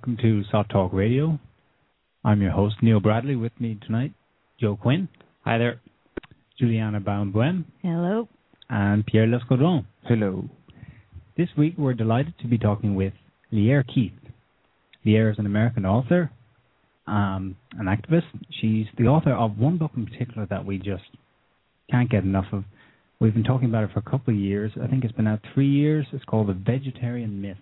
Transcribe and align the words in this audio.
Welcome 0.00 0.16
to 0.22 0.44
SOTT 0.50 0.70
Talk 0.70 0.92
Radio. 0.94 1.38
I'm 2.24 2.40
your 2.40 2.52
host 2.52 2.76
Niall 2.80 3.00
Bradley. 3.00 3.36
With 3.36 3.52
me 3.60 3.78
tonight, 3.84 4.14
Joe 4.58 4.74
Quinn. 4.74 5.10
Hi 5.44 5.58
there. 5.58 5.82
Juliana 6.58 7.00
Baum-Boehm. 7.00 7.66
Hello. 7.82 8.26
And 8.70 9.04
Pierre 9.04 9.26
Lescaudron. 9.26 9.84
Hello. 10.04 10.44
This 11.36 11.48
week 11.58 11.74
we're 11.76 11.92
delighted 11.92 12.32
to 12.40 12.48
be 12.48 12.56
talking 12.56 12.94
with 12.94 13.12
Lierre 13.52 13.84
Keith. 13.84 14.14
Lierre 15.04 15.32
is 15.32 15.38
an 15.38 15.44
American 15.44 15.84
author, 15.84 16.30
um, 17.06 17.54
an 17.78 17.84
activist. 17.84 18.24
She's 18.58 18.86
the 18.96 19.04
author 19.04 19.34
of 19.34 19.58
one 19.58 19.76
book 19.76 19.90
in 19.98 20.06
particular 20.06 20.46
that 20.48 20.64
we 20.64 20.78
just 20.78 21.04
can't 21.90 22.08
get 22.08 22.24
enough 22.24 22.46
of. 22.52 22.64
We've 23.20 23.34
been 23.34 23.44
talking 23.44 23.68
about 23.68 23.84
it 23.84 23.90
for 23.92 23.98
a 23.98 24.10
couple 24.10 24.32
of 24.32 24.40
years. 24.40 24.72
I 24.82 24.86
think 24.86 25.04
it's 25.04 25.12
been 25.12 25.26
out 25.26 25.40
three 25.52 25.68
years. 25.68 26.06
It's 26.14 26.24
called 26.24 26.48
The 26.48 26.54
Vegetarian 26.54 27.42
Myth 27.42 27.58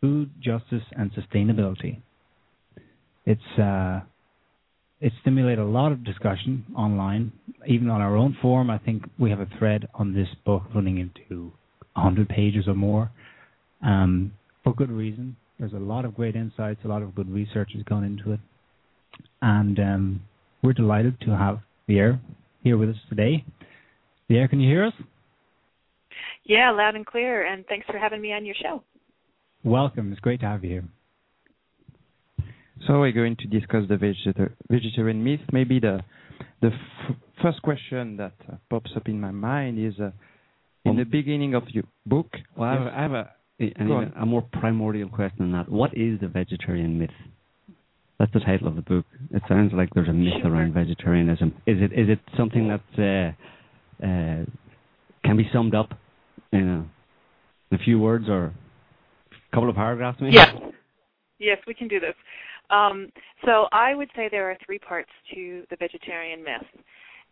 Food, 0.00 0.30
Justice, 0.40 0.82
and 0.92 1.10
Sustainability. 1.12 2.00
It's 3.26 3.58
uh, 3.58 4.00
it 5.00 5.12
stimulated 5.22 5.60
a 5.60 5.64
lot 5.64 5.92
of 5.92 6.04
discussion 6.04 6.64
online, 6.76 7.32
even 7.66 7.88
on 7.88 8.00
our 8.00 8.16
own 8.16 8.36
forum. 8.42 8.70
I 8.70 8.78
think 8.78 9.04
we 9.18 9.30
have 9.30 9.40
a 9.40 9.48
thread 9.58 9.88
on 9.94 10.14
this 10.14 10.28
book 10.44 10.62
running 10.74 10.98
into 10.98 11.52
100 11.94 12.28
pages 12.28 12.68
or 12.68 12.74
more, 12.74 13.10
um, 13.82 14.32
for 14.62 14.74
good 14.74 14.90
reason. 14.90 15.36
There's 15.58 15.72
a 15.72 15.78
lot 15.78 16.04
of 16.04 16.14
great 16.14 16.36
insights, 16.36 16.80
a 16.84 16.88
lot 16.88 17.02
of 17.02 17.14
good 17.14 17.30
research 17.30 17.70
has 17.74 17.82
gone 17.84 18.04
into 18.04 18.32
it, 18.32 18.40
and 19.42 19.78
um, 19.78 20.20
we're 20.62 20.72
delighted 20.72 21.20
to 21.22 21.36
have 21.36 21.60
Lierre 21.88 22.20
here 22.62 22.76
with 22.76 22.90
us 22.90 22.96
today. 23.08 23.44
Lierre, 24.28 24.48
can 24.48 24.60
you 24.60 24.68
hear 24.68 24.84
us? 24.84 24.94
Yeah, 26.44 26.70
loud 26.70 26.94
and 26.94 27.06
clear, 27.06 27.46
and 27.46 27.64
thanks 27.66 27.86
for 27.86 27.98
having 27.98 28.20
me 28.20 28.32
on 28.32 28.44
your 28.44 28.54
show. 28.60 28.82
Welcome. 29.62 30.12
It's 30.12 30.20
great 30.20 30.40
to 30.40 30.46
have 30.46 30.64
you 30.64 30.70
here. 30.70 30.84
So 32.86 33.00
we're 33.00 33.12
going 33.12 33.36
to 33.36 33.46
discuss 33.46 33.82
the 33.88 33.96
vegetar- 33.96 34.52
vegetarian 34.70 35.22
myth. 35.22 35.40
Maybe 35.52 35.80
the 35.80 36.00
the 36.62 36.68
f- 36.68 37.16
first 37.42 37.60
question 37.62 38.16
that 38.16 38.32
uh, 38.50 38.56
pops 38.70 38.90
up 38.96 39.06
in 39.06 39.20
my 39.20 39.30
mind 39.30 39.78
is 39.78 39.94
uh, 40.00 40.12
in 40.84 40.92
Um, 40.92 40.96
the 40.96 41.04
beginning 41.04 41.54
of 41.54 41.64
your 41.70 41.84
book. 42.06 42.28
Well, 42.56 42.68
I 42.68 42.72
have, 42.72 42.82
Yes. 42.84 42.92
I 42.96 43.02
have 43.02 43.12
a, 43.12 43.34
an 43.82 43.88
Go 43.88 44.10
a 44.22 44.26
more 44.26 44.42
primordial 44.60 45.10
question 45.10 45.38
than 45.40 45.52
that. 45.52 45.68
What 45.70 45.94
is 45.94 46.18
the 46.20 46.28
vegetarian 46.28 46.98
myth? 46.98 47.10
That's 48.18 48.32
the 48.32 48.40
title 48.40 48.68
of 48.68 48.76
the 48.76 48.82
book. 48.82 49.04
It 49.30 49.42
sounds 49.46 49.72
like 49.74 49.90
there's 49.94 50.08
a 50.08 50.12
myth 50.14 50.32
Sure. 50.40 50.50
around 50.50 50.72
vegetarianism. 50.72 51.52
Is 51.66 51.78
it 51.82 51.92
is 51.92 52.08
it 52.08 52.20
something 52.38 52.68
that 52.68 52.86
uh, 52.98 54.06
uh, 54.06 54.44
can 55.22 55.36
be 55.36 55.46
summed 55.52 55.74
up 55.74 55.90
in 56.50 56.66
a, 56.66 56.78
in 57.70 57.78
a 57.78 57.84
few 57.84 57.98
words 57.98 58.26
or 58.28 58.44
a 58.46 58.52
couple 59.52 59.68
of 59.68 59.76
paragraphs? 59.76 60.18
Maybe? 60.20 60.34
Yes. 60.36 60.54
Yes, 61.38 61.58
we 61.66 61.74
can 61.74 61.88
do 61.88 62.00
this. 62.00 62.14
Um, 62.70 63.10
so 63.44 63.66
I 63.72 63.94
would 63.94 64.10
say 64.14 64.28
there 64.30 64.50
are 64.50 64.56
three 64.64 64.78
parts 64.78 65.10
to 65.34 65.64
the 65.70 65.76
vegetarian 65.76 66.42
myth. 66.42 66.66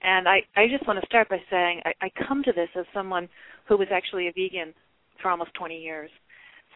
And 0.02 0.28
I, 0.28 0.40
I 0.56 0.68
just 0.68 0.86
want 0.86 1.00
to 1.00 1.06
start 1.06 1.28
by 1.28 1.38
saying 1.50 1.80
I, 1.84 1.92
I 2.02 2.10
come 2.26 2.42
to 2.44 2.52
this 2.52 2.68
as 2.76 2.86
someone 2.94 3.28
who 3.66 3.76
was 3.76 3.88
actually 3.92 4.28
a 4.28 4.32
vegan 4.32 4.72
for 5.20 5.30
almost 5.30 5.52
20 5.54 5.76
years. 5.78 6.10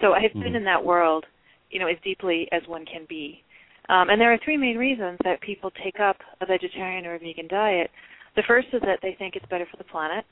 So 0.01 0.13
I 0.13 0.21
have 0.21 0.33
been 0.35 0.53
Mhm. 0.53 0.57
in 0.57 0.65
that 0.65 0.85
world, 0.85 1.25
you 1.71 1.79
know, 1.79 1.87
as 1.87 1.97
deeply 2.03 2.49
as 2.53 2.67
one 2.67 2.85
can 2.85 3.05
be. 3.09 3.43
Um, 3.89 4.11
and 4.11 4.21
there 4.21 4.33
are 4.33 4.39
three 4.39 4.57
main 4.57 4.77
reasons 4.77 5.19
that 5.25 5.41
people 5.41 5.71
take 5.83 6.01
up 6.01 6.17
a 6.41 6.47
vegetarian 6.47 7.07
or 7.07 7.15
a 7.15 7.19
vegan 7.19 7.49
diet. 7.49 7.91
The 8.37 8.43
first 8.45 8.69
is 8.73 8.81
that 8.83 9.01
they 9.03 9.15
think 9.15 9.37
it's 9.37 9.47
better 9.47 9.67
for 9.67 9.77
the 9.77 9.85
planet. 9.85 10.25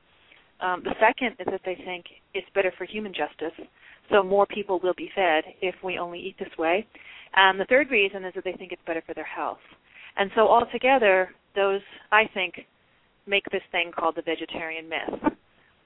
Um, 0.61 0.83
the 0.83 0.95
second 1.01 1.37
is 1.39 1.47
that 1.47 1.63
they 1.65 1.75
think 1.77 2.07
it's 2.35 2.49
better 2.51 2.73
for 2.77 2.85
human 2.85 3.13
justice, 3.13 3.55
so 4.11 4.23
more 4.23 4.47
people 4.47 4.81
will 4.83 4.95
be 4.97 5.11
fed 5.15 5.45
if 5.61 5.75
we 5.83 5.99
only 5.99 6.19
eat 6.19 6.37
this 6.39 6.57
way. 6.59 6.87
And 7.35 7.59
the 7.59 7.67
third 7.67 7.91
reason 7.91 8.25
is 8.25 8.35
that 8.35 8.45
they 8.45 8.53
think 8.53 8.73
it's 8.73 8.83
better 8.87 9.03
for 9.07 9.15
their 9.15 9.25
health. 9.25 9.61
And 10.17 10.31
so 10.35 10.49
altogether, 10.49 11.31
those 11.55 11.81
I 12.11 12.25
think 12.35 12.67
make 13.27 13.45
this 13.53 13.63
thing 13.71 13.93
called 13.97 14.17
the 14.17 14.23
vegetarian 14.23 14.89
myth. 14.89 15.33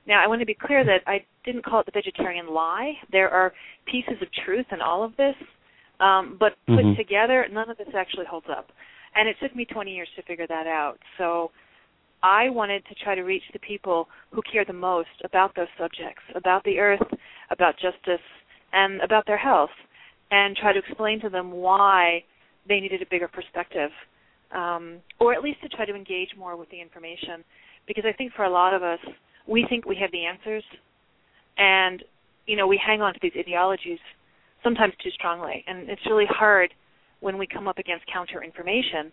Now, 0.07 0.23
I 0.23 0.27
want 0.27 0.41
to 0.41 0.47
be 0.47 0.55
clear 0.55 0.85
that 0.85 1.01
I 1.07 1.25
didn't 1.45 1.65
call 1.65 1.81
it 1.81 1.87
the 1.87 1.93
vegetarian 1.93 2.49
lie. 2.49 2.93
There 3.11 3.31
are 3.31 3.53
pieces 3.87 4.21
of 4.21 4.29
truth 4.45 4.67
in 4.71 4.81
all 4.81 5.03
of 5.03 5.17
this, 5.17 5.35
um, 6.01 6.37
but 6.39 6.57
put 6.67 6.85
Mhm. 6.85 6.97
together, 6.97 7.47
none 7.51 7.71
of 7.71 7.79
this 7.79 7.95
actually 7.95 8.27
holds 8.27 8.49
up. 8.49 8.71
And 9.15 9.29
it 9.29 9.39
took 9.39 9.55
me 9.55 9.65
20 9.65 9.95
years 9.95 10.11
to 10.17 10.23
figure 10.23 10.47
that 10.47 10.67
out. 10.67 10.99
So 11.17 11.53
I 12.25 12.49
wanted 12.49 12.83
to 12.87 12.95
try 12.95 13.15
to 13.15 13.21
reach 13.21 13.43
the 13.53 13.59
people 13.59 14.09
who 14.31 14.41
care 14.51 14.65
the 14.65 14.73
most 14.73 15.11
about 15.25 15.55
those 15.55 15.69
subjects, 15.79 16.23
about 16.35 16.65
the 16.65 16.79
earth, 16.79 17.07
about 17.51 17.75
justice, 17.75 18.25
and 18.73 19.03
about 19.03 19.27
their 19.27 19.37
health, 19.37 19.69
and 20.31 20.57
try 20.57 20.73
to 20.73 20.79
explain 20.79 21.21
to 21.21 21.29
them 21.29 21.53
why 21.53 22.25
they 22.67 22.81
needed 22.81 23.03
a 23.03 23.07
bigger 23.11 23.29
perspective, 23.29 23.91
um, 24.53 25.01
or 25.21 25.35
at 25.35 25.43
least 25.43 25.61
to 25.61 25.69
try 25.69 25.85
to 25.85 25.95
engage 25.95 26.31
more 26.39 26.57
with 26.57 26.71
the 26.71 26.81
information. 26.81 27.45
Because 27.87 28.05
I 28.09 28.13
think 28.15 28.33
for 28.33 28.47
a 28.47 28.51
lot 28.51 28.73
of 28.73 28.83
us, 28.83 29.01
we 29.47 29.67
think 29.69 29.85
we 29.85 29.97
have 30.01 30.11
the 30.11 30.25
answers, 30.25 30.65
and 31.59 32.03
you 32.47 32.57
know 32.57 32.67
we 32.67 32.81
hang 32.85 33.03
on 33.03 33.13
to 33.13 33.21
these 33.21 33.37
ideologies 33.39 33.99
sometimes 34.63 34.95
too 35.03 35.11
strongly, 35.11 35.63
and 35.67 35.91
it's 35.91 36.07
really 36.07 36.27
hard 36.27 36.73
when 37.21 37.37
we 37.37 37.47
come 37.47 37.69
up 37.69 37.77
against 37.77 38.07
counter 38.11 38.43
information 38.43 39.13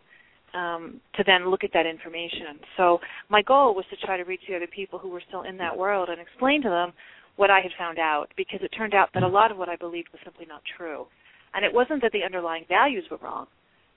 um, 0.53 0.99
to 1.15 1.23
then 1.25 1.49
look 1.49 1.63
at 1.63 1.71
that 1.73 1.85
information. 1.85 2.59
So 2.77 2.99
my 3.29 3.41
goal 3.41 3.75
was 3.75 3.85
to 3.89 4.05
try 4.05 4.17
to 4.17 4.23
reach 4.23 4.41
the 4.47 4.55
other 4.55 4.67
people 4.67 4.99
who 4.99 5.09
were 5.09 5.21
still 5.27 5.43
in 5.43 5.57
that 5.57 5.77
world 5.77 6.09
and 6.09 6.19
explain 6.19 6.61
to 6.63 6.69
them 6.69 6.93
what 7.37 7.49
I 7.49 7.61
had 7.61 7.71
found 7.77 7.97
out, 7.97 8.27
because 8.35 8.59
it 8.61 8.69
turned 8.77 8.93
out 8.93 9.09
that 9.13 9.23
a 9.23 9.27
lot 9.27 9.51
of 9.51 9.57
what 9.57 9.69
I 9.69 9.75
believed 9.75 10.09
was 10.11 10.19
simply 10.23 10.45
not 10.45 10.61
true. 10.77 11.05
And 11.53 11.65
it 11.65 11.73
wasn't 11.73 12.01
that 12.01 12.11
the 12.11 12.23
underlying 12.23 12.65
values 12.67 13.05
were 13.09 13.17
wrong; 13.17 13.47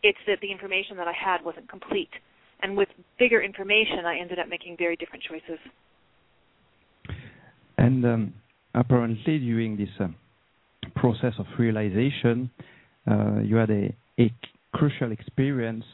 it's 0.03 0.19
that 0.27 0.39
the 0.41 0.51
information 0.51 0.97
that 0.97 1.09
I 1.09 1.13
had 1.13 1.45
wasn't 1.45 1.69
complete. 1.69 2.11
And 2.63 2.77
with 2.77 2.89
bigger 3.19 3.43
information, 3.43 4.07
I 4.07 4.19
ended 4.19 4.39
up 4.39 4.49
making 4.49 4.77
very 4.79 4.97
different 4.97 5.25
choices. 5.25 5.59
And 7.77 8.05
um, 8.05 8.35
apparently, 8.75 9.39
during 9.39 9.77
this 9.77 9.89
uh, 10.01 10.09
process 10.97 11.35
of 11.39 11.47
realization, 11.59 12.51
uh, 13.11 13.41
you 13.43 13.57
had 13.57 13.71
a, 13.71 13.95
a 14.19 14.33
crucial 14.73 15.13
experience 15.13 15.85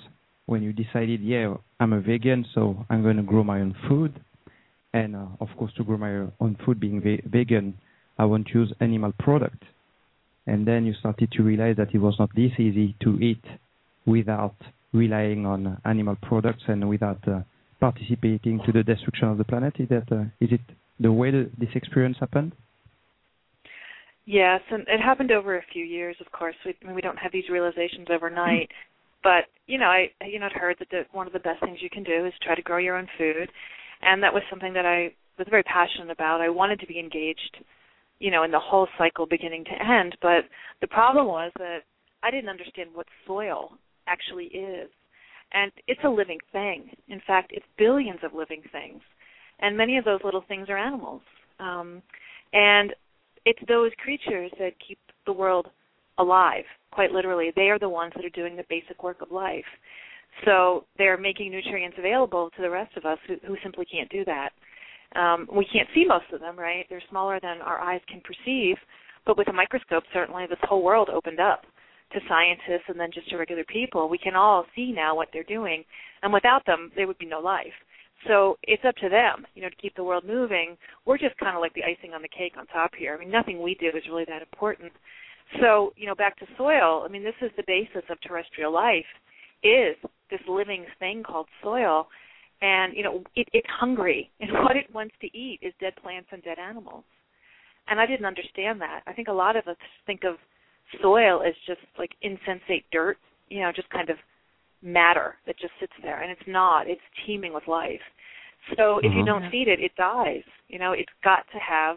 when 0.50 0.64
you 0.64 0.72
decided, 0.72 1.20
yeah, 1.20 1.54
I'm 1.78 1.92
a 1.92 2.00
vegan, 2.00 2.44
so 2.56 2.84
I'm 2.90 3.04
going 3.04 3.16
to 3.18 3.22
grow 3.22 3.44
my 3.44 3.60
own 3.60 3.72
food. 3.88 4.20
And 4.92 5.14
uh, 5.14 5.26
of 5.40 5.48
course, 5.56 5.72
to 5.76 5.84
grow 5.84 5.96
my 5.96 6.26
own 6.40 6.56
food, 6.66 6.80
being 6.80 7.00
ve- 7.00 7.22
vegan, 7.24 7.78
I 8.18 8.24
won't 8.24 8.48
use 8.52 8.72
animal 8.80 9.12
product. 9.16 9.62
And 10.48 10.66
then 10.66 10.84
you 10.86 10.94
started 10.98 11.30
to 11.32 11.44
realize 11.44 11.76
that 11.76 11.94
it 11.94 11.98
was 11.98 12.16
not 12.18 12.30
this 12.34 12.50
easy 12.58 12.96
to 13.04 13.16
eat 13.20 13.44
without 14.06 14.56
relying 14.92 15.46
on 15.46 15.80
animal 15.84 16.16
products 16.20 16.64
and 16.66 16.88
without 16.88 17.20
uh, 17.28 17.42
participating 17.78 18.60
to 18.66 18.72
the 18.72 18.82
destruction 18.82 19.28
of 19.28 19.38
the 19.38 19.44
planet. 19.44 19.74
Is 19.78 19.88
that 19.90 20.10
uh, 20.10 20.24
is 20.40 20.50
it 20.50 20.62
the 20.98 21.12
way 21.12 21.30
that 21.30 21.50
this 21.58 21.68
experience 21.76 22.16
happened? 22.18 22.52
Yes, 24.26 24.60
and 24.72 24.82
it 24.88 25.00
happened 25.00 25.30
over 25.30 25.56
a 25.56 25.62
few 25.72 25.84
years. 25.84 26.16
Of 26.20 26.32
course, 26.32 26.56
we 26.66 26.74
we 26.92 27.00
don't 27.00 27.18
have 27.18 27.30
these 27.30 27.48
realizations 27.48 28.08
overnight. 28.10 28.68
But 29.22 29.44
you 29.70 29.78
know, 29.78 29.86
I 29.86 30.10
you 30.26 30.40
know 30.40 30.46
I'd 30.46 30.52
heard 30.52 30.76
that 30.80 30.90
the, 30.90 31.02
one 31.12 31.28
of 31.28 31.32
the 31.32 31.38
best 31.38 31.60
things 31.60 31.78
you 31.80 31.88
can 31.88 32.02
do 32.02 32.26
is 32.26 32.32
try 32.42 32.56
to 32.56 32.62
grow 32.62 32.78
your 32.78 32.96
own 32.96 33.06
food, 33.16 33.48
and 34.02 34.20
that 34.22 34.34
was 34.34 34.42
something 34.50 34.72
that 34.72 34.84
I 34.84 35.14
was 35.38 35.46
very 35.48 35.62
passionate 35.62 36.10
about. 36.10 36.40
I 36.40 36.48
wanted 36.48 36.80
to 36.80 36.86
be 36.86 36.98
engaged, 36.98 37.58
you 38.18 38.32
know, 38.32 38.42
in 38.42 38.50
the 38.50 38.58
whole 38.58 38.88
cycle 38.98 39.26
beginning 39.26 39.64
to 39.64 39.82
end. 39.82 40.16
But 40.20 40.44
the 40.80 40.88
problem 40.88 41.26
was 41.26 41.52
that 41.58 41.78
I 42.24 42.32
didn't 42.32 42.50
understand 42.50 42.90
what 42.92 43.06
soil 43.26 43.70
actually 44.08 44.46
is, 44.46 44.90
and 45.52 45.70
it's 45.86 46.00
a 46.04 46.08
living 46.10 46.40
thing. 46.50 46.90
In 47.08 47.20
fact, 47.24 47.52
it's 47.54 47.66
billions 47.78 48.20
of 48.24 48.34
living 48.34 48.62
things, 48.72 49.00
and 49.60 49.76
many 49.76 49.98
of 49.98 50.04
those 50.04 50.20
little 50.24 50.44
things 50.48 50.68
are 50.68 50.78
animals. 50.78 51.22
Um, 51.60 52.02
and 52.52 52.92
it's 53.44 53.60
those 53.68 53.92
creatures 54.02 54.50
that 54.58 54.72
keep 54.86 54.98
the 55.26 55.32
world 55.32 55.68
alive, 56.20 56.64
quite 56.92 57.12
literally. 57.12 57.52
They 57.54 57.70
are 57.70 57.78
the 57.78 57.88
ones 57.88 58.12
that 58.16 58.24
are 58.24 58.30
doing 58.30 58.56
the 58.56 58.64
basic 58.68 59.02
work 59.02 59.20
of 59.22 59.30
life. 59.30 59.64
So 60.44 60.84
they're 60.96 61.18
making 61.18 61.50
nutrients 61.50 61.96
available 61.98 62.50
to 62.56 62.62
the 62.62 62.70
rest 62.70 62.96
of 62.96 63.04
us 63.04 63.18
who, 63.26 63.36
who 63.46 63.56
simply 63.62 63.84
can't 63.84 64.10
do 64.10 64.24
that. 64.24 64.50
Um, 65.16 65.48
we 65.54 65.66
can't 65.72 65.88
see 65.94 66.04
most 66.06 66.26
of 66.32 66.40
them, 66.40 66.58
right? 66.58 66.86
They're 66.88 67.02
smaller 67.10 67.40
than 67.42 67.60
our 67.62 67.80
eyes 67.80 68.00
can 68.08 68.20
perceive, 68.20 68.76
but 69.26 69.36
with 69.36 69.48
a 69.48 69.52
microscope, 69.52 70.04
certainly 70.12 70.46
this 70.48 70.58
whole 70.62 70.84
world 70.84 71.08
opened 71.10 71.40
up 71.40 71.62
to 72.12 72.20
scientists 72.28 72.88
and 72.88 72.98
then 72.98 73.10
just 73.12 73.28
to 73.30 73.36
regular 73.36 73.64
people. 73.64 74.08
We 74.08 74.18
can 74.18 74.34
all 74.36 74.64
see 74.74 74.92
now 74.92 75.16
what 75.16 75.28
they're 75.32 75.42
doing, 75.44 75.84
and 76.22 76.32
without 76.32 76.64
them, 76.66 76.92
there 76.96 77.06
would 77.06 77.18
be 77.18 77.26
no 77.26 77.40
life. 77.40 77.74
So 78.28 78.58
it's 78.64 78.84
up 78.86 78.96
to 78.96 79.08
them, 79.08 79.46
you 79.54 79.62
know, 79.62 79.70
to 79.70 79.76
keep 79.76 79.96
the 79.96 80.04
world 80.04 80.24
moving. 80.26 80.76
We're 81.06 81.18
just 81.18 81.36
kind 81.38 81.56
of 81.56 81.60
like 81.60 81.72
the 81.74 81.84
icing 81.84 82.12
on 82.12 82.22
the 82.22 82.28
cake 82.28 82.54
on 82.58 82.66
top 82.66 82.92
here. 82.96 83.14
I 83.14 83.18
mean, 83.18 83.30
nothing 83.30 83.62
we 83.62 83.76
do 83.80 83.88
is 83.88 84.04
really 84.10 84.26
that 84.28 84.42
important. 84.42 84.92
So, 85.60 85.92
you 85.96 86.06
know, 86.06 86.14
back 86.14 86.38
to 86.38 86.46
soil. 86.56 87.02
I 87.04 87.08
mean, 87.08 87.24
this 87.24 87.34
is 87.42 87.50
the 87.56 87.64
basis 87.66 88.08
of 88.08 88.20
terrestrial 88.20 88.72
life 88.72 89.04
is 89.62 89.96
this 90.30 90.40
living 90.48 90.84
thing 90.98 91.22
called 91.22 91.46
soil. 91.62 92.06
And, 92.62 92.94
you 92.94 93.02
know, 93.02 93.24
it, 93.34 93.48
it's 93.52 93.66
hungry, 93.78 94.30
and 94.40 94.52
what 94.52 94.76
it 94.76 94.92
wants 94.92 95.14
to 95.22 95.26
eat 95.36 95.60
is 95.62 95.72
dead 95.80 95.94
plants 96.02 96.28
and 96.30 96.42
dead 96.42 96.58
animals. 96.58 97.04
And 97.88 97.98
I 97.98 98.06
didn't 98.06 98.26
understand 98.26 98.80
that. 98.80 99.00
I 99.06 99.12
think 99.12 99.28
a 99.28 99.32
lot 99.32 99.56
of 99.56 99.66
us 99.66 99.76
think 100.06 100.22
of 100.24 100.36
soil 101.02 101.42
as 101.46 101.54
just 101.66 101.80
like 101.98 102.10
insensate 102.22 102.84
dirt, 102.92 103.16
you 103.48 103.60
know, 103.60 103.72
just 103.74 103.88
kind 103.90 104.10
of 104.10 104.16
matter 104.82 105.34
that 105.46 105.58
just 105.58 105.72
sits 105.80 105.92
there, 106.02 106.22
and 106.22 106.30
it's 106.30 106.40
not. 106.46 106.88
It's 106.88 107.00
teeming 107.26 107.52
with 107.52 107.66
life. 107.66 108.00
So 108.76 108.98
if 108.98 109.04
mm-hmm. 109.06 109.18
you 109.18 109.24
don't 109.24 109.50
feed 109.50 109.68
it, 109.68 109.80
it 109.80 109.92
dies. 109.96 110.44
You 110.68 110.78
know, 110.78 110.92
it's 110.92 111.10
got 111.24 111.44
to 111.52 111.58
have 111.58 111.96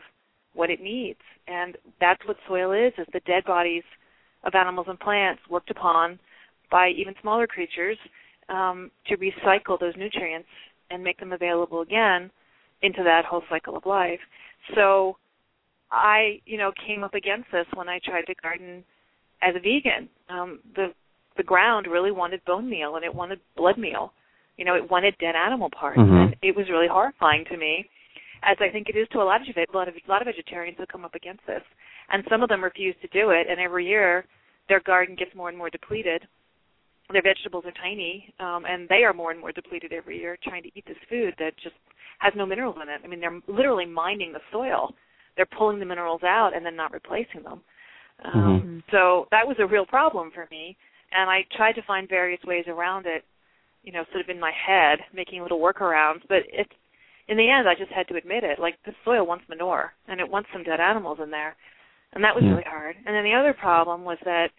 what 0.53 0.69
it 0.69 0.81
needs, 0.81 1.19
and 1.47 1.77
that's 1.99 2.21
what 2.25 2.37
soil 2.47 2.71
is: 2.71 2.93
is 2.97 3.07
the 3.13 3.21
dead 3.21 3.43
bodies 3.45 3.83
of 4.43 4.55
animals 4.55 4.87
and 4.89 4.99
plants 4.99 5.41
worked 5.49 5.71
upon 5.71 6.19
by 6.69 6.89
even 6.89 7.13
smaller 7.21 7.47
creatures 7.47 7.97
um, 8.49 8.91
to 9.07 9.15
recycle 9.17 9.79
those 9.79 9.93
nutrients 9.97 10.47
and 10.89 11.03
make 11.03 11.19
them 11.19 11.31
available 11.31 11.81
again 11.81 12.29
into 12.81 13.03
that 13.03 13.25
whole 13.25 13.43
cycle 13.49 13.77
of 13.77 13.85
life. 13.85 14.19
So 14.75 15.17
I, 15.91 16.41
you 16.45 16.57
know, 16.57 16.71
came 16.85 17.03
up 17.03 17.13
against 17.13 17.47
this 17.51 17.65
when 17.75 17.87
I 17.87 17.99
tried 18.03 18.23
to 18.23 18.35
garden 18.41 18.83
as 19.41 19.55
a 19.55 19.59
vegan. 19.59 20.09
Um, 20.29 20.59
the 20.75 20.87
the 21.35 21.43
ground 21.43 21.87
really 21.89 22.11
wanted 22.11 22.45
bone 22.45 22.69
meal 22.69 22.95
and 22.95 23.03
it 23.03 23.13
wanted 23.13 23.39
blood 23.57 23.77
meal. 23.77 24.13
You 24.57 24.65
know, 24.65 24.75
it 24.75 24.89
wanted 24.91 25.15
dead 25.19 25.35
animal 25.35 25.69
parts, 25.71 25.97
mm-hmm. 25.97 26.13
and 26.13 26.35
it 26.43 26.55
was 26.55 26.69
really 26.69 26.87
horrifying 26.87 27.43
to 27.49 27.57
me, 27.57 27.89
as 28.45 28.57
I 28.59 28.69
think 28.69 28.89
it 28.89 28.97
is 28.97 29.07
to 29.11 29.19
a 29.19 29.23
lot 29.23 29.41
of 29.41 29.47
a 29.55 29.77
lot 29.77 29.87
of 29.87 29.95
a 29.95 30.11
lot 30.11 30.21
of 30.21 30.27
vegetarians 30.27 30.77
who 30.77 30.85
come 30.85 31.05
up 31.05 31.15
against 31.15 31.45
this, 31.47 31.61
and 32.09 32.23
some 32.29 32.43
of 32.43 32.49
them 32.49 32.63
refuse 32.63 32.95
to 33.01 33.07
do 33.07 33.31
it, 33.31 33.47
and 33.49 33.59
every 33.59 33.85
year 33.85 34.25
their 34.69 34.81
garden 34.81 35.15
gets 35.15 35.35
more 35.35 35.49
and 35.49 35.57
more 35.57 35.69
depleted. 35.69 36.23
Their 37.11 37.21
vegetables 37.21 37.65
are 37.65 37.73
tiny, 37.83 38.33
um, 38.39 38.63
and 38.65 38.87
they 38.87 39.03
are 39.03 39.13
more 39.13 39.31
and 39.31 39.39
more 39.39 39.51
depleted 39.51 39.91
every 39.91 40.19
year, 40.19 40.37
trying 40.41 40.63
to 40.63 40.69
eat 40.73 40.85
this 40.87 40.97
food 41.09 41.33
that 41.37 41.51
just 41.61 41.75
has 42.19 42.33
no 42.35 42.45
minerals 42.45 42.77
in 42.81 42.87
it. 42.87 43.01
I 43.03 43.07
mean, 43.07 43.19
they're 43.19 43.41
literally 43.47 43.85
mining 43.85 44.31
the 44.31 44.39
soil. 44.51 44.93
They're 45.35 45.45
pulling 45.45 45.79
the 45.79 45.85
minerals 45.85 46.23
out 46.23 46.51
and 46.55 46.65
then 46.65 46.75
not 46.75 46.93
replacing 46.93 47.43
them. 47.43 47.61
Um, 48.23 48.41
mm-hmm. 48.41 48.79
So 48.91 49.27
that 49.31 49.45
was 49.45 49.57
a 49.59 49.65
real 49.65 49.85
problem 49.85 50.31
for 50.33 50.47
me 50.49 50.77
and 51.13 51.29
I 51.29 51.45
tried 51.55 51.73
to 51.73 51.81
find 51.83 52.09
various 52.09 52.41
ways 52.45 52.65
around 52.67 53.05
it, 53.05 53.23
you 53.83 53.91
know, 53.91 54.03
sort 54.11 54.23
of 54.23 54.29
in 54.29 54.39
my 54.39 54.51
head, 54.51 54.99
making 55.13 55.41
little 55.41 55.59
workarounds. 55.59 56.21
But 56.27 56.39
it, 56.51 56.67
in 57.27 57.37
the 57.37 57.49
end, 57.49 57.67
I 57.67 57.75
just 57.75 57.91
had 57.91 58.07
to 58.09 58.15
admit 58.15 58.43
it. 58.43 58.59
Like 58.59 58.75
the 58.85 58.93
soil 59.05 59.25
wants 59.25 59.45
manure, 59.49 59.93
and 60.07 60.19
it 60.19 60.29
wants 60.29 60.49
some 60.51 60.63
dead 60.63 60.79
animals 60.79 61.19
in 61.21 61.31
there, 61.31 61.55
and 62.13 62.23
that 62.23 62.35
was 62.35 62.43
yeah. 62.43 62.51
really 62.51 62.67
hard. 62.67 62.95
And 63.05 63.15
then 63.15 63.23
the 63.23 63.33
other 63.33 63.53
problem 63.53 64.03
was 64.03 64.17
that 64.25 64.49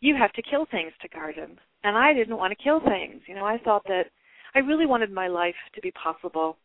you 0.00 0.14
have 0.16 0.32
to 0.34 0.42
kill 0.42 0.66
things 0.70 0.92
to 1.00 1.08
garden, 1.08 1.58
and 1.84 1.96
I 1.96 2.12
didn't 2.12 2.36
want 2.36 2.56
to 2.56 2.64
kill 2.64 2.80
things. 2.80 3.22
You 3.26 3.34
know, 3.34 3.44
I 3.44 3.58
thought 3.58 3.84
that 3.88 4.06
I 4.54 4.60
really 4.60 4.86
wanted 4.86 5.12
my 5.12 5.28
life 5.28 5.54
to 5.74 5.80
be 5.80 5.92
possible 5.92 6.56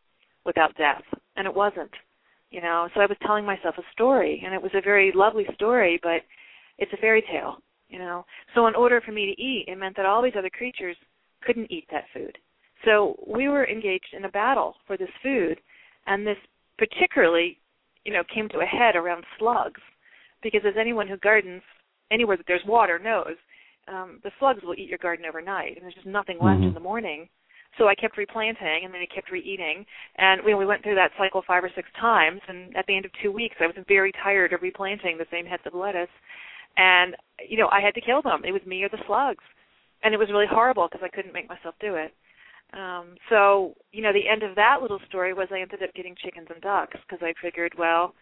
without 0.45 0.75
death, 0.77 1.03
and 1.35 1.47
it 1.47 1.53
wasn't. 1.53 1.91
You 2.49 2.61
know, 2.61 2.87
so 2.93 3.01
I 3.01 3.05
was 3.07 3.17
telling 3.25 3.45
myself 3.45 3.75
a 3.77 3.91
story, 3.91 4.41
and 4.45 4.53
it 4.53 4.61
was 4.61 4.71
a 4.73 4.81
very 4.81 5.11
lovely 5.13 5.45
story, 5.53 5.99
but 6.01 6.21
it's 6.77 6.93
a 6.93 6.97
fairy 6.97 7.21
tale 7.29 7.57
you 7.89 7.99
know. 7.99 8.25
So 8.55 8.67
in 8.67 8.75
order 8.75 9.01
for 9.01 9.11
me 9.11 9.25
to 9.33 9.41
eat, 9.41 9.65
it 9.67 9.77
meant 9.77 9.95
that 9.97 10.05
all 10.05 10.21
these 10.21 10.33
other 10.37 10.49
creatures 10.49 10.97
couldn't 11.43 11.71
eat 11.71 11.85
that 11.91 12.05
food. 12.13 12.37
So 12.85 13.15
we 13.25 13.49
were 13.49 13.67
engaged 13.67 14.13
in 14.13 14.25
a 14.25 14.29
battle 14.29 14.75
for 14.85 14.97
this 14.97 15.09
food, 15.23 15.59
and 16.05 16.25
this 16.25 16.37
particularly, 16.77 17.57
you 18.05 18.13
know, 18.13 18.23
came 18.33 18.47
to 18.49 18.59
a 18.59 18.65
head 18.65 18.95
around 18.95 19.23
slugs, 19.39 19.81
because 20.43 20.61
as 20.65 20.75
anyone 20.79 21.07
who 21.07 21.17
gardens 21.17 21.61
anywhere 22.11 22.37
that 22.37 22.45
there's 22.47 22.61
water 22.65 22.99
knows, 22.99 23.35
um, 23.87 24.19
the 24.23 24.31
slugs 24.39 24.61
will 24.63 24.75
eat 24.75 24.89
your 24.89 24.99
garden 24.99 25.25
overnight, 25.25 25.75
and 25.75 25.83
there's 25.83 25.95
just 25.95 26.05
nothing 26.05 26.37
left 26.39 26.59
mm-hmm. 26.59 26.69
in 26.69 26.73
the 26.73 26.79
morning. 26.79 27.27
So 27.77 27.87
I 27.87 27.95
kept 27.95 28.17
replanting, 28.17 28.81
and 28.83 28.93
then 28.93 29.01
I 29.01 29.13
kept 29.13 29.31
re-eating, 29.31 29.85
and 30.17 30.41
we, 30.43 30.53
we 30.55 30.65
went 30.65 30.83
through 30.83 30.95
that 30.95 31.11
cycle 31.17 31.43
five 31.45 31.63
or 31.63 31.71
six 31.75 31.87
times. 31.99 32.41
And 32.47 32.75
at 32.75 32.85
the 32.87 32.95
end 32.95 33.05
of 33.05 33.11
two 33.21 33.31
weeks, 33.31 33.55
I 33.59 33.67
was 33.67 33.75
very 33.87 34.11
tired 34.23 34.53
of 34.53 34.61
replanting 34.61 35.17
the 35.17 35.27
same 35.31 35.45
heads 35.45 35.63
of 35.65 35.73
lettuce, 35.73 36.09
and 36.77 37.15
you 37.47 37.57
know 37.57 37.69
I 37.71 37.81
had 37.81 37.93
to 37.95 38.01
kill 38.01 38.21
them. 38.21 38.41
It 38.45 38.51
was 38.51 38.65
me 38.65 38.83
or 38.83 38.89
the 38.89 39.03
slugs, 39.05 39.43
and 40.03 40.13
it 40.13 40.17
was 40.17 40.29
really 40.31 40.47
horrible 40.49 40.87
because 40.87 41.03
I 41.03 41.15
couldn't 41.15 41.33
make 41.33 41.49
myself 41.49 41.75
do 41.79 41.95
it. 41.95 42.13
Um, 42.73 43.15
so 43.29 43.75
you 43.91 44.01
know 44.01 44.11
the 44.11 44.27
end 44.27 44.43
of 44.43 44.55
that 44.55 44.79
little 44.81 44.99
story 45.07 45.33
was 45.33 45.47
I 45.51 45.61
ended 45.61 45.83
up 45.83 45.93
getting 45.93 46.15
chickens 46.23 46.47
and 46.51 46.61
ducks 46.61 46.97
because 47.07 47.23
I 47.23 47.33
figured, 47.41 47.73
well, 47.77 48.13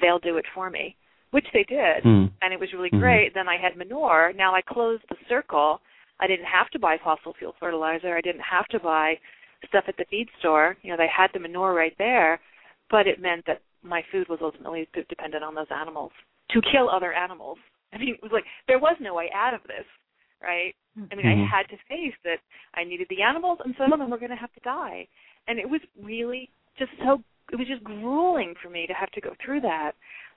they'll 0.00 0.18
do 0.18 0.38
it 0.38 0.46
for 0.54 0.70
me, 0.70 0.96
which 1.30 1.46
they 1.52 1.64
did, 1.64 2.02
mm. 2.04 2.30
and 2.40 2.52
it 2.52 2.60
was 2.60 2.72
really 2.72 2.88
mm-hmm. 2.88 3.00
great. 3.00 3.34
Then 3.34 3.48
I 3.48 3.56
had 3.60 3.76
manure. 3.76 4.32
Now 4.34 4.54
I 4.54 4.62
closed 4.62 5.04
the 5.08 5.16
circle. 5.28 5.80
I 6.20 6.26
didn't 6.26 6.46
have 6.46 6.70
to 6.70 6.78
buy 6.78 6.96
fossil 7.02 7.34
fuel 7.38 7.54
fertilizer. 7.60 8.16
I 8.16 8.20
didn't 8.20 8.42
have 8.50 8.66
to 8.68 8.78
buy 8.78 9.14
stuff 9.68 9.84
at 9.88 9.96
the 9.96 10.06
feed 10.08 10.28
store. 10.38 10.76
You 10.82 10.92
know, 10.92 10.96
they 10.96 11.10
had 11.14 11.28
the 11.34 11.40
manure 11.40 11.74
right 11.74 11.94
there, 11.98 12.40
but 12.90 13.06
it 13.06 13.20
meant 13.20 13.44
that 13.46 13.60
my 13.82 14.02
food 14.10 14.28
was 14.28 14.38
ultimately 14.40 14.88
dependent 15.08 15.44
on 15.44 15.54
those 15.54 15.66
animals 15.70 16.12
to 16.50 16.60
kill 16.72 16.88
other 16.88 17.12
animals 17.12 17.58
I 17.92 17.98
mean, 17.98 18.14
it 18.14 18.22
was 18.22 18.32
like 18.32 18.44
there 18.68 18.78
was 18.78 18.96
no 19.00 19.14
way 19.14 19.30
out 19.34 19.54
of 19.54 19.62
this, 19.64 19.84
right? 20.42 20.74
I 20.96 21.14
mean, 21.14 21.26
mm-hmm. 21.26 21.42
I 21.42 21.56
had 21.56 21.68
to 21.68 21.76
face 21.88 22.14
that 22.24 22.38
I 22.74 22.84
needed 22.84 23.06
the 23.08 23.22
animals, 23.22 23.58
and 23.64 23.74
some 23.78 23.92
of 23.92 23.98
them 23.98 24.10
were 24.10 24.18
going 24.18 24.30
to 24.30 24.36
have 24.36 24.52
to 24.52 24.60
die, 24.60 25.06
and 25.48 25.58
it 25.58 25.68
was 25.68 25.80
really 26.02 26.50
just 26.78 26.90
so. 27.04 27.22
It 27.50 27.56
was 27.56 27.66
just 27.66 27.84
grueling 27.84 28.54
for 28.62 28.70
me 28.70 28.86
to 28.86 28.94
have 28.94 29.10
to 29.12 29.20
go 29.20 29.34
through 29.44 29.60
that, 29.62 29.92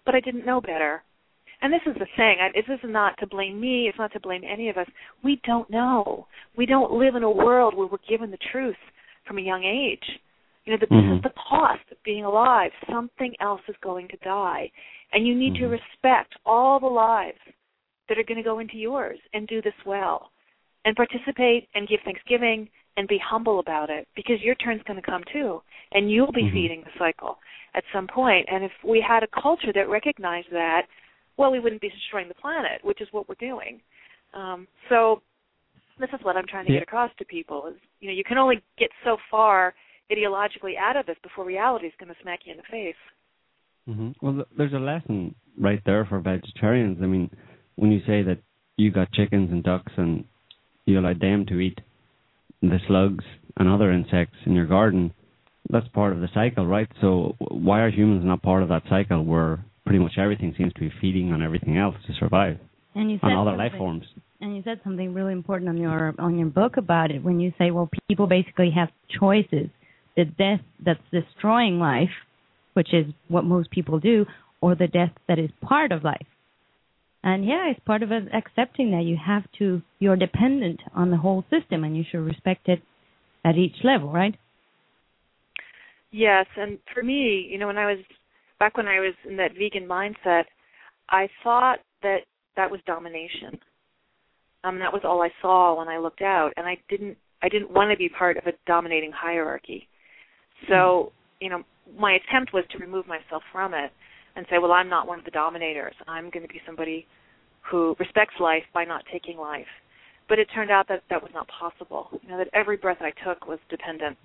but 0.06 0.16
I 0.16 0.20
didn't 0.20 0.46
know 0.46 0.60
better. 0.60 1.04
And 1.62 1.72
this 1.72 1.82
is 1.86 1.94
the 1.94 2.08
thing. 2.18 2.38
I, 2.42 2.50
this 2.54 2.66
is 2.68 2.80
not 2.84 3.18
to 3.20 3.28
blame 3.28 3.60
me. 3.60 3.88
It's 3.88 3.98
not 3.98 4.12
to 4.14 4.20
blame 4.20 4.42
any 4.44 4.70
of 4.70 4.78
us. 4.78 4.88
We 5.24 5.40
don't 5.46 5.70
know. 5.70 6.28
We 6.58 6.66
don't 6.66 6.92
live 6.92 7.16
in 7.16 7.24
a 7.24 7.32
world 7.32 7.76
where 7.76 7.88
we're 7.88 7.98
given 8.10 8.32
the 8.32 8.38
truth 8.52 8.76
from 9.26 9.38
a 9.38 9.42
young 9.42 9.64
age. 9.64 10.04
You 10.66 10.74
know, 10.74 10.80
the, 10.80 10.88
mm-hmm. 10.88 11.12
this 11.12 11.18
is 11.18 11.24
the 11.24 11.42
cost 11.50 11.84
of 11.92 11.98
being 12.04 12.26
alive. 12.26 12.72
Something 12.92 13.34
else 13.40 13.62
is 13.70 13.76
going 13.82 14.08
to 14.10 14.18
die. 14.18 14.70
And 15.14 15.26
you 15.26 15.36
need 15.36 15.54
mm-hmm. 15.54 15.72
to 15.72 15.80
respect 15.80 16.34
all 16.46 16.80
the 16.80 16.88
lives 16.88 17.38
that 18.10 18.18
are 18.18 18.24
going 18.24 18.38
to 18.38 18.44
go 18.44 18.60
into 18.60 18.78
yours 18.78 19.20
and 19.34 19.48
do 19.48 19.62
this 19.62 19.74
well. 19.86 20.32
And 20.84 20.96
participate 20.96 21.68
and 21.74 21.88
give 21.88 22.00
thanksgiving 22.06 22.70
and 22.96 23.08
be 23.08 23.18
humble 23.18 23.60
about 23.60 23.90
it 23.90 24.08
because 24.16 24.36
your 24.42 24.54
turn's 24.56 24.84
going 24.84 25.02
to 25.02 25.06
come 25.06 25.24
too. 25.34 25.62
And 25.92 26.12
you'll 26.12 26.32
be 26.32 26.44
mm-hmm. 26.44 26.54
feeding 26.54 26.84
the 26.84 26.92
cycle 27.00 27.38
at 27.74 27.84
some 27.92 28.08
point. 28.08 28.48
And 28.52 28.64
if 28.64 28.72
we 28.88 29.04
had 29.06 29.24
a 29.24 29.42
culture 29.42 29.74
that 29.74 29.90
recognized 29.90 30.50
that, 30.52 30.84
well, 31.38 31.52
we 31.52 31.60
wouldn't 31.60 31.82
be 31.82 31.90
destroying 31.90 32.28
the 32.28 32.36
planet, 32.36 32.82
which 32.84 33.02
is 33.02 33.08
what 33.12 33.28
we're 33.28 33.36
doing. 33.40 33.82
Um, 34.36 34.68
so 34.90 35.22
this 36.00 36.10
is 36.14 36.20
what 36.24 36.38
I'm 36.38 36.46
trying 36.48 36.66
to 36.68 36.72
yeah. 36.72 36.80
get 36.80 36.88
across 36.88 37.12
to 37.18 37.26
people 37.26 37.68
is 37.68 37.76
you 38.00 38.10
know 38.10 38.14
you 38.14 38.24
can 38.24 38.38
only 38.38 38.62
get 38.78 38.90
so 39.04 39.18
far 39.32 39.74
ideologically 40.12 40.78
out 40.80 40.98
of 40.98 41.06
this 41.06 41.16
before 41.24 41.46
reality 41.46 41.88
is 41.88 41.94
going 42.00 42.10
to 42.10 42.22
smack 42.22 42.42
you 42.46 42.52
in 42.52 42.58
the 42.58 42.64
face. 42.70 42.96
Mm-hmm. 43.90 44.26
Well, 44.26 44.46
there's 44.58 44.74
a 44.74 44.78
lesson 44.78 45.36
right 45.60 45.82
there 45.86 46.06
for 46.06 46.20
vegetarians. 46.20 46.98
I 47.02 47.06
mean, 47.06 47.30
when 47.76 47.92
you 47.92 48.00
say 48.02 48.24
that 48.24 48.40
you 48.78 48.92
got 48.92 49.12
chickens 49.12 49.52
and 49.52 49.64
ducks 49.64 49.92
and 49.98 50.26
you 50.86 51.00
allow 51.00 51.14
them 51.14 51.46
to 51.48 51.60
eat 51.60 51.80
the 52.62 52.80
slugs 52.88 53.24
and 53.58 53.70
other 53.70 53.92
insects 53.92 54.38
in 54.46 54.54
your 54.54 54.66
garden, 54.66 55.14
that's 55.70 55.88
part 55.90 56.14
of 56.14 56.20
the 56.20 56.28
cycle, 56.34 56.66
right? 56.66 56.88
So 57.02 57.36
why 57.40 57.82
are 57.82 57.90
humans 57.90 58.24
not 58.26 58.42
part 58.42 58.64
of 58.64 58.70
that 58.70 58.84
cycle 58.90 59.24
where 59.24 59.64
pretty 59.86 60.00
much 60.00 60.14
everything 60.18 60.54
seems 60.58 60.74
to 60.74 60.80
be 60.80 60.92
feeding 61.02 61.32
on 61.32 61.42
everything 61.42 61.78
else 61.78 61.96
to 62.08 62.14
survive? 62.20 62.58
And 62.94 63.12
you 63.12 63.18
said 63.22 63.32
on 63.32 63.48
other 63.48 63.58
life 63.58 63.74
forms. 63.78 64.06
And 64.42 64.56
you 64.56 64.62
said 64.64 64.80
something 64.84 65.14
really 65.14 65.34
important 65.34 65.70
on 65.70 65.78
your 65.78 66.14
on 66.20 66.38
your 66.38 66.48
book 66.48 66.78
about 66.78 67.12
it 67.12 67.24
when 67.24 67.40
you 67.40 67.52
say, 67.58 67.72
well, 67.72 67.90
people 68.08 68.28
basically 68.28 68.72
have 68.76 68.90
choices. 69.20 69.70
The 70.16 70.26
death 70.26 70.62
that's 70.84 71.00
destroying 71.12 71.80
life 71.80 72.10
which 72.76 72.94
is 72.94 73.06
what 73.30 73.46
most 73.46 73.72
people 73.72 74.00
do, 74.00 74.26
or 74.62 74.76
the 74.76 74.88
death 74.88 75.12
that 75.28 75.40
is 75.40 75.50
part 75.62 75.92
of 75.92 76.04
life. 76.04 76.28
And 77.26 77.44
yeah, 77.44 77.72
it's 77.72 77.80
part 77.86 78.04
of 78.04 78.12
accepting 78.12 78.92
that 78.92 79.04
you 79.04 79.18
have 79.18 79.44
to, 79.58 79.82
you're 79.98 80.16
dependent 80.16 80.80
on 80.94 81.10
the 81.10 81.18
whole 81.18 81.44
system 81.50 81.84
and 81.84 81.98
you 81.98 82.04
should 82.10 82.20
respect 82.20 82.70
it 82.70 82.84
at 83.44 83.58
each 83.58 83.78
level, 83.84 84.12
right? 84.12 84.36
Yes, 86.12 86.46
and 86.56 86.78
for 86.94 87.02
me, 87.02 87.48
you 87.50 87.58
know, 87.58 87.66
when 87.66 87.80
I 87.80 87.88
was 87.88 87.98
back 88.60 88.78
when 88.78 88.88
I 88.88 89.00
was 89.00 89.16
in 89.28 89.38
that 89.38 89.54
vegan 89.58 89.88
mindset, 89.90 90.44
I 91.10 91.28
thought 91.44 91.80
that 92.04 92.20
that 92.56 92.70
was 92.70 92.80
domination. 92.86 93.60
Um, 94.64 94.78
that 94.78 94.94
was 94.94 95.02
all 95.04 95.24
I 95.24 95.30
saw 95.42 95.78
when 95.78 95.88
I 95.88 95.98
looked 95.98 96.22
out, 96.22 96.52
and 96.58 96.68
I 96.68 96.78
didn't, 96.90 97.18
I 97.42 97.50
didn't 97.50 97.72
want 97.72 97.92
to 97.92 97.98
be 97.98 98.08
part 98.08 98.38
of 98.38 98.46
a 98.46 98.54
dominating 98.68 99.12
hierarchy. 99.12 99.88
So, 100.68 100.74
mm-hmm. 100.74 101.44
you 101.44 101.50
know, 101.50 101.64
my 102.00 102.18
attempt 102.18 102.54
was 102.54 102.64
to 102.72 102.78
remove 102.78 103.08
myself 103.08 103.42
from 103.52 103.74
it 103.74 103.92
and 104.36 104.46
say, 104.50 104.58
well, 104.58 104.72
I'm 104.72 104.90
not 104.90 105.08
one 105.08 105.20
of 105.20 105.26
the 105.26 105.32
dominators. 105.32 105.96
I'm 106.08 106.30
going 106.30 106.44
to 106.44 106.52
be 106.52 106.62
somebody 106.66 107.08
who 107.62 107.96
respects 108.00 108.36
life 108.40 108.64
by 108.74 108.84
not 108.86 109.04
taking 109.12 109.38
life. 109.38 109.68
But 110.28 110.40
it 110.40 110.48
turned 110.54 110.72
out 110.72 110.88
that 110.88 111.04
that 111.10 111.22
was 111.22 111.32
not 111.34 111.48
possible. 111.48 112.10
You 112.24 112.30
know, 112.30 112.38
that 112.38 112.50
every 112.54 112.78
breath 112.78 112.98
I 113.02 113.12
took 113.24 113.48
was 113.48 113.60
dependent 113.70 114.18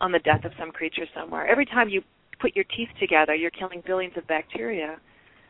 on 0.00 0.12
the 0.12 0.18
death 0.20 0.44
of 0.44 0.52
some 0.58 0.70
creature 0.70 1.06
somewhere. 1.14 1.46
Every 1.46 1.64
time 1.64 1.88
you 1.88 2.02
put 2.40 2.54
your 2.54 2.64
teeth 2.76 2.90
together, 3.00 3.34
you're 3.34 3.50
killing 3.50 3.82
billions 3.86 4.14
of 4.16 4.26
bacteria. 4.26 5.00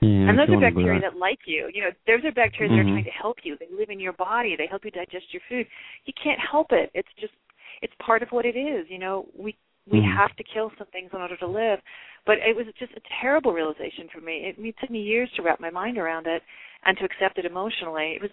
Yeah, 0.01 0.31
and 0.31 0.39
those 0.39 0.49
are 0.49 0.61
bacteria 0.61 1.01
there. 1.01 1.11
that 1.11 1.19
like 1.19 1.41
you. 1.45 1.69
You 1.75 1.83
know, 1.83 1.91
those 2.07 2.25
are 2.25 2.33
bacteria 2.33 2.71
that 2.71 2.79
are 2.79 2.85
Mhm. 2.85 2.93
trying 2.93 3.05
to 3.05 3.11
help 3.11 3.45
you. 3.45 3.57
They 3.57 3.67
live 3.67 3.91
in 3.91 3.99
your 3.99 4.13
body. 4.13 4.55
They 4.55 4.67
help 4.67 4.85
you 4.85 4.93
digest 4.93 5.33
your 5.35 5.43
food. 5.49 5.67
You 6.05 6.13
can't 6.15 6.39
help 6.39 6.73
it. 6.73 6.91
It's 6.95 7.13
just 7.15 7.35
it's 7.83 7.95
part 7.99 8.23
of 8.23 8.31
what 8.33 8.45
it 8.47 8.57
is. 8.57 8.89
You 8.89 8.99
know, 8.99 9.27
we 9.35 9.57
we 9.91 10.01
Mhm. 10.01 10.17
have 10.17 10.35
to 10.37 10.45
kill 10.45 10.71
some 10.79 10.87
things 10.89 11.11
in 11.13 11.21
order 11.21 11.37
to 11.37 11.47
live. 11.47 11.81
But 12.25 12.39
it 12.39 12.55
was 12.55 12.67
just 12.79 12.93
a 12.95 13.01
terrible 13.21 13.53
realization 13.53 14.09
for 14.09 14.21
me. 14.21 14.47
It, 14.47 14.57
it 14.59 14.77
took 14.79 14.91
me 14.91 15.01
years 15.01 15.31
to 15.33 15.43
wrap 15.43 15.61
my 15.61 15.71
mind 15.71 15.99
around 15.99 16.27
it 16.27 16.43
and 16.85 16.97
to 16.99 17.05
accept 17.05 17.39
it 17.39 17.45
emotionally. 17.45 18.13
It 18.13 18.23
was 18.23 18.31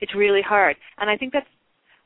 it's 0.00 0.14
really 0.14 0.42
hard. 0.42 0.76
And 0.98 1.10
I 1.10 1.16
think 1.16 1.32
that's 1.32 1.48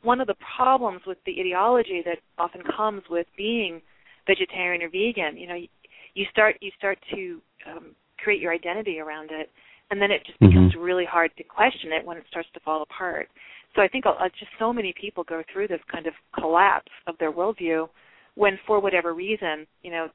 one 0.02 0.20
of 0.20 0.26
the 0.26 0.34
problems 0.56 1.00
with 1.06 1.18
the 1.24 1.40
ideology 1.40 2.02
that 2.04 2.18
often 2.38 2.62
comes 2.76 3.02
with 3.08 3.26
being 3.36 3.80
vegetarian 4.26 4.82
or 4.82 4.88
vegan. 4.88 5.36
You 5.36 5.46
know, 5.46 5.54
you, 5.54 5.68
you 6.14 6.26
start 6.30 6.56
you 6.60 6.70
start 6.76 6.98
to 7.14 7.40
um, 7.70 7.94
create 8.18 8.40
your 8.40 8.52
identity 8.52 9.00
around 9.00 9.30
it, 9.32 9.50
and 9.90 10.00
then 10.00 10.10
it 10.10 10.24
just 10.24 10.38
Mhm. 10.40 10.48
becomes 10.48 10.74
really 10.76 11.04
hard 11.04 11.34
to 11.36 11.42
question 11.44 11.92
it 11.92 12.04
when 12.04 12.16
it 12.16 12.26
starts 12.28 12.48
to 12.52 12.60
fall 12.60 12.82
apart. 12.82 13.28
So 13.74 13.82
I 13.82 13.88
think 13.88 14.06
uh, 14.06 14.28
just 14.38 14.52
so 14.58 14.72
many 14.72 14.92
people 14.92 15.24
go 15.24 15.42
through 15.52 15.68
this 15.68 15.82
kind 15.88 16.06
of 16.06 16.14
collapse 16.32 16.92
of 17.06 17.18
their 17.18 17.32
worldview 17.32 17.88
when, 18.34 18.58
for 18.66 18.80
whatever 18.80 19.14
reason, 19.14 19.66
you 19.82 19.90
know, 19.90 20.08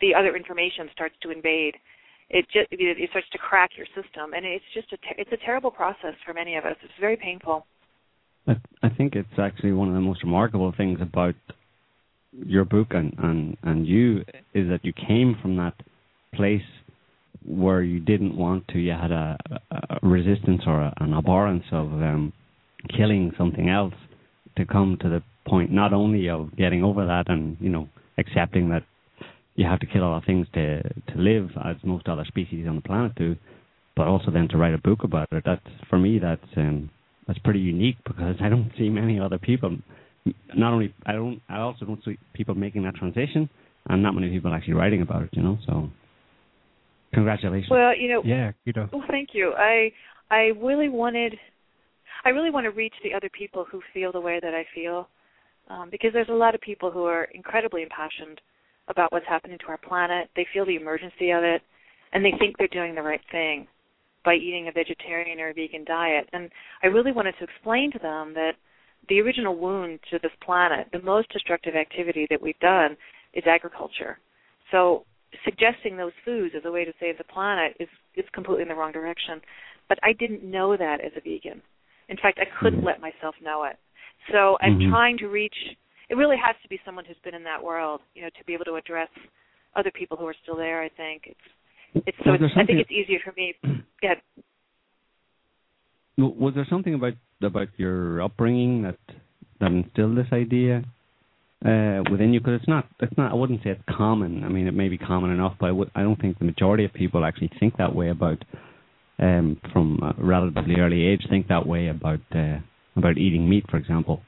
the 0.00 0.14
other 0.14 0.36
information 0.36 0.88
starts 0.92 1.14
to 1.22 1.30
invade. 1.30 1.74
It 2.30 2.46
just 2.52 2.68
it 2.70 3.10
starts 3.10 3.28
to 3.32 3.38
crack 3.38 3.70
your 3.76 3.86
system, 3.86 4.34
and 4.34 4.46
it's 4.46 4.64
just 4.72 4.92
a 4.92 4.96
ter- 4.98 5.18
it's 5.18 5.32
a 5.32 5.44
terrible 5.44 5.70
process 5.70 6.14
for 6.24 6.32
many 6.32 6.56
of 6.56 6.64
us. 6.64 6.76
It's 6.82 6.92
very 7.00 7.16
painful. 7.16 7.66
I, 8.46 8.52
I 8.82 8.88
think 8.88 9.16
it's 9.16 9.38
actually 9.38 9.72
one 9.72 9.88
of 9.88 9.94
the 9.94 10.00
most 10.00 10.22
remarkable 10.22 10.72
things 10.76 11.00
about 11.02 11.34
your 12.32 12.64
book 12.64 12.88
and, 12.90 13.12
and, 13.18 13.56
and 13.62 13.86
you 13.86 14.20
is 14.54 14.68
that 14.68 14.80
you 14.84 14.92
came 14.92 15.36
from 15.42 15.56
that 15.56 15.74
place 16.34 16.62
where 17.44 17.82
you 17.82 18.00
didn't 18.00 18.36
want 18.36 18.66
to. 18.68 18.78
You 18.78 18.92
had 18.92 19.10
a, 19.10 19.36
a 19.72 19.98
resistance 20.02 20.62
or 20.66 20.80
a, 20.80 20.94
an 21.00 21.14
abhorrence 21.14 21.64
of 21.72 21.86
um, 21.86 22.32
killing 22.96 23.32
something 23.36 23.68
else 23.68 23.94
to 24.56 24.64
come 24.64 24.98
to 25.00 25.08
the 25.08 25.22
point 25.46 25.70
not 25.70 25.92
only 25.92 26.28
of 26.28 26.54
getting 26.56 26.84
over 26.84 27.06
that 27.06 27.24
and 27.28 27.56
you 27.60 27.68
know 27.68 27.88
accepting 28.18 28.68
that 28.68 28.82
you 29.56 29.66
have 29.66 29.80
to 29.80 29.86
kill 29.86 30.02
a 30.02 30.08
lot 30.08 30.18
of 30.18 30.24
things 30.24 30.46
to 30.54 30.82
to 30.82 31.14
live 31.16 31.50
as 31.64 31.76
most 31.82 32.08
other 32.08 32.24
species 32.24 32.66
on 32.68 32.76
the 32.76 32.82
planet 32.82 33.14
do, 33.14 33.36
but 33.96 34.06
also 34.06 34.30
then 34.30 34.48
to 34.48 34.56
write 34.56 34.74
a 34.74 34.78
book 34.78 35.04
about 35.04 35.28
it. 35.32 35.42
That's 35.44 35.60
for 35.88 35.98
me. 35.98 36.18
That's 36.18 36.40
um, 36.56 36.90
that's 37.26 37.38
pretty 37.40 37.60
unique 37.60 37.96
because 38.06 38.36
I 38.40 38.48
don't 38.48 38.70
see 38.78 38.88
many 38.88 39.20
other 39.20 39.38
people. 39.38 39.76
Not 40.54 40.72
only 40.72 40.94
I 41.06 41.12
don't, 41.12 41.40
I 41.48 41.58
also 41.58 41.84
don't 41.84 42.02
see 42.04 42.18
people 42.32 42.54
making 42.54 42.84
that 42.84 42.94
transition, 42.94 43.48
and 43.88 44.02
not 44.02 44.14
many 44.14 44.30
people 44.30 44.52
actually 44.54 44.74
writing 44.74 45.02
about 45.02 45.24
it. 45.24 45.30
You 45.32 45.42
know, 45.42 45.58
so 45.66 45.90
congratulations. 47.12 47.70
Well, 47.70 47.96
you 47.96 48.08
know, 48.08 48.22
Yeah, 48.24 48.52
kudos. 48.64 48.90
Well, 48.92 49.04
thank 49.08 49.30
you. 49.32 49.52
I 49.56 49.92
I 50.30 50.52
really 50.60 50.88
wanted 50.88 51.34
I 52.24 52.30
really 52.30 52.50
want 52.50 52.64
to 52.64 52.70
reach 52.70 52.94
the 53.02 53.14
other 53.14 53.30
people 53.30 53.64
who 53.70 53.80
feel 53.94 54.12
the 54.12 54.20
way 54.20 54.40
that 54.42 54.54
I 54.54 54.66
feel, 54.74 55.08
um, 55.68 55.88
because 55.90 56.12
there's 56.12 56.28
a 56.28 56.32
lot 56.32 56.54
of 56.54 56.60
people 56.60 56.90
who 56.90 57.04
are 57.04 57.24
incredibly 57.34 57.82
impassioned 57.82 58.40
about 58.88 59.12
what's 59.12 59.26
happening 59.26 59.58
to 59.58 59.66
our 59.68 59.78
planet. 59.78 60.28
They 60.36 60.46
feel 60.52 60.66
the 60.66 60.76
emergency 60.76 61.30
of 61.30 61.44
it, 61.44 61.62
and 62.12 62.24
they 62.24 62.34
think 62.38 62.56
they're 62.58 62.68
doing 62.68 62.94
the 62.94 63.02
right 63.02 63.20
thing 63.30 63.66
by 64.24 64.34
eating 64.34 64.68
a 64.68 64.72
vegetarian 64.72 65.40
or 65.40 65.48
a 65.48 65.54
vegan 65.54 65.84
diet. 65.84 66.28
And 66.32 66.50
I 66.82 66.88
really 66.88 67.12
wanted 67.12 67.34
to 67.38 67.44
explain 67.44 67.90
to 67.92 67.98
them 67.98 68.34
that 68.34 68.52
the 69.08 69.20
original 69.20 69.56
wound 69.56 70.00
to 70.10 70.18
this 70.22 70.32
planet, 70.44 70.88
the 70.92 71.00
most 71.00 71.32
destructive 71.32 71.74
activity 71.74 72.26
that 72.28 72.42
we've 72.42 72.58
done, 72.60 72.96
is 73.32 73.44
agriculture. 73.46 74.18
So 74.70 75.04
suggesting 75.44 75.96
those 75.96 76.12
foods 76.24 76.54
as 76.56 76.64
a 76.64 76.70
way 76.70 76.84
to 76.84 76.92
save 77.00 77.16
the 77.18 77.24
planet 77.24 77.76
is 77.80 77.88
is 78.16 78.24
completely 78.32 78.62
in 78.62 78.68
the 78.68 78.74
wrong 78.74 78.92
direction. 78.92 79.40
But 79.88 79.98
I 80.02 80.12
didn't 80.12 80.44
know 80.44 80.76
that 80.76 81.00
as 81.00 81.12
a 81.16 81.20
vegan. 81.20 81.62
In 82.10 82.16
fact, 82.18 82.38
I 82.40 82.44
couldn't 82.58 82.80
Mhm. 82.82 82.84
let 82.84 83.00
myself 83.00 83.34
know 83.40 83.62
it. 83.64 83.78
So 84.30 84.58
I'm 84.60 84.78
Mhm. 84.78 84.90
trying 84.90 85.16
to 85.18 85.28
reach. 85.28 85.76
It 86.08 86.16
really 86.16 86.36
has 86.36 86.56
to 86.62 86.68
be 86.68 86.78
someone 86.84 87.04
who's 87.04 87.18
been 87.20 87.34
in 87.34 87.44
that 87.44 87.62
world, 87.62 88.02
you 88.14 88.22
know, 88.22 88.30
to 88.30 88.44
be 88.44 88.52
able 88.52 88.64
to 88.66 88.74
address 88.74 89.08
other 89.76 89.92
people 89.92 90.16
who 90.16 90.26
are 90.26 90.34
still 90.42 90.56
there. 90.56 90.82
I 90.82 90.88
think 90.88 91.28
it's 91.28 92.06
it's 92.06 92.18
so 92.24 92.34
it's, 92.34 92.56
I 92.56 92.64
think 92.64 92.80
it's 92.80 92.90
easier 92.90 93.20
for 93.20 93.32
me. 93.36 93.54
Yeah, 94.02 94.14
W- 96.16 96.34
Was 96.38 96.54
there 96.54 96.64
something 96.66 96.94
about 96.94 97.14
about 97.42 97.68
your 97.76 98.22
upbringing 98.22 98.82
that 98.82 98.98
that 99.60 99.70
instilled 99.70 100.16
this 100.16 100.32
idea 100.32 100.82
uh, 101.64 102.02
within 102.10 102.32
you? 102.32 102.40
Because 102.40 102.60
it's 102.60 102.68
not 102.68 102.86
it's 103.00 103.16
not. 103.16 103.30
I 103.30 103.34
wouldn't 103.34 103.62
say 103.62 103.70
it's 103.70 103.84
common. 103.88 104.42
I 104.44 104.48
mean, 104.48 104.66
it 104.66 104.74
may 104.74 104.88
be 104.88 104.98
common 104.98 105.30
enough, 105.30 105.56
but 105.60 105.66
I, 105.66 105.72
would, 105.72 105.90
I 105.94 106.02
don't 106.02 106.20
think 106.20 106.38
the 106.38 106.44
majority 106.44 106.84
of 106.84 106.92
people 106.92 107.24
actually 107.24 107.50
think 107.60 107.76
that 107.76 107.94
way 107.94 108.08
about 108.08 108.42
um, 109.20 109.60
from 109.72 109.98
a 110.02 110.14
relatively 110.22 110.76
early 110.76 111.06
age. 111.06 111.26
Think 111.28 111.48
that 111.48 111.66
way 111.66 111.88
about 111.88 112.20
uh, 112.34 112.58
about 112.96 113.18
eating 113.18 113.48
meat, 113.48 113.64
for 113.70 113.76
example. 113.76 114.20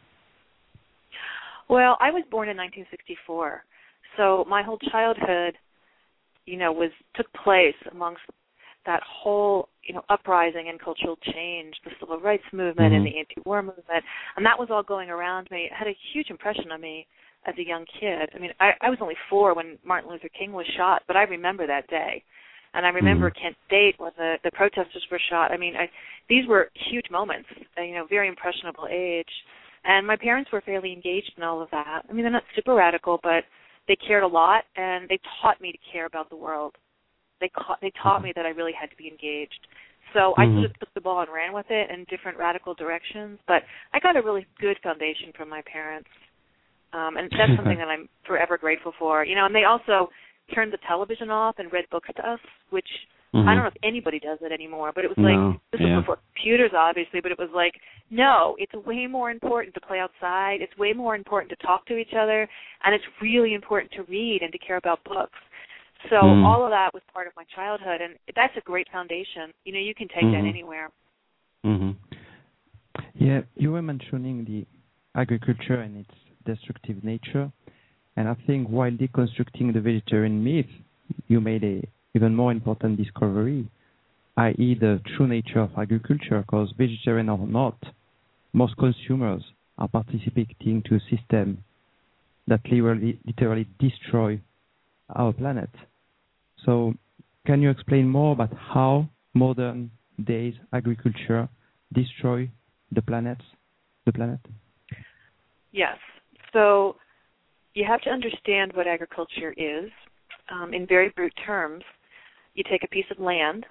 Well, 1.69 1.97
I 2.01 2.11
was 2.11 2.23
born 2.31 2.49
in 2.49 2.57
1964, 2.57 3.65
so 4.17 4.45
my 4.49 4.63
whole 4.63 4.79
childhood, 4.91 5.57
you 6.45 6.59
know, 6.59 6.73
was 6.73 6.91
took 7.15 7.33
place 7.33 7.75
amongst 7.91 8.21
that 8.85 9.01
whole, 9.07 9.69
you 9.83 9.95
know, 9.95 10.03
uprising 10.11 10.69
and 10.69 10.79
cultural 10.81 11.17
change, 11.33 11.75
the 11.85 11.93
civil 12.01 12.21
rights 12.21 12.43
movement 12.53 12.93
and 12.93 13.07
Mhm. 13.07 13.13
the 13.13 13.19
anti-war 13.19 13.63
movement, 13.63 14.05
and 14.37 14.45
that 14.45 14.59
was 14.59 14.71
all 14.71 14.83
going 14.83 15.09
around 15.09 15.51
me. 15.51 15.65
It 15.65 15.73
had 15.73 15.87
a 15.87 15.97
huge 16.13 16.31
impression 16.31 16.73
on 16.73 16.81
me 16.81 17.07
as 17.47 17.57
a 17.59 17.65
young 17.65 17.87
kid. 17.87 18.31
I 18.35 18.39
mean, 18.39 18.53
I, 18.61 18.75
I 18.81 18.91
was 18.91 19.01
only 19.01 19.17
four 19.31 19.55
when 19.55 19.79
Martin 19.85 20.11
Luther 20.11 20.29
King 20.29 20.53
was 20.53 20.67
shot, 20.77 21.03
but 21.07 21.17
I 21.17 21.23
remember 21.23 21.67
that 21.67 21.87
day. 21.87 22.25
And 22.75 22.87
I 22.87 22.91
remember 22.91 23.31
Mhm. 23.31 23.35
Kent 23.41 23.57
State 23.67 23.95
when 23.99 24.13
the 24.17 24.39
the 24.45 24.51
protesters 24.53 25.07
were 25.11 25.19
shot. 25.19 25.53
I 25.53 25.57
mean, 25.57 25.77
I, 25.77 25.91
these 26.29 26.47
were 26.47 26.71
huge 26.75 27.11
moments. 27.11 27.49
uh, 27.79 27.83
You 27.83 27.95
know, 27.95 28.07
very 28.07 28.29
impressionable 28.29 28.87
age. 28.91 29.29
And 29.85 30.07
my 30.07 30.17
parents 30.17 30.51
were 30.53 30.61
fairly 30.61 30.93
engaged 30.93 31.33
in 31.37 31.43
all 31.43 31.61
of 31.61 31.71
that. 31.71 32.03
I 32.09 32.13
mean, 32.13 32.23
they're 32.23 32.31
not 32.33 32.45
super 32.55 32.75
radical, 32.75 33.19
but 33.23 33.45
they 33.89 33.97
cared 33.97 34.23
a 34.23 34.27
lot, 34.29 34.65
and 34.77 35.09
they 35.09 35.19
taught 35.41 35.61
me 35.61 35.73
to 35.73 35.79
care 35.93 36.07
about 36.07 36.31
the 36.31 36.37
world. 36.37 36.77
They 37.41 37.49
ca- 37.49 37.79
they 37.83 37.91
taught 37.91 38.21
Mhm. 38.21 38.25
me 38.25 38.33
that 38.37 38.47
I 38.47 38.51
really 38.51 38.73
had 38.73 38.91
to 38.91 38.97
be 38.97 39.09
engaged. 39.09 39.67
So 40.13 40.35
I 40.37 40.47
Mhm. 40.47 40.55
sort 40.55 40.65
of 40.67 40.79
took 40.79 40.95
the 40.95 41.01
ball 41.01 41.21
and 41.21 41.33
ran 41.33 41.53
with 41.53 41.71
it 41.71 41.91
in 41.91 42.05
different 42.05 42.39
radical 42.39 42.75
directions. 42.75 43.41
But 43.47 43.65
I 43.93 43.99
got 43.99 44.17
a 44.17 44.23
really 44.23 44.47
good 44.59 44.79
foundation 44.81 45.33
from 45.33 45.49
my 45.49 45.63
parents, 45.63 46.09
um, 46.93 47.17
and 47.17 47.31
that's 47.33 47.57
something 47.57 47.79
that 47.79 47.89
I'm 47.89 48.09
forever 48.25 48.57
grateful 48.57 48.93
for. 48.99 49.25
You 49.25 49.35
know, 49.35 49.47
and 49.47 49.55
they 49.55 49.65
also 49.65 50.11
turned 50.55 50.73
the 50.73 50.79
television 50.89 51.31
off 51.31 51.59
and 51.59 51.73
read 51.73 51.89
books 51.91 52.09
to 52.17 52.29
us, 52.29 52.41
which 52.71 52.89
I 53.35 53.39
Mhm. 53.39 53.45
don't 53.47 53.57
know 53.65 53.67
if 53.69 53.77
anybody 53.83 54.21
does 54.21 54.39
it 54.43 54.53
anymore, 54.53 54.93
but 54.93 55.05
it 55.05 55.09
was 55.09 55.17
No, 55.17 55.25
like 55.25 55.61
this 55.71 55.81
yeah. 55.81 55.97
was 55.97 56.03
before 56.03 56.19
computers, 56.35 56.73
obviously. 56.75 57.21
But 57.21 57.33
it 57.33 57.39
was 57.39 57.51
like, 57.51 57.81
no, 58.11 58.57
it's 58.59 58.75
way 58.75 59.07
more 59.07 59.31
important 59.31 59.75
to 59.75 59.81
play 59.81 60.01
outside. 60.01 60.61
It's 60.61 60.77
way 60.77 60.93
more 60.93 61.15
important 61.15 61.49
to 61.51 61.57
talk 61.67 61.87
to 61.87 61.97
each 61.97 62.13
other, 62.13 62.47
and 62.85 62.95
it's 62.95 63.05
really 63.23 63.55
important 63.55 63.91
to 63.93 64.03
read 64.03 64.43
and 64.43 64.53
to 64.53 64.59
care 64.59 64.77
about 64.77 65.03
books. 65.05 65.39
So 66.11 66.17
Mm. 66.17 66.45
all 66.45 66.65
of 66.65 66.71
that 66.71 66.93
was 66.93 67.03
part 67.15 67.27
of 67.27 67.35
my 67.37 67.45
childhood, 67.45 68.01
and 68.03 68.19
that's 68.35 68.57
a 68.57 68.61
great 68.61 68.89
foundation. 68.91 69.53
You 69.65 69.73
know, 69.73 69.79
you 69.79 69.95
can 69.95 70.09
take 70.09 70.31
that 70.33 70.45
Mhm. 70.45 70.49
anywhere. 70.49 70.91
Mhm. 71.65 71.97
Yeah, 73.15 73.43
you 73.55 73.73
were 73.73 73.83
mentioning 73.83 74.45
the 74.45 74.67
agriculture 75.15 75.81
and 75.81 75.97
its 75.97 76.15
destructive 76.45 77.03
nature, 77.03 77.51
and 78.17 78.29
I 78.29 78.37
think 78.47 78.69
while 78.69 78.91
deconstructing 78.91 79.73
the 79.73 79.81
vegetarian 79.81 80.43
myth, 80.45 80.67
you 81.29 81.41
made 81.41 81.65
a 81.65 81.83
even 82.15 82.35
more 82.35 82.53
important 82.53 82.99
discovery, 82.99 83.69
i.e., 84.37 84.77
the 84.79 85.01
true 85.17 85.27
nature 85.27 85.61
of 85.61 85.71
agriculture. 85.79 86.41
Because 86.41 86.73
vegetarian 86.77 87.29
or 87.31 87.47
not, 87.47 87.79
most 88.53 88.77
consumers 88.77 89.43
are 89.79 89.89
participating 89.89 90.83
to 90.87 90.97
a 90.97 91.01
system 91.17 91.65
that 92.49 92.61
literally, 92.71 93.19
literally 93.25 93.67
destroy 93.79 94.41
our 95.15 95.33
planet. 95.33 95.71
So, 96.67 96.95
can 97.47 97.63
you 97.63 97.71
explain 97.71 98.09
more 98.09 98.33
about 98.33 98.53
how 98.55 99.09
modern 99.35 99.91
days 100.23 100.55
agriculture 100.73 101.49
destroy 101.93 102.51
the 102.93 103.03
planet? 103.03 103.39
The 104.05 104.13
planet. 104.13 104.41
Yes. 105.73 105.97
So 106.53 106.97
you 107.75 107.85
have 107.87 108.01
to 108.03 108.11
understand 108.11 108.73
what 108.75 108.87
agriculture 108.87 109.55
is. 109.57 109.91
Um, 110.51 110.75
in 110.75 110.87
very 110.87 111.11
brute 111.11 111.33
terms, 111.47 111.85
you 112.55 112.65
take 112.71 112.85
a 112.85 112.89
piece 112.89 113.07
of 113.11 113.19
land 113.19 113.65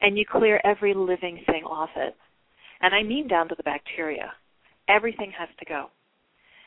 and 0.00 0.16
you 0.16 0.24
clear 0.30 0.60
every 0.64 0.94
living 0.94 1.42
thing 1.46 1.64
off 1.64 1.90
it. 1.96 2.14
And 2.80 2.94
I 2.94 3.02
mean 3.02 3.28
down 3.28 3.48
to 3.48 3.54
the 3.56 3.62
bacteria. 3.62 4.32
Everything 4.88 5.32
has 5.38 5.48
to 5.58 5.64
go. 5.64 5.86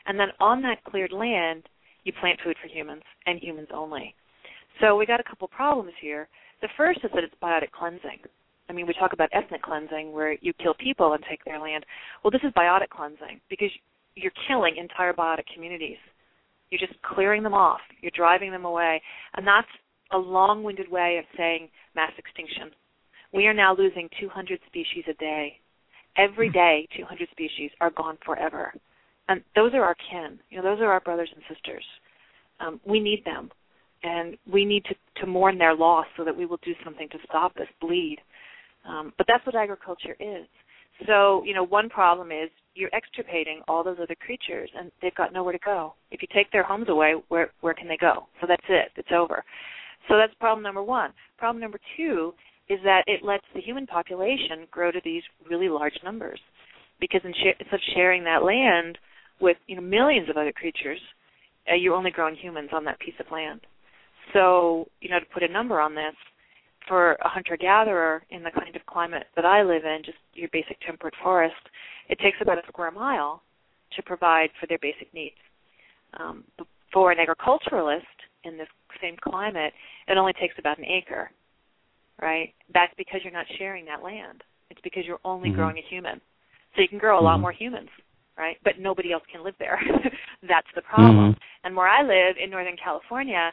And 0.06 0.18
then 0.18 0.28
on 0.40 0.62
that 0.62 0.84
cleared 0.84 1.12
land, 1.12 1.68
You 2.04 2.12
plant 2.20 2.40
food 2.42 2.56
for 2.60 2.68
humans 2.68 3.02
and 3.26 3.38
humans 3.40 3.68
only. 3.74 4.14
So 4.80 4.96
we 4.96 5.06
got 5.06 5.20
a 5.20 5.24
couple 5.24 5.48
problems 5.48 5.92
here. 6.00 6.28
The 6.62 6.68
first 6.76 7.00
is 7.04 7.10
that 7.14 7.24
it's 7.24 7.34
biotic 7.42 7.70
cleansing. 7.72 8.20
I 8.68 8.72
mean, 8.72 8.86
we 8.86 8.94
talk 8.94 9.12
about 9.12 9.28
ethnic 9.32 9.62
cleansing 9.62 10.12
where 10.12 10.36
you 10.40 10.52
kill 10.54 10.74
people 10.74 11.12
and 11.12 11.22
take 11.28 11.44
their 11.44 11.58
land. 11.58 11.84
Well, 12.22 12.30
this 12.30 12.40
is 12.44 12.52
biotic 12.54 12.88
cleansing 12.88 13.40
because 13.48 13.70
you're 14.14 14.32
killing 14.48 14.76
entire 14.76 15.12
biotic 15.12 15.44
communities. 15.52 15.98
You're 16.70 16.86
just 16.86 17.00
clearing 17.02 17.42
them 17.42 17.54
off. 17.54 17.80
You're 18.00 18.12
driving 18.14 18.50
them 18.52 18.64
away. 18.64 19.02
And 19.36 19.46
that's 19.46 19.68
a 20.12 20.18
long 20.18 20.62
winded 20.62 20.90
way 20.90 21.18
of 21.18 21.24
saying 21.36 21.68
mass 21.94 22.12
extinction. 22.18 22.70
We 23.32 23.46
are 23.46 23.54
now 23.54 23.74
losing 23.76 24.08
200 24.20 24.60
species 24.66 25.04
a 25.08 25.14
day. 25.14 25.58
Every 26.16 26.48
hmm. 26.48 26.96
200 26.96 27.28
species 27.30 27.70
are 27.80 27.90
gone 27.90 28.18
forever. 28.24 28.72
And 29.28 29.42
those 29.54 29.72
are 29.74 29.84
our 29.84 29.96
kin. 30.10 30.38
You 30.50 30.58
know, 30.58 30.64
those 30.64 30.80
are 30.80 30.90
our 30.90 31.00
brothers 31.00 31.30
and 31.34 31.42
sisters. 31.48 31.84
Um, 32.58 32.80
we 32.84 33.00
need 33.00 33.24
them. 33.24 33.50
And 34.02 34.36
we 34.50 34.64
need 34.64 34.84
to, 34.86 34.94
to 35.20 35.26
mourn 35.26 35.58
their 35.58 35.74
loss 35.74 36.06
so 36.16 36.24
that 36.24 36.36
we 36.36 36.46
will 36.46 36.58
do 36.64 36.72
something 36.84 37.08
to 37.10 37.18
stop 37.28 37.54
this 37.54 37.68
bleed. 37.80 38.18
Um, 38.88 39.12
but 39.18 39.26
that's 39.28 39.44
what 39.44 39.54
agriculture 39.54 40.16
is. 40.18 40.46
So, 41.06 41.42
you 41.44 41.54
know, 41.54 41.64
one 41.64 41.88
problem 41.88 42.32
is 42.32 42.50
you're 42.74 42.90
extirpating 42.92 43.60
all 43.68 43.82
those 43.82 43.98
other 44.00 44.14
creatures 44.14 44.70
and 44.76 44.90
they've 45.02 45.14
got 45.14 45.32
nowhere 45.32 45.52
to 45.52 45.58
go. 45.64 45.94
If 46.10 46.22
you 46.22 46.28
take 46.34 46.50
their 46.52 46.62
homes 46.62 46.88
away, 46.88 47.14
where 47.28 47.50
where 47.60 47.74
can 47.74 47.88
they 47.88 47.96
go? 47.96 48.26
So 48.40 48.46
that's 48.46 48.64
it. 48.68 48.88
It's 48.96 49.08
over. 49.14 49.44
So 50.08 50.16
that's 50.16 50.32
problem 50.40 50.62
number 50.62 50.82
1. 50.82 51.12
Problem 51.38 51.60
number 51.60 51.78
2 51.96 52.32
is 52.68 52.78
that 52.84 53.02
it 53.06 53.24
lets 53.24 53.44
the 53.54 53.60
human 53.60 53.86
population 53.86 54.66
grow 54.70 54.90
to 54.92 55.00
these 55.04 55.22
really 55.48 55.68
large 55.68 55.98
numbers. 56.04 56.40
Because 57.00 57.20
instead 57.24 57.60
of 57.72 57.80
sharing 57.94 58.24
that 58.24 58.44
land 58.44 58.98
with, 59.40 59.56
you 59.66 59.76
know, 59.76 59.82
millions 59.82 60.28
of 60.28 60.36
other 60.36 60.52
creatures, 60.52 61.00
uh, 61.70 61.74
you're 61.74 61.94
only 61.94 62.10
growing 62.10 62.36
humans 62.36 62.70
on 62.72 62.84
that 62.84 63.00
piece 63.00 63.14
of 63.18 63.26
land. 63.32 63.60
So, 64.32 64.86
you 65.00 65.10
know, 65.10 65.18
to 65.18 65.26
put 65.32 65.42
a 65.42 65.48
number 65.48 65.80
on 65.80 65.94
this, 65.94 66.14
for 66.90 67.12
a 67.12 67.28
hunter 67.28 67.56
gatherer 67.56 68.24
in 68.30 68.42
the 68.42 68.50
kind 68.50 68.74
of 68.74 68.84
climate 68.86 69.28
that 69.36 69.44
I 69.44 69.62
live 69.62 69.84
in, 69.84 70.02
just 70.04 70.18
your 70.34 70.48
basic 70.52 70.76
temperate 70.80 71.14
forest, 71.22 71.54
it 72.08 72.18
takes 72.18 72.38
about 72.42 72.58
a 72.58 72.66
square 72.66 72.90
mile 72.90 73.42
to 73.94 74.02
provide 74.02 74.50
for 74.58 74.66
their 74.66 74.78
basic 74.82 75.14
needs. 75.14 75.38
Um, 76.18 76.42
for 76.92 77.12
an 77.12 77.20
agriculturalist 77.20 78.04
in 78.42 78.58
this 78.58 78.66
same 79.00 79.14
climate, 79.22 79.72
it 80.08 80.18
only 80.18 80.32
takes 80.32 80.54
about 80.58 80.78
an 80.78 80.84
acre, 80.84 81.30
right? 82.20 82.52
That's 82.74 82.92
because 82.98 83.20
you're 83.22 83.32
not 83.32 83.46
sharing 83.56 83.84
that 83.84 84.02
land. 84.02 84.42
It's 84.70 84.80
because 84.82 85.04
you're 85.06 85.20
only 85.24 85.50
mm-hmm. 85.50 85.58
growing 85.58 85.78
a 85.78 85.88
human. 85.88 86.20
So 86.74 86.82
you 86.82 86.88
can 86.88 86.98
grow 86.98 87.20
a 87.20 87.22
lot 87.22 87.34
mm-hmm. 87.34 87.42
more 87.42 87.52
humans, 87.52 87.88
right? 88.36 88.56
But 88.64 88.80
nobody 88.80 89.12
else 89.12 89.22
can 89.30 89.44
live 89.44 89.54
there. 89.60 89.80
That's 90.48 90.66
the 90.74 90.82
problem. 90.82 91.34
Mm-hmm. 91.34 91.38
And 91.62 91.76
where 91.76 91.88
I 91.88 92.02
live 92.02 92.34
in 92.42 92.50
Northern 92.50 92.76
California, 92.82 93.52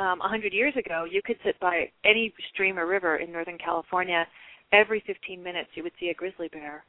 um, 0.00 0.20
a 0.22 0.28
hundred 0.28 0.52
years 0.52 0.74
ago, 0.76 1.04
you 1.08 1.20
could 1.24 1.36
sit 1.44 1.58
by 1.60 1.90
any 2.04 2.32
stream 2.52 2.78
or 2.78 2.86
river 2.86 3.16
in 3.16 3.30
Northern 3.30 3.58
California. 3.58 4.26
Every 4.72 5.02
15 5.06 5.42
minutes, 5.42 5.68
you 5.74 5.82
would 5.82 5.92
see 6.00 6.08
a 6.08 6.14
grizzly 6.14 6.48
bear. 6.48 6.84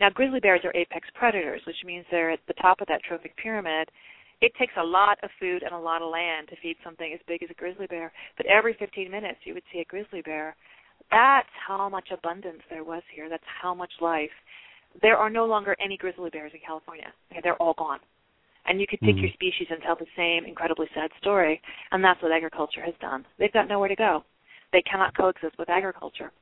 Now, 0.00 0.10
grizzly 0.10 0.40
bears 0.40 0.62
are 0.64 0.74
apex 0.74 1.06
predators, 1.14 1.60
which 1.66 1.76
means 1.84 2.04
they're 2.10 2.32
at 2.32 2.40
the 2.48 2.54
top 2.54 2.80
of 2.80 2.88
that 2.88 3.02
trophic 3.06 3.36
pyramid. 3.36 3.88
It 4.40 4.52
takes 4.58 4.72
a 4.76 4.82
lot 4.82 5.18
of 5.22 5.30
food 5.38 5.62
and 5.62 5.72
a 5.72 5.78
lot 5.78 6.02
of 6.02 6.10
land 6.10 6.48
to 6.48 6.56
feed 6.60 6.76
something 6.82 7.12
as 7.14 7.20
big 7.28 7.42
as 7.44 7.50
a 7.50 7.54
grizzly 7.54 7.86
bear. 7.86 8.12
But 8.36 8.46
every 8.46 8.74
15 8.78 9.10
minutes, 9.10 9.38
you 9.44 9.54
would 9.54 9.62
see 9.72 9.78
a 9.80 9.84
grizzly 9.84 10.22
bear. 10.22 10.56
That's 11.10 11.48
how 11.66 11.88
much 11.88 12.08
abundance 12.10 12.62
there 12.68 12.82
was 12.82 13.02
here. 13.14 13.28
That's 13.28 13.44
how 13.62 13.74
much 13.74 13.92
life. 14.00 14.34
There 15.02 15.16
are 15.16 15.30
no 15.30 15.44
longer 15.44 15.76
any 15.78 15.96
grizzly 15.96 16.30
bears 16.30 16.52
in 16.52 16.60
California. 16.66 17.12
They're 17.42 17.60
all 17.62 17.74
gone 17.74 18.00
and 18.66 18.80
you 18.80 18.86
could 18.86 19.00
pick 19.00 19.16
mm-hmm. 19.16 19.24
your 19.24 19.32
species 19.32 19.68
and 19.70 19.80
tell 19.82 19.96
the 19.96 20.06
same 20.16 20.44
incredibly 20.44 20.86
sad 20.94 21.10
story. 21.20 21.60
And 21.92 22.02
that's 22.02 22.22
what 22.22 22.32
agriculture 22.32 22.82
has 22.84 22.94
done. 23.00 23.24
They've 23.38 23.52
got 23.52 23.68
nowhere 23.68 23.88
to 23.88 23.96
go. 23.96 24.24
They 24.72 24.82
cannot 24.82 25.16
coexist 25.16 25.58
with 25.58 25.68
agriculture. 25.68 26.32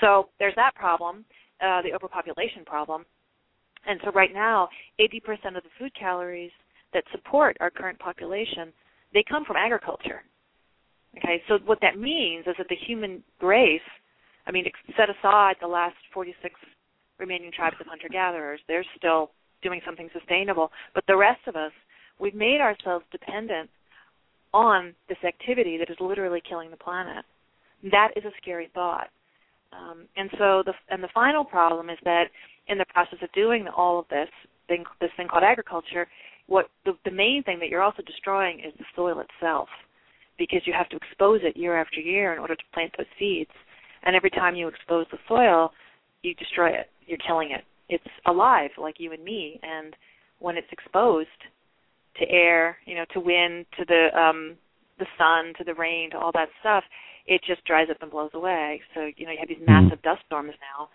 So 0.00 0.28
there's 0.38 0.54
that 0.56 0.74
problem, 0.74 1.24
uh, 1.60 1.82
the 1.82 1.92
overpopulation 1.94 2.64
problem. 2.64 3.04
And 3.86 4.00
so 4.04 4.10
right 4.12 4.32
now, 4.32 4.68
80% 5.00 5.56
of 5.56 5.62
the 5.62 5.70
food 5.78 5.92
calories 5.98 6.50
that 6.92 7.04
support 7.12 7.56
our 7.60 7.70
current 7.70 7.98
population, 7.98 8.72
they 9.12 9.24
come 9.28 9.44
from 9.44 9.56
agriculture. 9.56 10.22
Okay, 11.18 11.42
so 11.48 11.58
what 11.64 11.78
that 11.82 11.98
means 11.98 12.46
is 12.46 12.54
that 12.58 12.66
the 12.68 12.76
human 12.86 13.22
race, 13.40 13.80
I 14.46 14.50
mean, 14.50 14.64
set 14.96 15.08
aside 15.10 15.56
the 15.60 15.68
last 15.68 15.94
46 16.12 16.54
remaining 17.18 17.52
tribes 17.52 17.76
of 17.80 17.86
hunter-gatherers, 17.86 18.60
they're 18.66 18.84
still 18.96 19.30
doing 19.64 19.80
something 19.84 20.08
sustainable. 20.12 20.70
But 20.94 21.02
the 21.08 21.16
rest 21.16 21.40
of 21.48 21.56
us, 21.56 21.72
we've 22.20 22.34
made 22.34 22.60
ourselves 22.60 23.04
dependent 23.10 23.68
on 24.52 24.94
this 25.08 25.18
activity 25.26 25.76
that 25.78 25.90
is 25.90 25.96
literally 25.98 26.40
killing 26.48 26.70
the 26.70 26.76
planet. 26.76 27.24
That 27.90 28.10
is 28.14 28.24
a 28.24 28.30
scary 28.40 28.70
thought. 28.72 29.08
Um, 29.72 30.06
and 30.16 30.30
so 30.38 30.62
the 30.64 30.72
and 30.88 31.02
the 31.02 31.08
final 31.12 31.44
problem 31.44 31.90
is 31.90 31.98
that 32.04 32.26
in 32.68 32.78
the 32.78 32.84
process 32.94 33.18
of 33.20 33.32
doing 33.32 33.66
all 33.76 33.98
of 33.98 34.06
this 34.08 34.28
thing 34.68 34.84
this 35.00 35.10
thing 35.16 35.26
called 35.26 35.42
agriculture, 35.42 36.06
what 36.46 36.66
the, 36.84 36.92
the 37.04 37.10
main 37.10 37.42
thing 37.42 37.58
that 37.58 37.68
you're 37.68 37.82
also 37.82 38.02
destroying 38.02 38.60
is 38.60 38.72
the 38.78 38.84
soil 38.94 39.20
itself, 39.20 39.68
because 40.38 40.60
you 40.64 40.72
have 40.72 40.88
to 40.90 40.96
expose 40.96 41.40
it 41.42 41.56
year 41.56 41.76
after 41.76 41.98
year 41.98 42.32
in 42.32 42.38
order 42.38 42.54
to 42.54 42.62
plant 42.72 42.94
those 42.96 43.10
seeds. 43.18 43.50
And 44.04 44.14
every 44.14 44.30
time 44.30 44.54
you 44.54 44.68
expose 44.68 45.06
the 45.10 45.18
soil, 45.26 45.72
you 46.22 46.34
destroy 46.34 46.68
it. 46.68 46.90
You're 47.06 47.18
killing 47.26 47.50
it 47.50 47.64
it's 47.88 48.04
alive 48.26 48.70
like 48.78 48.96
you 48.98 49.12
and 49.12 49.22
me 49.22 49.60
and 49.62 49.94
when 50.38 50.56
it's 50.56 50.72
exposed 50.72 51.28
to 52.18 52.28
air 52.30 52.76
you 52.86 52.94
know 52.94 53.04
to 53.12 53.20
wind 53.20 53.66
to 53.76 53.84
the 53.86 54.08
um 54.18 54.56
the 54.98 55.06
sun 55.18 55.52
to 55.58 55.64
the 55.64 55.74
rain 55.74 56.10
to 56.10 56.18
all 56.18 56.32
that 56.32 56.48
stuff 56.60 56.84
it 57.26 57.40
just 57.46 57.64
dries 57.64 57.88
up 57.90 58.00
and 58.00 58.10
blows 58.10 58.30
away 58.34 58.80
so 58.94 59.10
you 59.16 59.26
know 59.26 59.32
you 59.32 59.38
have 59.38 59.48
these 59.48 59.58
mm-hmm. 59.58 59.88
massive 59.88 60.00
dust 60.02 60.20
storms 60.26 60.52
now 60.72 60.88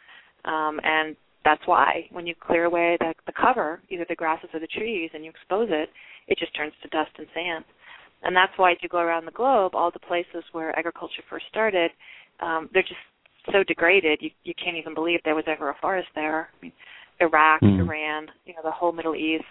um 0.51 0.79
and 0.83 1.15
that's 1.45 1.61
why 1.65 2.05
when 2.11 2.27
you 2.27 2.33
clear 2.39 2.65
away 2.65 2.97
the 2.99 3.13
the 3.25 3.33
cover 3.39 3.81
either 3.89 4.05
the 4.09 4.15
grasses 4.15 4.49
or 4.53 4.59
the 4.59 4.67
trees 4.67 5.09
and 5.13 5.23
you 5.23 5.29
expose 5.29 5.67
it 5.71 5.89
it 6.27 6.37
just 6.37 6.55
turns 6.55 6.73
to 6.81 6.89
dust 6.89 7.11
and 7.17 7.27
sand 7.33 7.65
and 8.23 8.35
that's 8.35 8.51
why 8.57 8.71
as 8.71 8.77
you 8.81 8.89
go 8.89 8.99
around 8.99 9.25
the 9.25 9.31
globe 9.31 9.75
all 9.75 9.91
the 9.91 9.99
places 9.99 10.43
where 10.51 10.77
agriculture 10.77 11.23
first 11.29 11.45
started 11.49 11.91
um 12.41 12.69
they're 12.73 12.83
just 12.83 12.95
so 13.51 13.63
degraded 13.63 14.19
you 14.21 14.29
you 14.43 14.53
can't 14.61 14.77
even 14.77 14.93
believe 14.93 15.19
there 15.23 15.35
was 15.35 15.45
ever 15.47 15.69
a 15.69 15.75
forest 15.81 16.09
there. 16.15 16.49
I 16.53 16.65
mean, 16.65 16.73
Iraq, 17.19 17.61
mm. 17.61 17.79
Iran, 17.79 18.27
you 18.45 18.53
know, 18.53 18.61
the 18.63 18.71
whole 18.71 18.91
Middle 18.91 19.15
East, 19.15 19.43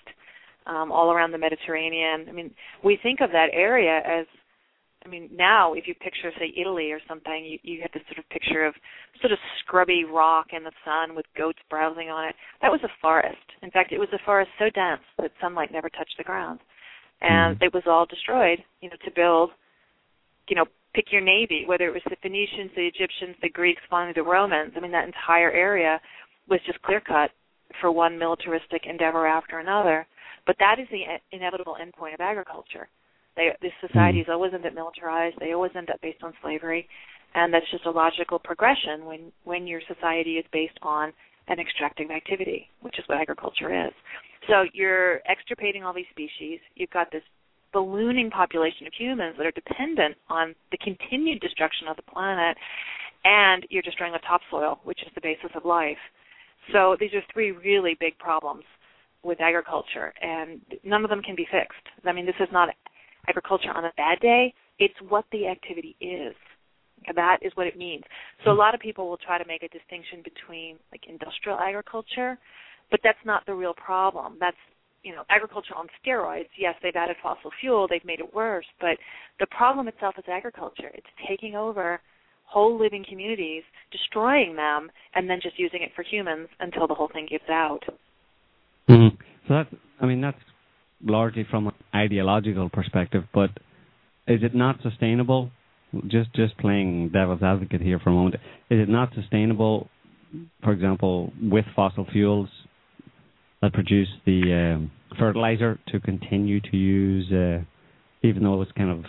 um, 0.67 0.91
all 0.91 1.13
around 1.13 1.33
the 1.33 1.39
Mediterranean. 1.39 2.27
I 2.29 2.33
mean, 2.33 2.51
we 2.83 2.99
think 3.03 3.21
of 3.21 3.31
that 3.31 3.49
area 3.53 4.01
as 4.07 4.27
I 5.05 5.09
mean, 5.09 5.31
now 5.35 5.75
if 5.75 5.87
you 5.87 5.95
picture, 5.95 6.31
say, 6.39 6.53
Italy 6.61 6.91
or 6.91 7.01
something, 7.09 7.45
you, 7.45 7.59
you 7.63 7.81
have 7.83 7.93
this 7.93 8.03
sort 8.09 8.19
of 8.19 8.29
picture 8.31 8.67
of 8.67 8.75
sort 9.21 9.33
of 9.33 9.39
scrubby 9.61 10.05
rock 10.05 10.49
in 10.53 10.65
the 10.65 10.73
sun 10.85 11.15
with 11.15 11.25
goats 11.37 11.59
browsing 11.71 12.11
on 12.11 12.29
it. 12.29 12.35
That 12.63 12.73
was 12.73 12.81
a 12.85 12.93
forest. 13.01 13.37
In 13.63 13.71
fact, 13.71 13.93
it 13.93 13.99
was 13.99 14.09
a 14.13 14.25
forest 14.25 14.51
so 14.59 14.67
dense 14.75 15.03
that 15.19 15.31
sunlight 15.41 15.73
never 15.73 15.89
touched 15.89 16.17
the 16.19 16.25
ground, 16.25 16.61
and 17.21 17.59
mm. 17.59 17.63
it 17.63 17.73
was 17.73 17.85
all 17.87 18.07
destroyed, 18.07 18.59
you 18.81 18.91
know, 18.91 18.97
to 19.05 19.11
build, 19.15 19.51
you 20.49 20.57
know, 20.57 20.67
pick 20.95 21.13
your 21.13 21.21
navy, 21.21 21.65
whether 21.67 21.87
it 21.87 21.93
was 21.93 22.03
the 22.09 22.17
Phoenicians, 22.23 22.71
the 22.75 22.87
Egyptians, 22.87 23.37
the 23.43 23.51
Greeks, 23.51 23.83
finally 23.89 24.13
the 24.15 24.23
Romans. 24.23 24.73
I 24.77 24.81
mean, 24.81 24.93
that 24.93 25.07
entire 25.07 25.51
area 25.51 26.01
was 26.49 26.61
just 26.67 26.81
clear 26.83 27.01
cut 27.01 27.31
for 27.81 27.93
one 27.93 28.19
militaristic 28.19 28.83
endeavor 28.89 29.27
after 29.27 29.59
another. 29.59 30.07
But 30.47 30.57
that 30.59 30.77
is 30.81 30.89
the 30.91 31.05
inevitable 31.37 31.77
endpoint 31.81 32.15
of 32.15 32.21
agriculture. 32.21 32.89
They, 33.37 33.51
this 33.63 33.73
societies 33.87 34.27
mm. 34.29 34.33
always 34.33 34.53
end 34.55 34.67
up 34.67 34.75
militarized. 34.75 35.37
They 35.39 35.53
always 35.53 35.73
end 35.77 35.91
up 35.91 36.01
based 36.01 36.23
on 36.23 36.33
slavery, 36.43 36.89
and 37.35 37.53
that's 37.53 37.71
just 37.71 37.87
a 37.87 37.91
logical 37.91 38.39
progression 38.39 39.05
when 39.05 39.31
when 39.45 39.67
your 39.67 39.81
society 39.87 40.35
is 40.35 40.45
based 40.53 40.79
on 40.83 41.13
an 41.47 41.61
extractive 41.61 42.11
activity, 42.11 42.69
which 42.81 42.99
is 42.99 43.05
what 43.07 43.21
agriculture 43.21 43.87
is. 43.87 43.93
So 44.49 44.65
you're 44.73 45.21
extirpating 45.31 45.85
all 45.85 45.93
these 45.93 46.11
species. 46.11 46.59
You've 46.75 46.91
got 46.91 47.13
this 47.13 47.23
ballooning 47.73 48.31
population 48.31 48.87
of 48.87 48.93
humans 48.97 49.35
that 49.37 49.47
are 49.47 49.53
dependent 49.53 50.17
on 50.29 50.55
the 50.71 50.79
continued 50.79 51.41
destruction 51.41 51.89
of 51.89 51.97
the 51.97 52.03
planet, 52.03 52.57
and 53.25 53.67
you're 53.71 53.83
destroying 53.83 54.13
the 54.13 54.21
topsoil, 54.27 54.81
which 54.85 55.03
is 55.03 55.09
the 55.15 55.21
basis 55.21 55.51
of 55.55 55.65
life. 55.65 55.99
So 56.73 56.97
these 57.01 57.13
are 57.15 57.23
three 57.33 57.53
really 57.53 57.97
big 57.99 58.19
problems 58.19 58.65
with 59.23 59.41
agriculture, 59.41 60.13
and 60.23 60.61
none 60.85 61.05
of 61.05 61.11
them 61.11 61.23
can 61.23 61.35
be 61.35 61.47
fixed. 61.51 61.87
I 62.05 62.13
mean, 62.13 62.27
this 62.27 62.35
is 62.41 62.49
not 62.53 62.69
agriculture 63.29 63.71
on 63.75 63.85
a 63.85 63.93
bad 63.97 64.21
day, 64.21 64.55
it's 64.79 64.95
what 65.09 65.25
the 65.33 65.49
activity 65.49 65.97
is. 66.01 66.35
That 67.15 67.39
is 67.43 67.53
what 67.55 67.67
it 67.67 67.77
means. 67.77 68.03
So 68.45 68.51
a 68.51 68.53
lot 68.53 68.75
of 68.75 68.81
people 68.81 69.09
will 69.09 69.19
try 69.19 69.39
to 69.39 69.47
make 69.47 69.63
a 69.63 69.69
distinction 69.69 70.23
between 70.23 70.79
like 70.93 71.03
industrial 71.09 71.59
agriculture, 71.59 72.39
but 72.91 73.01
that's 73.03 73.19
not 73.25 73.45
the 73.47 73.55
real 73.55 73.75
problem. 73.75 74.37
That's 74.41 74.57
you 75.03 75.15
know 75.15 75.23
agriculture 75.31 75.75
on 75.77 75.87
steroids 76.05 76.49
yes 76.59 76.75
they've 76.83 76.97
added 76.97 77.17
fossil 77.23 77.51
fuel 77.61 77.87
they've 77.89 78.05
made 78.05 78.21
it 78.21 78.35
worse 78.35 78.67
but 78.81 78.99
the 79.41 79.47
problem 79.47 79.89
itself 79.89 80.15
is 80.19 80.25
agriculture 80.29 80.91
it's 80.95 81.07
taking 81.29 81.55
over 81.55 82.01
whole 82.45 82.79
living 82.79 83.05
communities 83.09 83.63
destroying 83.93 84.57
them 84.57 84.91
and 85.15 85.29
then 85.29 85.39
just 85.43 85.59
using 85.59 85.83
it 85.83 85.91
for 85.95 86.03
humans 86.03 86.49
until 86.61 86.87
the 86.87 86.95
whole 86.95 87.11
thing 87.13 87.27
gives 87.29 87.49
out 87.51 87.83
mm-hmm. 88.89 89.15
so 89.47 89.55
that's 89.55 89.75
i 90.01 90.07
mean 90.07 90.21
that's 90.21 90.39
largely 91.05 91.47
from 91.51 91.69
an 91.69 91.75
ideological 91.95 92.69
perspective, 92.69 93.25
but 93.33 93.51
is 94.27 94.43
it 94.43 94.55
not 94.55 94.81
sustainable? 94.83 95.51
Just 96.07 96.33
just 96.35 96.57
playing 96.59 97.11
devil's 97.11 97.43
advocate 97.43 97.81
here 97.81 97.99
for 97.99 98.11
a 98.11 98.13
moment, 98.13 98.37
is 98.71 98.81
it 98.81 98.89
not 98.89 99.15
sustainable? 99.15 99.89
For 100.63 100.73
example, 100.73 101.33
with 101.41 101.65
fossil 101.75 102.07
fuels 102.13 102.49
that 103.63 103.73
produce 103.73 104.09
the 104.25 104.75
um, 104.77 104.91
fertilizer 105.19 105.79
to 105.89 106.01
continue 106.01 106.61
to 106.61 106.77
use, 106.77 107.31
uh, 107.33 107.63
even 108.23 108.43
though 108.43 108.61
it's 108.63 108.73
kind 108.73 108.91
of 108.91 109.05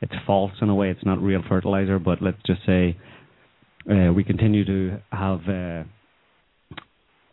it's 0.00 0.12
false 0.26 0.52
in 0.60 0.68
a 0.68 0.74
way. 0.74 0.90
It's 0.90 1.04
not 1.04 1.20
real 1.22 1.42
fertilizer, 1.48 1.98
but 1.98 2.20
let's 2.20 2.38
just 2.46 2.60
say 2.66 2.96
uh, 3.90 4.12
we 4.12 4.24
continue 4.24 4.64
to 4.64 5.00
have 5.10 5.40
uh, 5.48 5.84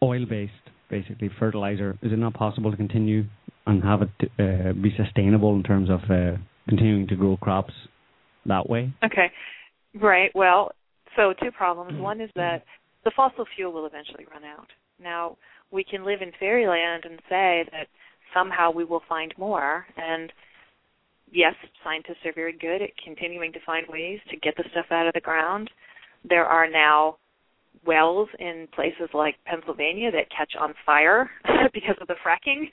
oil-based, 0.03 0.51
basically 0.89 1.29
fertilizer. 1.39 1.97
Is 2.01 2.11
it 2.11 2.17
not 2.17 2.33
possible 2.33 2.71
to 2.71 2.77
continue 2.77 3.25
and 3.65 3.83
have 3.83 4.01
it 4.01 4.09
uh, 4.39 4.73
be 4.73 4.93
sustainable 4.95 5.55
in 5.55 5.63
terms 5.63 5.89
of 5.89 5.99
uh, 6.09 6.37
continuing 6.67 7.07
to 7.07 7.15
grow 7.15 7.37
crops 7.37 7.73
that 8.45 8.69
way? 8.69 8.93
Okay, 9.03 9.31
right. 9.99 10.31
Well, 10.33 10.71
so 11.15 11.33
two 11.41 11.51
problems. 11.51 11.99
One 11.99 12.21
is 12.21 12.29
that 12.35 12.63
the 13.03 13.11
fossil 13.15 13.45
fuel 13.55 13.73
will 13.73 13.85
eventually 13.85 14.25
run 14.31 14.43
out. 14.43 14.67
Now 15.01 15.37
we 15.71 15.83
can 15.83 16.05
live 16.05 16.21
in 16.21 16.31
fairyland 16.39 17.05
and 17.05 17.19
say 17.29 17.65
that 17.71 17.87
somehow 18.33 18.71
we 18.71 18.85
will 18.85 19.03
find 19.07 19.33
more 19.37 19.85
and 19.97 20.31
yes, 21.31 21.55
scientists 21.83 22.25
are 22.25 22.33
very 22.33 22.57
good 22.57 22.81
at 22.81 22.89
continuing 23.03 23.51
to 23.53 23.59
find 23.65 23.85
ways 23.89 24.19
to 24.29 24.37
get 24.37 24.55
the 24.57 24.63
stuff 24.71 24.85
out 24.91 25.07
of 25.07 25.13
the 25.13 25.21
ground. 25.21 25.69
There 26.27 26.45
are 26.45 26.69
now 26.69 27.17
wells 27.85 28.29
in 28.39 28.67
places 28.75 29.09
like 29.13 29.35
Pennsylvania 29.45 30.11
that 30.11 30.29
catch 30.35 30.53
on 30.59 30.73
fire 30.85 31.29
because 31.73 31.95
of 32.01 32.07
the 32.07 32.15
fracking. 32.25 32.69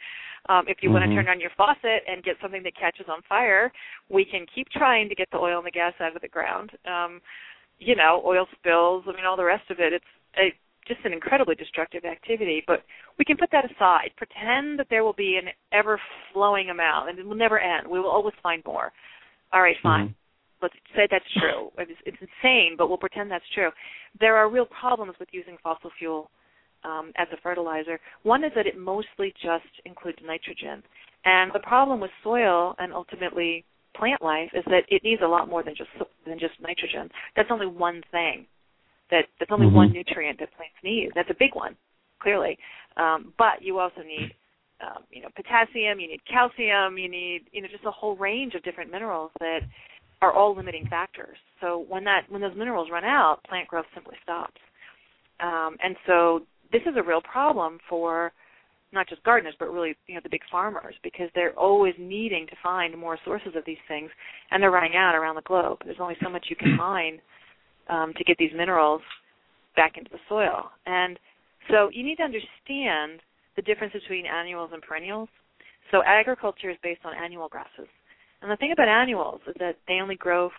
Um, 0.48 0.64
if 0.66 0.78
you 0.82 0.90
mm-hmm. 0.90 1.00
want 1.00 1.10
to 1.10 1.14
turn 1.14 1.28
on 1.28 1.40
your 1.40 1.50
faucet 1.56 2.02
and 2.06 2.22
get 2.22 2.36
something 2.42 2.62
that 2.62 2.76
catches 2.76 3.06
on 3.08 3.22
fire, 3.28 3.72
we 4.10 4.24
can 4.24 4.44
keep 4.54 4.68
trying 4.70 5.08
to 5.08 5.14
get 5.14 5.28
the 5.30 5.38
oil 5.38 5.58
and 5.58 5.66
the 5.66 5.70
gas 5.70 5.94
out 6.00 6.14
of 6.14 6.22
the 6.22 6.28
ground. 6.28 6.72
Um, 6.84 7.20
you 7.78 7.94
know, 7.94 8.22
oil 8.24 8.46
spills, 8.58 9.04
I 9.06 9.12
mean, 9.12 9.24
all 9.24 9.36
the 9.36 9.44
rest 9.44 9.70
of 9.70 9.78
it. 9.78 9.92
It's 9.92 10.04
a 10.36 10.52
just 10.88 11.04
an 11.04 11.12
incredibly 11.12 11.54
destructive 11.54 12.04
activity. 12.04 12.62
But 12.66 12.82
we 13.18 13.24
can 13.24 13.36
put 13.36 13.50
that 13.52 13.64
aside. 13.70 14.10
Pretend 14.16 14.78
that 14.78 14.86
there 14.90 15.04
will 15.04 15.12
be 15.12 15.38
an 15.42 15.50
ever 15.72 16.00
flowing 16.32 16.70
amount, 16.70 17.10
and 17.10 17.18
it 17.18 17.26
will 17.26 17.36
never 17.36 17.58
end. 17.58 17.86
We 17.86 18.00
will 18.00 18.10
always 18.10 18.34
find 18.42 18.62
more. 18.64 18.92
All 19.52 19.62
right, 19.62 19.76
fine. 19.82 20.06
Mm-hmm. 20.06 20.12
Let's 20.60 20.74
say 20.96 21.06
that's 21.10 21.24
true. 21.38 21.70
It's, 21.78 21.92
it's 22.04 22.16
insane, 22.20 22.74
but 22.76 22.88
we'll 22.88 22.98
pretend 22.98 23.30
that's 23.30 23.44
true. 23.54 23.70
There 24.18 24.36
are 24.36 24.50
real 24.50 24.66
problems 24.66 25.14
with 25.20 25.28
using 25.32 25.56
fossil 25.62 25.90
fuel 25.98 26.30
um, 26.84 27.12
as 27.16 27.28
a 27.32 27.40
fertilizer. 27.42 28.00
One 28.24 28.44
is 28.44 28.52
that 28.56 28.66
it 28.66 28.78
mostly 28.78 29.32
just 29.40 29.70
includes 29.84 30.18
nitrogen, 30.24 30.82
and 31.24 31.52
the 31.54 31.60
problem 31.60 32.00
with 32.00 32.10
soil 32.22 32.74
and 32.78 32.92
ultimately 32.92 33.64
plant 33.96 34.22
life 34.22 34.50
is 34.54 34.64
that 34.66 34.82
it 34.88 35.02
needs 35.02 35.22
a 35.24 35.26
lot 35.26 35.48
more 35.48 35.62
than 35.62 35.74
just 35.76 35.90
than 36.26 36.38
just 36.38 36.54
nitrogen. 36.60 37.10
That's 37.36 37.50
only 37.50 37.66
one 37.66 38.02
thing 38.10 38.46
that 39.10 39.26
that's 39.38 39.50
only 39.50 39.66
mm-hmm. 39.66 39.76
one 39.76 39.92
nutrient 39.92 40.38
that 40.38 40.54
plants 40.56 40.76
need. 40.82 41.10
That's 41.14 41.30
a 41.30 41.36
big 41.38 41.54
one, 41.54 41.76
clearly. 42.20 42.58
Um, 42.96 43.32
but 43.38 43.62
you 43.62 43.78
also 43.78 44.02
need 44.02 44.34
um, 44.80 45.04
you 45.10 45.22
know 45.22 45.28
potassium, 45.34 46.00
you 46.00 46.08
need 46.08 46.20
calcium, 46.30 46.98
you 46.98 47.08
need 47.08 47.42
you 47.52 47.62
know 47.62 47.68
just 47.68 47.84
a 47.84 47.90
whole 47.90 48.16
range 48.16 48.54
of 48.54 48.62
different 48.62 48.90
minerals 48.90 49.30
that 49.40 49.60
are 50.20 50.32
all 50.32 50.54
limiting 50.54 50.86
factors. 50.88 51.38
So 51.60 51.84
when 51.88 52.04
that 52.04 52.22
when 52.28 52.40
those 52.40 52.56
minerals 52.56 52.88
run 52.90 53.04
out, 53.04 53.38
plant 53.48 53.68
growth 53.68 53.86
simply 53.94 54.16
stops. 54.22 54.60
Um, 55.40 55.76
and 55.82 55.96
so 56.06 56.40
this 56.72 56.82
is 56.82 56.94
a 56.96 57.02
real 57.02 57.20
problem 57.20 57.78
for 57.88 58.32
not 58.92 59.08
just 59.08 59.22
gardeners, 59.22 59.54
but 59.58 59.72
really 59.72 59.94
you 60.06 60.14
know 60.14 60.20
the 60.22 60.30
big 60.30 60.42
farmers 60.50 60.94
because 61.02 61.28
they're 61.34 61.58
always 61.58 61.94
needing 61.98 62.46
to 62.46 62.56
find 62.62 62.96
more 62.96 63.18
sources 63.24 63.52
of 63.56 63.64
these 63.66 63.76
things, 63.86 64.10
and 64.50 64.62
they're 64.62 64.70
running 64.70 64.96
out 64.96 65.14
around 65.14 65.36
the 65.36 65.42
globe. 65.42 65.78
There's 65.84 66.00
only 66.00 66.16
so 66.22 66.28
much 66.28 66.46
you 66.48 66.56
can 66.56 66.76
mine 66.76 67.20
um, 67.88 68.12
to 68.16 68.24
get 68.24 68.36
these 68.38 68.52
minerals 68.56 69.02
back 69.76 69.96
into 69.96 70.10
the 70.10 70.18
soil. 70.28 70.70
And 70.86 71.18
so 71.70 71.90
you 71.92 72.04
need 72.04 72.16
to 72.16 72.24
understand 72.24 73.20
the 73.56 73.62
difference 73.62 73.92
between 73.92 74.26
annuals 74.26 74.70
and 74.72 74.82
perennials. 74.82 75.28
So 75.90 76.02
agriculture 76.04 76.70
is 76.70 76.76
based 76.82 77.00
on 77.04 77.12
annual 77.14 77.48
grasses. 77.48 77.88
And 78.42 78.50
the 78.50 78.56
thing 78.56 78.72
about 78.72 78.88
annuals 78.88 79.40
is 79.46 79.54
that 79.58 79.76
they 79.86 79.98
only 80.00 80.16
grow 80.16 80.50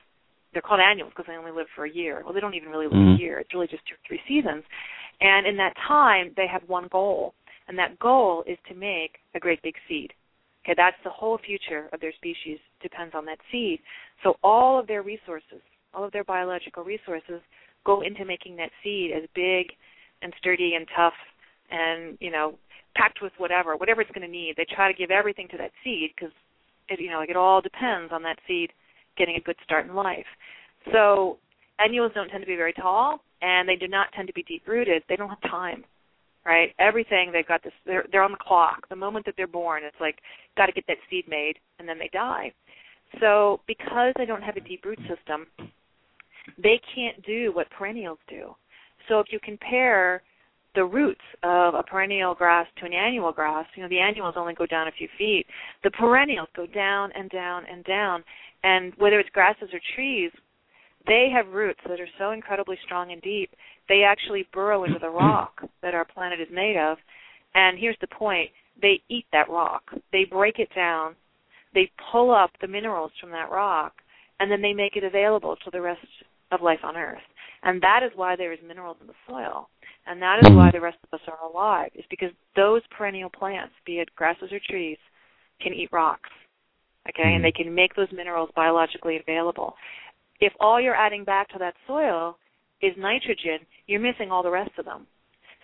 they're 0.54 0.62
called 0.62 0.80
annuals 0.80 1.12
because 1.16 1.26
they 1.28 1.38
only 1.38 1.52
live 1.52 1.68
for 1.76 1.86
a 1.86 1.92
year. 1.92 2.22
Well, 2.24 2.34
they 2.34 2.40
don't 2.40 2.56
even 2.56 2.70
really 2.70 2.88
live 2.88 2.96
mm-hmm. 2.96 3.16
a 3.16 3.20
year. 3.20 3.40
It's 3.40 3.54
really 3.54 3.68
just 3.68 3.86
two 3.88 3.94
or 3.94 4.04
three 4.08 4.20
seasons. 4.28 4.64
And 5.22 5.46
in 5.46 5.58
that 5.58 5.74
time, 5.88 6.32
they 6.36 6.48
have 6.48 6.64
one 6.68 6.88
goal, 6.92 7.34
and 7.68 7.78
that 7.78 8.00
goal 8.00 8.44
is 8.48 8.58
to 8.68 8.76
make 8.76 9.20
a 9.36 9.40
great 9.40 9.62
big 9.62 9.76
seed. 9.88 10.12
Okay, 10.66 10.74
that's 10.76 10.98
the 11.04 11.10
whole 11.10 11.38
future 11.46 11.88
of 11.94 12.00
their 12.00 12.14
species 12.14 12.58
depends 12.82 13.14
on 13.16 13.26
that 13.26 13.38
seed. 13.52 13.80
So 14.24 14.36
all 14.44 14.80
of 14.80 14.88
their 14.88 15.04
resources, 15.04 15.62
all 15.94 16.04
of 16.04 16.12
their 16.12 16.24
biological 16.24 16.84
resources 16.84 17.42
go 17.86 18.02
into 18.02 18.26
making 18.26 18.56
that 18.58 18.72
seed 18.84 19.12
as 19.12 19.24
big 19.36 19.68
and 20.22 20.34
sturdy 20.38 20.74
and 20.76 20.88
tough 20.96 21.14
and 21.72 22.18
you 22.20 22.32
know 22.32 22.56
packed 22.96 23.22
with 23.22 23.34
whatever 23.38 23.76
whatever 23.78 24.02
it's 24.02 24.12
going 24.12 24.26
to 24.26 24.32
need. 24.32 24.56
They 24.58 24.66
try 24.66 24.92
to 24.92 24.98
give 24.98 25.12
everything 25.12 25.48
to 25.52 25.58
that 25.58 25.72
seed 25.84 26.12
because 26.16 26.34
it 26.90 27.00
you 27.00 27.10
know 27.10 27.20
like 27.20 27.30
it 27.30 27.38
all 27.38 27.62
depends 27.62 28.12
on 28.12 28.24
that 28.24 28.40
seed 28.48 28.72
getting 29.18 29.36
a 29.36 29.42
good 29.42 29.56
start 29.64 29.86
in 29.86 29.96
life. 29.96 30.26
So 30.92 31.38
annuals 31.80 32.12
don't 32.14 32.30
tend 32.30 32.42
to 32.42 32.48
be 32.48 32.56
very 32.56 32.74
tall 32.74 33.22
and 33.42 33.68
they 33.68 33.76
do 33.76 33.88
not 33.88 34.08
tend 34.16 34.28
to 34.28 34.34
be 34.34 34.44
deep 34.44 34.68
rooted 34.68 35.04
they 35.08 35.16
don't 35.16 35.30
have 35.30 35.42
time 35.42 35.84
right? 36.46 36.74
Everything 36.80 37.32
they've 37.32 37.48
got 37.48 37.64
this 37.64 37.74
they're 37.86 38.06
they're 38.12 38.24
on 38.24 38.32
the 38.32 38.38
clock. 38.38 38.88
The 38.90 38.96
moment 38.96 39.26
that 39.26 39.36
they're 39.38 39.48
born 39.48 39.84
it's 39.84 40.00
like 40.00 40.20
got 40.58 40.66
to 40.66 40.72
get 40.72 40.86
that 40.88 40.98
seed 41.10 41.26
made 41.28 41.56
and 41.78 41.88
then 41.88 42.00
they 42.00 42.10
die. 42.12 42.52
So 43.20 43.62
because 43.68 44.14
they 44.18 44.26
don't 44.26 44.44
have 44.44 44.58
a 44.58 44.62
deep 44.62 44.86
root 44.86 45.00
system 45.00 45.48
they 46.58 46.80
can't 46.96 47.22
do 47.26 47.52
what 47.54 47.70
perennials 47.72 48.20
do. 48.28 48.56
So 49.08 49.20
if 49.20 49.28
you 49.32 49.40
compare 49.44 50.22
the 50.76 50.86
roots 50.86 51.22
of 51.44 51.74
a 51.74 51.84
perennial 51.84 52.36
grass 52.36 52.68
to 52.80 52.86
an 52.86 52.94
annual 52.94 53.32
grass, 53.32 53.66
you 53.76 53.84
know, 53.84 53.90
the 53.90 54.00
annuals 54.00 54.36
only 54.38 54.54
go 54.54 54.66
down 54.66 54.88
a 54.88 54.92
few 54.92 55.08
feet. 55.18 55.46
The 55.84 55.92
perennials 55.92 56.50
go 56.56 56.68
down 56.68 57.12
and 57.16 57.30
down 57.30 57.64
and 57.72 57.84
down. 57.86 58.24
And 58.64 58.94
whether 58.98 59.20
it's 59.20 59.30
grasses 59.32 59.70
or 59.74 59.80
trees, 59.96 60.32
they 61.08 61.30
have 61.34 61.48
roots 61.48 61.80
that 61.88 62.00
are 62.00 62.08
so 62.18 62.32
incredibly 62.32 62.78
strong 62.86 63.12
and 63.12 63.22
deep, 63.22 63.50
they 63.88 64.04
actually 64.04 64.48
burrow 64.54 64.84
into 64.84 65.00
the 65.00 65.10
rock 65.10 65.62
that 65.82 65.96
our 65.96 66.06
planet 66.06 66.40
is 66.40 66.48
made 66.52 66.78
of. 66.78 66.98
And 67.56 67.80
here's 67.80 67.98
the 68.02 68.08
point 68.08 68.50
they 68.82 69.02
eat 69.10 69.26
that 69.34 69.50
rock, 69.50 69.84
they 70.12 70.24
break 70.24 70.60
it 70.60 70.70
down, 70.74 71.16
they 71.74 71.92
pull 72.12 72.32
up 72.34 72.52
the 72.62 72.68
minerals 72.68 73.12
from 73.20 73.32
that 73.32 73.52
rock, 73.52 73.94
and 74.40 74.50
then 74.50 74.62
they 74.62 74.74
make 74.74 74.96
it 74.96 75.04
available 75.04 75.56
to 75.58 75.72
the 75.72 75.82
rest 75.82 76.00
of 76.52 76.62
life 76.62 76.80
on 76.84 76.98
Earth. 76.98 77.22
And 77.64 77.82
that 77.82 78.04
is 78.04 78.12
why 78.16 78.36
there 78.36 78.54
is 78.54 78.60
minerals 78.66 78.98
in 79.02 79.08
the 79.08 79.14
soil. 79.28 79.70
And 80.08 80.22
that 80.22 80.40
is 80.42 80.50
why 80.56 80.72
the 80.72 80.82
rest 80.82 80.98
of 81.04 81.20
us 81.20 81.28
are 81.28 81.48
alive, 81.48 81.92
is 81.94 82.06
because 82.10 82.32
those 82.56 82.82
perennial 82.90 83.30
plants, 83.30 83.74
be 83.86 84.00
it 84.00 84.10
grasses 84.16 84.52
or 84.52 84.60
trees, 84.70 84.98
can 85.62 85.74
eat 85.74 85.90
rocks. 85.92 86.30
Okay, 87.08 87.24
mm-hmm. 87.24 87.36
and 87.36 87.44
they 87.44 87.52
can 87.52 87.74
make 87.74 87.96
those 87.96 88.08
minerals 88.12 88.50
biologically 88.56 89.18
available. 89.18 89.76
If 90.40 90.54
all 90.60 90.80
you're 90.80 90.96
adding 90.96 91.24
back 91.24 91.50
to 91.50 91.60
that 91.60 91.76
soil 91.86 92.38
is 92.82 92.94
nitrogen, 92.98 93.60
you're 93.88 94.00
missing 94.00 94.32
all 94.32 94.44
the 94.44 94.52
rest 94.52 94.72
of 94.78 94.86
them. 94.86 95.06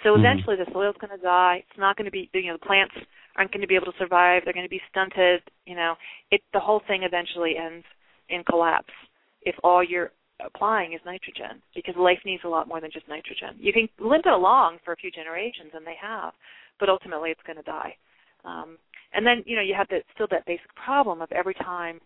So 0.03 0.09
mm-hmm. 0.09 0.25
eventually 0.25 0.55
the 0.57 0.71
soil's 0.71 0.95
going 0.99 1.17
to 1.17 1.23
die. 1.23 1.63
It's 1.67 1.79
not 1.79 1.97
going 1.97 2.05
to 2.05 2.11
be, 2.11 2.29
you 2.33 2.47
know, 2.47 2.57
the 2.61 2.65
plants 2.65 2.93
aren't 3.37 3.51
going 3.51 3.61
to 3.61 3.67
be 3.67 3.75
able 3.75 3.91
to 3.91 3.97
survive. 3.97 4.41
They're 4.43 4.53
going 4.53 4.65
to 4.65 4.69
be 4.69 4.81
stunted. 4.89 5.41
You 5.65 5.75
know, 5.75 5.95
it 6.31 6.41
the 6.53 6.59
whole 6.59 6.81
thing 6.87 7.03
eventually 7.03 7.55
ends 7.57 7.85
in 8.29 8.43
collapse 8.43 8.93
if 9.41 9.55
all 9.63 9.83
you're 9.83 10.11
applying 10.43 10.93
is 10.93 11.01
nitrogen 11.05 11.61
because 11.73 11.95
life 11.97 12.19
needs 12.25 12.43
a 12.45 12.49
lot 12.49 12.67
more 12.67 12.81
than 12.81 12.91
just 12.91 13.07
nitrogen. 13.07 13.55
You 13.57 13.71
can 13.71 13.87
limp 13.99 14.25
it 14.25 14.33
along 14.33 14.79
for 14.83 14.93
a 14.93 14.97
few 14.97 15.11
generations, 15.11 15.71
and 15.73 15.85
they 15.85 15.95
have, 16.01 16.33
but 16.79 16.89
ultimately 16.89 17.29
it's 17.31 17.43
going 17.45 17.57
to 17.57 17.63
die. 17.63 17.95
Um, 18.43 18.77
and 19.13 19.25
then 19.25 19.43
you 19.45 19.55
know 19.55 19.61
you 19.61 19.73
have 19.75 19.87
that 19.89 20.03
still 20.13 20.27
that 20.31 20.45
basic 20.45 20.73
problem 20.75 21.21
of 21.21 21.31
every 21.31 21.53
time 21.53 21.99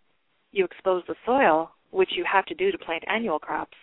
you 0.51 0.65
expose 0.65 1.03
the 1.07 1.15
soil, 1.25 1.71
which 1.91 2.09
you 2.15 2.23
have 2.31 2.45
to 2.45 2.55
do 2.55 2.71
to 2.71 2.77
plant 2.77 3.03
annual 3.07 3.39
crops, 3.39 3.77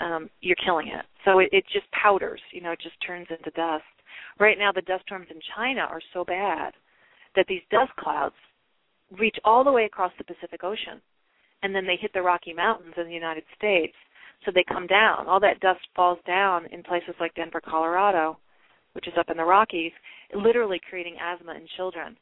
um, 0.00 0.30
you're 0.40 0.56
killing 0.64 0.88
it. 0.88 1.04
So 1.24 1.38
it, 1.38 1.48
it 1.52 1.64
just 1.72 1.86
powders. 1.92 2.40
You 2.52 2.62
know, 2.62 2.72
it 2.72 2.80
just 2.80 2.96
turns 3.06 3.26
into 3.30 3.50
dust. 3.50 3.84
Right 4.38 4.58
now, 4.58 4.72
the 4.72 4.82
dust 4.82 5.04
storms 5.06 5.28
in 5.30 5.40
China 5.54 5.80
are 5.80 6.00
so 6.12 6.24
bad 6.24 6.72
that 7.34 7.46
these 7.48 7.62
dust 7.70 7.92
clouds 7.98 8.34
reach 9.18 9.36
all 9.44 9.64
the 9.64 9.72
way 9.72 9.84
across 9.84 10.12
the 10.18 10.24
Pacific 10.24 10.64
Ocean 10.64 11.00
and 11.62 11.74
then 11.74 11.86
they 11.86 11.96
hit 12.00 12.12
the 12.12 12.22
Rocky 12.22 12.52
Mountains 12.52 12.94
in 12.96 13.06
the 13.06 13.14
United 13.14 13.44
States. 13.56 13.94
So 14.44 14.52
they 14.54 14.64
come 14.68 14.86
down. 14.86 15.26
All 15.26 15.40
that 15.40 15.60
dust 15.60 15.80
falls 15.94 16.18
down 16.26 16.66
in 16.66 16.82
places 16.82 17.14
like 17.18 17.34
Denver, 17.34 17.60
Colorado, 17.60 18.38
which 18.92 19.08
is 19.08 19.14
up 19.18 19.30
in 19.30 19.36
the 19.36 19.44
Rockies, 19.44 19.92
literally 20.34 20.80
creating 20.88 21.16
asthma 21.20 21.52
in 21.54 21.66
children 21.76 22.16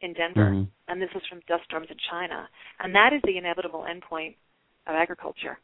in 0.00 0.12
Denver. 0.14 0.50
Mm-hmm. 0.50 0.62
And 0.88 1.02
this 1.02 1.10
is 1.14 1.22
from 1.28 1.40
dust 1.48 1.64
storms 1.64 1.88
in 1.90 1.96
China. 2.10 2.48
And 2.80 2.94
that 2.94 3.12
is 3.12 3.20
the 3.24 3.36
inevitable 3.36 3.84
endpoint 3.84 4.36
of 4.86 4.94
agriculture. 4.94 5.58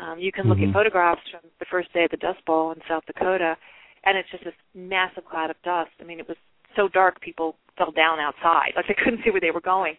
Um, 0.00 0.18
you 0.18 0.32
can 0.32 0.48
look 0.48 0.58
mm-hmm. 0.58 0.70
at 0.70 0.74
photographs 0.74 1.20
from 1.30 1.50
the 1.60 1.66
first 1.70 1.92
day 1.92 2.04
of 2.04 2.10
the 2.10 2.16
Dust 2.16 2.44
Bowl 2.46 2.72
in 2.72 2.78
South 2.88 3.04
Dakota, 3.06 3.56
and 4.04 4.18
it's 4.18 4.30
just 4.30 4.44
this 4.44 4.54
massive 4.74 5.24
cloud 5.24 5.50
of 5.50 5.56
dust. 5.64 5.90
I 6.00 6.04
mean, 6.04 6.18
it 6.18 6.28
was 6.28 6.36
so 6.74 6.88
dark 6.88 7.20
people 7.20 7.56
fell 7.78 7.92
down 7.92 8.18
outside. 8.18 8.72
Like 8.74 8.86
they 8.88 8.96
couldn't 9.02 9.20
see 9.24 9.30
where 9.30 9.40
they 9.40 9.52
were 9.52 9.60
going, 9.60 9.94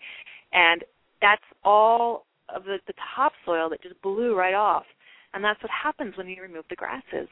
and 0.51 0.83
that's 1.21 1.43
all 1.63 2.25
of 2.49 2.63
the, 2.63 2.77
the 2.87 2.93
topsoil 3.15 3.69
that 3.69 3.81
just 3.81 4.01
blew 4.01 4.35
right 4.35 4.53
off. 4.53 4.85
And 5.33 5.43
that's 5.43 5.61
what 5.61 5.71
happens 5.71 6.15
when 6.17 6.27
you 6.27 6.41
remove 6.41 6.65
the 6.69 6.75
grasses. 6.75 7.27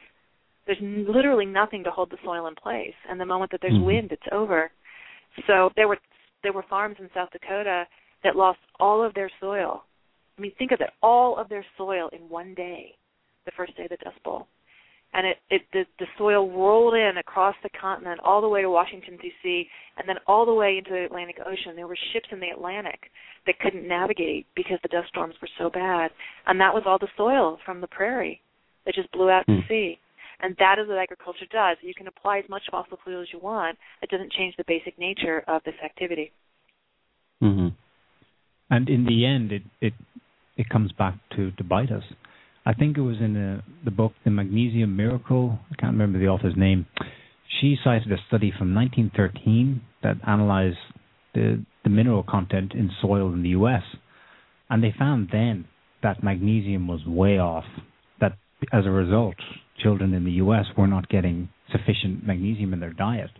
There's 0.66 0.78
n- 0.80 1.06
literally 1.08 1.46
nothing 1.46 1.84
to 1.84 1.90
hold 1.90 2.10
the 2.10 2.18
soil 2.24 2.46
in 2.46 2.54
place, 2.54 2.94
and 3.08 3.20
the 3.20 3.26
moment 3.26 3.50
that 3.52 3.60
there's 3.60 3.74
Mhm. 3.74 3.84
wind, 3.84 4.12
it's 4.12 4.28
over. 4.32 4.70
So 5.46 5.70
there 5.76 5.88
were 5.88 5.98
there 6.42 6.52
were 6.52 6.62
farms 6.64 6.96
in 7.00 7.10
South 7.14 7.30
Dakota 7.30 7.86
that 8.22 8.36
lost 8.36 8.58
all 8.78 9.02
of 9.02 9.14
their 9.14 9.30
soil. 9.40 9.82
I 10.36 10.42
mean, 10.42 10.52
think 10.52 10.72
of 10.72 10.82
it, 10.82 10.92
all 11.02 11.38
of 11.38 11.48
their 11.48 11.64
soil 11.78 12.08
in 12.08 12.28
one 12.28 12.52
day, 12.52 12.94
the 13.46 13.50
first 13.52 13.74
day 13.76 13.84
of 13.84 13.88
the 13.88 13.96
Dust 13.96 14.22
Bowl 14.22 14.46
and 15.14 15.26
it, 15.26 15.36
it 15.48 15.62
the, 15.72 15.84
the 15.98 16.06
soil 16.18 16.50
rolled 16.50 16.94
in 16.94 17.18
across 17.18 17.54
the 17.62 17.70
continent 17.80 18.20
all 18.24 18.40
the 18.40 18.48
way 18.48 18.62
to 18.62 18.70
Washington 18.70 19.16
D.C. 19.22 19.66
and 19.96 20.08
then 20.08 20.16
all 20.26 20.44
the 20.44 20.54
way 20.54 20.76
into 20.78 20.90
the 20.90 21.04
Atlantic 21.04 21.36
Ocean. 21.40 21.76
There 21.76 21.86
were 21.86 21.96
ships 22.12 22.28
in 22.32 22.40
the 22.40 22.50
Atlantic 22.50 23.10
that 23.46 23.58
couldn't 23.60 23.86
navigate 23.86 24.46
because 24.56 24.78
the 24.82 24.88
dust 24.88 25.08
storms 25.08 25.34
were 25.40 25.48
so 25.58 25.70
bad, 25.70 26.10
and 26.46 26.60
that 26.60 26.74
was 26.74 26.82
all 26.86 26.98
the 26.98 27.08
soil 27.16 27.58
from 27.64 27.80
the 27.80 27.86
prairie 27.86 28.40
that 28.84 28.94
just 28.94 29.10
blew 29.12 29.30
out 29.30 29.46
to 29.46 29.60
Hmm. 29.60 29.68
sea. 29.68 29.98
And 30.40 30.56
that 30.58 30.78
is 30.78 30.88
what 30.88 30.98
agriculture 30.98 31.46
does. 31.50 31.76
You 31.80 31.94
can 31.94 32.08
apply 32.08 32.38
as 32.38 32.48
much 32.48 32.62
fossil 32.70 32.98
fuel 33.04 33.22
as 33.22 33.32
you 33.32 33.38
want. 33.38 33.78
It 34.02 34.10
doesn't 34.10 34.32
change 34.32 34.56
the 34.56 34.64
basic 34.66 34.98
nature 34.98 35.44
of 35.46 35.62
this 35.64 35.76
activity. 35.82 36.32
hmm 37.40 37.68
And 38.70 38.88
in 38.88 39.04
the 39.04 39.24
end, 39.24 39.52
it 39.52 39.62
it 39.80 39.94
it 40.56 40.68
comes 40.68 40.90
back 40.92 41.14
to 41.36 41.50
to 41.52 41.64
bite 41.64 41.92
us. 41.92 42.04
I 42.66 42.72
think 42.72 42.96
it 42.96 43.02
was 43.02 43.16
in 43.20 43.34
the 43.34 43.62
the 43.84 43.90
book 43.90 44.12
The 44.24 44.30
Magnesium 44.30 44.96
Miracle. 44.96 45.58
I 45.70 45.74
can't 45.76 45.92
remember 45.92 46.18
the 46.18 46.28
author's 46.28 46.56
name. 46.56 46.86
She 47.60 47.76
cited 47.84 48.10
a 48.10 48.16
study 48.28 48.50
from 48.56 48.74
1913 48.74 49.80
that 50.02 50.16
analyzed 50.26 50.78
the 51.34 51.64
the 51.84 51.90
mineral 51.90 52.22
content 52.22 52.72
in 52.74 52.90
soil 53.02 53.32
in 53.32 53.42
the 53.42 53.50
U.S. 53.50 53.82
and 54.70 54.82
they 54.82 54.94
found 54.98 55.28
then 55.30 55.66
that 56.02 56.22
magnesium 56.22 56.88
was 56.88 57.04
way 57.06 57.38
off. 57.38 57.64
That 58.20 58.32
as 58.72 58.86
a 58.86 58.90
result, 58.90 59.36
children 59.82 60.14
in 60.14 60.24
the 60.24 60.32
U.S. 60.44 60.64
were 60.76 60.86
not 60.86 61.08
getting 61.10 61.50
sufficient 61.70 62.26
magnesium 62.26 62.72
in 62.72 62.80
their 62.80 62.92
diet 62.94 63.30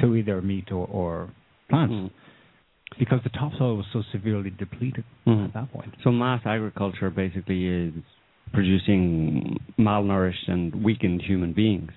through 0.00 0.16
either 0.16 0.40
meat 0.42 0.72
or, 0.72 0.86
or 0.86 1.30
plants 1.68 1.92
Mhm. 1.94 2.10
because 2.98 3.20
the 3.22 3.30
topsoil 3.30 3.76
was 3.76 3.86
so 3.92 4.02
severely 4.10 4.50
depleted 4.50 5.04
Mhm. 5.26 5.44
at 5.46 5.52
that 5.54 5.72
point. 5.72 5.94
So 6.02 6.10
mass 6.10 6.40
agriculture 6.44 7.10
basically 7.10 7.66
is 7.66 7.92
producing 8.52 9.58
malnourished 9.78 10.48
and 10.48 10.84
weakened 10.84 11.22
human 11.22 11.52
beings, 11.52 11.90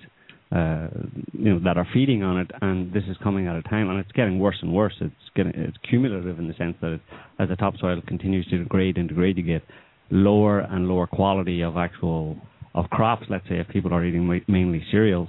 uh, 0.52 0.88
you 1.32 1.54
know, 1.54 1.60
that 1.64 1.76
are 1.76 1.86
feeding 1.92 2.22
on 2.22 2.38
it, 2.38 2.50
and 2.62 2.92
this 2.92 3.04
is 3.08 3.16
coming 3.22 3.46
at 3.46 3.56
a 3.56 3.62
time, 3.62 3.88
and 3.90 3.98
it's 3.98 4.12
getting 4.12 4.38
worse 4.38 4.56
and 4.62 4.72
worse. 4.72 4.94
It's 5.00 5.14
getting 5.34 5.52
it's 5.54 5.76
cumulative 5.88 6.38
in 6.38 6.48
the 6.48 6.54
sense 6.54 6.76
that 6.80 6.92
it, 6.92 7.00
as 7.38 7.48
the 7.48 7.56
topsoil 7.56 8.00
continues 8.06 8.46
to 8.48 8.58
degrade 8.58 8.96
and 8.96 9.08
degrade, 9.08 9.36
you 9.36 9.42
get 9.42 9.62
lower 10.10 10.60
and 10.60 10.88
lower 10.88 11.06
quality 11.06 11.62
of 11.62 11.76
actual 11.76 12.36
of 12.74 12.88
crops. 12.90 13.26
Let's 13.28 13.48
say 13.48 13.56
if 13.56 13.68
people 13.68 13.92
are 13.92 14.04
eating 14.04 14.42
mainly 14.46 14.84
cereals, 14.90 15.28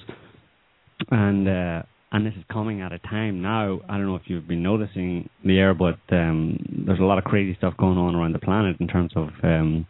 and 1.10 1.48
uh, 1.48 1.84
and 2.12 2.26
this 2.26 2.34
is 2.38 2.44
coming 2.52 2.82
at 2.82 2.92
a 2.92 3.00
time 3.00 3.42
now. 3.42 3.80
I 3.90 3.98
don't 3.98 4.06
know 4.06 4.16
if 4.16 4.24
you've 4.26 4.48
been 4.48 4.64
noticing 4.64 5.30
the 5.44 5.58
air, 5.58 5.74
but 5.74 6.00
um, 6.12 6.58
there's 6.86 7.00
a 7.00 7.04
lot 7.04 7.18
of 7.18 7.26
crazy 7.26 7.56
stuff 7.58 7.76
going 7.78 7.98
on 7.98 8.16
around 8.16 8.34
the 8.34 8.40
planet 8.40 8.78
in 8.80 8.88
terms 8.88 9.12
of 9.16 9.30
um, 9.44 9.86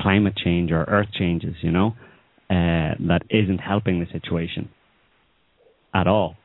climate 0.00 0.36
change 0.36 0.70
or 0.70 0.84
earth 0.84 1.08
changes. 1.12 1.54
You 1.62 1.70
know, 1.72 1.86
uh, 2.50 2.94
that 3.08 3.22
isn't 3.30 3.58
helping 3.58 4.00
the 4.00 4.06
situation 4.12 4.68
at 5.94 6.06
all. 6.06 6.36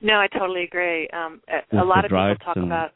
No, 0.00 0.20
I 0.20 0.28
totally 0.28 0.62
agree. 0.62 1.08
Um, 1.08 1.40
a, 1.48 1.82
a 1.82 1.84
lot 1.84 2.04
of 2.04 2.10
people 2.10 2.36
talk 2.44 2.56
about. 2.56 2.90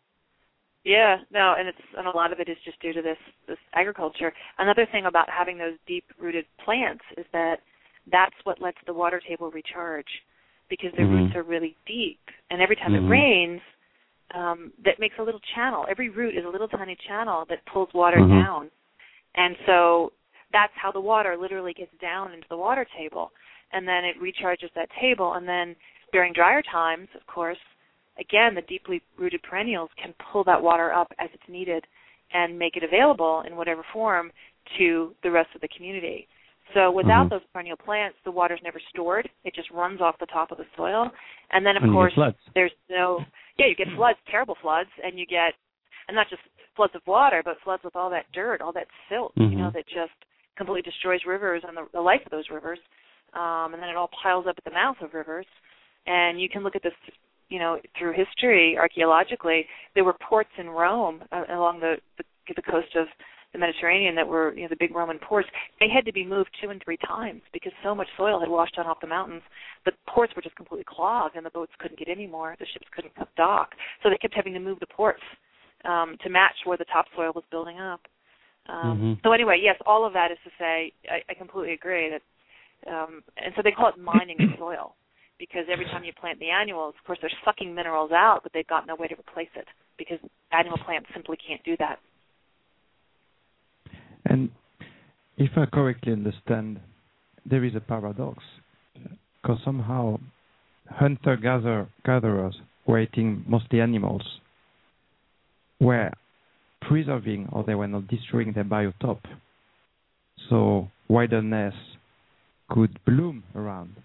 Yeah, 0.85 1.19
no, 1.31 1.55
and 1.57 1.69
it's 1.69 1.79
and 1.97 2.09
a 2.09 2.11
lot 2.11 2.33
of 2.33 2.41
it 2.41 2.49
is 2.49 2.57
just 2.65 2.81
due 2.81 2.93
to 2.93 3.03
this 3.03 3.19
this 3.47 3.59
agriculture. 3.75 4.33
Another 4.59 4.87
thing 4.91 5.07
about 5.07 5.29
having 5.31 5.59
those 5.59 5.75
deep 5.87 6.05
rooted 6.19 6.45
plants 6.65 7.05
is 7.17 7.25
that 7.33 7.57
that's 8.11 8.35
what 8.45 8.61
lets 8.61 8.79
the 8.87 8.93
water 8.93 9.21
table 9.27 9.51
recharge 9.51 10.09
because 10.69 10.91
the 10.97 11.03
Mhm. 11.03 11.11
roots 11.11 11.37
are 11.37 11.43
really 11.43 11.77
deep, 11.87 12.21
and 12.51 12.61
every 12.61 12.77
time 12.77 12.93
Mhm. 12.93 13.07
it 13.07 13.09
rains, 13.09 13.61
um, 14.35 14.73
that 14.85 14.99
makes 14.99 15.19
a 15.19 15.23
little 15.23 15.41
channel. 15.55 15.87
Every 15.89 16.09
root 16.09 16.35
is 16.35 16.45
a 16.45 16.49
little 16.49 16.69
tiny 16.69 16.97
channel 16.97 17.45
that 17.47 17.65
pulls 17.67 17.93
water 17.95 18.19
Mhm. 18.19 18.29
down, 18.29 18.71
and 19.35 19.57
so 19.67 20.13
that's 20.53 20.73
how 20.77 20.93
the 20.93 21.01
water 21.01 21.37
literally 21.41 21.73
gets 21.73 21.93
down 22.01 22.33
into 22.33 22.47
the 22.51 22.57
water 22.57 22.87
table, 22.97 23.33
and 23.73 23.87
then 23.87 24.05
it 24.05 24.17
recharges 24.21 24.73
that 24.75 24.89
table, 25.01 25.35
and 25.35 25.49
then 25.49 25.75
during 26.13 26.33
drier 26.33 26.63
times, 26.63 27.09
of 27.15 27.27
course, 27.27 27.59
again, 28.19 28.55
the 28.55 28.63
deeply 28.63 29.01
rooted 29.19 29.43
perennials 29.43 29.91
can 30.01 30.15
pull 30.31 30.45
that 30.45 30.63
water 30.63 30.93
up 30.93 31.11
as 31.19 31.31
it's 31.33 31.49
needed 31.49 31.85
and 32.35 32.59
make 32.59 32.77
it 32.77 32.85
available 32.85 33.43
in 33.47 33.57
whatever 33.57 33.83
form 33.93 34.31
to 34.79 35.15
the 35.23 35.31
rest 35.31 35.49
of 35.55 35.61
the 35.61 35.69
community. 35.69 36.29
So 36.75 36.91
without 36.91 37.27
Mhm. 37.27 37.31
those 37.31 37.45
perennial 37.53 37.77
plants, 37.77 38.19
the 38.25 38.31
water's 38.31 38.63
never 38.63 38.81
stored. 38.81 39.29
It 39.45 39.55
just 39.55 39.71
runs 39.71 40.01
off 40.01 40.17
the 40.19 40.27
top 40.27 40.53
of 40.53 40.59
the 40.59 40.67
soil. 40.77 41.11
And 41.51 41.67
then 41.67 41.77
of 41.77 41.83
And 41.83 41.93
course 41.93 42.15
there's 42.55 42.73
no 42.89 43.25
yeah, 43.59 43.67
you 43.67 43.75
get 43.75 43.89
floods, 43.91 44.19
terrible 44.27 44.55
floods, 44.55 44.91
and 45.03 45.19
you 45.19 45.27
get 45.27 45.55
and 46.09 46.15
not 46.15 46.29
just 46.29 46.43
floods 46.75 46.95
of 46.95 47.03
water, 47.07 47.43
but 47.45 47.57
floods 47.63 47.83
with 47.85 47.97
all 47.97 48.11
that 48.11 48.27
dirt, 48.33 48.61
all 48.61 48.73
that 48.73 48.89
silt, 49.09 49.33
you 49.37 49.57
know, 49.57 49.69
Mhm. 49.71 49.75
that 49.75 49.87
just 49.87 50.13
completely 50.57 50.83
destroys 50.83 51.25
rivers 51.27 51.63
and 51.67 51.77
the, 51.77 51.87
the 51.93 52.01
life 52.01 52.25
of 52.25 52.31
those 52.31 52.51
rivers. 52.51 52.79
Um, 53.35 53.73
and 53.73 53.83
then 53.83 53.89
it 53.89 53.97
all 53.97 54.09
piles 54.23 54.47
up 54.47 54.57
at 54.59 54.65
the 54.65 54.71
mouth 54.71 55.01
of 55.01 55.15
rivers. 55.15 55.47
And 56.07 56.41
you 56.41 56.49
can 56.49 56.63
look 56.63 56.77
at 56.77 56.83
this, 56.83 56.95
you 57.49 57.59
know, 57.59 57.79
through 57.97 58.13
history, 58.13 58.77
archaeologically. 58.77 59.67
There 59.95 60.05
were 60.05 60.15
ports 60.15 60.51
in 60.59 60.69
Rome 60.69 61.23
uh, 61.33 61.45
along 61.49 61.81
the, 61.81 61.97
the 62.19 62.25
the 62.57 62.63
coast 62.63 62.97
of 62.97 63.07
the 63.53 63.59
Mediterranean 63.59 64.15
that 64.17 64.27
were, 64.27 64.53
you 64.55 64.63
know, 64.63 64.69
the 64.69 64.77
big 64.77 64.95
Roman 64.95 65.19
ports. 65.19 65.49
They 65.79 65.89
had 65.89 66.05
to 66.07 66.13
be 66.13 66.25
moved 66.25 66.51
two 66.61 66.71
and 66.71 66.83
three 66.83 66.97
times 66.97 67.41
because 67.53 67.73
so 67.83 67.95
much 67.95 68.09
soil 68.17 68.41
had 68.41 68.49
washed 68.49 68.77
down 68.77 68.87
off 68.87 69.01
the 69.01 69.07
mountains. 69.07 69.43
The 69.85 69.93
ports 70.09 70.35
were 70.35 70.43
just 70.43 70.57
completely 70.57 70.85
clogged, 70.89 71.37
and 71.37 71.47
the 71.47 71.51
boats 71.51 71.73
couldn't 71.79 71.99
get 71.99 72.09
anymore. 72.09 72.57
The 72.59 72.67
ships 72.67 72.87
couldn't 72.95 73.13
dock, 73.37 73.77
so 74.03 74.11
they 74.11 74.17
kept 74.19 74.35
having 74.35 74.55
to 74.55 74.61
move 74.61 74.81
the 74.81 74.87
ports 74.87 75.23
um, 75.85 76.17
to 76.23 76.31
match 76.31 76.55
where 76.65 76.79
the 76.79 76.85
topsoil 76.87 77.33
was 77.35 77.45
building 77.51 77.79
up. 77.79 78.01
Um, 78.67 78.99
Mhm. 78.99 79.23
So 79.23 79.33
anyway, 79.33 79.59
yes, 79.61 79.77
all 79.87 80.05
of 80.05 80.13
that 80.13 80.31
is 80.31 80.39
to 80.45 80.51
say, 80.59 80.93
I, 81.11 81.23
I 81.29 81.35
completely 81.35 81.73
agree 81.75 82.11
that, 82.11 82.23
um, 82.87 83.23
and 83.37 83.55
so 83.57 83.63
they 83.63 83.73
call 83.73 83.89
it 83.89 83.99
mining 83.99 84.39
the 84.39 84.57
soil 84.59 84.95
because 85.39 85.67
every 85.69 85.85
time 85.87 86.05
you 86.05 86.13
plant 86.13 86.39
the 86.39 86.51
annuals, 86.51 86.95
of 86.99 87.05
course, 87.05 87.19
they're 87.21 87.31
sucking 87.45 87.75
minerals 87.75 88.13
out, 88.13 88.41
but 88.43 88.53
they've 88.53 88.67
got 88.67 88.87
no 88.87 88.95
way 88.95 89.09
to 89.09 89.15
replace 89.19 89.51
it 89.57 89.67
because 89.99 90.19
annual 90.53 90.79
plants 90.79 91.09
simply 91.13 91.37
can't 91.37 91.63
do 91.65 91.77
that. 91.79 91.99
And 94.25 94.51
if 95.37 95.51
I 95.57 95.67
correctly 95.67 96.13
understand, 96.13 96.81
there 97.45 97.65
is 97.65 97.75
a 97.75 97.81
paradox 97.81 98.39
because 99.43 99.59
somehow 99.65 100.19
hunter 100.89 101.37
gather 101.37 101.89
gatherers 102.05 102.57
were 102.87 103.01
eating 103.01 103.45
mostly 103.49 103.81
animals 103.81 104.23
were 105.83 106.13
preserving 106.81 107.49
or 107.53 107.65
they 107.65 107.75
were 107.75 107.89
not 107.89 108.07
destroying 108.09 108.53
their 108.53 108.65
biotop. 108.65 109.19
So 110.49 110.89
wilderness 111.09 111.75
could 112.71 112.99
bloom 113.05 113.43
around. 113.55 113.97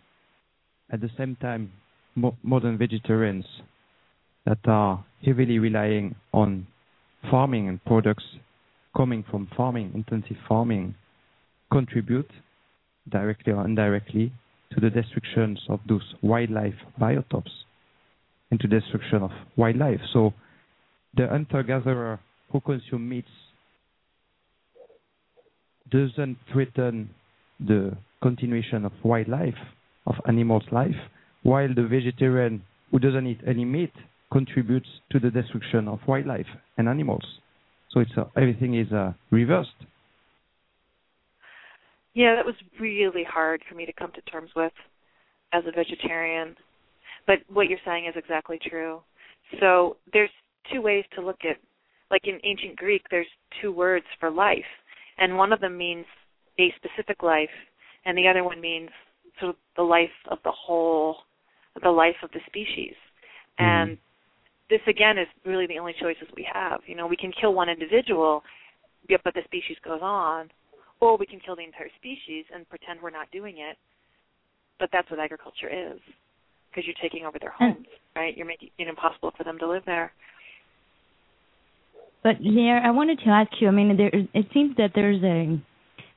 At 0.92 1.02
the 1.02 1.10
same 1.18 1.36
time, 1.36 1.72
mo- 2.16 2.38
modern 2.44 2.78
vegetarians 2.78 3.46
that 4.46 4.60
are 4.66 5.06
heavily 5.24 5.60
relying 5.60 6.16
on 6.34 6.66
farming 7.30 7.70
and 7.70 7.84
products 7.86 8.24
coming 8.96 9.24
from 9.30 9.48
farming, 9.56 9.92
intensive 9.94 10.38
farming, 10.48 10.96
contribute 11.72 12.30
directly 13.10 13.54
or 13.54 13.66
indirectly 13.66 14.32
to 14.72 14.80
the 14.80 14.90
destructions 14.90 15.60
of 15.70 15.80
those 15.88 16.14
wildlife 16.22 16.74
biotopes 17.00 17.52
and 18.50 18.60
to 18.60 18.68
destruction 18.68 19.22
of 19.22 19.32
wildlife. 19.56 20.00
So 20.14 20.34
the 21.18 21.28
hunter-gatherer 21.28 22.20
who 22.52 22.62
consumes 22.62 23.10
meats 23.10 23.28
doesn't 25.92 26.38
threaten 26.54 27.10
the 27.60 27.98
continuation 28.22 28.86
of 28.86 28.92
wildlife, 29.04 29.58
of 30.06 30.16
animals' 30.28 30.64
life, 30.72 30.96
while 31.44 31.74
the 31.74 31.88
vegetarian 31.88 32.62
who 32.92 33.00
doesn't 33.00 33.26
eat 33.26 33.40
any 33.48 33.66
meat 33.66 33.92
contributes 34.32 34.88
to 35.12 35.20
the 35.20 35.32
destruction 35.32 35.88
of 35.88 36.00
wildlife 36.08 36.48
and 36.78 36.88
animals. 36.88 37.24
So 37.92 38.02
it's 38.02 38.12
uh, 38.18 38.26
everything 38.36 38.76
is 38.76 38.92
uh, 38.92 39.14
reversed. 39.32 39.70
Yeah, 42.14 42.36
that 42.36 42.46
was 42.46 42.56
really 42.80 43.24
hard 43.24 43.62
for 43.68 43.76
me 43.76 43.86
to 43.86 43.94
come 43.94 44.12
to 44.14 44.22
terms 44.22 44.52
with 44.56 44.74
as 45.54 45.64
a 45.68 45.72
vegetarian. 45.72 46.56
But 47.26 47.38
what 47.52 47.70
you're 47.70 47.80
saying 47.86 48.06
is 48.08 48.16
exactly 48.18 48.60
true. 48.70 49.02
So 49.60 49.98
there's 50.12 50.30
two 50.72 50.82
ways 50.82 51.06
to 51.16 51.22
look 51.22 51.40
at 51.44 51.58
like 52.10 52.26
in 52.26 52.40
ancient 52.44 52.78
Greek 52.78 53.04
there's 53.12 53.28
two 53.62 53.72
words 53.72 54.06
for 54.20 54.30
life. 54.30 54.60
And 55.18 55.38
one 55.38 55.52
of 55.52 55.60
them 55.60 55.78
means 55.78 56.06
a 56.60 56.74
specific 56.78 57.24
life 57.24 57.50
and 58.06 58.18
the 58.18 58.28
other 58.28 58.44
one 58.44 58.62
means 58.62 58.90
sort 59.40 59.50
of 59.50 59.56
the 59.76 59.84
life 59.84 60.10
of 60.30 60.40
the 60.44 60.52
whole 60.52 61.18
the 61.84 61.90
life 61.90 62.16
of 62.24 62.32
the 62.32 62.40
species. 62.48 62.96
Hmm. 63.58 63.66
And 63.66 63.98
this 64.70 64.82
again 64.88 65.18
is 65.18 65.28
really 65.46 65.68
the 65.68 65.80
only 65.80 65.94
choices 66.00 66.28
we 66.36 66.48
have. 66.52 66.82
You 66.88 66.96
know, 66.96 67.08
we 67.08 67.16
can 67.16 67.32
kill 67.40 67.54
one 67.54 67.70
individual, 67.70 68.44
but 69.08 69.34
the 69.34 69.42
species 69.46 69.78
goes 69.84 70.02
on, 70.02 70.50
or 71.00 71.18
we 71.18 71.26
can 71.26 71.40
kill 71.40 71.56
the 71.56 71.64
entire 71.64 71.90
species 71.98 72.46
and 72.54 72.68
pretend 72.70 73.00
we're 73.02 73.10
not 73.10 73.32
doing 73.32 73.58
it. 73.58 73.78
But 74.80 74.90
that's 74.92 75.10
what 75.10 75.20
agriculture 75.20 75.70
is, 75.70 76.00
because 76.70 76.86
you're 76.86 77.02
taking 77.02 77.26
over 77.26 77.40
their 77.40 77.52
homes, 77.52 77.88
right? 78.16 78.36
You're 78.36 78.46
making 78.46 78.70
it 78.78 78.88
impossible 78.88 79.32
for 79.38 79.44
them 79.44 79.58
to 79.60 79.68
live 79.68 79.84
there. 79.86 80.12
But 82.28 82.44
yeah, 82.44 82.82
I 82.84 82.92
wanted 82.92 83.20
to 83.20 83.30
ask 83.30 83.52
you. 83.62 83.70
I 83.70 83.72
mean, 83.72 83.96
there 83.96 84.12
it 84.14 84.48
seems 84.54 84.76
that 84.76 84.92
there's 84.94 85.24
a 85.24 85.58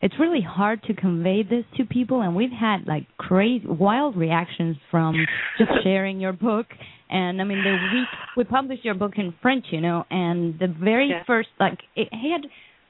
it's 0.03 0.15
really 0.19 0.41
hard 0.41 0.83
to 0.89 0.95
convey 0.95 1.45
this 1.45 1.65
to 1.77 1.85
people 1.85 2.23
and 2.23 2.35
we've 2.35 2.51
had 2.51 2.79
like 2.89 3.07
crazy 3.17 3.65
wild 3.67 4.17
reactions 4.17 4.77
from 4.91 5.15
just 5.57 5.71
sharing 5.85 6.19
your 6.19 6.33
book 6.33 6.67
and 7.11 7.41
i 7.41 7.45
mean 7.45 7.63
the 7.63 7.77
week 7.95 8.09
we 8.37 8.45
published 8.45 8.83
your 8.83 8.95
book 8.95 9.13
in 9.19 9.35
french 9.43 9.67
you 9.71 9.81
know 9.81 10.05
and 10.11 10.59
the 10.59 10.69
very 10.69 11.11
Yeah. 11.11 11.23
first 11.27 11.51
like 11.61 11.79
it 11.95 12.09
had 12.13 12.43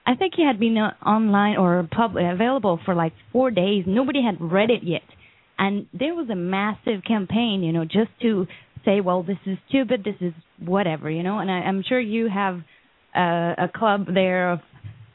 i 0.06 0.14
think 0.14 0.34
it 0.38 0.46
had 0.46 0.60
been 0.60 0.78
uh, 0.78 0.92
online 1.04 1.56
or 1.56 1.86
public 1.90 2.24
available 2.32 2.78
for 2.84 2.94
like 2.94 3.12
4 3.32 3.50
days 3.50 3.84
nobody 3.88 4.22
had 4.24 4.36
read 4.40 4.70
it 4.70 4.82
yet 4.84 5.02
and 5.58 5.86
there 5.92 6.14
was 6.14 6.28
a 6.30 6.36
massive 6.36 7.02
campaign 7.04 7.64
you 7.64 7.72
know 7.72 7.84
just 7.84 8.12
to 8.22 8.46
say 8.84 9.00
well 9.00 9.24
this 9.24 9.42
is 9.46 9.58
stupid 9.68 10.04
this 10.04 10.20
is 10.20 10.32
whatever 10.64 11.10
you 11.10 11.24
know 11.24 11.40
and 11.40 11.50
i 11.50 11.58
i'm 11.68 11.82
sure 11.88 12.00
you 12.00 12.28
have 12.28 12.60
uh, 13.16 13.54
a 13.64 13.70
club 13.74 14.06
there 14.12 14.52
of 14.52 14.60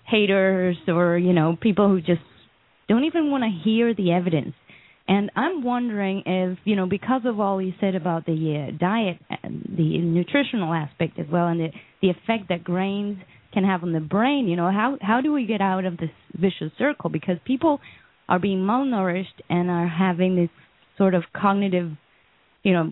haters 0.06 0.78
or 0.88 1.18
you 1.18 1.34
know 1.34 1.58
people 1.60 1.90
who 1.90 2.00
just 2.00 2.22
don't 2.88 3.06
even 3.06 3.32
want 3.32 3.44
to 3.44 3.50
hear 3.64 3.94
the 3.94 4.12
evidence. 4.12 4.54
And 5.08 5.32
i'm 5.36 5.64
wondering 5.64 6.24
if 6.26 6.58
you 6.64 6.76
know 6.76 6.88
because 6.88 7.22
of 7.26 7.40
all 7.40 7.62
you 7.62 7.74
said 7.80 7.94
about 7.96 8.26
the 8.26 8.34
uh, 8.74 8.78
diet 8.78 9.18
and 9.44 9.62
the 9.78 10.00
nutritional 10.00 10.74
aspect 10.74 11.20
as 11.20 11.28
well 11.32 11.48
and 11.48 11.60
the 11.60 11.70
the 12.02 12.10
effect 12.10 12.50
that 12.50 12.64
grains 12.64 13.20
can 13.54 13.64
have 13.64 13.84
on 13.84 13.94
the 13.94 14.00
brain 14.00 14.48
you 14.48 14.56
know 14.56 14.72
how 14.72 14.98
how 15.02 15.22
do 15.22 15.32
we 15.32 15.46
get 15.46 15.62
out 15.62 15.86
of 15.86 15.98
this 15.98 16.10
vicious 16.40 16.72
circle? 16.78 17.10
Because 17.10 17.38
people 17.46 17.80
are 18.28 18.40
being 18.40 18.60
malnourished 18.60 19.42
and 19.50 19.70
are 19.70 19.88
having 19.88 20.36
this 20.36 20.50
sort 20.98 21.14
of 21.14 21.24
cognitive 21.36 21.92
you 22.64 22.74
know 22.74 22.92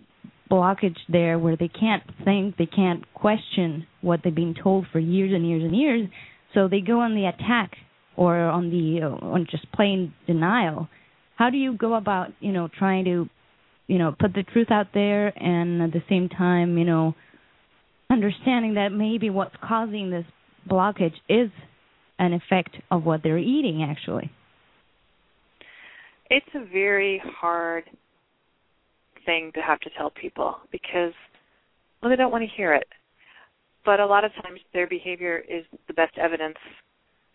blockage 0.52 0.98
there 1.10 1.40
where 1.40 1.56
they 1.56 1.68
can't 1.68 2.04
think 2.24 2.58
they 2.58 2.66
can't 2.66 3.12
question 3.14 3.88
what 4.02 4.22
they've 4.24 4.36
been 4.36 4.56
told 4.62 4.86
for 4.92 5.00
years 5.00 5.32
and 5.34 5.48
years 5.48 5.64
and 5.64 5.76
years. 5.76 6.08
So 6.54 6.68
they 6.68 6.82
go 6.82 7.00
on 7.00 7.16
the 7.16 7.26
attack 7.26 7.72
or 8.16 8.38
on 8.38 8.70
the 8.70 9.02
uh, 9.04 9.26
on 9.26 9.48
just 9.50 9.72
plain 9.72 10.14
denial. 10.28 10.88
How 11.36 11.50
do 11.50 11.58
you 11.58 11.76
go 11.76 11.96
about 11.96 12.30
you 12.40 12.52
know 12.52 12.68
trying 12.78 13.06
to 13.06 13.30
you 13.88 13.98
know 13.98 14.16
put 14.18 14.34
the 14.34 14.44
truth 14.44 14.72
out 14.72 14.88
there 14.94 15.28
and 15.28 15.82
at 15.82 15.92
the 15.92 16.04
same 16.10 16.30
time 16.30 16.78
you 16.78 16.86
know 16.86 17.16
understanding 18.10 18.76
that 18.76 18.90
maybe 18.90 19.30
what's 19.30 19.56
causing 19.64 20.12
this 20.12 20.26
blockage 20.70 21.16
is 21.28 21.50
an 22.20 22.34
effect 22.34 22.76
of 22.92 23.04
what 23.04 23.22
they're 23.24 23.38
eating 23.38 23.84
actually? 23.84 24.32
It's 26.30 26.46
a 26.56 26.66
very 26.72 27.22
hard 27.26 27.84
thing 29.26 29.52
to 29.56 29.62
have 29.62 29.80
to 29.82 29.90
tell 29.98 30.10
people 30.10 30.58
because 30.72 31.14
well 32.02 32.10
they 32.10 32.16
don't 32.16 32.32
want 32.32 32.44
to 32.44 32.56
hear 32.56 32.74
it. 32.74 32.88
But 33.86 34.00
a 34.00 34.06
lot 34.06 34.24
of 34.24 34.32
times 34.42 34.60
their 34.74 34.88
behavior 34.88 35.44
is 35.50 35.66
the 35.88 35.94
best 35.94 36.18
evidence. 36.18 36.58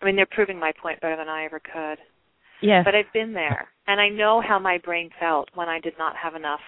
I 0.01 0.05
mean, 0.05 0.15
they're 0.15 0.27
proving 0.31 0.59
my 0.59 0.71
point 0.81 0.99
better 1.01 1.15
than 1.15 1.29
I 1.29 1.45
ever 1.45 1.59
could. 1.59 1.97
yes 2.61 2.85
But 2.85 2.95
I've 2.95 3.11
been 3.13 3.33
there, 3.33 3.67
and 3.87 3.99
I 4.01 4.09
know 4.09 4.41
how 4.41 4.57
my 4.57 4.77
brain 4.79 5.09
felt 5.19 5.49
when 5.53 5.69
I 5.69 5.79
did 5.79 5.93
not 5.99 6.15
have 6.15 6.35
enough 6.35 6.61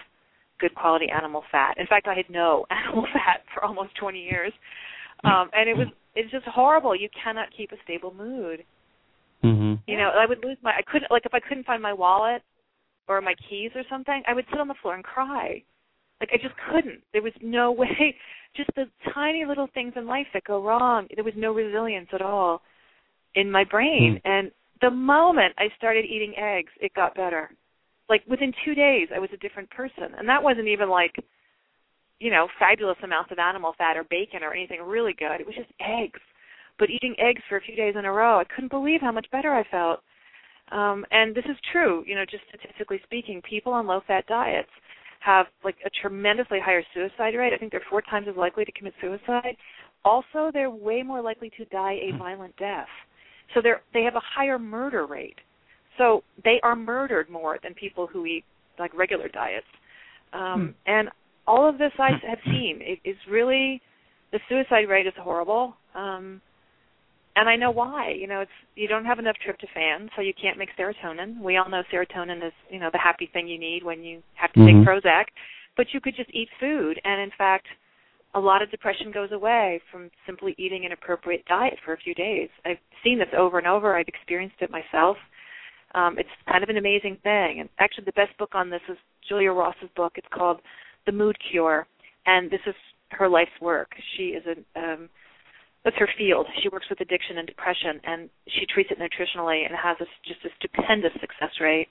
good 0.60 0.74
quality 0.74 1.06
animal 1.10 1.42
fat. 1.50 1.74
In 1.78 1.86
fact, 1.86 2.06
I 2.06 2.14
had 2.14 2.30
no 2.30 2.66
animal 2.70 3.06
fat 3.12 3.42
for 3.52 3.64
almost 3.64 3.96
20 3.98 4.22
years, 4.22 4.52
um, 5.24 5.50
and 5.52 5.68
it 5.68 5.76
was 5.76 5.88
it's 6.14 6.30
just 6.30 6.46
horrible. 6.46 6.94
You 6.94 7.08
cannot 7.22 7.48
keep 7.56 7.72
a 7.72 7.76
stable 7.84 8.14
mood. 8.14 8.64
Mhm. 9.42 9.80
You 9.86 9.96
know, 9.96 10.10
I 10.14 10.26
would 10.26 10.44
lose 10.44 10.58
my. 10.62 10.72
I 10.72 10.82
couldn't 10.82 11.10
like 11.10 11.26
if 11.26 11.34
I 11.34 11.40
couldn't 11.40 11.66
find 11.66 11.82
my 11.82 11.92
wallet 11.92 12.42
or 13.16 13.20
my 13.20 13.34
keys 13.48 13.70
or 13.74 13.82
something. 13.90 14.22
I 14.26 14.34
would 14.34 14.46
sit 14.50 14.60
on 14.60 14.68
the 14.68 14.74
floor 14.80 14.94
and 14.94 15.04
cry. 15.04 15.62
Like 16.20 16.30
I 16.32 16.36
just 16.36 16.54
couldn't. 16.70 17.00
There 17.12 17.22
was 17.22 17.32
no 17.42 17.72
way. 17.82 18.14
Just 18.56 18.70
the 18.76 18.84
tiny 19.14 19.44
little 19.44 19.68
things 19.74 19.94
in 19.96 20.06
life 20.06 20.26
that 20.34 20.44
go 20.44 20.62
wrong. 20.62 21.08
There 21.14 21.24
was 21.24 21.34
no 21.36 21.52
resilience 21.52 22.08
at 22.12 22.22
all 22.22 22.62
in 23.34 23.50
my 23.50 23.64
brain. 23.64 24.20
Hmm. 24.24 24.30
And 24.30 24.50
the 24.80 24.90
moment 24.90 25.54
I 25.58 25.68
started 25.76 26.04
eating 26.04 26.34
eggs, 26.36 26.72
it 26.80 26.94
got 26.94 27.14
better. 27.14 27.50
Like 28.08 28.22
within 28.28 28.52
two 28.64 28.74
days, 28.74 29.08
I 29.14 29.18
was 29.18 29.30
a 29.32 29.38
different 29.38 29.70
person, 29.70 30.14
and 30.18 30.28
that 30.28 30.42
wasn't 30.42 30.68
even 30.68 30.90
like, 30.90 31.14
you 32.18 32.30
know, 32.30 32.48
fabulous 32.58 32.98
amounts 33.02 33.32
of 33.32 33.38
animal 33.38 33.74
fat 33.78 33.96
or 33.96 34.04
bacon 34.04 34.42
or 34.42 34.52
anything 34.52 34.82
really 34.82 35.14
good. 35.18 35.40
It 35.40 35.46
was 35.46 35.54
just 35.54 35.70
eggs. 35.80 36.20
But 36.78 36.90
eating 36.90 37.14
eggs 37.18 37.42
for 37.48 37.56
a 37.56 37.60
few 37.60 37.76
days 37.76 37.94
in 37.96 38.04
a 38.04 38.12
row, 38.12 38.38
I 38.40 38.44
couldn't 38.44 38.70
believe 38.70 39.00
how 39.00 39.12
much 39.12 39.26
better 39.30 39.54
I 39.54 39.64
felt. 39.70 40.00
Um, 40.72 41.04
and 41.10 41.34
this 41.34 41.44
is 41.44 41.56
true, 41.70 42.02
you 42.06 42.14
know, 42.14 42.24
just 42.24 42.44
statistically 42.48 43.00
speaking, 43.04 43.42
people 43.42 43.72
on 43.72 43.86
low-fat 43.86 44.26
diets 44.26 44.70
have 45.20 45.46
like 45.62 45.76
a 45.84 45.90
tremendously 46.00 46.58
higher 46.58 46.82
suicide 46.94 47.34
rate. 47.34 47.52
I 47.52 47.58
think 47.58 47.70
they're 47.70 47.82
four 47.90 48.02
times 48.02 48.26
as 48.28 48.36
likely 48.36 48.64
to 48.64 48.72
commit 48.72 48.94
suicide. 49.00 49.56
Also, 50.04 50.50
they're 50.52 50.70
way 50.70 51.02
more 51.02 51.20
likely 51.20 51.50
to 51.58 51.64
die 51.66 51.98
a 52.02 52.16
violent 52.16 52.56
death. 52.56 52.88
So 53.54 53.60
they're 53.62 53.82
they 53.92 54.02
have 54.02 54.16
a 54.16 54.22
higher 54.34 54.58
murder 54.58 55.06
rate. 55.06 55.38
So 55.98 56.24
they 56.42 56.58
are 56.62 56.74
murdered 56.74 57.28
more 57.28 57.58
than 57.62 57.74
people 57.74 58.06
who 58.06 58.24
eat 58.26 58.44
like 58.78 58.92
regular 58.96 59.28
diets. 59.28 59.66
Um, 60.32 60.74
And 60.86 61.10
all 61.46 61.68
of 61.68 61.76
this 61.78 61.92
I 61.98 62.12
have 62.28 62.38
seen. 62.46 62.80
It 62.80 62.98
is 63.04 63.16
really 63.30 63.80
the 64.32 64.40
suicide 64.48 64.88
rate 64.88 65.06
is 65.06 65.12
horrible. 65.18 65.76
Um, 65.94 66.40
and 67.36 67.48
I 67.48 67.56
know 67.56 67.70
why. 67.70 68.10
You 68.10 68.26
know, 68.26 68.40
it's 68.40 68.50
you 68.74 68.88
don't 68.88 69.04
have 69.04 69.18
enough 69.18 69.36
tryptophan, 69.46 70.08
so 70.14 70.22
you 70.22 70.32
can't 70.34 70.58
make 70.58 70.70
serotonin. 70.76 71.40
We 71.40 71.56
all 71.56 71.68
know 71.68 71.82
serotonin 71.92 72.46
is, 72.46 72.52
you 72.70 72.78
know, 72.78 72.90
the 72.92 72.98
happy 72.98 73.30
thing 73.32 73.48
you 73.48 73.58
need 73.58 73.82
when 73.82 74.02
you 74.02 74.22
have 74.34 74.52
to 74.52 74.60
Mhm. 74.60 74.66
take 74.66 74.86
Prozac. 74.86 75.24
But 75.76 75.94
you 75.94 76.00
could 76.00 76.14
just 76.14 76.30
eat 76.34 76.50
food, 76.60 77.00
and 77.04 77.20
in 77.20 77.30
fact, 77.30 77.66
a 78.34 78.40
lot 78.40 78.62
of 78.62 78.70
depression 78.70 79.10
goes 79.10 79.32
away 79.32 79.80
from 79.90 80.10
simply 80.26 80.54
eating 80.58 80.84
an 80.84 80.92
appropriate 80.92 81.44
diet 81.46 81.78
for 81.80 81.92
a 81.92 81.98
few 81.98 82.14
days. 82.14 82.48
I've 82.64 82.78
seen 83.02 83.18
this 83.18 83.32
over 83.34 83.58
and 83.58 83.66
over. 83.66 83.96
I've 83.96 84.08
experienced 84.08 84.60
it 84.60 84.70
myself. 84.70 85.18
Um, 85.94 86.18
it's 86.18 86.30
kind 86.46 86.62
of 86.62 86.70
an 86.70 86.78
amazing 86.78 87.16
thing. 87.16 87.60
And 87.60 87.68
actually, 87.78 88.04
the 88.04 88.12
best 88.12 88.36
book 88.38 88.54
on 88.54 88.70
this 88.70 88.82
is 88.88 88.96
Julia 89.28 89.52
Ross's 89.52 89.90
book. 89.94 90.16
It's 90.16 90.28
called 90.28 90.60
The 91.04 91.12
Mood 91.12 91.36
Cure, 91.50 91.86
and 92.26 92.50
this 92.50 92.60
is 92.66 92.74
her 93.10 93.28
life's 93.28 93.60
work. 93.60 93.90
She 94.16 94.28
is 94.28 94.44
a 94.46 94.56
um, 94.80 95.10
that's 95.84 95.96
her 95.98 96.08
field. 96.16 96.46
She 96.62 96.68
works 96.68 96.86
with 96.88 97.00
addiction 97.00 97.38
and 97.38 97.46
depression, 97.46 98.00
and 98.04 98.30
she 98.46 98.66
treats 98.66 98.90
it 98.92 98.98
nutritionally 98.98 99.66
and 99.66 99.74
has 99.74 99.96
a, 100.00 100.06
just 100.26 100.44
a 100.44 100.50
stupendous 100.58 101.12
success 101.20 101.50
rate. 101.60 101.88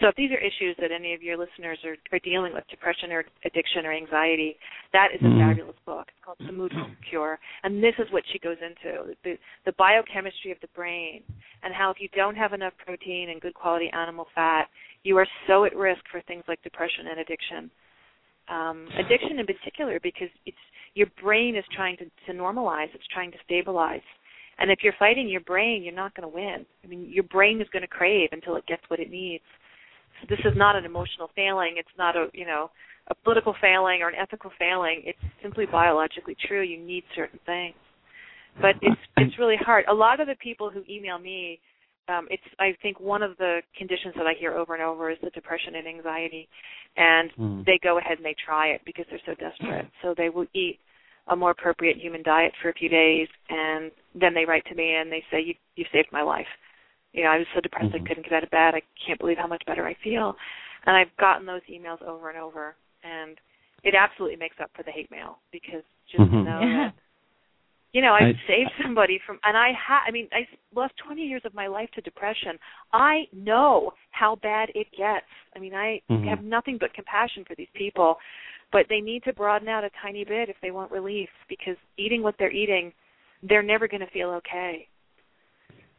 So, 0.00 0.08
if 0.08 0.14
these 0.14 0.30
are 0.30 0.38
issues 0.38 0.76
that 0.78 0.92
any 0.92 1.12
of 1.12 1.22
your 1.22 1.36
listeners 1.36 1.78
are, 1.84 1.96
are 2.14 2.20
dealing 2.20 2.54
with, 2.54 2.62
depression 2.70 3.10
or 3.10 3.24
addiction 3.44 3.84
or 3.84 3.92
anxiety, 3.92 4.56
that 4.92 5.08
is 5.14 5.20
a 5.22 5.24
Mhm. 5.24 5.38
fabulous 5.40 5.76
book. 5.84 6.06
It's 6.08 6.24
called 6.24 6.38
The 6.38 6.52
Mood 6.52 6.72
Cure, 7.08 7.38
and 7.64 7.82
this 7.82 7.94
is 7.98 8.10
what 8.12 8.24
she 8.30 8.38
goes 8.38 8.58
into 8.62 9.16
the, 9.24 9.36
the 9.64 9.72
biochemistry 9.72 10.52
of 10.52 10.60
the 10.60 10.68
brain, 10.68 11.22
and 11.62 11.74
how 11.74 11.90
if 11.90 12.00
you 12.00 12.08
don't 12.14 12.36
have 12.36 12.52
enough 12.52 12.74
protein 12.78 13.30
and 13.30 13.40
good 13.40 13.54
quality 13.54 13.90
animal 13.90 14.28
fat, 14.34 14.68
you 15.02 15.16
are 15.18 15.26
so 15.48 15.64
at 15.64 15.74
risk 15.74 16.06
for 16.10 16.20
things 16.22 16.44
like 16.46 16.62
depression 16.62 17.08
and 17.08 17.18
addiction. 17.18 17.70
Um, 18.48 18.88
addiction 18.98 19.38
in 19.38 19.46
particular, 19.46 19.98
because 20.02 20.28
it's 20.46 20.56
your 20.94 21.06
brain 21.22 21.56
is 21.56 21.64
trying 21.74 21.96
to, 21.98 22.04
to 22.04 22.38
normalize, 22.38 22.88
it's 22.94 23.06
trying 23.12 23.30
to 23.32 23.38
stabilize. 23.44 24.02
And 24.58 24.70
if 24.70 24.80
you're 24.82 24.94
fighting 24.98 25.28
your 25.28 25.40
brain, 25.40 25.82
you're 25.82 25.94
not 25.94 26.14
going 26.14 26.28
to 26.28 26.34
win. 26.34 26.66
I 26.84 26.86
mean, 26.86 27.08
your 27.10 27.24
brain 27.24 27.60
is 27.60 27.68
going 27.72 27.82
to 27.82 27.88
crave 27.88 28.28
until 28.32 28.56
it 28.56 28.66
gets 28.66 28.82
what 28.88 29.00
it 29.00 29.10
needs. 29.10 29.44
So 30.20 30.26
this 30.28 30.40
is 30.44 30.56
not 30.56 30.76
an 30.76 30.84
emotional 30.84 31.30
failing. 31.34 31.74
It's 31.76 31.88
not 31.98 32.16
a 32.16 32.28
you 32.32 32.46
know 32.46 32.70
a 33.08 33.14
political 33.14 33.54
failing 33.60 34.02
or 34.02 34.08
an 34.08 34.14
ethical 34.20 34.50
failing. 34.58 35.02
It's 35.04 35.18
simply 35.42 35.66
biologically 35.66 36.36
true. 36.46 36.62
You 36.62 36.78
need 36.78 37.04
certain 37.14 37.40
things, 37.46 37.74
but 38.60 38.76
it's 38.82 39.00
it's 39.16 39.38
really 39.38 39.56
hard. 39.56 39.84
A 39.88 39.94
lot 39.94 40.20
of 40.20 40.28
the 40.28 40.36
people 40.36 40.70
who 40.70 40.82
email 40.88 41.18
me, 41.18 41.58
um, 42.08 42.26
it's 42.30 42.42
I 42.58 42.76
think 42.82 42.98
one 43.00 43.22
of 43.22 43.36
the 43.38 43.60
conditions 43.76 44.14
that 44.16 44.26
I 44.26 44.34
hear 44.38 44.54
over 44.54 44.74
and 44.74 44.82
over 44.82 45.10
is 45.10 45.18
the 45.22 45.30
depression 45.30 45.76
and 45.76 45.86
anxiety, 45.86 46.48
and 46.96 47.30
Mm. 47.38 47.64
they 47.64 47.78
go 47.78 47.98
ahead 47.98 48.18
and 48.18 48.24
they 48.24 48.34
try 48.34 48.68
it 48.68 48.82
because 48.84 49.06
they're 49.08 49.20
so 49.24 49.34
desperate. 49.34 49.86
So 50.02 50.14
they 50.14 50.28
will 50.28 50.46
eat 50.52 50.78
a 51.28 51.36
more 51.36 51.50
appropriate 51.52 51.96
human 51.96 52.22
diet 52.22 52.52
for 52.60 52.68
a 52.70 52.74
few 52.74 52.88
days, 52.88 53.28
and 53.48 53.92
then 54.14 54.34
they 54.34 54.44
write 54.44 54.64
to 54.66 54.74
me 54.74 54.94
and 54.96 55.10
they 55.12 55.24
say, 55.30 55.40
"You 55.40 55.54
you 55.76 55.84
saved 55.92 56.10
my 56.12 56.22
life." 56.22 56.48
You 57.12 57.24
know, 57.24 57.30
I 57.30 57.38
was 57.38 57.46
so 57.54 57.60
depressed 57.60 57.92
Mhm. 57.92 58.02
I 58.02 58.08
couldn't 58.08 58.24
get 58.24 58.32
out 58.32 58.42
of 58.42 58.50
bed. 58.50 58.74
I 58.74 58.82
can't 58.96 59.18
believe 59.20 59.38
how 59.38 59.46
much 59.46 59.64
better 59.66 59.86
I 59.86 59.94
feel, 59.94 60.36
and 60.86 60.96
I've 60.96 61.14
gotten 61.18 61.46
those 61.46 61.62
emails 61.64 62.02
over 62.02 62.30
and 62.30 62.38
over, 62.38 62.74
and 63.04 63.38
it 63.84 63.94
absolutely 63.94 64.36
makes 64.36 64.58
up 64.60 64.70
for 64.74 64.82
the 64.82 64.90
hate 64.90 65.10
mail 65.10 65.38
because 65.52 65.84
just 66.08 66.24
to 66.24 66.36
Mhm. 66.36 66.44
know 66.44 66.60
Yeah. 66.60 66.76
that 66.84 66.94
you 67.92 68.02
know 68.02 68.12
I've 68.12 68.36
I- 68.36 68.46
saved 68.48 68.70
somebody 68.82 69.20
from, 69.26 69.38
and 69.44 69.56
I 69.56 69.72
ha 69.72 70.02
I 70.06 70.10
mean 70.10 70.28
I 70.32 70.46
lost 70.74 70.94
20 71.04 71.22
years 71.22 71.42
of 71.44 71.54
my 71.54 71.66
life 71.66 71.90
to 71.94 72.00
depression. 72.00 72.58
I 72.92 73.24
know 73.32 73.92
how 74.10 74.36
bad 74.36 74.70
it 74.74 74.86
gets. 74.96 75.26
I 75.54 75.58
mean 75.58 75.74
I 75.74 76.00
Mhm. 76.10 76.28
have 76.28 76.42
nothing 76.42 76.78
but 76.78 76.94
compassion 76.94 77.44
for 77.44 77.54
these 77.54 77.70
people 77.74 78.18
but 78.72 78.86
they 78.88 79.00
need 79.00 79.22
to 79.24 79.32
broaden 79.34 79.68
out 79.68 79.84
a 79.84 79.90
tiny 80.02 80.24
bit 80.24 80.48
if 80.48 80.56
they 80.62 80.70
want 80.70 80.90
relief 80.90 81.28
because 81.48 81.76
eating 81.98 82.22
what 82.22 82.34
they're 82.38 82.50
eating, 82.50 82.90
they're 83.42 83.62
never 83.62 83.86
going 83.86 84.00
to 84.00 84.10
feel 84.10 84.30
okay. 84.30 84.88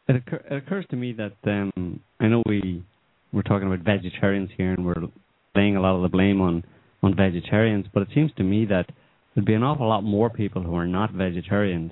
It, 0.08 0.16
occur, 0.16 0.44
it 0.50 0.56
occurs 0.58 0.86
to 0.90 0.96
me 0.96 1.14
that 1.14 1.34
um, 1.46 2.00
I 2.20 2.28
know 2.28 2.42
we 2.48 2.84
we're 3.32 3.44
talking 3.44 3.68
about 3.72 3.86
vegetarians 3.86 4.50
here, 4.58 4.74
and 4.74 4.86
we're 4.86 5.08
laying 5.56 5.76
a 5.76 5.82
lot 5.82 5.96
of 5.96 6.02
the 6.02 6.10
blame 6.10 6.42
on 6.42 6.64
on 7.04 7.16
vegetarians, 7.16 7.86
but 7.94 8.02
it 8.02 8.10
seems 8.16 8.32
to 8.38 8.44
me 8.44 8.66
that 8.66 8.86
there'd 9.34 9.46
be 9.46 9.54
an 9.54 9.64
awful 9.64 9.88
lot 9.88 10.04
more 10.04 10.30
people 10.30 10.62
who 10.62 10.76
are 10.76 10.88
not 10.88 11.12
vegetarians 11.12 11.92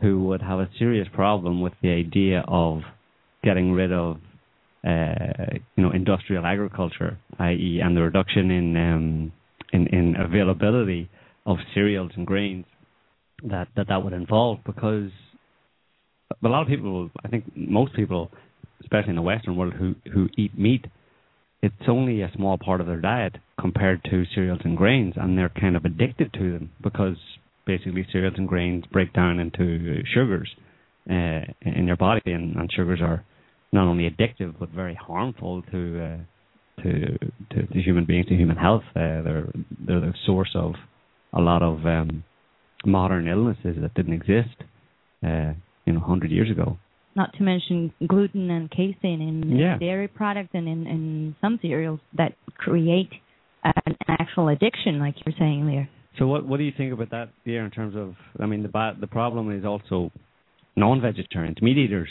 who 0.00 0.24
would 0.24 0.42
have 0.42 0.58
a 0.58 0.68
serious 0.78 1.06
problem 1.12 1.60
with 1.60 1.74
the 1.82 1.90
idea 1.90 2.42
of 2.48 2.80
getting 3.44 3.72
rid 3.72 3.92
of 3.92 4.16
uh, 4.86 5.58
you 5.76 5.82
know 5.82 5.90
industrial 5.90 6.46
agriculture, 6.46 7.18
i.e., 7.38 7.80
and 7.82 7.96
the 7.96 8.00
reduction 8.00 8.50
in 8.50 8.76
um, 8.76 9.32
in, 9.72 9.86
in 9.88 10.16
availability 10.16 11.10
of 11.46 11.58
cereals 11.74 12.10
and 12.16 12.26
grains 12.26 12.64
that, 13.44 13.68
that 13.76 13.88
that 13.88 14.02
would 14.02 14.12
involve 14.12 14.58
because 14.64 15.10
a 16.42 16.48
lot 16.48 16.62
of 16.62 16.68
people, 16.68 17.10
I 17.24 17.28
think 17.28 17.44
most 17.54 17.94
people, 17.94 18.30
especially 18.80 19.10
in 19.10 19.16
the 19.16 19.22
Western 19.22 19.56
world, 19.56 19.74
who 19.74 19.94
who 20.12 20.28
eat 20.36 20.58
meat, 20.58 20.86
it's 21.62 21.74
only 21.88 22.22
a 22.22 22.30
small 22.34 22.56
part 22.56 22.80
of 22.80 22.86
their 22.86 23.00
diet 23.00 23.36
compared 23.60 24.02
to 24.04 24.24
cereals 24.34 24.60
and 24.64 24.76
grains, 24.76 25.14
and 25.16 25.36
they're 25.36 25.52
kind 25.60 25.76
of 25.76 25.84
addicted 25.84 26.32
to 26.34 26.52
them 26.52 26.70
because 26.82 27.16
basically 27.66 28.06
cereals 28.10 28.34
and 28.36 28.48
grains 28.48 28.84
break 28.90 29.12
down 29.12 29.38
into 29.38 30.02
sugars 30.14 30.50
uh, 31.08 31.42
in 31.62 31.86
your 31.86 31.96
body, 31.96 32.22
and, 32.26 32.56
and 32.56 32.70
sugars 32.72 33.00
are 33.02 33.24
not 33.72 33.86
only 33.86 34.08
addictive 34.10 34.54
but 34.58 34.68
very 34.70 34.94
harmful 34.94 35.62
to 35.70 36.02
uh, 36.02 36.82
to, 36.82 37.18
to 37.50 37.66
to 37.72 37.80
human 37.80 38.04
beings, 38.06 38.26
to 38.26 38.34
human 38.34 38.56
health. 38.56 38.82
Uh, 38.96 39.22
they're 39.22 39.52
they're 39.86 40.00
the 40.00 40.14
source 40.26 40.52
of 40.54 40.72
a 41.32 41.40
lot 41.40 41.62
of 41.62 41.84
um, 41.86 42.24
modern 42.84 43.28
illnesses 43.28 43.76
that 43.80 43.94
didn't 43.94 44.14
exist, 44.14 44.56
uh, 45.24 45.52
you 45.84 45.92
know, 45.92 46.00
hundred 46.00 46.30
years 46.30 46.50
ago. 46.50 46.78
Not 47.14 47.32
to 47.34 47.42
mention 47.42 47.92
gluten 48.06 48.50
and 48.50 48.70
casein 48.70 49.20
in 49.20 49.56
Yeah. 49.58 49.78
dairy 49.78 50.08
products 50.08 50.50
and 50.54 50.68
in, 50.68 50.86
in 50.86 51.36
some 51.40 51.58
cereals 51.60 52.00
that 52.16 52.34
create 52.56 53.10
an 53.64 53.96
actual 54.08 54.48
addiction, 54.48 54.98
like 54.98 55.14
you're 55.24 55.34
saying 55.38 55.66
there. 55.66 55.88
So 56.18 56.26
what 56.26 56.46
what 56.46 56.58
do 56.58 56.64
you 56.64 56.72
think 56.76 56.92
about 56.92 57.10
that 57.10 57.30
here 57.44 57.64
in 57.64 57.70
terms 57.70 57.94
of 57.96 58.14
I 58.40 58.46
mean 58.46 58.62
the 58.62 58.68
ba- 58.68 58.96
the 59.00 59.06
problem 59.06 59.50
is 59.56 59.64
also 59.64 60.10
non-vegetarians, 60.76 61.62
meat 61.62 61.78
eaters, 61.78 62.10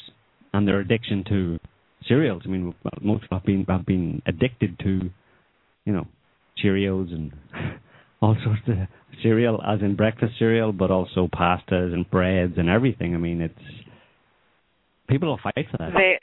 and 0.54 0.68
their 0.68 0.80
addiction 0.80 1.24
to 1.30 1.60
cereals. 2.08 2.44
I 2.46 2.50
mean 2.50 2.74
most 3.02 3.26
have 3.32 3.44
been 3.44 3.66
have 3.68 3.86
been 3.86 4.22
addicted 4.26 4.80
to, 4.80 5.10
you 5.86 5.94
know, 5.94 6.08
Cheerios 6.64 7.12
and 7.12 7.34
all 8.22 8.36
sorts 8.44 8.62
of 8.68 8.76
cereal, 9.22 9.62
as 9.62 9.82
in 9.82 9.96
breakfast 9.96 10.34
cereal, 10.40 10.72
but 10.72 10.92
also 10.92 11.28
pastas 11.28 11.94
and 11.94 12.10
breads 12.10 12.54
and 12.58 12.70
everything. 12.70 13.16
I 13.16 13.18
mean 13.18 13.42
it's 13.42 13.60
people 15.10 15.30
will 15.30 15.40
fight 15.44 15.66
for 15.70 15.78
that. 15.78 15.92
They 15.94 16.20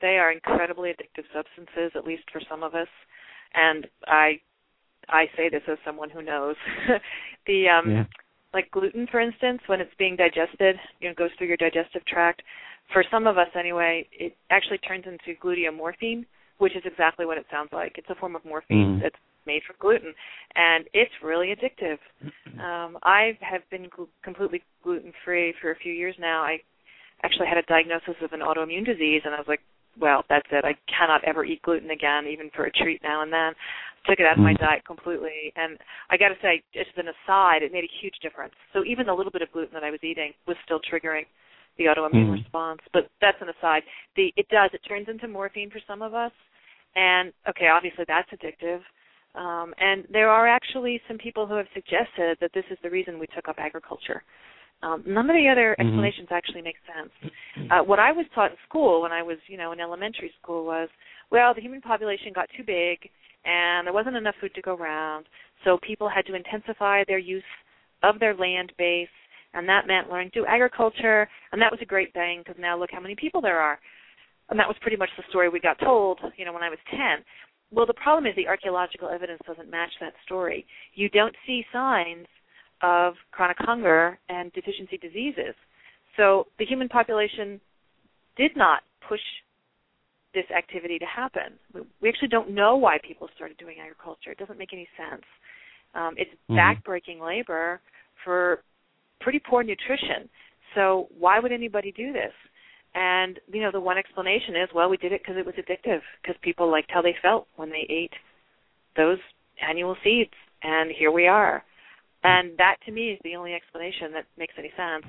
they 0.00 0.18
are 0.18 0.32
incredibly 0.32 0.90
addictive 0.90 1.24
substances, 1.34 1.92
at 1.94 2.04
least 2.04 2.24
for 2.32 2.40
some 2.48 2.62
of 2.62 2.74
us. 2.74 2.88
And 3.54 3.86
I 4.06 4.40
I 5.08 5.26
say 5.36 5.48
this 5.48 5.62
as 5.68 5.78
someone 5.84 6.10
who 6.10 6.22
knows. 6.22 6.56
the 7.46 7.68
um 7.68 7.90
yeah. 7.90 8.04
like 8.52 8.70
gluten 8.70 9.06
for 9.10 9.20
instance, 9.20 9.60
when 9.66 9.80
it's 9.80 9.94
being 9.98 10.16
digested, 10.16 10.76
you 11.00 11.08
know, 11.08 11.14
goes 11.14 11.30
through 11.38 11.48
your 11.48 11.56
digestive 11.56 12.04
tract, 12.06 12.42
for 12.92 13.04
some 13.10 13.26
of 13.26 13.38
us 13.38 13.48
anyway, 13.58 14.06
it 14.12 14.36
actually 14.50 14.78
turns 14.78 15.04
into 15.06 15.38
gluteomorphine, 15.40 16.24
which 16.58 16.76
is 16.76 16.82
exactly 16.84 17.26
what 17.26 17.38
it 17.38 17.46
sounds 17.50 17.70
like. 17.72 17.96
It's 17.98 18.10
a 18.10 18.14
form 18.14 18.36
of 18.36 18.44
morphine 18.44 18.98
Mhm. 18.98 19.02
that's 19.02 19.16
made 19.46 19.62
from 19.64 19.76
gluten, 19.78 20.14
and 20.56 20.88
it's 20.92 21.12
really 21.22 21.54
addictive. 21.54 21.98
Um, 22.58 22.98
I 23.02 23.38
have 23.40 23.68
been 23.70 23.88
gl- 23.90 24.08
completely 24.22 24.62
gluten 24.82 25.12
free 25.24 25.52
for 25.52 25.70
a 25.70 25.76
few 25.76 25.92
years 25.92 26.18
now. 26.18 26.42
I 26.42 26.60
actually 27.22 27.46
had 27.46 27.56
a 27.58 27.62
diagnosis 27.62 28.16
of 28.20 28.32
an 28.32 28.40
autoimmune 28.40 28.84
disease, 28.84 29.22
and 29.24 29.34
I 29.34 29.38
was 29.38 29.48
like, 29.48 29.60
well, 29.98 30.24
that's 30.28 30.46
it. 30.50 30.64
I 30.64 30.74
cannot 30.86 31.24
ever 31.24 31.44
eat 31.44 31.62
gluten 31.62 31.90
again, 31.90 32.26
even 32.26 32.50
for 32.54 32.64
a 32.64 32.70
treat 32.72 33.02
now 33.02 33.22
and 33.22 33.32
then. 33.32 33.52
Took 34.06 34.20
it 34.20 34.26
out 34.26 34.38
of 34.38 34.44
my 34.44 34.54
Mhm. 34.54 34.58
diet 34.58 34.84
completely, 34.84 35.52
and 35.56 35.78
I 36.08 36.16
got 36.16 36.28
to 36.28 36.38
say, 36.40 36.62
just 36.72 36.90
as 36.90 36.98
an 36.98 37.08
aside, 37.08 37.62
it 37.62 37.72
made 37.72 37.84
a 37.84 37.98
huge 38.00 38.18
difference. 38.20 38.54
So 38.72 38.84
even 38.84 39.06
the 39.06 39.14
little 39.14 39.32
bit 39.32 39.42
of 39.42 39.52
gluten 39.52 39.74
that 39.74 39.84
I 39.84 39.90
was 39.90 40.02
eating 40.02 40.32
was 40.46 40.56
still 40.64 40.80
triggering 40.80 41.26
the 41.76 41.86
autoimmune 41.86 42.28
Mhm. 42.28 42.32
response. 42.44 42.82
But 42.92 43.10
that's 43.20 43.40
an 43.42 43.48
aside. 43.48 43.84
The 44.14 44.32
it 44.36 44.48
does 44.48 44.72
it 44.72 44.82
turns 44.84 45.08
into 45.08 45.28
morphine 45.28 45.70
for 45.70 45.80
some 45.80 46.00
of 46.02 46.14
us, 46.14 46.32
and 46.94 47.32
okay, 47.48 47.68
obviously 47.68 48.04
that's 48.04 48.30
addictive. 48.30 48.82
Um, 49.34 49.74
and 49.78 50.04
there 50.08 50.30
are 50.30 50.46
actually 50.46 51.02
some 51.06 51.18
people 51.18 51.46
who 51.46 51.54
have 51.54 51.68
suggested 51.74 52.38
that 52.40 52.52
this 52.52 52.64
is 52.70 52.78
the 52.80 52.90
reason 52.90 53.18
we 53.18 53.26
took 53.26 53.48
up 53.48 53.58
agriculture. 53.58 54.22
Um, 54.82 55.02
none 55.06 55.28
of 55.28 55.34
the 55.34 55.48
other 55.48 55.74
Mhm. 55.78 55.86
explanations 55.86 56.28
actually 56.30 56.62
make 56.62 56.78
sense. 56.86 57.10
Uh, 57.70 57.82
what 57.82 57.98
I 57.98 58.12
was 58.12 58.26
taught 58.28 58.52
in 58.52 58.56
school 58.58 59.02
when 59.02 59.12
I 59.12 59.22
was, 59.22 59.38
you 59.48 59.56
know, 59.56 59.72
in 59.72 59.80
elementary 59.80 60.30
school 60.40 60.64
was, 60.64 60.88
well, 61.30 61.52
the 61.52 61.60
human 61.60 61.80
population 61.80 62.32
got 62.32 62.48
too 62.50 62.62
big 62.62 63.10
and 63.44 63.86
there 63.86 63.94
wasn't 63.94 64.16
enough 64.16 64.36
food 64.36 64.54
to 64.54 64.62
go 64.62 64.74
around, 64.74 65.26
so 65.64 65.78
people 65.78 66.08
had 66.08 66.26
to 66.26 66.34
intensify 66.34 67.04
their 67.04 67.18
use 67.18 67.44
of 68.02 68.18
their 68.18 68.34
land 68.34 68.72
base, 68.76 69.08
and 69.54 69.68
that 69.68 69.86
meant 69.86 70.10
learning 70.10 70.30
to 70.30 70.40
do 70.40 70.46
agriculture, 70.46 71.28
and 71.52 71.60
that 71.62 71.70
was 71.70 71.80
a 71.80 71.86
great 71.86 72.12
thing 72.12 72.40
because 72.40 72.58
now 72.58 72.76
look 72.76 72.90
how 72.92 73.00
many 73.00 73.14
people 73.14 73.40
there 73.40 73.58
are. 73.58 73.80
And 74.50 74.58
that 74.58 74.68
was 74.68 74.76
pretty 74.80 74.96
much 74.96 75.10
the 75.16 75.22
story 75.28 75.48
we 75.48 75.60
got 75.60 75.78
told, 75.78 76.20
you 76.36 76.44
know, 76.44 76.52
when 76.52 76.62
I 76.62 76.70
was 76.70 76.78
10. 76.90 77.24
Well, 77.70 77.86
the 77.86 77.94
problem 77.94 78.26
is 78.26 78.34
the 78.34 78.48
archaeological 78.48 79.08
evidence 79.08 79.40
doesn't 79.46 79.70
match 79.70 79.92
that 80.00 80.14
story. 80.24 80.66
You 80.94 81.08
don't 81.10 81.36
see 81.46 81.66
signs 81.72 82.26
of 82.82 83.14
chronic 83.30 83.56
hunger 83.60 84.18
and 84.28 84.52
deficiency 84.52 84.98
diseases. 84.98 85.54
So 86.16 86.46
the 86.58 86.66
human 86.66 86.88
population 86.88 87.60
did 88.36 88.56
not 88.56 88.82
push 89.08 89.20
this 90.34 90.44
activity 90.56 90.98
to 90.98 91.06
happen. 91.06 91.58
We- 91.72 92.08
actually 92.08 92.28
don't 92.28 92.50
know 92.50 92.76
why 92.76 92.98
people 92.98 93.28
started 93.34 93.56
doing 93.56 93.80
agriculture. 93.80 94.30
It 94.30 94.38
doesn't 94.38 94.58
make 94.58 94.72
any 94.72 94.88
sense. 94.96 95.24
Um, 95.94 96.14
it's 96.16 96.30
Mhm. 96.48 96.56
backbreaking 96.56 97.20
labor 97.20 97.80
for 98.24 98.62
pretty 99.20 99.38
poor 99.38 99.62
nutrition. 99.62 100.28
So 100.74 101.08
why 101.18 101.38
would 101.40 101.52
anybody 101.52 101.92
do 101.92 102.12
this? 102.12 102.34
And 102.94 103.40
you 103.52 103.62
know, 103.62 103.70
the 103.70 103.80
one 103.80 103.98
explanation 103.98 104.56
is, 104.56 104.72
well, 104.72 104.88
we 104.88 104.96
did 104.96 105.12
it 105.12 105.22
because 105.22 105.36
it 105.36 105.46
was 105.46 105.54
addictive, 105.56 106.02
because 106.22 106.36
people 106.38 106.68
liked 106.68 106.90
how 106.90 107.02
they 107.02 107.14
felt 107.22 107.48
when 107.56 107.70
they 107.70 107.86
ate 107.88 108.14
those 108.96 109.18
annual 109.60 109.96
seeds, 110.02 110.34
and 110.62 110.90
here 110.90 111.10
we 111.10 111.26
are. 111.26 111.64
And 112.28 112.58
that, 112.58 112.76
to 112.86 112.92
me, 112.92 113.10
is 113.12 113.18
the 113.24 113.36
only 113.36 113.54
explanation 113.54 114.12
that 114.12 114.26
makes 114.36 114.54
any 114.58 114.70
sense. 114.76 115.04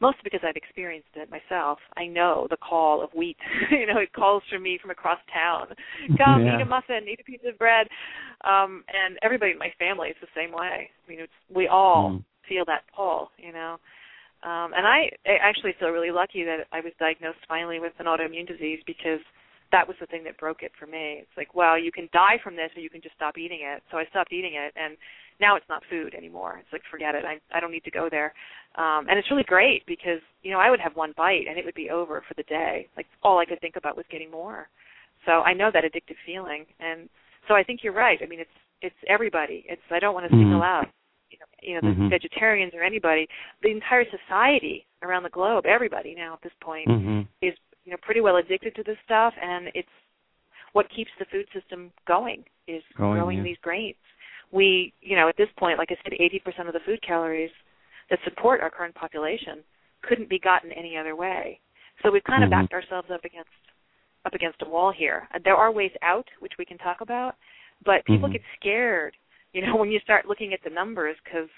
Mostly 0.00 0.22
because 0.24 0.40
I've 0.42 0.56
experienced 0.56 1.14
it 1.14 1.30
myself. 1.30 1.78
I 1.96 2.06
know 2.06 2.46
the 2.50 2.56
call 2.56 3.02
of 3.02 3.10
wheat. 3.14 3.36
you 3.70 3.86
know, 3.86 3.98
it 3.98 4.12
calls 4.12 4.42
for 4.50 4.58
me 4.58 4.78
from 4.80 4.90
across 4.90 5.18
town. 5.32 5.68
Come 6.18 6.42
Yeah. 6.42 6.56
eat 6.56 6.62
a 6.62 6.64
muffin, 6.64 7.06
eat 7.08 7.20
a 7.20 7.24
piece 7.24 7.44
of 7.46 7.56
bread. 7.58 7.86
Um, 8.44 8.84
and 8.92 9.18
everybody 9.22 9.52
in 9.52 9.58
my 9.58 9.72
family 9.78 10.08
is 10.08 10.16
the 10.20 10.34
same 10.34 10.52
way. 10.52 10.90
I 10.90 11.10
mean, 11.10 11.20
it's, 11.20 11.32
we 11.54 11.68
all 11.68 12.10
Mm. 12.10 12.24
feel 12.48 12.64
that 12.66 12.82
pull. 12.94 13.30
You 13.38 13.52
know. 13.52 13.78
Um, 14.42 14.74
and 14.76 14.86
I, 14.86 15.08
I 15.26 15.36
actually 15.40 15.72
feel 15.78 15.88
really 15.88 16.10
lucky 16.10 16.44
that 16.44 16.66
I 16.72 16.80
was 16.80 16.92
diagnosed 16.98 17.38
finally 17.48 17.80
with 17.80 17.92
an 17.98 18.06
autoimmune 18.06 18.46
disease 18.46 18.80
because 18.86 19.20
that 19.72 19.88
was 19.88 19.96
the 20.00 20.06
thing 20.06 20.22
that 20.24 20.36
broke 20.38 20.62
it 20.62 20.72
for 20.78 20.86
me. 20.86 21.18
It's 21.22 21.36
like, 21.36 21.54
well, 21.54 21.78
you 21.78 21.90
can 21.90 22.08
die 22.12 22.38
from 22.44 22.54
this, 22.54 22.70
or 22.76 22.80
you 22.80 22.90
can 22.90 23.00
just 23.00 23.16
stop 23.16 23.38
eating 23.38 23.60
it. 23.62 23.82
So 23.90 23.96
I 23.96 24.04
stopped 24.06 24.32
eating 24.32 24.54
it, 24.54 24.72
and 24.76 24.96
now 25.40 25.56
it's 25.56 25.68
not 25.68 25.82
food 25.90 26.14
anymore. 26.14 26.58
It's 26.60 26.72
like, 26.72 26.82
forget 26.90 27.14
it. 27.14 27.24
I 27.24 27.38
I 27.56 27.60
don't 27.60 27.72
need 27.72 27.84
to 27.84 27.90
go 27.90 28.08
there. 28.10 28.32
Um, 28.76 29.06
and 29.08 29.18
it's 29.18 29.30
really 29.30 29.44
great 29.44 29.84
because 29.86 30.20
you 30.42 30.50
know 30.52 30.60
I 30.60 30.70
would 30.70 30.80
have 30.80 30.96
one 30.96 31.12
bite 31.16 31.46
and 31.48 31.58
it 31.58 31.64
would 31.64 31.74
be 31.74 31.90
over 31.90 32.22
for 32.26 32.34
the 32.34 32.44
day. 32.44 32.88
Like 32.96 33.06
all 33.22 33.38
I 33.38 33.44
could 33.44 33.60
think 33.60 33.76
about 33.76 33.96
was 33.96 34.06
getting 34.10 34.30
more. 34.30 34.68
So 35.26 35.42
I 35.42 35.54
know 35.54 35.70
that 35.72 35.84
addictive 35.84 36.16
feeling, 36.26 36.66
and 36.80 37.08
so 37.48 37.54
I 37.54 37.62
think 37.62 37.80
you're 37.82 37.94
right. 37.94 38.18
I 38.22 38.26
mean, 38.26 38.40
it's 38.40 38.50
it's 38.82 38.96
everybody. 39.08 39.64
It's 39.68 39.82
I 39.90 39.98
don't 39.98 40.14
want 40.14 40.26
to 40.28 40.36
single 40.36 40.60
Mhm. 40.60 40.64
out 40.64 40.86
you 41.30 41.38
know, 41.38 41.46
you 41.62 41.74
know 41.74 41.80
the 41.80 42.00
Mhm. 42.00 42.10
vegetarians 42.10 42.74
or 42.74 42.82
anybody. 42.82 43.28
The 43.62 43.70
entire 43.70 44.04
society 44.10 44.86
around 45.02 45.22
the 45.22 45.30
globe, 45.30 45.66
everybody 45.66 46.14
now 46.14 46.34
at 46.34 46.42
this 46.42 46.52
point 46.60 46.88
Mhm. 46.88 47.26
is 47.40 47.56
you 47.84 47.90
know 47.90 47.96
pretty 48.02 48.20
well 48.20 48.36
addicted 48.36 48.74
to 48.76 48.82
this 48.82 48.98
stuff, 49.00 49.34
and 49.40 49.70
it's 49.74 49.88
what 50.72 50.88
keeps 50.90 51.10
the 51.18 51.24
food 51.26 51.48
system 51.52 51.92
going 52.06 52.44
is 52.66 52.82
Going, 52.96 53.12
growing 53.14 53.36
yeah. 53.38 53.44
these 53.44 53.58
grains. 53.58 53.96
We, 54.52 54.92
you 55.00 55.16
know, 55.16 55.28
at 55.28 55.36
this 55.36 55.48
point, 55.58 55.78
like 55.78 55.90
I 55.90 55.96
said, 56.04 56.12
80% 56.18 56.66
of 56.66 56.72
the 56.72 56.80
food 56.86 57.02
calories 57.02 57.50
that 58.10 58.18
support 58.24 58.60
our 58.60 58.70
current 58.70 58.94
population 58.94 59.64
couldn't 60.02 60.28
be 60.28 60.38
gotten 60.38 60.70
any 60.72 60.96
other 60.96 61.16
way. 61.16 61.60
So 62.02 62.10
we've 62.10 62.24
kind 62.24 62.44
of 62.44 62.48
Mhm. 62.48 62.52
backed 62.52 62.74
ourselves 62.74 63.10
up 63.10 63.24
against 63.24 63.50
up 64.26 64.32
against 64.32 64.62
a 64.62 64.64
wall 64.68 64.90
here. 64.90 65.28
There 65.44 65.54
are 65.56 65.70
ways 65.70 65.92
out, 66.00 66.26
which 66.38 66.56
we 66.56 66.64
can 66.64 66.78
talk 66.78 67.02
about, 67.02 67.36
but 67.84 68.06
people 68.06 68.26
Mhm. 68.26 68.32
get 68.32 68.42
scared, 68.54 69.14
you 69.52 69.60
know, 69.60 69.76
when 69.76 69.90
you 69.90 70.00
start 70.00 70.24
looking 70.26 70.54
at 70.54 70.62
the 70.62 70.70
numbers 70.70 71.18
because 71.24 71.50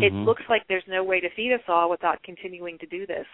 it 0.00 0.12
Mhm. 0.12 0.24
looks 0.24 0.48
like 0.48 0.64
there's 0.66 0.86
no 0.86 1.02
way 1.02 1.18
to 1.18 1.28
feed 1.30 1.52
us 1.52 1.68
all 1.68 1.90
without 1.90 2.22
continuing 2.22 2.78
to 2.78 2.86
do 2.86 3.04
this. 3.04 3.26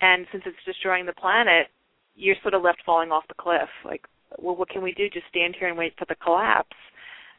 And 0.00 0.28
since 0.30 0.46
it's 0.46 0.62
destroying 0.64 1.04
the 1.04 1.12
planet, 1.14 1.68
you're 2.14 2.36
sort 2.36 2.54
of 2.54 2.62
left 2.62 2.82
falling 2.82 3.10
off 3.10 3.26
the 3.26 3.34
cliff. 3.34 3.68
Like, 3.84 4.06
well, 4.38 4.54
what 4.54 4.68
can 4.68 4.82
we 4.82 4.92
do? 4.92 5.08
Just 5.08 5.26
stand 5.28 5.56
here 5.56 5.68
and 5.68 5.76
wait 5.76 5.96
for 5.96 6.04
the 6.04 6.14
collapse? 6.16 6.76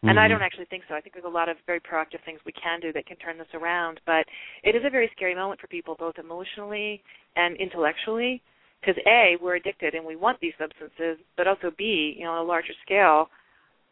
And 0.04 0.20
I 0.20 0.26
Mhm. 0.26 0.30
don't 0.30 0.42
actually 0.42 0.66
think 0.66 0.84
so. 0.88 0.96
I 0.96 1.02
think 1.02 1.14
there's 1.14 1.26
a 1.26 1.30
lot 1.30 1.48
of 1.48 1.60
very 1.68 1.80
proactive 1.80 2.22
things 2.22 2.44
we 2.44 2.52
can 2.54 2.80
do 2.80 2.92
that 2.94 3.06
can 3.06 3.18
turn 3.18 3.38
this 3.38 3.54
around. 3.54 4.02
But 4.06 4.28
it 4.64 4.76
is 4.76 4.84
a 4.84 4.90
very 4.90 5.10
scary 5.10 5.36
moment 5.36 5.62
for 5.62 5.68
people, 5.68 5.96
both 5.96 6.18
emotionally 6.18 7.04
and 7.36 7.56
intellectually, 7.58 8.42
because 8.80 8.98
A, 9.06 9.36
we're 9.38 9.56
addicted 9.56 9.94
and 9.94 10.04
we 10.04 10.16
want 10.16 10.40
these 10.40 10.56
substances, 10.58 11.20
but 11.38 11.48
also 11.48 11.72
B, 11.78 12.16
you 12.18 12.24
know, 12.24 12.32
on 12.32 12.40
a 12.40 12.44
larger 12.44 12.74
scale, 12.82 13.30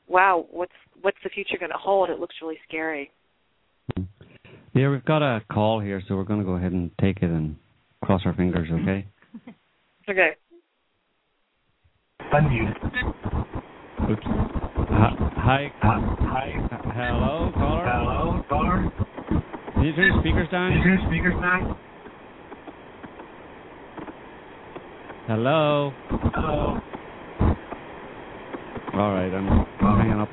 wow, 0.07 0.47
what's 0.49 0.73
what's 1.01 1.21
the 1.23 1.29
future 1.29 1.57
going 1.57 1.71
to 1.71 1.77
hold? 1.77 2.09
It 2.09 2.19
looks 2.19 2.35
really 2.41 2.59
scary. 2.67 3.11
Yeah, 4.73 4.89
we've 4.89 5.05
got 5.05 5.21
a 5.21 5.41
call 5.51 5.79
here, 5.79 6.01
so 6.07 6.15
we're 6.15 6.23
going 6.23 6.39
to 6.39 6.45
go 6.45 6.53
ahead 6.53 6.71
and 6.71 6.91
take 6.99 7.17
it 7.17 7.29
and 7.29 7.55
cross 8.03 8.21
our 8.25 8.33
fingers, 8.33 8.69
okay? 8.71 9.05
Okay. 10.09 10.35
Unmute. 12.33 12.73
Oops. 14.09 14.68
Hi, 14.91 15.15
hi, 15.35 15.71
Hi. 15.81 16.53
hello, 16.93 17.51
caller. 17.55 17.85
Hello, 17.85 18.43
caller. 18.49 18.91
Can 19.73 19.83
you 19.83 19.93
turn 19.93 20.05
your 20.13 20.19
speakers 20.21 20.49
down? 20.49 20.73
Is 20.73 20.83
your 20.83 20.97
speakers 21.07 21.35
down? 21.39 21.79
Hello. 25.27 25.93
Hello. 26.09 26.79
All 28.93 29.13
right, 29.13 29.31
I'm, 29.31 29.65
hanging 29.79 30.19
up. 30.19 30.29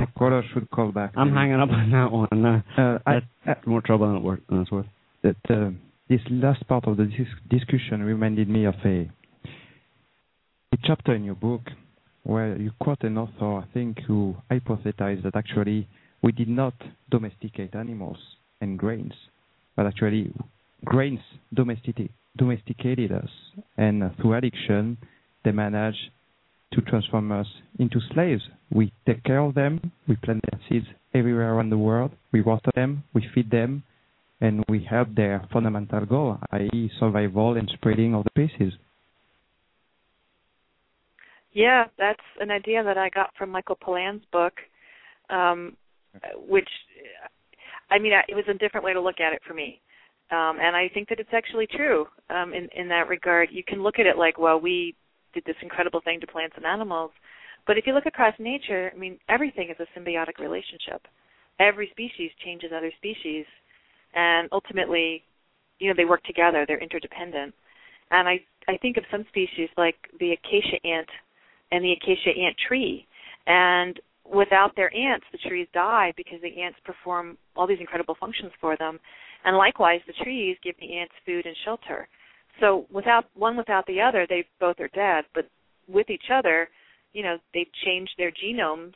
The 0.00 0.06
caller 0.18 0.42
should 0.52 0.68
call 0.70 0.90
back. 0.90 1.12
I'm 1.16 1.32
hanging 1.32 1.60
up 1.60 1.70
on 1.70 1.90
that 1.92 2.10
one. 2.10 2.44
Uh, 2.44 2.62
Uh, 2.76 2.98
I, 3.06 3.20
that's 3.46 3.64
more 3.66 3.80
trouble 3.82 4.08
than, 4.08 4.16
it 4.16 4.22
wor- 4.22 4.40
than 4.48 4.62
it's 4.62 4.72
worth. 4.72 4.86
that 5.22 5.36
uh, 5.48 5.70
this 6.08 6.20
last 6.28 6.66
part 6.66 6.88
of 6.88 6.96
the 6.96 7.04
dis- 7.04 7.28
discussion 7.48 8.02
reminded 8.02 8.48
me 8.48 8.64
of 8.64 8.74
a, 8.84 9.08
a 10.72 10.76
chapter 10.82 11.14
in 11.14 11.22
your 11.22 11.36
book 11.36 11.62
where 12.24 12.56
you 12.56 12.70
quote 12.80 13.02
an 13.02 13.18
author, 13.18 13.58
I 13.58 13.64
think, 13.72 14.00
who 14.06 14.36
hypothesized 14.50 15.22
that 15.24 15.36
actually 15.36 15.88
we 16.22 16.32
did 16.32 16.48
not 16.48 16.74
domesticate 17.10 17.74
animals 17.74 18.18
and 18.60 18.78
grains, 18.78 19.12
but 19.76 19.86
actually 19.86 20.32
grains 20.84 21.20
domesticate, 21.52 22.10
domesticated 22.36 23.12
us, 23.12 23.30
and 23.76 24.02
through 24.16 24.34
addiction, 24.34 24.98
they 25.44 25.52
manage 25.52 25.96
to 26.72 26.80
transform 26.82 27.32
us 27.32 27.46
into 27.78 28.00
slaves. 28.14 28.42
We 28.70 28.92
take 29.06 29.24
care 29.24 29.40
of 29.40 29.54
them, 29.54 29.92
we 30.08 30.16
plant 30.16 30.44
their 30.50 30.60
seeds 30.68 30.86
everywhere 31.14 31.54
around 31.54 31.70
the 31.70 31.78
world, 31.78 32.12
we 32.32 32.40
water 32.40 32.70
them, 32.74 33.04
we 33.12 33.26
feed 33.34 33.50
them, 33.50 33.82
and 34.40 34.64
we 34.68 34.84
help 34.88 35.14
their 35.14 35.46
fundamental 35.52 36.06
goal, 36.06 36.38
i.e., 36.52 36.90
survival 36.98 37.56
and 37.56 37.70
spreading 37.74 38.14
of 38.14 38.24
the 38.24 38.30
species. 38.48 38.72
Yeah, 41.52 41.84
that's 41.98 42.20
an 42.40 42.50
idea 42.50 42.82
that 42.82 42.96
I 42.96 43.10
got 43.10 43.30
from 43.36 43.50
Michael 43.50 43.76
Pollan's 43.76 44.24
book, 44.32 44.54
um, 45.28 45.76
which, 46.48 46.68
I 47.90 47.98
mean, 47.98 48.12
it 48.28 48.34
was 48.34 48.44
a 48.48 48.54
different 48.54 48.84
way 48.84 48.92
to 48.92 49.00
look 49.00 49.20
at 49.20 49.32
it 49.32 49.42
for 49.46 49.54
me. 49.54 49.80
Um, 50.30 50.56
and 50.60 50.74
I 50.74 50.88
think 50.94 51.08
that 51.10 51.20
it's 51.20 51.34
actually 51.34 51.66
true 51.66 52.06
um, 52.30 52.54
in, 52.54 52.68
in 52.74 52.88
that 52.88 53.08
regard. 53.08 53.50
You 53.52 53.62
can 53.62 53.82
look 53.82 53.98
at 53.98 54.06
it 54.06 54.16
like, 54.16 54.38
well, 54.38 54.58
we 54.58 54.94
did 55.34 55.44
this 55.44 55.56
incredible 55.62 56.00
thing 56.02 56.20
to 56.20 56.26
plants 56.26 56.54
and 56.56 56.64
animals. 56.64 57.10
But 57.66 57.76
if 57.76 57.86
you 57.86 57.92
look 57.92 58.06
across 58.06 58.34
nature, 58.38 58.90
I 58.94 58.98
mean, 58.98 59.18
everything 59.28 59.68
is 59.70 59.76
a 59.78 59.98
symbiotic 59.98 60.38
relationship. 60.40 61.02
Every 61.60 61.88
species 61.90 62.30
changes 62.44 62.70
other 62.74 62.90
species. 62.96 63.44
And 64.14 64.48
ultimately, 64.52 65.22
you 65.78 65.88
know, 65.88 65.94
they 65.96 66.06
work 66.06 66.22
together, 66.24 66.64
they're 66.66 66.82
interdependent. 66.82 67.54
And 68.10 68.26
I, 68.26 68.40
I 68.68 68.78
think 68.78 68.96
of 68.96 69.04
some 69.10 69.24
species 69.28 69.68
like 69.76 69.96
the 70.18 70.32
acacia 70.32 70.84
ant 70.86 71.08
and 71.72 71.82
the 71.82 71.92
acacia 71.92 72.30
ant 72.30 72.56
tree. 72.68 73.06
And 73.46 73.98
without 74.32 74.76
their 74.76 74.94
ants, 74.94 75.26
the 75.32 75.38
trees 75.48 75.66
die 75.74 76.12
because 76.16 76.40
the 76.42 76.62
ants 76.62 76.78
perform 76.84 77.36
all 77.56 77.66
these 77.66 77.80
incredible 77.80 78.16
functions 78.20 78.52
for 78.60 78.76
them. 78.76 79.00
And 79.44 79.56
likewise, 79.56 80.00
the 80.06 80.12
trees 80.22 80.56
give 80.62 80.76
the 80.78 80.98
ants 80.98 81.14
food 81.26 81.46
and 81.46 81.56
shelter. 81.64 82.06
So 82.60 82.86
without 82.92 83.24
one 83.34 83.56
without 83.56 83.86
the 83.86 84.00
other, 84.00 84.26
they 84.28 84.44
both 84.60 84.78
are 84.78 84.90
dead. 84.94 85.24
But 85.34 85.48
with 85.88 86.10
each 86.10 86.30
other, 86.32 86.68
you 87.12 87.22
know, 87.22 87.38
they've 87.52 87.66
changed 87.84 88.12
their 88.16 88.30
genomes 88.30 88.92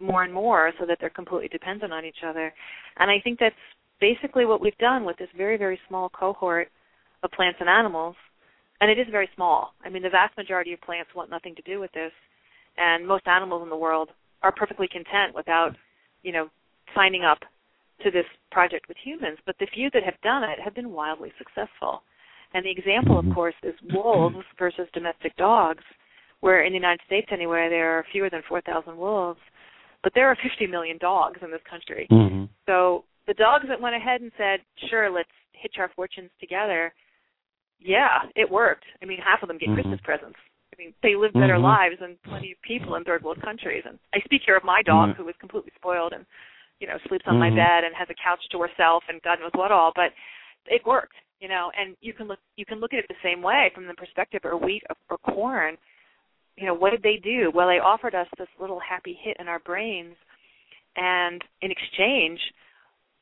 more 0.00 0.24
and 0.24 0.32
more 0.32 0.72
so 0.78 0.86
that 0.86 0.98
they're 1.00 1.10
completely 1.10 1.48
dependent 1.48 1.92
on 1.92 2.04
each 2.04 2.22
other. 2.26 2.52
And 2.98 3.10
I 3.10 3.20
think 3.22 3.38
that's 3.38 3.54
basically 4.00 4.44
what 4.44 4.60
we've 4.60 4.76
done 4.78 5.04
with 5.04 5.16
this 5.18 5.28
very, 5.36 5.56
very 5.56 5.78
small 5.88 6.08
cohort 6.08 6.68
of 7.22 7.30
plants 7.30 7.58
and 7.60 7.68
animals. 7.68 8.16
And 8.80 8.90
it 8.90 8.98
is 8.98 9.06
very 9.10 9.28
small. 9.34 9.72
I 9.84 9.88
mean, 9.88 10.02
the 10.02 10.10
vast 10.10 10.36
majority 10.36 10.72
of 10.72 10.80
plants 10.80 11.10
want 11.14 11.30
nothing 11.30 11.54
to 11.54 11.62
do 11.62 11.80
with 11.80 11.92
this. 11.92 12.12
And 12.76 13.06
most 13.06 13.26
animals 13.26 13.62
in 13.62 13.70
the 13.70 13.76
world 13.76 14.10
are 14.42 14.52
perfectly 14.52 14.88
content 14.88 15.34
without, 15.34 15.74
you 16.22 16.32
know, 16.32 16.48
signing 16.94 17.24
up 17.24 17.38
to 18.04 18.10
this 18.10 18.26
project 18.50 18.86
with 18.88 18.98
humans. 19.02 19.38
But 19.46 19.56
the 19.58 19.66
few 19.74 19.90
that 19.94 20.02
have 20.04 20.20
done 20.22 20.42
it 20.44 20.60
have 20.62 20.74
been 20.74 20.90
wildly 20.90 21.32
successful. 21.38 22.02
And 22.54 22.64
the 22.64 22.70
example, 22.70 23.18
of 23.18 23.26
course, 23.34 23.54
is 23.62 23.74
wolves 23.92 24.44
versus 24.58 24.86
domestic 24.92 25.36
dogs, 25.36 25.82
where 26.40 26.64
in 26.64 26.72
the 26.72 26.78
United 26.78 27.00
States, 27.06 27.28
anyway, 27.32 27.68
there 27.70 27.98
are 27.98 28.04
fewer 28.12 28.30
than 28.30 28.42
4,000 28.48 28.96
wolves, 28.96 29.40
but 30.02 30.12
there 30.14 30.28
are 30.28 30.36
50 30.42 30.66
million 30.66 30.98
dogs 30.98 31.40
in 31.42 31.50
this 31.50 31.60
country. 31.68 32.06
Mm-hmm. 32.10 32.44
So 32.66 33.04
the 33.26 33.34
dogs 33.34 33.64
that 33.68 33.80
went 33.80 33.96
ahead 33.96 34.20
and 34.20 34.30
said, 34.36 34.60
sure, 34.88 35.10
let's 35.10 35.28
hitch 35.52 35.76
our 35.78 35.90
fortunes 35.96 36.30
together, 36.38 36.92
yeah, 37.80 38.22
it 38.34 38.50
worked. 38.50 38.84
I 39.02 39.06
mean, 39.06 39.18
half 39.18 39.42
of 39.42 39.48
them 39.48 39.58
get 39.58 39.70
Mhm. 39.70 39.74
Christmas 39.74 40.00
presents. 40.00 40.38
I 40.72 40.76
mean, 40.78 40.94
they 41.02 41.16
live 41.16 41.32
better 41.32 41.56
Mhm. 41.56 41.62
lives 41.62 41.98
than 42.00 42.18
plenty 42.24 42.52
of 42.52 42.60
people 42.62 42.96
in 42.96 43.04
third 43.04 43.22
world 43.22 43.40
countries. 43.40 43.84
And 43.86 43.98
I 44.12 44.20
speak 44.20 44.42
here 44.42 44.56
of 44.56 44.64
my 44.64 44.82
dog, 44.82 45.10
Mhm. 45.10 45.16
who 45.16 45.24
was 45.24 45.36
completely 45.36 45.72
spoiled 45.74 46.12
and, 46.12 46.26
you 46.80 46.86
know, 46.86 46.98
sleeps 47.08 47.26
on 47.26 47.38
my 47.38 47.50
Mhm. 47.50 47.56
bed 47.56 47.84
and 47.84 47.94
has 47.94 48.10
a 48.10 48.14
couch 48.14 48.46
to 48.50 48.60
herself 48.60 49.04
and 49.08 49.22
God 49.22 49.40
knows 49.40 49.52
what 49.54 49.72
all. 49.72 49.92
But 49.92 50.12
it 50.66 50.84
worked, 50.84 51.16
you 51.40 51.48
know. 51.48 51.70
And 51.70 51.96
you 52.00 52.12
can 52.12 52.26
look 52.26 52.40
you 52.56 52.66
can 52.66 52.80
look 52.80 52.92
at 52.92 52.98
it 52.98 53.08
the 53.08 53.20
same 53.22 53.40
way 53.42 53.70
from 53.70 53.86
the 53.86 53.94
perspective 53.94 54.44
of 54.44 54.60
wheat 54.60 54.82
or, 54.90 54.96
or 55.10 55.18
corn. 55.18 55.78
You 56.56 56.66
know, 56.66 56.74
what 56.74 56.90
did 56.90 57.02
they 57.02 57.18
do? 57.18 57.50
Well, 57.50 57.68
they 57.68 57.78
offered 57.78 58.14
us 58.14 58.28
this 58.36 58.48
little 58.58 58.80
happy 58.80 59.14
hit 59.14 59.36
in 59.38 59.48
our 59.48 59.58
brains, 59.60 60.16
and 60.96 61.44
in 61.60 61.70
exchange, 61.70 62.40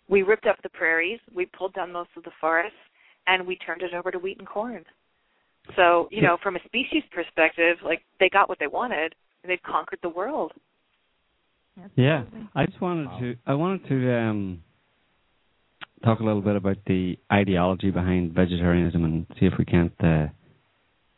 we 0.09 0.23
ripped 0.23 0.47
up 0.47 0.61
the 0.63 0.69
prairies, 0.69 1.21
we 1.33 1.47
pulled 1.47 1.75
down 1.75 1.91
most 1.91 2.11
of 2.17 2.23
the 2.23 2.31
forests, 2.41 2.79
and 3.27 3.47
we 3.47 3.57
turned 3.57 3.83
it 3.83 3.95
over 3.95 4.11
to 4.11 4.19
wheat 4.19 4.39
and 4.39 4.47
corn. 4.47 4.85
So, 5.77 6.09
you 6.11 6.23
know, 6.23 6.37
from 6.43 6.57
a 6.57 6.61
species 6.65 7.03
perspective, 7.11 7.79
like 7.85 8.03
they 8.21 8.29
got 8.29 8.49
what 8.49 8.59
they 8.59 8.67
wanted, 8.67 9.15
and 9.43 9.51
they've 9.51 9.63
conquered 9.63 9.99
the 10.03 10.11
world. 10.11 10.53
Yeah, 11.97 12.25
I 12.55 12.67
just 12.67 12.81
wanted 12.81 13.09
to 13.21 13.35
I 13.47 13.55
wanted 13.55 13.89
to 13.89 14.15
um, 14.15 14.63
talk 16.05 16.21
a 16.21 16.25
little 16.25 16.43
bit 16.43 16.55
about 16.55 16.77
the 16.87 17.19
ideology 17.33 17.91
behind 17.91 18.33
vegetarianism 18.33 19.05
and 19.05 19.27
see 19.41 19.47
if 19.47 19.55
we 19.59 19.65
can't 19.65 19.93
uh, 20.01 20.27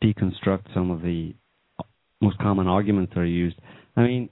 deconstruct 0.03 0.73
some 0.73 0.89
of 0.89 1.01
the 1.01 1.35
most 2.21 2.37
common 2.39 2.67
arguments 2.67 3.13
that 3.13 3.21
are 3.21 3.25
used. 3.25 3.57
I 3.95 4.01
mean, 4.01 4.29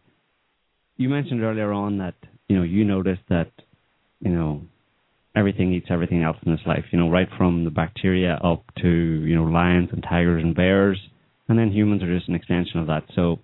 you 0.97 1.09
mentioned 1.09 1.43
earlier 1.43 1.71
on 1.71 1.99
that 1.99 2.15
you 2.47 2.55
know 2.55 2.63
you 2.63 2.85
noticed 2.85 3.23
that 3.29 3.51
you 4.19 4.31
know 4.31 4.61
everything 5.35 5.73
eats 5.73 5.87
everything 5.89 6.23
else 6.23 6.37
in 6.45 6.51
this 6.51 6.65
life. 6.65 6.85
You 6.91 6.99
know, 6.99 7.09
right 7.09 7.27
from 7.37 7.63
the 7.63 7.71
bacteria 7.71 8.35
up 8.43 8.63
to 8.81 8.87
you 8.87 9.35
know 9.35 9.43
lions 9.43 9.89
and 9.91 10.03
tigers 10.03 10.43
and 10.43 10.55
bears, 10.55 10.99
and 11.47 11.57
then 11.57 11.71
humans 11.71 12.03
are 12.03 12.13
just 12.15 12.29
an 12.29 12.35
extension 12.35 12.79
of 12.79 12.87
that. 12.87 13.03
So 13.15 13.39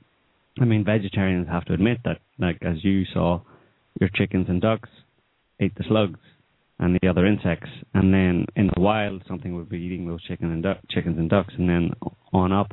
I 0.60 0.66
mean, 0.66 0.84
vegetarians 0.84 1.48
have 1.48 1.66
to 1.66 1.74
admit 1.74 2.00
that, 2.06 2.20
like 2.39 2.58
as 2.62 2.84
you 2.84 3.06
saw, 3.14 3.42
your 4.00 4.10
chickens 4.14 4.48
and 4.50 4.62
ducks 4.62 4.89
ate 5.60 5.76
the 5.76 5.84
slugs 5.88 6.20
and 6.80 6.98
the 7.00 7.08
other 7.08 7.26
insects, 7.28 7.70
and 7.94 8.12
then 8.12 8.46
in 8.56 8.68
the 8.74 8.82
wild, 8.82 9.22
something 9.28 9.56
would 9.56 9.70
be 9.70 9.78
eating 9.78 10.08
those 10.08 10.24
chicken 10.24 10.52
and 10.52 10.64
duck, 10.64 10.80
chickens 10.89 11.18
and 11.20 11.30
ducks, 11.30 11.54
and 11.58 11.70
then 11.70 11.92
on 12.34 12.52
up. 12.52 12.72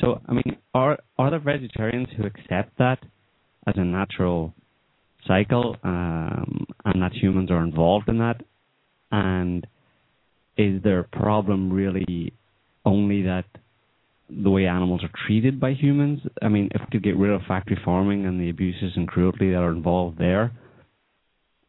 So, 0.00 0.20
I 0.28 0.32
mean, 0.32 0.56
are 0.74 0.98
are 1.18 1.30
there 1.30 1.38
vegetarians 1.38 2.08
who 2.16 2.26
accept 2.26 2.76
that 2.78 2.98
as 3.66 3.74
a 3.76 3.84
natural 3.84 4.52
cycle, 5.26 5.76
um, 5.84 6.66
and 6.84 7.00
that 7.00 7.12
humans 7.12 7.50
are 7.50 7.62
involved 7.62 8.08
in 8.08 8.18
that? 8.18 8.40
And 9.14 9.66
is 10.56 10.82
their 10.82 11.04
problem 11.04 11.72
really 11.72 12.32
only 12.84 13.22
that 13.22 13.44
the 14.30 14.50
way 14.50 14.66
animals 14.66 15.02
are 15.04 15.10
treated 15.26 15.60
by 15.60 15.72
humans. 15.72 16.20
I 16.42 16.48
mean, 16.48 16.68
if 16.74 16.80
we 16.80 16.86
could 16.92 17.04
get 17.04 17.16
rid 17.16 17.30
of 17.30 17.42
factory 17.46 17.78
farming 17.84 18.26
and 18.26 18.40
the 18.40 18.50
abuses 18.50 18.92
and 18.96 19.06
cruelty 19.06 19.50
that 19.50 19.58
are 19.58 19.70
involved 19.70 20.18
there, 20.18 20.52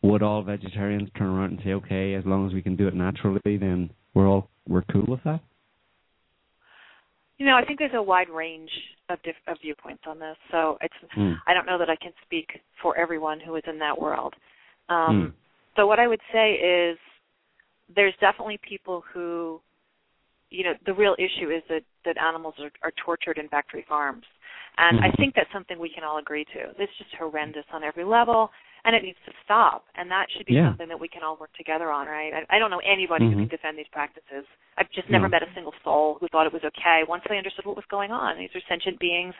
would 0.01 0.23
all 0.23 0.41
vegetarians 0.43 1.09
turn 1.17 1.27
around 1.27 1.51
and 1.51 1.59
say, 1.63 1.73
okay, 1.73 2.13
as 2.13 2.23
long 2.25 2.47
as 2.47 2.53
we 2.53 2.61
can 2.61 2.75
do 2.75 2.87
it 2.87 2.95
naturally, 2.95 3.57
then 3.57 3.89
we're 4.13 4.27
all 4.27 4.49
we're 4.67 4.83
cool 4.91 5.05
with 5.07 5.23
that? 5.25 5.41
You 7.37 7.45
know, 7.45 7.55
I 7.55 7.65
think 7.65 7.79
there's 7.79 7.91
a 7.93 8.01
wide 8.01 8.29
range 8.29 8.71
of 9.09 9.21
diff- 9.23 9.47
of 9.47 9.57
viewpoints 9.61 10.03
on 10.07 10.19
this. 10.19 10.37
So 10.51 10.77
it's 10.81 10.93
Mm. 11.17 11.35
I 11.47 11.53
don't 11.53 11.65
know 11.65 11.77
that 11.77 11.89
I 11.89 11.97
can 11.97 12.13
speak 12.23 12.61
for 12.81 12.97
everyone 12.97 13.39
who 13.39 13.55
is 13.55 13.63
in 13.67 13.79
that 13.79 13.99
world. 13.99 14.33
Um, 14.89 15.15
Mm. 15.15 15.33
So 15.75 15.87
what 15.87 15.99
I 15.99 16.07
would 16.07 16.21
say 16.31 16.53
is 16.53 16.97
there's 17.93 18.13
definitely 18.19 18.57
people 18.67 19.03
who, 19.13 19.61
you 20.49 20.63
know, 20.63 20.73
the 20.85 20.93
real 20.93 21.15
issue 21.19 21.49
is 21.51 21.61
that 21.69 21.83
that 22.05 22.17
animals 22.17 22.55
are, 22.59 22.71
are 22.83 22.91
tortured 23.03 23.37
in 23.37 23.47
factory 23.49 23.85
farms, 23.87 24.25
And 24.77 24.99
I 24.99 25.09
Mhm. 25.09 25.15
think 25.17 25.35
that's 25.35 25.51
something 25.53 25.79
we 25.79 25.87
can 25.89 26.03
all 26.03 26.17
agree 26.17 26.43
to. 26.51 26.75
It's 26.77 26.91
just 26.97 27.13
horrendous 27.15 27.63
on 27.71 27.81
every 27.83 28.03
level, 28.03 28.51
and 28.83 28.93
it 28.93 29.03
needs 29.03 29.17
to 29.25 29.31
stop. 29.43 29.85
And 29.95 30.11
that 30.11 30.29
should 30.31 30.45
be 30.45 30.55
Yeah. 30.55 30.67
something 30.67 30.89
that 30.89 30.99
we 30.99 31.07
can 31.07 31.23
all 31.23 31.37
work 31.37 31.53
together 31.53 31.91
on, 31.91 32.07
right? 32.07 32.33
I, 32.33 32.45
I 32.49 32.59
don't 32.59 32.69
know 32.71 32.79
anybody 32.83 33.29
who 33.29 33.35
Mhm. 33.35 33.39
can 33.39 33.47
defend 33.47 33.77
these 33.77 33.87
practices. 33.87 34.45
I've 34.77 34.89
just 34.91 35.09
never 35.09 35.29
No. 35.29 35.29
met 35.29 35.43
a 35.43 35.51
single 35.53 35.73
soul 35.81 36.15
who 36.15 36.27
thought 36.27 36.45
it 36.45 36.51
was 36.51 36.65
okay 36.65 37.05
once 37.05 37.23
they 37.29 37.37
understood 37.37 37.65
what 37.65 37.77
was 37.77 37.85
going 37.85 38.11
on. 38.11 38.37
These 38.37 38.53
are 38.53 38.59
sentient 38.67 38.99
beings, 38.99 39.33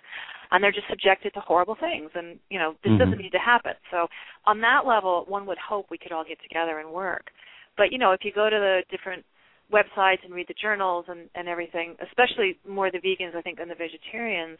and 0.52 0.64
they're 0.64 0.72
just 0.72 0.88
subjected 0.88 1.34
to 1.34 1.41
horrible 1.41 1.76
things. 1.76 2.16
And 2.16 2.39
you 2.50 2.58
know, 2.58 2.78
this 2.82 2.93
Mhm. 2.93 2.98
doesn't 3.00 3.18
need 3.20 3.34
to 3.34 3.39
happen. 3.39 3.76
So, 3.91 4.10
on 4.46 4.62
that 4.62 4.86
level, 4.86 5.26
one 5.26 5.46
would 5.48 5.58
hope 5.58 5.89
we 5.89 5.98
could 5.98 6.14
all 6.14 6.24
get 6.24 6.39
together 6.41 6.80
and 6.80 6.89
work. 6.93 7.34
But 7.78 7.91
you 7.91 7.97
know, 7.97 8.11
if 8.11 8.21
you 8.23 8.32
go 8.32 8.49
to 8.49 8.55
the 8.55 8.84
different 8.89 9.26
websites 9.71 10.23
and 10.23 10.34
read 10.34 10.47
the 10.47 10.53
journals 10.61 11.05
and 11.07 11.30
and 11.36 11.47
everything, 11.47 11.95
especially 12.07 12.57
more 12.67 12.91
the 12.91 12.99
vegans, 12.99 13.36
I 13.36 13.41
think, 13.41 13.57
than 13.57 13.69
the 13.69 13.76
vegetarians, 13.76 14.59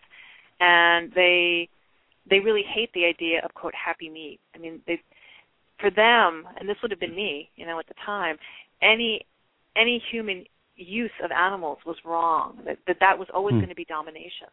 and 0.60 1.12
they 1.14 1.70
they 2.30 2.40
really 2.40 2.64
hate 2.64 2.92
the 2.94 3.06
idea 3.06 3.42
of 3.44 3.54
quote 3.54 3.74
happy 3.76 4.10
meat. 4.10 4.40
I 4.56 4.58
mean, 4.58 4.82
they 4.88 5.00
for 5.80 5.90
them, 5.92 6.48
and 6.58 6.68
this 6.68 6.78
would 6.82 6.92
have 6.92 7.00
been 7.00 7.16
me, 7.16 7.50
you 7.56 7.66
know, 7.66 7.80
at 7.80 7.88
the 7.88 7.94
time, 8.06 8.38
any 8.82 9.26
any 9.76 10.02
human 10.12 10.46
use 10.78 11.12
of 11.24 11.32
animals 11.32 11.78
was 11.86 11.98
wrong. 12.06 12.60
That 12.66 12.78
that, 12.88 12.98
that 13.00 13.18
was 13.18 13.28
always 13.34 13.54
Hmm. 13.54 13.60
going 13.60 13.70
to 13.70 13.76
be 13.76 13.86
domination. 13.86 14.48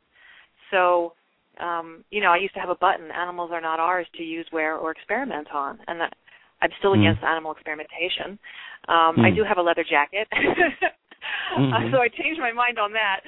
So, 0.71 1.15
um, 1.61 2.05
you 2.11 2.21
know, 2.21 2.33
I 2.33 2.39
used 2.39 2.55
to 2.55 2.61
have 2.61 2.71
a 2.71 2.75
button: 2.75 3.11
"Animals 3.11 3.51
are 3.53 3.61
not 3.61 3.81
ours 3.81 4.07
to 4.17 4.23
use, 4.23 4.47
wear, 4.53 4.77
or 4.77 4.91
experiment 4.91 5.49
on," 5.53 5.79
and 5.87 6.01
that, 6.01 6.15
I'm 6.63 6.71
still 6.79 6.95
against 6.95 7.23
animal 7.27 7.53
experimentation. 7.53 8.39
Um, 8.89 9.19
I 9.21 9.31
Hmm. 9.31 9.35
do 9.37 9.45
have 9.45 9.59
a 9.59 9.63
leather 9.63 9.85
jacket. 9.85 10.29
Uh, 11.55 11.79
Mhm. 11.81 11.91
so 11.93 12.01
I 12.03 12.09
changed 12.09 12.41
my 12.41 12.51
mind 12.51 12.79
on 12.79 12.93
that. 12.93 13.21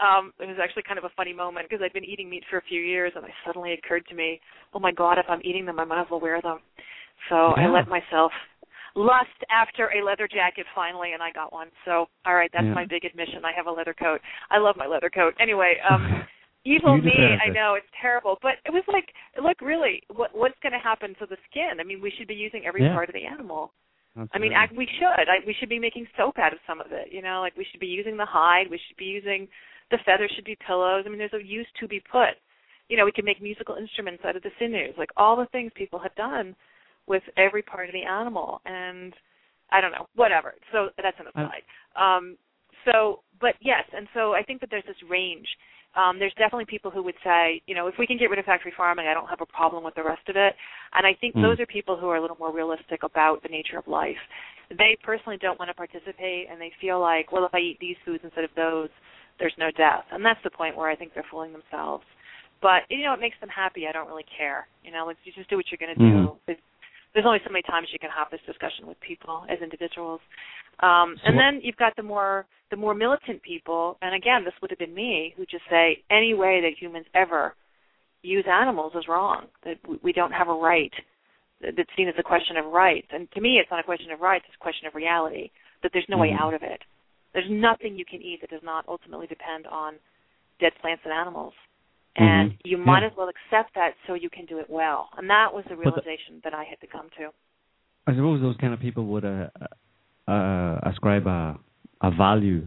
Um, 0.00 0.32
it 0.38 0.46
was 0.46 0.58
actually 0.58 0.82
kind 0.84 0.96
of 0.98 1.04
a 1.04 1.10
funny 1.10 1.32
moment 1.34 1.68
because 1.68 1.82
I'd 1.82 1.92
been 1.92 2.04
eating 2.04 2.30
meat 2.30 2.44
for 2.48 2.56
a 2.56 2.62
few 2.62 2.80
years, 2.80 3.12
and 3.16 3.24
it 3.24 3.32
suddenly 3.44 3.72
occurred 3.74 4.06
to 4.06 4.14
me, 4.14 4.40
oh 4.72 4.78
my 4.78 4.92
God, 4.92 5.18
if 5.18 5.26
I'm 5.28 5.40
eating 5.44 5.66
them, 5.66 5.78
I 5.78 5.84
might 5.84 6.00
as 6.00 6.06
well 6.10 6.20
wear 6.20 6.40
them. 6.40 6.60
So 7.28 7.52
I 7.52 7.66
let 7.66 7.86
myself 7.88 8.32
lust 8.94 9.36
after 9.50 9.90
a 9.92 10.02
leather 10.02 10.26
jacket 10.28 10.66
finally, 10.74 11.12
and 11.12 11.22
I 11.22 11.32
got 11.32 11.52
one. 11.52 11.68
So 11.84 12.08
all 12.24 12.34
right, 12.34 12.50
that's 12.52 12.64
Yeah. 12.64 12.74
my 12.74 12.86
big 12.86 13.04
admission. 13.04 13.44
I 13.44 13.52
have 13.52 13.66
a 13.66 13.72
leather 13.72 13.94
coat. 13.94 14.20
I 14.50 14.58
love 14.58 14.76
my 14.76 14.86
leather 14.86 15.10
coat. 15.10 15.34
Anyway, 15.38 15.78
um, 15.80 16.06
evil 16.64 16.96
me. 16.98 17.12
I 17.14 17.52
know 17.52 17.74
it's 17.74 17.86
terrible, 18.00 18.38
but 18.42 18.54
it 18.64 18.72
was 18.72 18.84
like, 18.88 19.08
look, 19.42 19.60
really, 19.60 20.02
what 20.14 20.34
what's 20.34 20.58
going 20.62 20.72
to 20.72 20.78
happen 20.78 21.14
to 21.20 21.26
the 21.26 21.36
skin? 21.50 21.80
I 21.80 21.84
mean, 21.84 22.00
we 22.00 22.12
should 22.16 22.28
be 22.28 22.34
using 22.34 22.64
every 22.66 22.82
Yeah. 22.82 22.94
part 22.94 23.08
of 23.08 23.14
the 23.14 23.26
animal. 23.26 23.72
I 24.16 24.38
mean, 24.38 24.52
Absolutely. 24.52 24.54
act, 24.54 24.72
we 24.76 24.86
should. 24.98 25.26
I, 25.28 25.42
we 25.44 25.54
should 25.58 25.68
be 25.68 25.80
making 25.80 26.06
soap 26.16 26.38
out 26.38 26.52
of 26.52 26.60
some 26.68 26.80
of 26.80 26.92
it. 26.92 27.08
You 27.10 27.20
know, 27.20 27.40
like 27.40 27.56
we 27.56 27.66
should 27.70 27.80
be 27.80 27.88
using 27.88 28.16
the 28.16 28.24
hide. 28.24 28.70
We 28.70 28.78
should 28.86 28.96
be 28.96 29.06
using 29.06 29.48
the 29.90 29.98
feathers. 30.06 30.30
Should 30.36 30.44
be 30.44 30.56
pillows. 30.66 31.02
I 31.04 31.08
mean, 31.08 31.18
there's 31.18 31.32
a 31.34 31.42
use 31.44 31.66
to 31.80 31.88
be 31.88 32.00
put. 32.12 32.38
You 32.88 32.96
know, 32.96 33.04
we 33.04 33.12
can 33.12 33.24
make 33.24 33.42
musical 33.42 33.74
instruments 33.74 34.22
out 34.24 34.36
of 34.36 34.42
the 34.42 34.50
sinews. 34.58 34.94
Like 34.96 35.10
all 35.16 35.36
the 35.36 35.46
things 35.46 35.72
people 35.74 35.98
have 35.98 36.14
done 36.14 36.54
with 37.06 37.22
every 37.36 37.62
part 37.62 37.88
of 37.88 37.92
the 37.92 38.04
animal, 38.04 38.60
and 38.66 39.12
I 39.72 39.80
don't 39.80 39.92
know, 39.92 40.06
whatever. 40.14 40.54
So 40.70 40.90
that's 41.02 41.16
an 41.18 41.26
aside. 41.34 41.62
Um, 41.96 42.36
so, 42.84 43.20
but 43.40 43.54
yes, 43.60 43.82
and 43.96 44.06
so 44.14 44.32
I 44.32 44.42
think 44.42 44.60
that 44.60 44.70
there's 44.70 44.86
this 44.86 44.96
range. 45.10 45.46
Um, 45.96 46.18
there's 46.18 46.34
definitely 46.34 46.64
people 46.66 46.90
who 46.90 47.02
would 47.02 47.14
say, 47.22 47.62
you 47.66 47.74
know, 47.74 47.86
if 47.86 47.94
we 47.98 48.06
can 48.06 48.18
get 48.18 48.30
rid 48.30 48.38
of 48.38 48.44
factory 48.44 48.72
farming, 48.76 49.06
I 49.06 49.14
don't 49.14 49.28
have 49.28 49.40
a 49.40 49.46
problem 49.46 49.84
with 49.84 49.94
the 49.94 50.02
rest 50.02 50.28
of 50.28 50.36
it. 50.36 50.54
And 50.94 51.06
I 51.06 51.14
think 51.14 51.36
Mm. 51.36 51.42
those 51.42 51.60
are 51.60 51.66
people 51.66 51.96
who 51.96 52.08
are 52.08 52.16
a 52.16 52.20
little 52.20 52.36
more 52.38 52.50
realistic 52.52 53.02
about 53.02 53.42
the 53.42 53.48
nature 53.48 53.78
of 53.78 53.86
life. 53.86 54.18
They 54.70 54.96
personally 55.02 55.36
don't 55.36 55.58
want 55.58 55.68
to 55.68 55.74
participate, 55.74 56.48
and 56.48 56.60
they 56.60 56.70
feel 56.80 56.98
like, 57.00 57.30
well, 57.30 57.44
if 57.44 57.54
I 57.54 57.58
eat 57.60 57.78
these 57.80 57.96
foods 58.04 58.24
instead 58.24 58.44
of 58.44 58.54
those, 58.54 58.88
there's 59.38 59.56
no 59.58 59.70
death. 59.70 60.04
And 60.10 60.24
that's 60.24 60.42
the 60.42 60.50
point 60.50 60.76
where 60.76 60.88
I 60.88 60.96
think 60.96 61.14
they're 61.14 61.24
fooling 61.30 61.52
themselves. 61.52 62.04
But 62.60 62.88
you 62.88 63.04
know, 63.04 63.12
it 63.12 63.20
makes 63.20 63.38
them 63.40 63.50
happy. 63.50 63.86
I 63.86 63.92
don't 63.92 64.08
really 64.08 64.24
care. 64.24 64.66
You 64.82 64.90
know, 64.90 65.04
like 65.06 65.18
you 65.24 65.32
just 65.32 65.50
do 65.50 65.56
what 65.56 65.66
you're 65.70 65.78
going 65.78 65.94
to 65.94 66.00
do. 66.00 66.38
Mhm. 66.48 66.58
There's, 67.14 67.26
only 67.26 67.38
so 67.46 67.50
many 67.50 67.62
times 67.62 67.88
you 67.92 67.98
can 68.00 68.10
have 68.10 68.28
this 68.30 68.40
discussion 68.44 68.86
with 68.88 68.98
people 69.00 69.46
as 69.48 69.60
individuals. 69.62 70.20
Um, 70.80 71.14
So 71.22 71.28
and 71.30 71.38
then 71.38 71.60
you've 71.62 71.76
got 71.76 71.94
the 71.96 72.02
more 72.02 72.44
the 72.70 72.76
more 72.76 72.94
militant 72.94 73.40
people, 73.42 73.96
and 74.02 74.14
again, 74.16 74.42
this 74.44 74.54
would 74.60 74.70
have 74.70 74.80
been 74.80 74.94
me, 74.94 75.32
who 75.36 75.46
just 75.46 75.62
say 75.70 76.02
any 76.10 76.34
way 76.34 76.60
that 76.60 76.72
humans 76.76 77.06
ever 77.14 77.54
use 78.22 78.44
animals 78.48 78.92
is 78.96 79.06
wrong. 79.06 79.46
That 79.62 79.78
we- 80.02 80.12
don't 80.12 80.32
have 80.32 80.48
a 80.48 80.54
right. 80.54 80.92
That- 81.60 81.76
That's 81.76 81.94
seen 81.94 82.08
as 82.08 82.18
a 82.18 82.22
question 82.22 82.56
of 82.56 82.66
rights. 82.66 83.06
And 83.12 83.30
to 83.32 83.40
me, 83.40 83.60
it's 83.60 83.70
not 83.70 83.78
a 83.78 83.84
question 83.84 84.10
of 84.10 84.20
rights; 84.20 84.46
it's 84.48 84.56
a 84.56 84.58
question 84.58 84.88
of 84.88 84.94
reality. 84.96 85.50
That 85.82 85.92
there's 85.92 86.08
no 86.08 86.18
way 86.18 86.30
Mhm. 86.30 86.40
out 86.40 86.54
of 86.54 86.62
it. 86.64 86.82
There's 87.32 87.50
nothing 87.50 87.96
you 87.96 88.04
can 88.04 88.22
eat 88.22 88.40
that 88.40 88.50
does 88.50 88.62
not 88.62 88.88
ultimately 88.88 89.26
depend 89.28 89.66
on 89.68 89.98
dead 90.58 90.74
plants 90.80 91.04
and 91.04 91.12
animals. 91.12 91.54
And 92.16 92.52
Mhm. 92.52 92.58
you 92.64 92.78
might 92.78 93.00
Yeah. 93.00 93.08
as 93.08 93.16
well 93.16 93.28
accept 93.28 93.74
that 93.74 93.94
so 94.06 94.14
you 94.14 94.30
can 94.30 94.44
do 94.46 94.58
it 94.58 94.70
well. 94.70 95.08
And 95.16 95.28
that 95.30 95.52
was 95.52 95.64
the 95.64 95.70
the- 95.70 95.76
realization 95.76 96.40
that 96.44 96.54
I 96.54 96.62
had 96.64 96.80
to 96.80 96.86
come 96.86 97.10
to. 97.18 97.32
I 98.06 98.12
suppose 98.14 98.40
those 98.40 98.56
kind 98.58 98.72
of 98.72 98.80
people 98.80 99.06
would 99.06 99.24
uh, 99.24 99.48
uh, 100.28 100.78
ascribe 100.82 101.26
a 101.26 101.58
a 102.00 102.10
value 102.10 102.66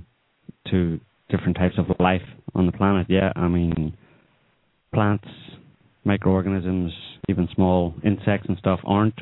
to 0.66 1.00
different 1.30 1.56
types 1.58 1.78
of 1.78 1.86
life 2.00 2.24
on 2.56 2.66
the 2.66 2.72
planet. 2.72 3.06
Yeah, 3.10 3.32
I 3.36 3.48
mean, 3.48 3.96
plants, 4.94 5.28
microorganisms, 6.06 6.92
even 7.30 7.48
small 7.50 7.94
insects 8.04 8.48
and 8.48 8.58
stuff 8.58 8.80
aren't 8.84 9.22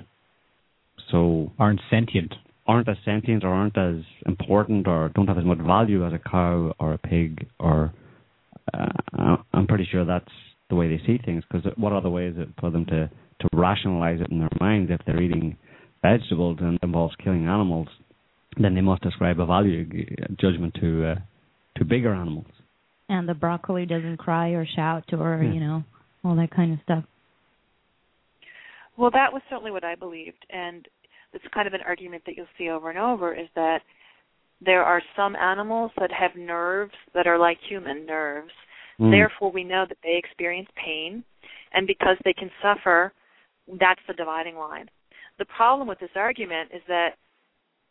so 1.11 1.51
Aren't 1.59 1.81
sentient. 1.89 2.33
aren't 2.67 2.87
as 2.87 2.97
sentient 3.05 3.43
or 3.43 3.49
aren't 3.49 3.77
as 3.77 4.03
important 4.25 4.87
or 4.87 5.09
don't 5.09 5.27
have 5.27 5.37
as 5.37 5.45
much 5.45 5.59
value 5.59 6.05
as 6.05 6.13
a 6.13 6.19
cow 6.19 6.73
or 6.79 6.93
a 6.93 6.97
pig 6.97 7.47
or 7.59 7.93
uh, 8.73 9.37
I'm 9.53 9.67
pretty 9.67 9.87
sure 9.91 10.05
that's 10.05 10.25
the 10.69 10.75
way 10.75 10.87
they 10.89 11.01
see 11.05 11.19
things 11.23 11.43
because 11.49 11.69
what 11.77 11.93
other 11.93 12.09
way 12.09 12.25
is 12.27 12.35
it 12.37 12.49
for 12.59 12.71
them 12.71 12.85
to 12.87 13.09
to 13.41 13.47
rationalize 13.53 14.21
it 14.21 14.31
in 14.31 14.39
their 14.39 14.49
minds 14.59 14.89
if 14.91 14.99
they're 15.05 15.21
eating 15.21 15.57
vegetables 16.01 16.57
and 16.61 16.75
it 16.75 16.83
involves 16.83 17.13
killing 17.23 17.45
animals 17.47 17.87
then 18.59 18.73
they 18.73 18.81
must 18.81 19.05
ascribe 19.05 19.39
a 19.39 19.45
value 19.45 19.85
a 20.27 20.31
judgment 20.33 20.73
to 20.79 21.05
uh, 21.05 21.15
to 21.77 21.85
bigger 21.85 22.13
animals 22.13 22.45
And 23.09 23.27
the 23.29 23.33
broccoli 23.33 23.85
doesn't 23.85 24.17
cry 24.17 24.49
or 24.49 24.65
shout 24.65 25.11
or, 25.13 25.41
Yeah. 25.43 25.53
you 25.53 25.59
know, 25.59 25.83
all 26.23 26.35
that 26.37 26.51
kind 26.51 26.73
of 26.73 26.79
stuff. 26.83 27.03
Well, 28.97 29.11
that 29.11 29.33
was 29.33 29.41
certainly 29.49 29.71
what 29.71 29.83
I 29.83 29.95
believed, 29.95 30.45
and 30.49 30.87
it's 31.33 31.43
kind 31.53 31.67
of 31.67 31.73
an 31.73 31.81
argument 31.85 32.23
that 32.25 32.35
you'll 32.37 32.47
see 32.57 32.69
over 32.69 32.89
and 32.89 32.97
over 32.97 33.33
is 33.35 33.47
that 33.55 33.81
there 34.61 34.83
are 34.83 35.01
some 35.15 35.35
animals 35.35 35.91
that 35.99 36.11
have 36.11 36.35
nerves 36.35 36.93
that 37.13 37.27
are 37.27 37.37
like 37.37 37.57
human 37.67 38.05
nerves. 38.05 38.51
Mm. 38.99 39.11
Therefore, 39.11 39.51
we 39.51 39.63
know 39.63 39.85
that 39.87 39.97
they 40.03 40.15
experience 40.17 40.69
pain, 40.83 41.23
and 41.73 41.85
because 41.85 42.17
they 42.23 42.33
can 42.33 42.49
suffer, 42.61 43.11
that's 43.79 44.01
the 44.07 44.13
dividing 44.13 44.55
line. 44.55 44.87
The 45.37 45.45
problem 45.45 45.87
with 45.87 45.99
this 45.99 46.15
argument 46.15 46.71
is 46.73 46.81
that, 46.87 47.15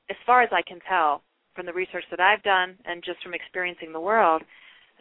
as 0.09 0.17
far 0.25 0.43
as 0.43 0.51
I 0.53 0.63
can 0.63 0.79
tell 0.89 1.23
from 1.55 1.67
the 1.67 1.73
research 1.73 2.05
that 2.11 2.21
I've 2.21 2.43
done 2.43 2.77
and 2.85 3.03
just 3.05 3.23
from 3.23 3.35
experiencing 3.35 3.93
the 3.93 4.01
world, 4.01 4.43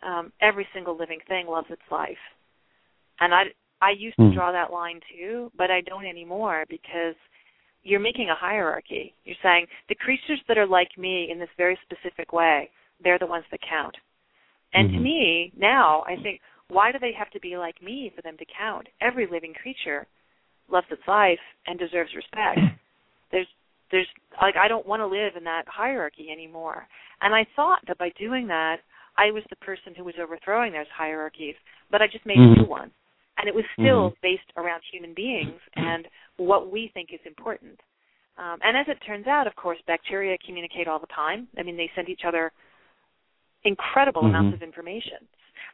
um, 0.01 0.31
every 0.41 0.67
single 0.73 0.97
living 0.97 1.19
thing 1.27 1.47
loves 1.47 1.67
its 1.69 1.81
life. 1.89 2.17
And 3.19 3.33
I, 3.33 3.43
I 3.81 3.91
used 3.91 4.17
to 4.17 4.27
Hmm. 4.27 4.33
draw 4.33 4.51
that 4.51 4.71
line 4.71 4.99
too, 5.11 5.51
but 5.57 5.71
I 5.71 5.81
don't 5.81 6.05
anymore 6.05 6.65
because 6.69 7.15
you're 7.83 7.99
making 7.99 8.29
a 8.29 8.35
hierarchy. 8.35 9.13
You're 9.25 9.35
saying 9.43 9.67
the 9.89 9.95
creatures 9.95 10.39
that 10.47 10.57
are 10.57 10.67
like 10.67 10.97
me 10.97 11.29
in 11.31 11.39
this 11.39 11.49
very 11.57 11.77
specific 11.83 12.33
way, 12.33 12.69
they're 13.03 13.19
the 13.19 13.27
ones 13.27 13.45
that 13.51 13.59
count. 13.61 13.95
And 14.73 14.89
to 14.91 14.97
Mhm. 14.97 15.03
me, 15.03 15.51
now, 15.55 16.03
I 16.07 16.15
think, 16.17 16.41
why 16.69 16.91
do 16.91 16.99
they 16.99 17.11
have 17.11 17.29
to 17.31 17.39
be 17.39 17.57
like 17.57 17.81
me 17.81 18.09
for 18.15 18.21
them 18.21 18.37
to 18.37 18.45
count? 18.45 18.87
Every 19.01 19.27
living 19.27 19.53
creature 19.53 20.07
loves 20.69 20.89
its 20.91 21.07
life 21.07 21.41
and 21.67 21.77
deserves 21.77 22.15
respect. 22.15 22.59
There's 23.31 23.47
there's 23.91 24.07
like 24.41 24.55
I 24.55 24.67
don't 24.67 24.87
want 24.87 25.01
to 25.01 25.05
live 25.05 25.35
in 25.35 25.43
that 25.43 25.67
hierarchy 25.67 26.31
anymore. 26.31 26.87
And 27.21 27.35
I 27.35 27.45
thought 27.55 27.85
that 27.87 27.97
by 27.99 28.09
doing 28.17 28.47
that, 28.47 28.81
I 29.17 29.29
was 29.29 29.43
the 29.49 29.55
person 29.57 29.93
who 29.95 30.03
was 30.03 30.15
overthrowing 30.19 30.73
those 30.73 30.89
hierarchies, 30.89 31.55
but 31.91 32.01
I 32.01 32.07
just 32.07 32.25
made 32.25 32.39
a 32.39 32.59
new 32.59 32.65
one. 32.65 32.91
And 33.37 33.47
it 33.47 33.53
was 33.53 33.65
still 33.77 34.11
Mhm. 34.11 34.21
based 34.21 34.51
around 34.57 34.81
human 34.83 35.13
beings 35.13 35.61
and 35.75 36.07
what 36.37 36.71
we 36.71 36.91
think 36.93 37.09
is 37.13 37.19
important. 37.25 37.79
Um, 38.37 38.59
and 38.63 38.75
as 38.75 38.87
it 38.87 38.97
turns 39.05 39.27
out, 39.27 39.45
of 39.45 39.55
course, 39.55 39.77
bacteria 39.85 40.37
communicate 40.45 40.87
all 40.87 40.99
the 40.99 41.07
time. 41.07 41.47
I 41.57 41.63
mean, 41.63 41.77
they 41.77 41.91
send 41.95 42.09
each 42.09 42.25
other 42.25 42.51
incredible 43.63 44.23
Mhm. 44.23 44.29
amounts 44.29 44.53
of 44.53 44.63
information. 44.63 45.27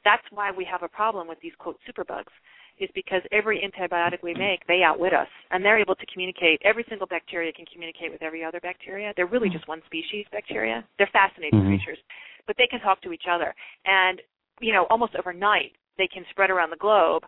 That's 0.04 0.30
why 0.32 0.52
we 0.52 0.66
have 0.66 0.84
a 0.84 0.88
problem 0.88 1.28
with 1.28 1.40
these 1.40 1.56
quote 1.56 1.80
superbugs, 1.88 2.32
is 2.78 2.90
because 2.92 3.22
every 3.32 3.60
antibiotic 3.62 4.22
we 4.22 4.34
make, 4.34 4.66
they 4.68 4.84
outwit 4.84 5.14
us, 5.14 5.28
and 5.52 5.64
they're 5.64 5.80
able 5.80 5.96
to 5.96 6.06
communicate. 6.06 6.62
Every 6.64 6.84
single 6.84 7.08
bacteria 7.08 7.52
can 7.52 7.66
communicate 7.66 8.12
with 8.12 8.22
every 8.22 8.44
other 8.44 8.60
bacteria. 8.60 9.14
They're 9.16 9.26
really 9.26 9.50
just 9.50 9.68
one 9.68 9.82
species, 9.86 10.28
bacteria. 10.32 10.86
They're 10.98 11.08
fascinating 11.08 11.62
Mhm. 11.62 11.68
creatures, 11.68 12.00
but 12.46 12.58
they 12.58 12.68
can 12.68 12.80
talk 12.80 13.02
to 13.02 13.12
each 13.14 13.28
other, 13.28 13.56
and 13.86 14.22
you 14.62 14.74
know, 14.74 14.86
almost 14.90 15.16
overnight, 15.16 15.74
they 15.98 16.08
can 16.08 16.26
spread 16.30 16.50
around 16.50 16.70
the 16.70 16.76
globe. 16.76 17.26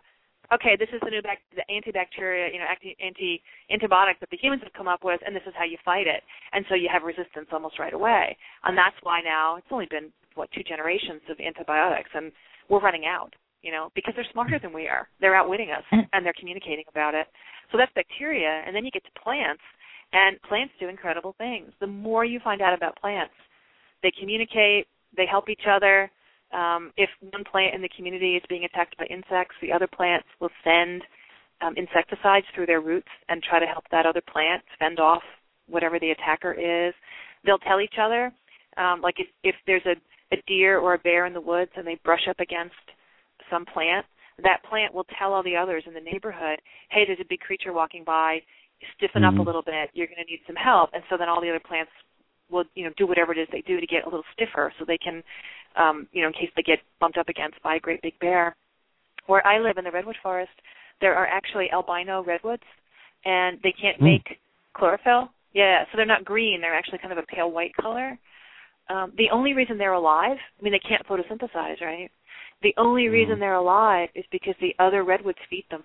Okay, 0.52 0.76
this 0.78 0.88
is 0.92 1.00
the 1.02 1.10
new 1.10 1.22
bac- 1.22 1.40
the 1.56 1.64
antibacteria, 1.72 2.52
you 2.52 2.58
know, 2.60 2.66
anti, 2.68 2.96
anti 3.00 3.42
antibiotic 3.72 4.20
that 4.20 4.28
the 4.30 4.36
humans 4.36 4.62
have 4.62 4.72
come 4.74 4.86
up 4.86 5.02
with, 5.02 5.20
and 5.24 5.34
this 5.34 5.42
is 5.46 5.54
how 5.56 5.64
you 5.64 5.78
fight 5.84 6.06
it. 6.06 6.22
And 6.52 6.64
so 6.68 6.74
you 6.74 6.88
have 6.92 7.02
resistance 7.02 7.48
almost 7.52 7.78
right 7.78 7.94
away, 7.94 8.36
and 8.64 8.76
that's 8.76 8.96
why 9.02 9.20
now 9.24 9.56
it's 9.56 9.66
only 9.70 9.86
been 9.88 10.12
what 10.34 10.50
two 10.52 10.62
generations 10.62 11.22
of 11.30 11.40
antibiotics, 11.40 12.10
and 12.14 12.32
we're 12.68 12.80
running 12.80 13.06
out. 13.06 13.32
you 13.62 13.70
know, 13.70 13.90
because 13.94 14.12
they're 14.14 14.26
smarter 14.32 14.58
than 14.60 14.72
we 14.72 14.88
are. 14.88 15.08
They're 15.20 15.36
outwitting 15.36 15.70
us 15.70 15.84
mm-hmm. 15.92 16.06
and 16.12 16.26
they're 16.26 16.34
communicating 16.38 16.84
about 16.88 17.14
it. 17.14 17.26
So 17.70 17.78
that's 17.78 17.92
bacteria, 17.94 18.62
and 18.66 18.74
then 18.76 18.84
you 18.84 18.90
get 18.90 19.04
to 19.04 19.20
plants, 19.22 19.62
and 20.12 20.40
plants 20.42 20.74
do 20.78 20.88
incredible 20.88 21.34
things. 21.38 21.72
The 21.80 21.86
more 21.86 22.24
you 22.24 22.40
find 22.42 22.60
out 22.60 22.74
about 22.74 23.00
plants, 23.00 23.34
they 24.02 24.12
communicate, 24.18 24.86
they 25.16 25.26
help 25.30 25.48
each 25.48 25.62
other. 25.70 26.10
Um, 26.52 26.92
if 26.96 27.08
one 27.30 27.44
plant 27.44 27.74
in 27.74 27.82
the 27.82 27.88
community 27.96 28.36
is 28.36 28.42
being 28.48 28.64
attacked 28.64 28.96
by 28.98 29.06
insects, 29.06 29.56
the 29.60 29.72
other 29.72 29.86
plants 29.86 30.26
will 30.40 30.50
send 30.62 31.02
um, 31.60 31.74
insecticides 31.76 32.46
through 32.54 32.66
their 32.66 32.80
roots 32.80 33.08
and 33.28 33.42
try 33.42 33.58
to 33.58 33.66
help 33.66 33.84
that 33.90 34.06
other 34.06 34.20
plant 34.20 34.62
fend 34.78 35.00
off 35.00 35.22
whatever 35.68 35.98
the 35.98 36.10
attacker 36.10 36.52
is. 36.52 36.92
They'll 37.44 37.58
tell 37.58 37.80
each 37.80 37.94
other, 38.00 38.32
um, 38.76 39.00
like 39.00 39.16
if, 39.18 39.28
if 39.42 39.54
there's 39.66 39.86
a, 39.86 39.96
a 40.34 40.38
deer 40.46 40.78
or 40.78 40.94
a 40.94 40.98
bear 40.98 41.26
in 41.26 41.32
the 41.32 41.40
woods 41.40 41.70
and 41.76 41.86
they 41.86 41.98
brush 42.04 42.26
up 42.28 42.40
against 42.40 42.74
some 43.50 43.64
plant, 43.64 44.04
that 44.42 44.62
plant 44.68 44.92
will 44.92 45.06
tell 45.18 45.32
all 45.32 45.42
the 45.42 45.56
others 45.56 45.84
in 45.86 45.94
the 45.94 46.00
neighborhood, 46.00 46.58
hey, 46.90 47.04
there's 47.06 47.20
a 47.20 47.28
big 47.28 47.40
creature 47.40 47.72
walking 47.72 48.04
by, 48.04 48.40
stiffen 48.96 49.22
Mm-hmm. 49.22 49.38
up 49.38 49.44
a 49.44 49.46
little 49.46 49.62
bit, 49.62 49.90
you're 49.94 50.08
going 50.08 50.24
to 50.24 50.30
need 50.30 50.40
some 50.46 50.56
help. 50.56 50.90
And 50.92 51.02
so 51.08 51.16
then 51.16 51.28
all 51.28 51.40
the 51.40 51.48
other 51.48 51.60
plants 51.60 51.92
will, 52.50 52.64
you 52.74 52.84
know, 52.84 52.92
do 52.96 53.06
whatever 53.06 53.32
it 53.32 53.38
is 53.38 53.48
they 53.52 53.62
do 53.62 53.80
to 53.80 53.86
get 53.86 54.04
a 54.04 54.08
little 54.08 54.24
stiffer 54.32 54.72
so 54.78 54.84
they 54.84 54.98
can, 54.98 55.22
um, 55.76 56.06
you 56.12 56.22
know, 56.22 56.28
in 56.28 56.32
case 56.34 56.50
they 56.56 56.62
get 56.62 56.78
bumped 57.00 57.18
up 57.18 57.28
against 57.28 57.62
by 57.62 57.76
a 57.76 57.80
great 57.80 58.02
big 58.02 58.18
bear. 58.20 58.54
Where 59.26 59.46
I 59.46 59.58
live 59.58 59.78
in 59.78 59.84
the 59.84 59.90
redwood 59.90 60.16
forest, 60.22 60.50
there 61.00 61.14
are 61.14 61.26
actually 61.26 61.70
albino 61.70 62.24
redwoods, 62.24 62.64
and 63.24 63.60
they 63.62 63.72
can't 63.72 63.98
Hmm. 63.98 64.04
make 64.04 64.38
chlorophyll. 64.74 65.30
Yeah, 65.52 65.84
so 65.84 65.96
they're 65.96 66.06
not 66.06 66.24
green; 66.24 66.60
they're 66.60 66.74
actually 66.74 66.98
kind 66.98 67.12
of 67.12 67.18
a 67.18 67.26
pale 67.26 67.50
white 67.50 67.74
color. 67.76 68.18
Um, 68.88 69.12
the 69.16 69.30
only 69.30 69.52
reason 69.54 69.78
they're 69.78 69.92
alive, 69.92 70.36
I 70.38 70.62
mean, 70.62 70.72
they 70.72 70.78
can't 70.80 71.06
photosynthesize, 71.06 71.80
right? 71.80 72.10
The 72.62 72.74
only 72.76 73.08
reason 73.08 73.38
they're 73.38 73.54
alive 73.54 74.08
is 74.14 74.24
because 74.30 74.54
the 74.60 74.74
other 74.78 75.04
redwoods 75.04 75.38
feed 75.48 75.64
them. 75.70 75.84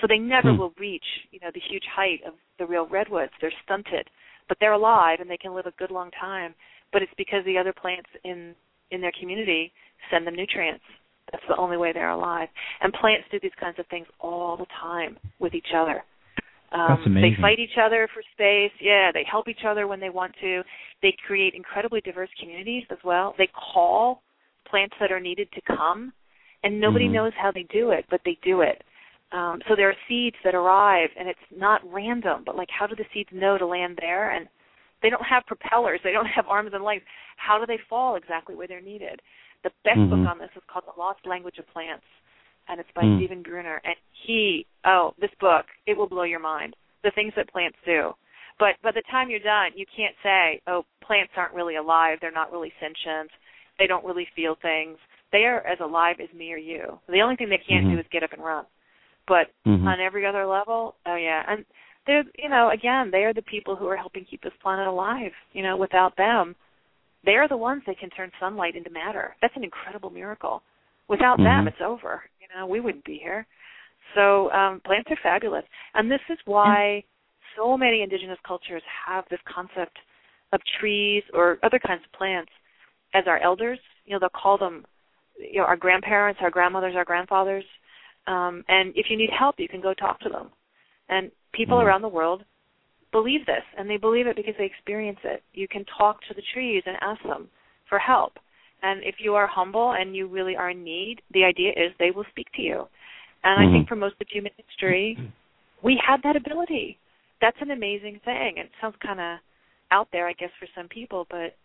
So 0.00 0.06
they 0.06 0.18
never 0.18 0.52
Hmm. 0.52 0.58
will 0.58 0.74
reach, 0.78 1.26
you 1.30 1.40
know, 1.40 1.50
the 1.50 1.60
huge 1.60 1.84
height 1.86 2.22
of 2.24 2.34
the 2.58 2.66
real 2.66 2.86
redwoods. 2.86 3.32
They're 3.40 3.52
stunted, 3.64 4.08
but 4.48 4.58
they're 4.60 4.72
alive 4.72 5.20
and 5.20 5.28
they 5.30 5.36
can 5.36 5.54
live 5.54 5.66
a 5.66 5.72
good 5.72 5.90
long 5.90 6.10
time. 6.12 6.54
But 6.92 7.02
it's 7.02 7.14
because 7.14 7.44
the 7.44 7.58
other 7.58 7.72
plants 7.72 8.08
in 8.24 8.54
in 8.90 9.00
their 9.00 9.12
community 9.18 9.72
send 10.10 10.26
them 10.26 10.36
nutrients. 10.36 10.84
That's 11.32 11.44
the 11.48 11.56
only 11.56 11.76
way 11.76 11.92
they're 11.92 12.10
alive. 12.10 12.48
And 12.80 12.92
plants 12.92 13.26
do 13.30 13.40
these 13.42 13.54
kinds 13.58 13.78
of 13.78 13.86
things 13.88 14.06
all 14.20 14.56
the 14.56 14.66
time 14.80 15.18
with 15.40 15.54
each 15.54 15.74
other. 15.76 16.04
Um, 16.72 16.88
That's 16.88 17.06
amazing. 17.06 17.36
They 17.36 17.42
fight 17.42 17.58
each 17.58 17.78
other 17.82 18.08
for 18.12 18.22
space. 18.32 18.72
Yeah, 18.80 19.10
they 19.12 19.24
help 19.28 19.48
each 19.48 19.64
other 19.66 19.86
when 19.86 20.00
they 20.00 20.10
want 20.10 20.34
to. 20.40 20.62
They 21.02 21.14
create 21.26 21.54
incredibly 21.54 22.00
diverse 22.00 22.30
communities 22.40 22.84
as 22.90 22.98
well. 23.04 23.34
They 23.38 23.48
call 23.48 24.22
plants 24.68 24.94
that 25.00 25.12
are 25.12 25.20
needed 25.20 25.48
to 25.52 25.60
come, 25.62 26.12
and 26.64 26.80
nobody 26.80 27.06
Mhm. 27.06 27.12
knows 27.12 27.32
how 27.34 27.50
they 27.50 27.62
do 27.64 27.90
it, 27.90 28.04
but 28.08 28.20
they 28.24 28.34
do 28.42 28.62
it. 28.62 28.82
Um, 29.32 29.62
so 29.68 29.74
there 29.74 29.88
are 29.88 29.96
seeds 30.08 30.36
that 30.44 30.54
arrive, 30.54 31.10
and 31.16 31.28
it's 31.28 31.50
not 31.50 31.80
random. 31.92 32.44
But 32.44 32.56
like, 32.56 32.70
how 32.70 32.86
do 32.86 32.94
the 32.94 33.06
seeds 33.12 33.30
know 33.32 33.58
to 33.58 33.66
land 33.66 33.96
there? 34.00 34.30
And 34.30 34.48
they 35.02 35.10
don't 35.10 35.24
have 35.24 35.46
propellers. 35.46 36.00
They 36.02 36.12
don't 36.12 36.26
have 36.26 36.48
arms 36.48 36.70
and 36.72 36.84
legs. 36.84 37.04
How 37.36 37.58
do 37.58 37.66
they 37.66 37.78
fall 37.88 38.16
exactly 38.16 38.54
where 38.54 38.66
they're 38.66 38.80
needed? 38.80 39.20
The 39.62 39.72
best 39.84 39.98
Mhm. 39.98 40.10
book 40.10 40.26
on 40.26 40.38
this 40.38 40.50
is 40.56 40.62
called 40.64 40.86
The 40.86 40.98
Lost 40.98 41.26
Language 41.26 41.58
of 41.58 41.66
Plants, 41.68 42.06
and 42.68 42.80
it's 42.80 42.90
by 42.92 43.02
Mm. 43.02 43.16
Stephen 43.16 43.42
Buhner. 43.42 43.80
And 43.84 43.96
he, 44.12 44.66
oh, 44.84 45.14
this 45.18 45.34
book, 45.40 45.66
it 45.86 45.96
will 45.96 46.08
blow 46.08 46.22
your 46.22 46.40
mind. 46.40 46.76
The 47.02 47.10
things 47.12 47.34
that 47.34 47.48
plants 47.48 47.78
do. 47.84 48.14
But 48.58 48.80
by 48.82 48.90
the 48.90 49.02
time 49.02 49.28
you're 49.28 49.38
done, 49.38 49.72
you 49.74 49.84
can't 49.86 50.16
say, 50.22 50.60
oh, 50.66 50.84
plants 51.00 51.32
aren't 51.36 51.54
really 51.54 51.76
alive. 51.76 52.18
They're 52.20 52.30
not 52.30 52.50
really 52.50 52.72
sentient. 52.80 53.30
They 53.78 53.86
don't 53.86 54.04
really 54.04 54.24
feel 54.34 54.54
things. 54.56 54.98
They 55.30 55.44
are 55.44 55.60
as 55.66 55.80
alive 55.80 56.20
as 56.20 56.32
me 56.32 56.52
or 56.52 56.56
you. 56.56 56.98
The 57.08 57.20
only 57.20 57.36
thing 57.36 57.48
they 57.48 57.58
can't 57.58 57.86
Mhm. 57.86 57.90
do 57.90 57.98
is 57.98 58.08
get 58.08 58.22
up 58.22 58.32
and 58.32 58.42
run. 58.42 58.66
But 59.26 59.50
Mhm. 59.66 59.86
on 59.86 60.00
every 60.00 60.24
other 60.24 60.46
level, 60.46 60.96
oh 61.04 61.16
yeah, 61.16 61.44
and 61.48 61.66
they're 62.06 62.24
you 62.38 62.48
know 62.48 62.70
again 62.70 63.10
they 63.10 63.24
are 63.24 63.34
the 63.34 63.42
people 63.42 63.76
who 63.76 63.86
are 63.86 63.96
helping 63.96 64.24
keep 64.24 64.42
this 64.42 64.52
planet 64.62 64.86
alive. 64.86 65.32
You 65.52 65.62
know, 65.62 65.76
without 65.76 66.16
them, 66.16 66.54
they 67.24 67.32
are 67.32 67.48
the 67.48 67.56
ones 67.56 67.82
that 67.86 67.98
can 67.98 68.10
turn 68.10 68.30
sunlight 68.40 68.76
into 68.76 68.90
matter. 68.90 69.34
That's 69.42 69.56
an 69.56 69.64
incredible 69.64 70.10
miracle. 70.10 70.62
Without 71.08 71.36
them, 71.38 71.64
Mhm. 71.64 71.68
it's 71.68 71.80
over. 71.80 72.24
You 72.40 72.48
know, 72.54 72.66
we 72.66 72.80
wouldn't 72.80 73.04
be 73.04 73.18
here. 73.18 73.46
So 74.14 74.50
um, 74.52 74.80
plants 74.80 75.10
are 75.10 75.16
fabulous, 75.16 75.64
and 75.94 76.10
this 76.10 76.20
is 76.28 76.38
why 76.44 77.02
so 77.56 77.76
many 77.76 78.02
indigenous 78.02 78.38
cultures 78.46 78.82
have 79.06 79.24
this 79.28 79.40
concept 79.44 79.98
of 80.52 80.60
trees 80.78 81.24
or 81.32 81.58
other 81.62 81.78
kinds 81.78 82.04
of 82.04 82.12
plants 82.12 82.52
as 83.14 83.26
our 83.26 83.38
elders. 83.38 83.78
You 84.04 84.12
know, 84.14 84.18
they'll 84.20 84.28
call 84.30 84.58
them 84.58 84.84
you 85.38 85.60
know 85.60 85.64
our 85.66 85.76
grandparents, 85.76 86.40
our 86.42 86.50
grandmothers, 86.50 86.94
our 86.96 87.04
grandfathers. 87.04 87.64
Um, 88.26 88.64
and 88.68 88.92
if 88.96 89.10
you 89.10 89.16
need 89.16 89.30
help, 89.30 89.56
you 89.58 89.68
can 89.68 89.80
go 89.80 89.94
talk 89.94 90.18
to 90.20 90.28
them. 90.28 90.50
And 91.08 91.30
people 91.52 91.78
Mhm. 91.78 91.84
around 91.84 92.02
the 92.02 92.08
world 92.08 92.44
believe 93.12 93.46
this, 93.46 93.64
and 93.76 93.88
they 93.88 93.96
believe 93.96 94.26
it 94.26 94.36
because 94.36 94.56
they 94.58 94.64
experience 94.66 95.20
it. 95.24 95.42
You 95.54 95.68
can 95.68 95.84
talk 95.84 96.20
to 96.22 96.34
the 96.34 96.42
trees 96.52 96.82
and 96.86 96.96
ask 97.00 97.22
them 97.22 97.48
for 97.88 97.98
help. 97.98 98.38
And 98.82 99.02
if 99.04 99.20
you 99.20 99.34
are 99.34 99.46
humble 99.46 99.92
and 99.92 100.14
you 100.14 100.26
really 100.26 100.56
are 100.56 100.70
in 100.70 100.84
need, 100.84 101.22
the 101.30 101.44
idea 101.44 101.70
is 101.70 101.92
they 101.98 102.10
will 102.10 102.26
speak 102.30 102.50
to 102.52 102.62
you. 102.62 102.88
And 103.44 103.60
I 103.60 103.72
think 103.72 103.86
Mhm. 103.86 103.88
for 103.88 103.96
most 103.96 104.20
of 104.20 104.28
human 104.28 104.52
history, 104.56 105.18
we 105.82 105.96
had 105.96 106.22
that 106.22 106.36
ability. 106.36 106.98
That's 107.40 107.60
an 107.60 107.70
amazing 107.70 108.20
thing. 108.20 108.58
It 108.58 108.70
sounds 108.80 108.96
kind 108.96 109.20
of 109.20 109.38
out 109.90 110.10
there, 110.10 110.26
I 110.26 110.32
guess, 110.32 110.50
for 110.58 110.66
some 110.74 110.88
people, 110.88 111.26
but 111.30 111.56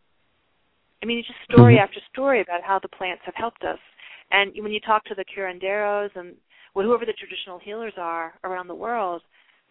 I 1.01 1.05
mean, 1.05 1.17
it's 1.17 1.27
just 1.27 1.43
story 1.43 1.75
Mhm. 1.75 1.83
after 1.83 1.99
story 2.13 2.41
about 2.41 2.61
how 2.61 2.77
the 2.79 2.87
plants 2.87 3.23
have 3.25 3.35
helped 3.35 3.63
us. 3.63 3.79
And 4.29 4.53
when 4.61 4.71
you 4.71 4.79
talk 4.79 5.03
to 5.05 5.15
the 5.15 5.25
curanderos 5.25 6.15
and 6.15 6.37
whoever 6.73 7.05
the 7.05 7.13
traditional 7.13 7.59
healers 7.59 7.93
are 7.97 8.33
around 8.43 8.67
the 8.67 8.75
world, 8.75 9.21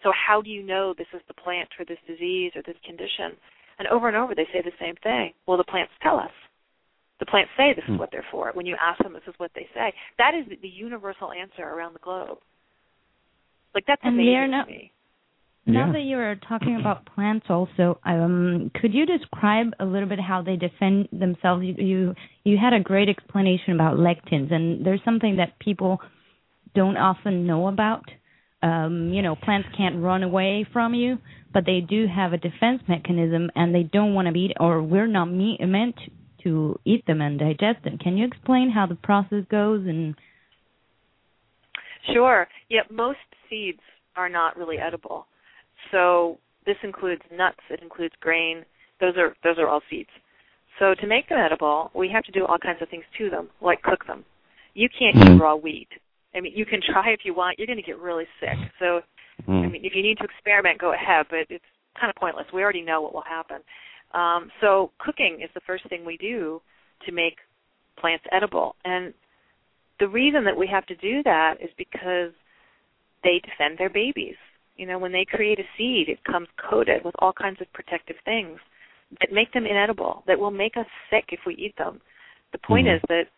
so 0.03 0.13
how 0.13 0.41
do 0.43 0.51
you 0.51 0.63
know 0.63 0.95
this 0.97 1.07
is 1.15 1.21
the 1.29 1.35
plant 1.35 1.69
for 1.77 1.85
this 1.85 1.99
disease 2.07 2.53
or 2.55 2.63
this 2.67 2.77
condition? 2.85 3.37
And 3.79 3.89
over 3.89 4.09
and 4.09 4.17
over 4.17 4.35
they 4.35 4.47
say 4.53 4.63
the 4.63 4.73
same 4.81 4.95
thing. 5.03 5.33
Well, 5.47 5.57
the 5.57 5.65
plants 5.65 5.93
tell 6.03 6.19
us. 6.19 6.31
The 7.19 7.27
plants 7.27 7.51
say 7.57 7.73
this 7.75 7.85
is 7.85 7.91
Hmm. 7.91 7.99
what 7.99 8.11
they're 8.11 8.25
for. 8.31 8.51
When 8.55 8.65
you 8.67 8.77
ask 8.81 9.03
them, 9.03 9.13
this 9.13 9.27
is 9.27 9.35
what 9.39 9.53
they 9.55 9.69
say. 9.75 9.93
That 10.19 10.35
is 10.35 10.47
the, 10.49 10.57
the 10.57 10.69
universal 10.69 11.33
answer 11.33 11.63
around 11.63 11.93
the 11.95 11.99
globe. 12.01 12.39
Like 13.75 13.85
that's 13.87 14.01
And 14.05 14.15
amazing 14.15 14.31
Lierre, 14.33 14.47
to 14.47 14.51
now- 14.51 14.65
me. 14.65 14.93
Now 15.67 15.87
Yeah. 15.87 15.93
that 15.93 16.01
you 16.01 16.19
are 16.19 16.35
talking 16.37 16.77
about 16.81 17.05
plants, 17.15 17.47
also, 17.51 18.01
um, 18.05 18.71
could 18.81 18.95
you 18.95 19.05
describe 19.05 19.75
a 19.79 19.85
little 19.85 20.09
bit 20.09 20.19
how 20.19 20.41
they 20.41 20.57
defend 20.57 21.09
themselves? 21.13 21.63
You, 21.65 21.75
you 21.77 22.15
you 22.45 22.57
had 22.57 22.73
a 22.73 22.81
great 22.81 23.09
explanation 23.11 23.75
about 23.75 23.99
lectins, 23.99 24.51
and 24.53 24.85
there's 24.85 25.03
something 25.05 25.37
that 25.37 25.59
people 25.59 26.01
don't 26.75 26.97
often 26.97 27.47
know 27.47 27.69
about. 27.69 28.05
Um, 28.63 29.13
you 29.13 29.23
know, 29.23 29.37
plants 29.37 29.69
can't 29.77 30.03
run 30.03 30.23
away 30.23 30.67
from 30.73 30.95
you, 30.95 31.19
but 31.53 31.65
they 31.65 31.81
do 31.81 32.07
have 32.07 32.33
a 32.33 32.39
defense 32.39 32.83
mechanism, 32.89 33.51
and 33.55 33.75
they 33.75 33.85
don't 33.85 34.15
want 34.15 34.27
to 34.27 34.33
be, 34.33 34.55
or 34.61 34.83
we're 34.83 35.07
not 35.07 35.27
me- 35.27 35.59
meant 35.61 35.97
to 36.43 36.79
eat 36.85 37.07
them 37.07 37.21
and 37.21 37.39
digest 37.39 37.85
them. 37.85 37.99
Can 37.99 38.17
you 38.17 38.27
explain 38.27 38.71
how 38.71 38.87
the 38.87 38.95
process 38.95 39.45
goes? 39.51 39.87
And 39.87 40.15
Sure. 42.13 42.49
Yeah, 42.69 42.83
most 42.91 43.19
seeds 43.49 43.81
are 44.17 44.29
not 44.29 44.57
really 44.57 44.79
edible. 44.79 45.27
So 45.91 46.39
this 46.67 46.77
includes 46.83 47.23
nuts, 47.33 47.61
it 47.71 47.81
includes 47.83 48.15
grain. 48.21 48.65
Those 49.01 49.17
are 49.17 49.35
those 49.43 49.59
are 49.59 49.69
all 49.69 49.83
seeds. 49.91 50.11
So 50.79 50.95
to 50.95 51.07
make 51.07 51.29
them 51.29 51.39
edible, 51.39 51.91
we 51.95 52.09
have 52.09 52.25
to 52.25 52.33
do 52.33 52.47
all 52.47 52.59
kinds 52.59 52.81
of 52.81 52.89
things 52.89 53.05
to 53.19 53.31
them, 53.31 53.51
like 53.61 53.83
cook 53.83 54.07
them. 54.07 54.25
You 54.75 54.89
can't 54.89 55.17
eat 55.17 55.25
Mhm. 55.25 55.41
raw 55.41 55.57
wheat. 55.57 55.89
I 56.35 56.41
mean, 56.41 56.53
you 56.55 56.65
can 56.65 56.81
try 56.93 57.11
if 57.11 57.21
you 57.25 57.35
want. 57.35 57.59
You're 57.59 57.67
going 57.67 57.79
to 57.79 57.83
get 57.83 57.99
really 57.99 58.27
sick. 58.41 58.59
So 58.79 59.03
I 59.49 59.51
Mm. 59.51 59.73
mean, 59.73 59.85
if 59.85 59.95
you 59.95 60.03
need 60.03 60.19
to 60.19 60.25
experiment, 60.25 60.79
go 60.79 60.93
ahead, 60.93 61.27
but 61.31 61.41
it's 61.49 61.65
kind 61.99 62.11
of 62.11 62.17
pointless. 62.17 62.47
We 62.53 62.63
already 62.63 62.83
know 62.83 63.01
what 63.01 63.15
will 63.15 63.23
happen. 63.23 63.59
Um, 64.13 64.51
so 64.61 64.91
cooking 64.99 65.41
is 65.43 65.51
the 65.55 65.61
first 65.67 65.89
thing 65.89 66.05
we 66.05 66.17
do 66.19 66.61
to 67.07 67.13
make 67.13 67.39
plants 67.97 68.25
edible. 68.33 68.77
And 68.85 69.15
the 69.99 70.09
reason 70.09 70.45
that 70.45 70.57
we 70.57 70.67
have 70.67 70.87
to 70.87 70.95
do 70.97 71.23
that 71.25 71.55
is 71.61 71.71
because 71.79 72.33
they 73.23 73.41
defend 73.41 73.79
their 73.79 73.91
babies. 73.91 74.37
You 74.77 74.87
know, 74.87 74.99
when 74.99 75.13
they 75.13 75.25
create 75.25 75.59
a 75.59 75.65
seed, 75.77 76.09
it 76.09 76.23
comes 76.25 76.49
coated 76.59 77.05
with 77.05 77.15
all 77.19 77.33
kinds 77.33 77.61
of 77.61 77.73
protective 77.73 78.17
things 78.25 78.59
that 79.21 79.33
make 79.33 79.53
them 79.53 79.67
inedible, 79.67 80.23
that 80.27 80.39
will 80.39 80.51
make 80.51 80.77
us 80.77 80.87
sick 81.11 81.25
if 81.33 81.41
we 81.47 81.55
eat 81.57 81.77
them. 81.77 82.01
The 82.53 82.59
point 82.59 82.87
Mhm. 82.87 82.97
is 82.97 83.03
that, 83.09 83.29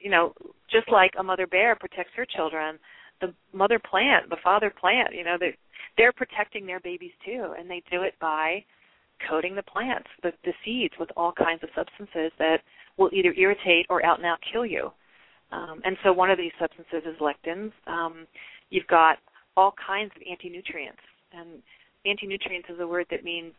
you 0.00 0.10
know, 0.10 0.32
just 0.70 0.90
like 0.90 1.12
a 1.18 1.22
mother 1.22 1.46
bear 1.46 1.76
protects 1.76 2.12
her 2.16 2.24
children, 2.24 2.78
the 3.20 3.32
mother 3.52 3.78
plant, 3.78 4.30
the 4.30 4.36
father 4.42 4.72
plant, 4.80 5.14
you 5.14 5.24
know, 5.24 5.36
they 5.38 5.56
they're 5.96 6.12
protecting 6.12 6.66
their 6.66 6.80
babies 6.80 7.12
too, 7.24 7.54
and 7.58 7.68
they 7.68 7.82
do 7.90 8.02
it 8.02 8.14
by 8.20 8.64
coating 9.28 9.54
the 9.54 9.62
plants, 9.62 10.08
the, 10.22 10.32
the 10.44 10.52
seeds, 10.64 10.94
with 10.98 11.10
all 11.16 11.32
kinds 11.32 11.62
of 11.62 11.68
substances 11.74 12.32
that 12.38 12.58
will 12.96 13.10
either 13.12 13.34
irritate 13.36 13.86
or 13.90 14.04
out 14.04 14.18
and 14.18 14.26
out 14.26 14.38
kill 14.50 14.64
you. 14.64 14.90
Um, 15.52 15.80
and 15.84 15.96
so 16.02 16.12
one 16.12 16.30
of 16.30 16.38
these 16.38 16.52
substances 16.58 17.02
is 17.04 17.20
lectins. 17.20 17.72
Um, 17.86 18.26
you've 18.70 18.86
got 18.86 19.18
all 19.56 19.74
kinds 19.84 20.12
of 20.16 20.22
anti-nutrients, 20.30 21.02
and 21.32 21.62
anti-nutrients 22.06 22.68
is 22.70 22.80
a 22.80 22.86
word 22.86 23.06
that 23.10 23.24
means 23.24 23.52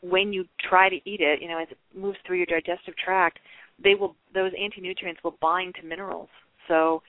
when 0.00 0.32
you 0.32 0.44
try 0.68 0.88
to 0.88 0.96
eat 0.96 1.20
it, 1.20 1.42
you 1.42 1.48
know, 1.48 1.58
as 1.58 1.68
it 1.70 1.78
moves 1.94 2.18
through 2.26 2.36
your 2.36 2.46
digestive 2.46 2.94
tract, 2.96 3.38
they 3.82 3.94
will 3.94 4.16
those 4.32 4.52
anti-nutrients 4.60 5.22
will 5.24 5.36
bind 5.40 5.74
to 5.76 5.86
minerals. 5.86 6.28
So 6.68 7.02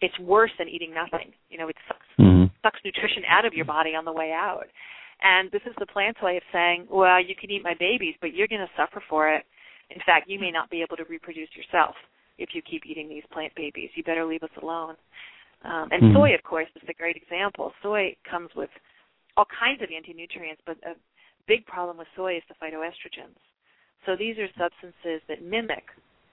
it's 0.00 0.18
worse 0.18 0.50
than 0.58 0.68
eating 0.68 0.94
nothing. 0.94 1.32
You 1.50 1.58
know, 1.58 1.68
it 1.68 1.76
sucks 1.86 2.06
hmm 2.16 2.44
sucks 2.62 2.80
nutrition 2.84 3.22
out 3.28 3.44
of 3.44 3.54
your 3.54 3.64
body 3.64 3.94
on 3.94 4.04
the 4.04 4.12
way 4.12 4.32
out. 4.32 4.66
And 5.22 5.50
this 5.50 5.62
is 5.66 5.74
the 5.78 5.86
plant's 5.86 6.20
way 6.20 6.36
of 6.36 6.42
saying, 6.52 6.86
well, 6.90 7.22
you 7.22 7.34
can 7.38 7.50
eat 7.50 7.62
my 7.62 7.74
babies, 7.78 8.14
but 8.20 8.34
you're 8.34 8.48
going 8.48 8.60
to 8.60 8.70
suffer 8.76 9.02
for 9.08 9.28
it. 9.32 9.44
In 9.90 10.00
fact, 10.04 10.28
you 10.28 10.38
may 10.38 10.50
not 10.50 10.70
be 10.70 10.82
able 10.82 10.96
to 10.96 11.04
reproduce 11.04 11.48
yourself 11.54 11.94
if 12.36 12.50
you 12.54 12.62
keep 12.62 12.82
eating 12.86 13.08
these 13.08 13.22
plant 13.32 13.54
babies. 13.54 13.90
You 13.94 14.02
better 14.02 14.24
leave 14.24 14.42
us 14.42 14.50
alone. 14.62 14.96
Um, 15.62 15.88
and 15.90 16.02
Mhm. 16.02 16.12
soy, 16.14 16.34
of 16.34 16.42
course, 16.42 16.68
is 16.76 16.88
a 16.88 16.94
great 16.94 17.16
example. 17.16 17.72
Soy 17.82 18.14
comes 18.24 18.54
with 18.54 18.70
all 19.36 19.46
kinds 19.46 19.82
of 19.82 19.90
anti-nutrients, 19.90 20.62
but 20.64 20.76
a 20.84 20.94
big 21.46 21.66
problem 21.66 21.96
with 21.96 22.08
soy 22.14 22.36
is 22.36 22.44
the 22.46 22.54
phytoestrogens. 22.54 23.38
So 24.06 24.16
these 24.16 24.36
are 24.38 24.48
substances 24.58 25.20
that 25.28 25.42
mimic 25.42 25.84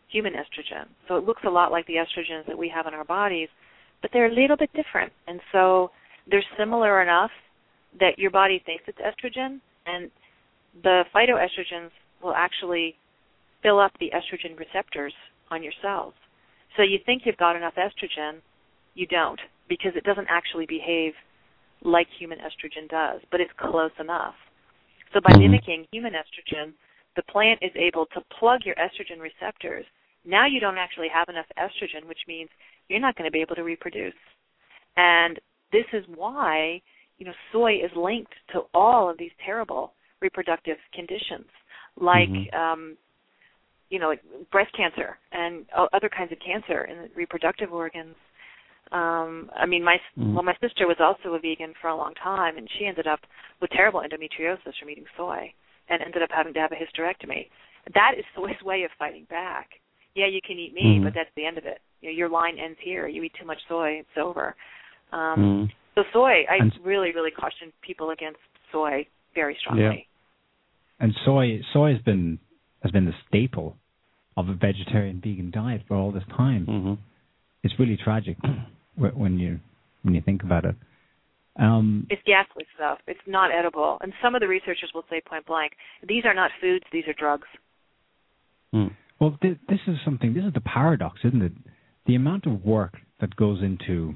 human 0.08 0.34
estrogen. 0.34 0.88
So 1.08 1.18
it 1.18 1.26
looks 1.26 1.44
a 1.46 1.50
lot 1.50 1.72
like 1.72 1.86
the 1.88 1.96
estrogens 1.96 2.46
that 2.48 2.58
we 2.58 2.70
have 2.70 2.88
in 2.88 2.94
our 2.94 3.04
bodies, 3.04 3.50
but 4.02 4.12
they're 4.14 4.28
a 4.28 4.34
little 4.34 4.58
bit 4.58 4.72
different. 4.74 5.12
And 5.28 5.40
so 5.52 5.92
they're 6.30 6.44
similar 6.58 7.02
enough 7.02 7.32
that 8.00 8.18
your 8.18 8.32
body 8.32 8.62
thinks 8.66 8.84
it's 8.88 9.00
estrogen, 9.00 9.60
and 9.86 10.12
the 10.84 11.04
phytoestrogens 11.14 11.92
will 12.22 12.34
actually 12.34 12.96
fill 13.62 13.80
up 13.80 13.92
the 14.00 14.12
estrogen 14.12 14.58
receptors 14.58 15.14
on 15.50 15.64
your 15.64 15.74
cells. 15.82 16.14
So 16.76 16.84
you 16.84 17.00
think 17.06 17.24
you've 17.26 17.38
got 17.38 17.56
enough 17.56 17.76
estrogen, 17.76 18.42
you 18.96 19.08
don't, 19.08 19.40
because 19.70 19.94
it 19.96 20.04
doesn't 20.04 20.28
actually 20.30 20.66
behave 20.66 21.14
like 21.82 22.08
human 22.18 22.40
estrogen 22.40 22.90
does, 22.90 23.22
but 23.32 23.42
it's 23.42 23.52
close 23.58 23.92
enough. 24.00 24.36
So 25.14 25.22
by 25.22 25.32
Mhm. 25.32 25.40
mimicking 25.40 25.88
human 25.92 26.14
estrogen, 26.14 26.74
the 27.16 27.24
plant 27.24 27.60
is 27.62 27.72
able 27.76 28.06
to 28.08 28.22
plug 28.40 28.62
your 28.66 28.76
estrogen 28.76 29.20
receptors. 29.20 29.86
Now 30.26 30.46
you 30.46 30.60
don't 30.60 30.78
actually 30.78 31.10
have 31.14 31.30
enough 31.30 31.46
estrogen, 31.58 32.08
which 32.08 32.20
means 32.28 32.50
you're 32.90 33.00
not 33.00 33.16
going 33.16 33.28
to 33.28 33.32
be 33.32 33.42
able 33.42 33.56
to 33.56 33.64
reproduce. 33.64 34.14
And 34.98 35.40
this 35.72 35.86
is 35.94 36.04
why, 36.16 36.82
you 37.18 37.26
know, 37.26 37.34
soy 37.52 37.76
is 37.76 37.92
linked 37.96 38.34
to 38.54 38.62
all 38.74 39.10
of 39.10 39.18
these 39.18 39.32
terrible 39.46 39.94
reproductive 40.22 40.78
conditions, 40.94 41.48
like, 42.00 42.30
Mhm. 42.30 42.54
um, 42.54 42.98
you 43.90 44.00
know, 44.00 44.08
like 44.08 44.24
breast 44.52 44.74
cancer 44.74 45.18
and 45.32 45.70
other 45.72 46.10
kinds 46.10 46.32
of 46.32 46.40
cancer 46.40 46.86
in 46.86 47.04
the 47.04 47.10
reproductive 47.16 47.72
organs. 47.74 48.16
Um, 48.92 49.52
I 49.56 49.66
mean, 49.66 49.84
my 49.84 50.00
Mhm. 50.18 50.34
well, 50.34 50.44
my 50.44 50.56
sister 50.62 50.88
was 50.88 51.00
also 51.00 51.34
a 51.34 51.40
vegan 51.40 51.74
for 51.76 51.90
a 51.90 51.96
long 51.96 52.14
time, 52.16 52.58
and 52.58 52.70
she 52.72 52.86
ended 52.86 53.08
up 53.08 53.20
with 53.60 53.72
terrible 53.72 54.02
endometriosis 54.02 54.78
from 54.78 54.90
eating 54.90 55.08
soy, 55.18 55.54
and 55.90 56.02
ended 56.02 56.22
up 56.24 56.30
having 56.32 56.54
to 56.54 56.60
have 56.60 56.72
a 56.72 56.76
hysterectomy. 56.76 57.48
That 57.94 58.14
is 58.18 58.26
soy's 58.36 58.62
way 58.64 58.84
of 58.84 58.92
fighting 58.98 59.26
back. 59.30 59.70
Yeah, 60.16 60.28
you 60.28 60.40
can 60.42 60.58
eat 60.58 60.74
meat, 60.74 61.02
Mhm. 61.02 61.04
but 61.04 61.14
that's 61.14 61.30
the 61.36 61.46
end 61.46 61.58
of 61.58 61.66
it. 61.66 61.82
You 62.02 62.10
know, 62.10 62.16
your 62.16 62.30
line 62.30 62.58
ends 62.58 62.80
here. 62.82 63.08
You 63.08 63.22
eat 63.24 63.34
too 63.40 63.46
much 63.46 63.60
soy, 63.68 64.00
it's 64.00 64.18
over. 64.18 64.56
Um, 65.12 65.40
Mhm. 65.70 65.72
So 65.96 66.04
soy, 66.12 66.46
I 66.50 66.58
And- 66.58 66.78
really, 66.84 67.12
really 67.14 67.32
caution 67.32 67.72
people 67.82 68.10
against 68.10 68.40
soy 68.72 69.08
very 69.34 69.56
strongly. 69.56 69.84
Yeah. 69.84 70.02
And 71.00 71.16
soy 71.24 71.62
soy 71.72 71.94
has 71.94 72.02
been 72.02 72.40
has 72.84 72.92
been 72.92 73.06
the 73.06 73.16
staple 73.28 73.78
of 74.38 74.50
a 74.50 74.54
vegetarian 74.54 75.20
vegan 75.22 75.50
diet 75.52 75.82
for 75.88 75.96
all 75.96 76.12
this 76.12 76.26
time. 76.28 76.66
Mhm. 76.66 76.98
It's 77.64 77.80
really 77.80 77.96
tragic 77.98 78.38
when 78.96 79.40
you 79.40 79.60
when 80.04 80.14
you 80.14 80.22
think 80.22 80.44
about 80.44 80.66
it. 80.66 80.76
Um, 81.58 82.08
It's 82.10 82.22
ghastly 82.26 82.66
stuff. 82.76 83.00
It's 83.08 83.20
not 83.28 83.52
edible. 83.52 83.98
And 84.02 84.14
some 84.22 84.36
of 84.36 84.42
the 84.42 84.48
researchers 84.48 84.92
will 84.94 85.06
say 85.10 85.22
point 85.22 85.46
blank, 85.46 85.74
these 86.08 86.26
are 86.26 86.34
not 86.34 86.52
foods, 86.60 86.84
these 86.92 87.08
are 87.08 87.14
drugs. 87.14 87.48
Mm. 88.74 88.92
well, 89.20 89.38
th- 89.42 89.58
this 89.70 89.80
is 89.88 89.96
something. 90.04 90.34
This 90.34 90.44
is 90.44 90.54
the 90.54 90.62
paradox, 90.62 91.22
isn't 91.24 91.42
it? 91.42 91.54
The 92.08 92.16
amount 92.16 92.46
of 92.46 92.66
work 92.66 92.98
that 93.22 93.36
goes 93.36 93.62
into 93.64 94.16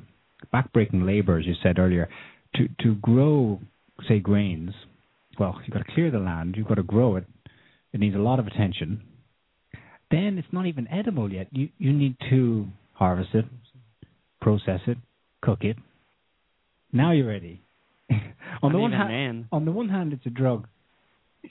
backbreaking 0.53 1.05
labor, 1.05 1.37
as 1.37 1.45
you 1.45 1.53
said 1.63 1.79
earlier, 1.79 2.09
to 2.55 2.67
to 2.81 2.95
grow, 2.95 3.59
say, 4.07 4.19
grains. 4.19 4.71
Well, 5.39 5.57
you've 5.63 5.73
got 5.73 5.85
to 5.85 5.93
clear 5.93 6.11
the 6.11 6.19
land. 6.19 6.55
You've 6.57 6.67
got 6.67 6.75
to 6.75 6.83
grow 6.83 7.15
it. 7.15 7.25
It 7.93 8.01
needs 8.01 8.15
a 8.15 8.19
lot 8.19 8.39
of 8.39 8.47
attention. 8.47 9.01
Then 10.11 10.37
it's 10.37 10.51
not 10.51 10.65
even 10.65 10.87
edible 10.89 11.31
yet. 11.31 11.47
You 11.51 11.69
you 11.77 11.93
need 11.93 12.17
to 12.29 12.67
harvest 12.93 13.29
it, 13.33 13.45
process 14.41 14.81
it, 14.87 14.97
cook 15.41 15.59
it. 15.63 15.77
Now 16.91 17.11
you're 17.11 17.27
ready. 17.27 17.61
on 18.63 18.71
the 18.73 18.79
hand, 18.97 19.09
then, 19.11 19.47
on 19.51 19.65
the 19.65 19.71
one 19.71 19.89
hand, 19.89 20.13
it's 20.13 20.25
a 20.25 20.29
drug. 20.29 20.67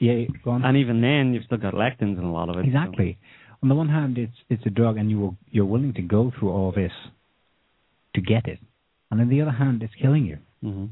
Yeah, 0.01 0.25
and 0.45 0.77
even 0.77 1.01
then, 1.01 1.33
you've 1.33 1.45
still 1.45 1.59
got 1.59 1.73
lectins 1.75 2.19
in 2.19 2.25
a 2.25 2.33
lot 2.33 2.49
of 2.49 2.57
it. 2.57 2.63
so- 2.63 2.67
Exactly. 2.69 3.19
On 3.63 3.69
the 3.69 3.75
one 3.75 3.89
hand, 3.89 4.19
it's 4.19 4.37
it's 4.49 4.65
a 4.67 4.71
drug, 4.71 4.97
and 4.99 5.11
you 5.11 5.19
will, 5.19 5.37
you're 5.51 5.65
willing 5.65 5.93
to 5.95 6.03
go 6.03 6.31
through 6.39 6.51
all 6.51 6.71
this 6.73 6.93
to 8.15 8.21
get 8.21 8.47
it, 8.47 8.61
and 9.11 9.21
on 9.21 9.29
the 9.29 9.41
other 9.41 9.51
hand, 9.51 9.83
it's 9.83 9.95
killing 10.01 10.25
you. 10.27 10.39
Mhm. 10.65 10.91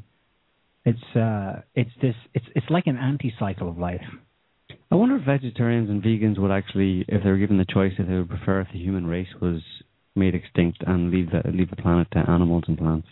It's 0.85 1.17
uh, 1.17 1.61
it's 1.75 1.91
this, 2.03 2.17
it's 2.35 2.47
it's 2.57 2.67
like 2.71 2.87
an 2.89 2.97
anti-cycle 2.97 3.69
of 3.69 3.79
life. 3.79 4.05
I 4.91 4.95
wonder 4.97 5.17
if 5.17 5.23
vegetarians 5.25 5.91
and 5.91 6.03
vegans 6.03 6.39
would 6.39 6.51
actually, 6.51 7.05
if 7.09 7.23
they 7.23 7.31
were 7.31 7.39
given 7.39 7.59
the 7.59 7.65
choice, 7.65 7.93
if 7.99 8.07
they 8.09 8.15
would 8.15 8.29
prefer 8.31 8.61
if 8.63 8.69
the 8.73 8.79
human 8.79 9.07
race 9.07 9.33
was 9.41 9.61
made 10.17 10.35
extinct 10.35 10.83
and 10.87 11.11
leave 11.13 11.31
the 11.31 11.43
leave 11.53 11.71
the 11.71 11.77
planet 11.77 12.09
to 12.13 12.19
animals 12.31 12.65
and 12.67 12.79
plants. 12.79 13.07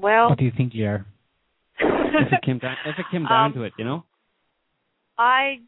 Well, 0.00 0.28
What 0.30 0.38
do 0.38 0.44
you 0.44 0.52
think, 0.56 0.72
Jer? 0.72 1.04
if 1.80 2.32
it 2.32 2.42
came 2.42 2.58
down, 2.58 2.76
if 2.86 2.98
it 2.98 3.06
came 3.10 3.24
down 3.26 3.46
Um, 3.46 3.52
to 3.54 3.62
it, 3.64 3.72
you 3.78 3.84
know. 3.84 4.04
I 5.16 5.60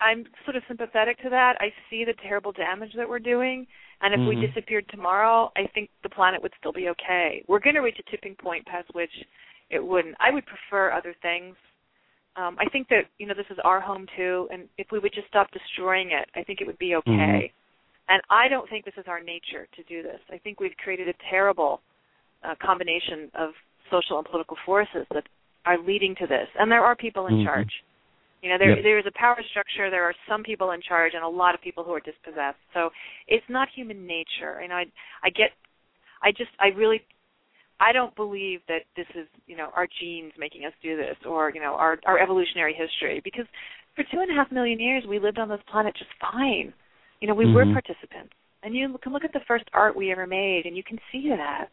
I'm 0.00 0.24
sort 0.44 0.56
of 0.56 0.62
sympathetic 0.68 1.18
to 1.22 1.30
that. 1.30 1.56
I 1.60 1.72
see 1.88 2.04
the 2.04 2.12
terrible 2.14 2.52
damage 2.52 2.92
that 2.96 3.08
we're 3.08 3.20
doing, 3.20 3.66
and 4.02 4.12
if 4.12 4.20
we 4.28 4.36
Mhm. 4.36 4.48
disappeared 4.48 4.86
tomorrow, 4.88 5.50
I 5.56 5.66
think 5.68 5.88
the 6.02 6.10
planet 6.10 6.42
would 6.42 6.52
still 6.58 6.72
be 6.72 6.88
okay. 6.90 7.42
We're 7.46 7.60
going 7.60 7.76
to 7.76 7.80
reach 7.80 7.98
a 7.98 8.02
tipping 8.10 8.34
point 8.34 8.66
past 8.66 8.92
which 8.92 9.12
it 9.70 9.78
wouldn't. 9.82 10.16
I 10.20 10.30
would 10.30 10.44
prefer 10.44 10.90
other 10.90 11.14
things. 11.22 11.56
Um, 12.36 12.56
I 12.58 12.68
think 12.68 12.88
that 12.88 13.06
you 13.18 13.26
know 13.26 13.34
this 13.34 13.50
is 13.50 13.58
our 13.60 13.80
home 13.80 14.06
too, 14.16 14.48
and 14.50 14.68
if 14.76 14.90
we 14.90 14.98
would 14.98 15.12
just 15.14 15.28
stop 15.28 15.50
destroying 15.52 16.10
it, 16.10 16.28
I 16.34 16.42
think 16.42 16.60
it 16.60 16.66
would 16.66 16.78
be 16.78 16.96
okay. 16.96 17.10
Mhm. 17.10 17.52
And 18.08 18.20
I 18.28 18.48
don't 18.48 18.68
think 18.68 18.84
this 18.84 18.98
is 18.98 19.06
our 19.08 19.20
nature 19.20 19.66
to 19.72 19.82
do 19.84 20.02
this. 20.02 20.20
I 20.28 20.36
think 20.38 20.60
we've 20.60 20.76
created 20.76 21.08
a 21.08 21.14
terrible 21.30 21.80
uh, 22.44 22.54
combination 22.60 23.30
of 23.34 23.50
social 23.90 24.18
and 24.18 24.26
political 24.26 24.56
forces 24.64 25.06
that 25.12 25.24
are 25.66 25.78
leading 25.78 26.14
to 26.16 26.26
this, 26.26 26.48
and 26.58 26.70
there 26.70 26.84
are 26.84 26.94
people 26.94 27.26
in 27.26 27.38
Mhm. 27.38 27.44
charge. 27.44 27.82
You 28.42 28.50
know, 28.50 28.58
there 28.58 28.74
Yep. 28.76 28.82
there 28.82 28.98
is 28.98 29.06
a 29.06 29.12
power 29.12 29.42
structure. 29.42 29.88
There 29.90 30.04
are 30.04 30.14
some 30.28 30.42
people 30.42 30.72
in 30.72 30.80
charge, 30.82 31.14
and 31.14 31.24
a 31.24 31.28
lot 31.28 31.54
of 31.54 31.60
people 31.62 31.82
who 31.82 31.94
are 31.94 32.00
dispossessed. 32.00 32.58
So 32.74 32.92
it's 33.26 33.48
not 33.48 33.68
human 33.70 34.06
nature. 34.06 34.60
You 34.60 34.68
know, 34.68 34.76
I 34.76 34.86
I 35.22 35.30
get, 35.30 35.52
I 36.20 36.30
just 36.32 36.50
I 36.58 36.68
really, 36.68 37.00
I 37.80 37.92
don't 37.92 38.14
believe 38.14 38.60
that 38.68 38.84
this 38.96 39.06
is 39.14 39.26
you 39.46 39.56
know 39.56 39.70
our 39.74 39.86
genes 39.98 40.32
making 40.36 40.66
us 40.66 40.74
do 40.82 40.96
this, 40.96 41.16
or 41.24 41.50
you 41.50 41.60
know 41.60 41.74
our 41.74 41.98
our 42.04 42.18
evolutionary 42.18 42.74
history. 42.74 43.20
Because 43.20 43.46
for 43.96 44.04
two 44.04 44.20
and 44.20 44.30
a 44.30 44.34
half 44.34 44.52
million 44.52 44.78
years 44.78 45.06
we 45.06 45.18
lived 45.18 45.38
on 45.38 45.48
this 45.48 45.62
planet 45.70 45.94
just 45.96 46.10
fine. 46.20 46.74
You 47.20 47.28
know, 47.28 47.34
we 47.34 47.46
were 47.46 47.64
Mhm. 47.64 47.72
participants, 47.72 48.34
and 48.62 48.74
you 48.74 48.98
can 48.98 49.12
look 49.12 49.24
at 49.24 49.32
the 49.32 49.40
first 49.40 49.64
art 49.72 49.96
we 49.96 50.12
ever 50.12 50.26
made, 50.26 50.66
and 50.66 50.76
you 50.76 50.82
can 50.82 51.00
see 51.10 51.28
that 51.30 51.70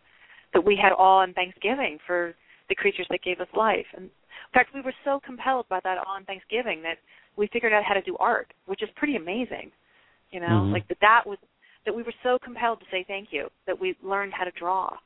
that 0.53 0.63
we 0.63 0.75
had 0.75 0.91
awe 0.93 1.21
and 1.21 1.33
thanksgiving 1.35 1.97
for 2.05 2.33
the 2.69 2.75
creatures 2.75 3.07
that 3.09 3.23
gave 3.23 3.39
us 3.39 3.47
life. 3.55 3.85
And 3.95 4.05
in 4.05 4.53
fact, 4.53 4.73
we 4.73 4.81
were 4.81 4.93
so 5.03 5.19
compelled 5.25 5.67
by 5.69 5.79
that 5.83 5.97
awe 5.97 6.17
and 6.17 6.25
thanksgiving 6.25 6.81
that 6.83 6.97
we 7.35 7.47
figured 7.47 7.73
out 7.73 7.83
how 7.83 7.93
to 7.93 8.01
do 8.01 8.17
art, 8.17 8.53
which 8.65 8.83
is 8.83 8.89
pretty 8.95 9.15
amazing. 9.15 9.71
You 10.31 10.39
know, 10.39 10.67
Mhm. 10.67 10.71
like 10.71 10.87
that 10.87 10.99
that 10.99 11.25
was 11.25 11.37
that 11.85 11.93
we 11.95 12.03
were 12.03 12.13
so 12.23 12.37
compelled 12.39 12.79
to 12.79 12.85
say 12.91 13.03
thank 13.03 13.33
you 13.33 13.49
that 13.65 13.79
we 13.79 13.95
learned 14.03 14.33
how 14.33 14.43
to 14.43 14.51
draw. 14.51 14.97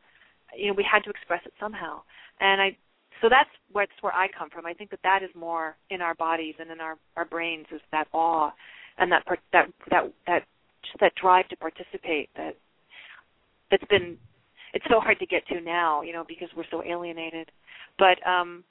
You 0.55 0.67
know, 0.67 0.73
we 0.73 0.83
had 0.83 1.03
to 1.05 1.09
express 1.09 1.45
it 1.45 1.53
somehow. 1.59 2.01
And 2.39 2.61
I 2.61 2.77
so 3.21 3.29
that's 3.29 3.49
where 3.71 3.85
that's 3.85 4.03
where 4.03 4.13
I 4.13 4.27
come 4.27 4.49
from. 4.49 4.65
I 4.65 4.73
think 4.73 4.89
that 4.91 5.01
that 5.03 5.23
is 5.23 5.33
more 5.35 5.77
in 5.89 6.01
our 6.01 6.15
bodies 6.15 6.55
and 6.59 6.69
in 6.69 6.81
our 6.81 6.97
our 7.15 7.25
brains 7.25 7.65
is 7.71 7.81
that 7.91 8.07
awe 8.11 8.51
and 8.97 9.11
that 9.11 9.23
that 9.53 9.71
that 9.89 10.11
that 10.27 10.43
just 10.83 10.99
that 10.99 11.15
drive 11.15 11.47
to 11.49 11.55
participate 11.55 12.29
that 12.35 12.55
that's 13.71 13.85
been 13.85 14.17
it's 14.75 14.85
so 14.91 14.99
hard 14.99 15.17
to 15.19 15.25
get 15.25 15.47
to 15.47 15.61
now, 15.61 16.01
you 16.01 16.13
know, 16.13 16.25
because 16.27 16.49
we're 16.55 16.69
so 16.69 16.83
alienated. 16.83 17.49
But 17.97 18.19
um 18.27 18.63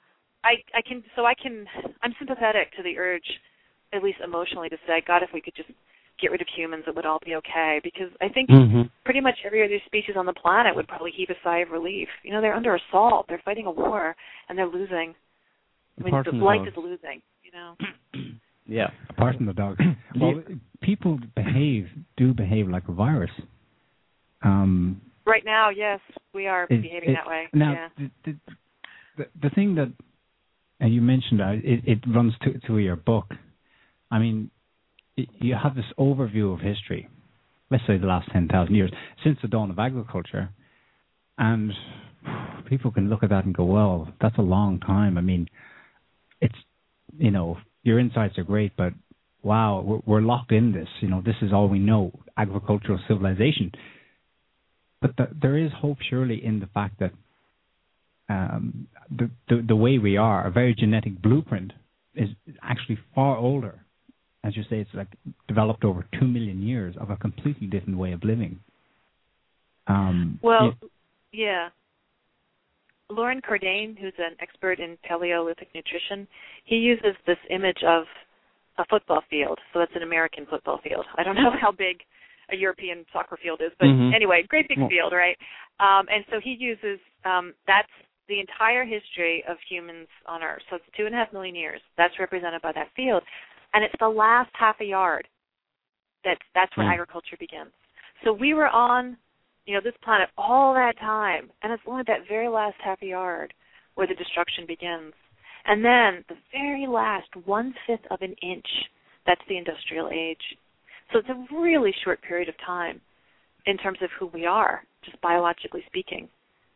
I 0.43 0.53
I 0.73 0.81
can 0.87 1.03
so 1.15 1.25
I 1.25 1.33
can 1.33 1.65
I'm 2.01 2.13
sympathetic 2.17 2.71
to 2.77 2.83
the 2.83 2.97
urge, 2.97 3.27
at 3.91 4.03
least 4.03 4.19
emotionally, 4.23 4.69
to 4.69 4.77
say, 4.87 5.03
God, 5.05 5.23
if 5.23 5.29
we 5.33 5.41
could 5.41 5.55
just 5.55 5.69
get 6.21 6.31
rid 6.31 6.41
of 6.41 6.47
humans, 6.55 6.85
it 6.87 6.95
would 6.95 7.05
all 7.05 7.19
be 7.25 7.35
okay. 7.35 7.81
Because 7.83 8.09
I 8.21 8.29
think 8.29 8.49
Mhm. 8.49 8.89
pretty 9.03 9.19
much 9.19 9.35
every 9.43 9.65
other 9.65 9.79
species 9.85 10.15
on 10.15 10.25
the 10.25 10.33
planet 10.33 10.75
would 10.75 10.87
probably 10.87 11.11
heave 11.11 11.29
a 11.29 11.35
sigh 11.43 11.57
of 11.59 11.71
relief. 11.71 12.07
You 12.23 12.31
know, 12.31 12.39
they're 12.39 12.55
under 12.55 12.75
assault. 12.75 13.25
They're 13.27 13.41
fighting 13.43 13.65
a 13.65 13.71
war 13.71 14.15
and 14.47 14.57
they're 14.57 14.67
losing. 14.67 15.15
I 15.99 16.03
mean, 16.03 16.15
the 16.23 16.23
from 16.23 16.41
life 16.41 16.67
is 16.67 16.77
losing. 16.77 17.21
You 17.43 17.51
know. 17.51 17.75
Yeah. 18.67 18.89
Apart 19.09 19.35
from 19.35 19.45
the 19.45 19.53
dog, 19.53 19.79
well, 20.19 20.41
people 20.81 21.19
behave 21.35 21.87
do 22.17 22.33
behave 22.33 22.67
like 22.67 22.87
a 22.87 22.91
virus. 22.91 23.29
Um, 24.41 25.01
Right 25.25 25.43
now, 25.45 25.69
yes, 25.69 25.99
we 26.33 26.47
are 26.47 26.63
It- 26.69 26.81
behaving 26.81 27.09
it- 27.09 27.13
that 27.13 27.27
way. 27.27 27.47
Now, 27.53 27.73
yeah. 27.73 27.89
the, 28.25 28.35
the, 29.17 29.25
the 29.41 29.49
thing 29.51 29.75
that 29.75 29.91
uh, 30.81 30.87
you 30.87 31.01
mentioned, 31.01 31.41
uh, 31.41 31.51
it, 31.63 31.81
it 31.85 31.99
runs 32.07 32.33
to, 32.43 32.59
through 32.65 32.79
your 32.79 32.95
book. 32.95 33.33
I 34.11 34.19
mean, 34.19 34.51
it, 35.17 35.29
you 35.39 35.55
have 35.61 35.75
this 35.75 35.85
overview 35.97 36.53
of 36.53 36.59
history, 36.59 37.07
let's 37.71 37.83
say 37.87 37.97
the 37.97 38.05
last 38.07 38.29
10,000 38.33 38.73
years, 38.75 38.91
since 39.23 39.37
the 39.41 39.47
dawn 39.47 39.71
of 39.71 39.79
agriculture. 39.79 40.49
And 41.37 41.71
people 42.67 42.91
can 42.91 43.09
look 43.09 43.23
at 43.23 43.29
that 43.29 43.45
and 43.45 43.55
go, 43.55 43.65
well, 43.65 44.09
that's 44.21 44.37
a 44.37 44.41
long 44.43 44.79
time. 44.79 45.17
I 45.17 45.21
mean, 45.21 45.47
it's, 46.41 46.55
you 47.17 47.31
know, 47.31 47.57
your 47.83 47.99
insights 47.99 48.37
are 48.37 48.43
great, 48.43 48.75
but 48.77 48.93
wow, 49.43 49.81
we're, 49.85 49.99
we're 50.05 50.21
locked 50.21 50.51
in 50.51 50.71
this. 50.71 50.87
You 51.01 51.07
know, 51.07 51.21
this 51.25 51.35
is 51.41 51.53
all 51.53 51.67
we 51.69 51.79
know 51.79 52.11
agricultural 52.37 52.99
civilization. 53.07 53.71
But 55.05 55.17
the, 55.17 55.35
there 55.39 55.55
is 55.55 55.71
hope, 55.71 55.99
surely, 56.09 56.43
in 56.43 56.59
the 56.59 56.65
fact 56.65 56.99
that 56.99 57.11
um, 58.27 58.87
the, 59.15 59.29
the, 59.47 59.63
the 59.67 59.75
way 59.75 59.99
we 59.99 60.17
are, 60.17 60.47
a 60.47 60.49
very 60.49 60.73
genetic 60.73 61.21
blueprint, 61.21 61.73
is 62.15 62.29
actually 62.63 62.97
far 63.13 63.37
older. 63.37 63.85
As 64.43 64.57
you 64.57 64.63
say, 64.63 64.77
it's 64.79 64.89
like 64.95 65.09
developed 65.47 65.83
over 65.83 66.07
two 66.19 66.25
million 66.25 66.63
years 66.63 66.95
of 66.99 67.11
a 67.11 67.17
completely 67.17 67.67
different 67.67 67.99
way 67.99 68.13
of 68.13 68.23
living. 68.23 68.59
Um, 69.85 70.39
well, 70.41 70.73
yeah. 71.31 71.69
Loren 73.11 73.41
Cordain, 73.41 73.95
who's 73.99 74.13
an 74.17 74.35
expert 74.39 74.79
in 74.79 74.97
Paleolithic 75.07 75.67
nutrition, 75.75 76.27
he 76.63 76.77
uses 76.77 77.15
this 77.27 77.37
image 77.51 77.83
of 77.85 78.05
a 78.79 78.85
football 78.89 79.21
field. 79.29 79.59
So 79.71 79.77
that's 79.77 79.95
an 79.95 80.01
American 80.01 80.47
football 80.49 80.79
field. 80.83 81.05
I 81.15 81.21
don't 81.21 81.35
know 81.35 81.51
how 81.61 81.71
big 81.71 81.97
a 82.49 82.55
European 82.55 83.05
soccer 83.11 83.37
field 83.37 83.61
is, 83.61 83.71
but 83.79 83.87
Mhm. 83.87 84.13
anyway, 84.13 84.43
great 84.43 84.67
big 84.67 84.87
field, 84.89 85.13
right? 85.13 85.37
Um, 85.79 86.07
and 86.09 86.25
so 86.29 86.39
he 86.39 86.53
uses 86.53 86.99
um, 87.25 87.53
that's 87.65 87.91
the 88.27 88.39
entire 88.39 88.83
history 88.83 89.43
of 89.45 89.59
humans 89.61 90.07
on 90.25 90.43
Earth. 90.43 90.63
So 90.69 90.75
it's 90.77 90.85
two 90.95 91.05
and 91.05 91.13
a 91.15 91.17
half 91.17 91.33
million 91.33 91.55
years. 91.55 91.81
That's 91.97 92.17
represented 92.19 92.61
by 92.61 92.71
that 92.73 92.89
field, 92.95 93.23
and 93.73 93.83
it's 93.83 93.95
the 93.99 94.09
last 94.09 94.51
half 94.53 94.79
a 94.79 94.85
yard. 94.85 95.27
That's 96.23 96.41
that's 96.53 96.75
where 96.77 96.87
Mm. 96.87 96.93
agriculture 96.93 97.37
begins. 97.37 97.71
So 98.23 98.33
we 98.33 98.53
were 98.53 98.67
on, 98.67 99.17
you 99.65 99.73
know, 99.73 99.81
this 99.81 99.97
planet 99.97 100.29
all 100.37 100.73
that 100.73 100.97
time, 100.97 101.51
and 101.61 101.73
it's 101.73 101.83
only 101.85 102.03
that 102.03 102.27
very 102.27 102.47
last 102.47 102.79
half 102.81 103.01
a 103.01 103.05
yard 103.07 103.53
where 103.95 104.07
the 104.07 104.15
destruction 104.15 104.65
begins. 104.65 105.13
And 105.65 105.83
then 105.83 106.23
the 106.27 106.37
very 106.51 106.85
last 106.87 107.35
one 107.45 107.73
fifth 107.87 108.05
of 108.11 108.21
an 108.21 108.33
inch, 108.41 108.67
that's 109.25 109.41
the 109.47 109.57
industrial 109.57 110.09
age. 110.11 110.57
So 111.11 111.19
it's 111.19 111.29
a 111.29 111.55
really 111.55 111.93
short 112.03 112.21
period 112.21 112.49
of 112.49 112.55
time 112.65 113.01
in 113.65 113.77
terms 113.77 113.99
of 114.01 114.09
who 114.19 114.27
we 114.27 114.45
are, 114.45 114.83
just 115.03 115.19
biologically 115.21 115.83
speaking, 115.87 116.27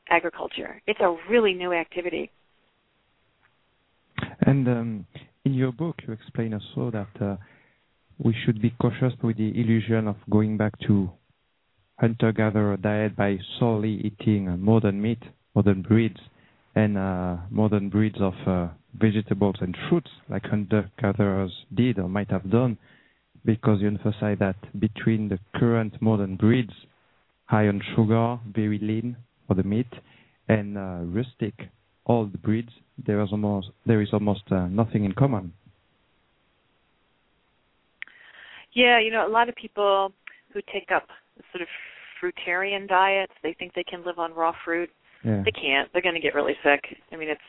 agriculture. 0.09 0.81
It's 0.87 0.99
a 1.01 1.15
really 1.29 1.53
new 1.53 1.73
activity. 1.73 2.31
And 4.41 4.67
um, 4.67 5.07
in 5.45 5.53
your 5.53 5.71
book, 5.71 5.97
you 6.07 6.13
explain 6.13 6.53
also 6.53 6.91
that 6.91 7.23
uh, 7.23 7.37
we 8.17 8.35
should 8.45 8.61
be 8.61 8.73
cautious 8.81 9.13
with 9.23 9.37
the 9.37 9.49
illusion 9.59 10.07
of 10.07 10.15
going 10.29 10.57
back 10.57 10.73
to 10.87 11.09
hunter-gatherer 11.99 12.77
diet 12.77 13.15
by 13.15 13.37
solely 13.59 13.95
eating 14.03 14.47
uh, 14.47 14.57
modern 14.57 15.01
meat, 15.01 15.21
modern 15.53 15.81
breeds, 15.81 16.19
and 16.75 16.97
uh, 16.97 17.37
modern 17.49 17.89
breeds 17.89 18.17
of 18.21 18.33
uh, 18.47 18.67
vegetables 18.97 19.55
and 19.59 19.75
fruits, 19.89 20.09
like 20.29 20.45
hunter-gatherers 20.45 21.51
did 21.75 21.99
or 21.99 22.07
might 22.07 22.29
have 22.29 22.49
done, 22.49 22.77
because 23.49 23.81
you 23.81 23.87
emphasize 23.87 24.37
that 24.39 24.57
between 24.79 25.27
the 25.27 25.39
current 25.55 25.99
modern 26.01 26.35
breeds, 26.35 26.73
high 27.45 27.67
on 27.67 27.81
sugar, 27.95 28.37
very 28.53 28.77
lean 28.77 29.17
for 29.47 29.55
the 29.55 29.63
meat, 29.63 29.91
and 30.47 30.77
uh, 30.77 30.99
rustic 31.17 31.55
old 32.05 32.39
breeds, 32.43 32.69
there 33.07 33.19
is 33.23 33.29
almost 33.31 33.67
there 33.87 34.01
is 34.01 34.09
almost 34.13 34.43
uh, 34.51 34.67
nothing 34.67 35.03
in 35.03 35.13
common. 35.13 35.51
Yeah, 38.73 38.99
you 38.99 39.11
know, 39.11 39.27
a 39.27 39.33
lot 39.37 39.49
of 39.49 39.55
people 39.55 40.13
who 40.53 40.61
take 40.71 40.89
up 40.95 41.07
sort 41.51 41.63
of 41.63 41.69
fruitarian 42.21 42.87
diets, 42.87 43.33
they 43.41 43.55
think 43.57 43.73
they 43.73 43.83
can 43.83 44.05
live 44.05 44.19
on 44.19 44.31
raw 44.35 44.53
fruit. 44.63 44.91
Yeah. 45.25 45.41
They 45.43 45.51
can't. 45.51 45.91
They're 45.91 46.03
going 46.03 46.15
to 46.15 46.21
get 46.21 46.35
really 46.35 46.55
sick. 46.63 46.81
I 47.11 47.15
mean, 47.15 47.29
it's 47.29 47.41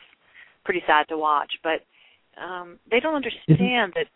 pretty 0.65 0.81
sad 0.87 1.07
to 1.09 1.17
watch, 1.17 1.51
but 1.61 1.81
um 2.41 2.79
they 2.89 2.99
don't 2.99 3.15
understand 3.15 3.93
that 3.93 4.07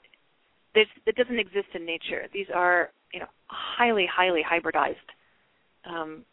that 1.06 1.16
doesn't 1.16 1.40
exist 1.40 1.68
in 1.74 1.86
nature. 1.86 2.28
These 2.34 2.48
are, 2.54 2.92
you 3.14 3.20
know, 3.20 3.28
highly 3.48 4.06
highly 4.06 4.44
hybridized 4.44 4.96
um 5.86 6.24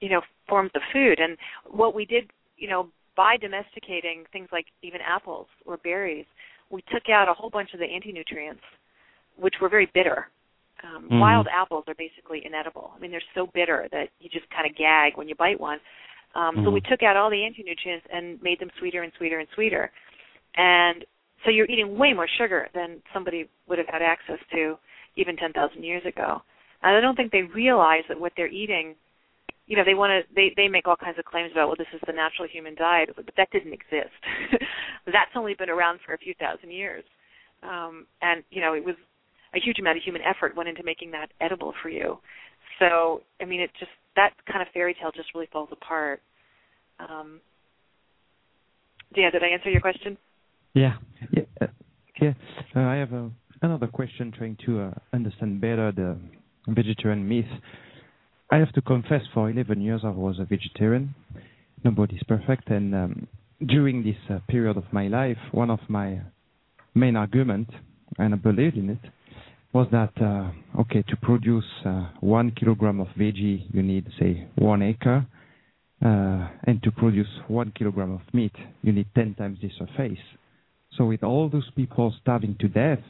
you 0.00 0.08
know, 0.08 0.22
forms 0.48 0.70
of 0.74 0.82
food 0.92 1.20
and 1.20 1.36
what 1.66 1.94
we 1.94 2.06
did, 2.06 2.30
you 2.56 2.68
know, 2.68 2.88
by 3.16 3.36
domesticating 3.36 4.24
things 4.32 4.48
like 4.50 4.66
even 4.82 5.00
apples 5.02 5.46
or 5.66 5.76
berries, 5.78 6.24
we 6.70 6.82
took 6.90 7.08
out 7.10 7.28
a 7.28 7.34
whole 7.34 7.50
bunch 7.50 7.74
of 7.74 7.80
the 7.80 7.84
anti-nutrients 7.86 8.62
which 9.36 9.54
were 9.60 9.68
very 9.68 9.86
bitter. 9.92 10.28
Um, 10.82 11.08
Mhm. 11.10 11.20
Wild 11.20 11.46
apples 11.48 11.84
are 11.86 11.94
basically 11.94 12.44
inedible. 12.46 12.92
I 12.96 12.98
mean, 12.98 13.10
they're 13.10 13.22
so 13.34 13.46
bitter 13.48 13.88
that 13.92 14.08
you 14.20 14.30
just 14.30 14.48
kind 14.50 14.66
of 14.66 14.74
gag 14.76 15.16
when 15.16 15.28
you 15.28 15.34
bite 15.34 15.60
one. 15.60 15.80
Um, 16.34 16.64
So 16.64 16.70
we 16.70 16.80
Mhm. 16.80 16.88
took 16.88 17.02
out 17.02 17.16
all 17.16 17.28
the 17.28 17.44
anti-nutrients 17.44 18.06
and 18.10 18.40
made 18.42 18.58
them 18.58 18.70
sweeter 18.78 19.02
and 19.02 19.12
sweeter 19.14 19.38
and 19.38 19.48
sweeter. 19.50 19.90
And 20.54 21.04
so 21.44 21.50
you're 21.50 21.66
eating 21.66 21.96
way 21.98 22.12
more 22.12 22.28
sugar 22.38 22.68
than 22.74 23.02
somebody 23.14 23.48
would 23.68 23.78
have 23.78 23.88
had 23.88 24.02
access 24.02 24.38
to 24.52 24.76
even 25.16 25.36
10,000 25.36 25.82
years 25.82 26.02
ago. 26.06 26.42
And 26.82 26.96
I 26.96 27.00
don't 27.00 27.16
think 27.16 27.32
they 27.32 27.42
realize 27.42 28.04
that 28.08 28.20
what 28.20 28.32
they're 28.36 28.48
eating, 28.48 28.94
you 29.66 29.76
know, 29.76 29.84
they 29.84 29.94
want 29.94 30.10
to, 30.10 30.34
they, 30.34 30.52
they 30.56 30.68
make 30.68 30.86
all 30.86 30.96
kinds 30.96 31.18
of 31.18 31.24
claims 31.24 31.50
about, 31.52 31.68
well, 31.68 31.76
this 31.76 31.92
is 31.94 32.00
the 32.06 32.12
natural 32.12 32.48
human 32.50 32.74
diet, 32.74 33.10
but 33.14 33.26
that 33.36 33.50
didn't 33.50 33.72
exist. 33.72 34.16
That's 35.06 35.30
only 35.36 35.54
been 35.54 35.70
around 35.70 36.00
for 36.04 36.14
a 36.14 36.18
few 36.18 36.34
thousand 36.38 36.70
years. 36.70 37.04
Um, 37.62 38.06
and, 38.22 38.42
you 38.50 38.60
know, 38.60 38.74
it 38.74 38.84
was 38.84 38.96
a 39.54 39.60
huge 39.60 39.78
amount 39.78 39.98
of 39.98 40.04
human 40.04 40.22
effort 40.22 40.56
went 40.56 40.68
into 40.68 40.82
making 40.82 41.10
that 41.12 41.28
edible 41.40 41.74
for 41.82 41.88
you. 41.88 42.18
So, 42.78 43.22
I 43.40 43.44
mean, 43.44 43.60
it 43.60 43.70
just, 43.78 43.90
that 44.16 44.30
kind 44.50 44.62
of 44.62 44.68
fairy 44.72 44.94
tale 45.00 45.10
just 45.14 45.34
really 45.34 45.48
falls 45.52 45.68
apart. 45.72 46.20
Um, 46.98 47.40
yeah, 49.14 49.30
did 49.30 49.42
I 49.42 49.48
answer 49.48 49.70
your 49.70 49.80
question? 49.80 50.16
Yeah. 50.74 50.96
Yeah. 51.32 51.42
Uh. 51.60 51.66
Uh, 52.22 52.80
I 52.80 52.96
have 52.96 53.12
uh, 53.12 53.28
another 53.62 53.86
question 53.86 54.32
trying 54.36 54.56
to 54.66 54.92
understand 55.12 55.60
better 55.60 55.90
the 55.90 56.18
vegetarian 56.68 57.26
myth. 57.26 57.46
I 58.50 58.58
have 58.58 58.72
to 58.72 58.82
confess, 58.82 59.22
for 59.32 59.48
11 59.48 59.80
years 59.80 60.02
I 60.04 60.10
was 60.10 60.38
a 60.38 60.44
vegetarian. 60.44 61.14
Nobody's 61.82 62.22
perfect. 62.24 62.68
And 62.68 62.94
um, 62.94 63.28
during 63.66 64.02
this 64.02 64.16
uh, 64.28 64.40
period 64.48 64.76
of 64.76 64.84
my 64.92 65.08
life, 65.08 65.38
one 65.52 65.70
of 65.70 65.80
my 65.88 66.20
main 66.94 67.16
arguments, 67.16 67.72
and 68.18 68.34
I 68.34 68.36
believed 68.36 68.76
in 68.76 68.90
it, 68.90 69.10
was 69.72 69.86
that, 69.92 70.12
uh, 70.20 70.80
okay, 70.80 71.02
to 71.08 71.16
produce 71.16 71.64
uh, 71.86 72.08
one 72.20 72.50
kilogram 72.50 73.00
of 73.00 73.06
veggie, 73.18 73.64
you 73.72 73.82
need, 73.82 74.06
say, 74.18 74.48
one 74.56 74.82
acre. 74.82 75.26
And 76.02 76.82
to 76.82 76.90
produce 76.90 77.28
one 77.48 77.72
kilogram 77.76 78.12
of 78.12 78.20
meat, 78.32 78.52
you 78.82 78.92
need 78.92 79.06
10 79.14 79.34
times 79.34 79.58
the 79.62 79.70
surface. 79.78 80.18
So 80.96 81.04
with 81.06 81.22
all 81.22 81.48
those 81.48 81.70
people 81.76 82.14
starving 82.20 82.56
to 82.60 82.68
death, 82.68 83.00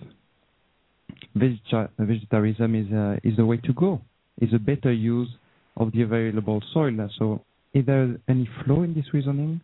vegeta- 1.36 1.90
vegetarianism 1.98 2.74
is 2.74 2.92
uh, 2.92 3.16
is 3.28 3.36
the 3.36 3.46
way 3.46 3.58
to 3.58 3.72
go. 3.72 4.00
Is 4.40 4.52
a 4.54 4.58
better 4.58 4.92
use 4.92 5.28
of 5.76 5.92
the 5.92 6.02
available 6.02 6.62
soil. 6.72 7.08
So 7.18 7.42
is 7.74 7.86
there 7.86 8.16
any 8.28 8.48
flaw 8.64 8.82
in 8.82 8.94
this 8.94 9.06
reasoning? 9.12 9.60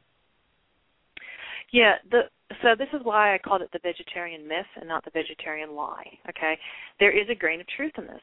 Yeah, 1.73 1.95
the 2.11 2.23
so 2.63 2.75
this 2.79 2.89
is 2.93 3.01
why 3.03 3.35
I 3.35 3.39
called 3.39 3.63
it 3.63 3.71
the 3.73 3.81
vegetarian 3.83 4.47
myth 4.47 4.67
and 4.77 4.89
not 4.89 5.05
the 5.05 5.11
vegetarian 5.11 5.75
lie. 5.75 6.07
Okay, 6.29 6.59
there 7.01 7.11
is 7.11 7.29
a 7.31 7.35
grain 7.35 7.61
of 7.61 7.67
truth 7.77 7.93
in 7.99 8.07
this, 8.07 8.23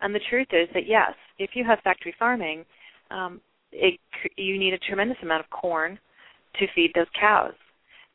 and 0.00 0.14
the 0.14 0.20
truth 0.30 0.48
is 0.52 0.68
that 0.74 0.86
yes, 0.86 1.12
if 1.38 1.50
you 1.54 1.64
have 1.64 1.80
factory 1.82 2.14
farming, 2.18 2.64
um, 3.10 3.40
it, 3.72 3.98
you 4.36 4.58
need 4.58 4.74
a 4.74 4.78
tremendous 4.78 5.18
amount 5.22 5.44
of 5.44 5.50
corn 5.50 5.98
to 6.60 6.66
feed 6.74 6.92
those 6.94 7.06
cows, 7.18 7.54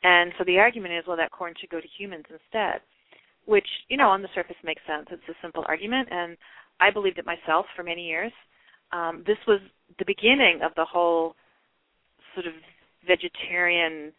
and 0.03 0.31
so 0.37 0.43
the 0.45 0.59
argument 0.59 0.93
is, 0.93 1.03
well, 1.07 1.17
that 1.17 1.31
corn 1.31 1.53
should 1.59 1.69
go 1.69 1.81
to 1.81 1.87
humans 1.97 2.25
instead, 2.29 2.81
which 3.45 3.67
you 3.89 3.97
know 3.97 4.09
on 4.09 4.21
the 4.21 4.29
surface 4.33 4.55
makes 4.63 4.81
sense. 4.87 5.07
It's 5.11 5.29
a 5.29 5.41
simple 5.41 5.63
argument, 5.67 6.07
and 6.11 6.37
I 6.79 6.91
believed 6.91 7.17
it 7.17 7.25
myself 7.25 7.65
for 7.75 7.83
many 7.83 8.07
years. 8.07 8.31
Um, 8.91 9.23
this 9.27 9.37
was 9.47 9.59
the 9.97 10.05
beginning 10.05 10.61
of 10.63 10.71
the 10.75 10.85
whole 10.85 11.35
sort 12.33 12.47
of 12.47 12.53
vegetarian 13.05 14.11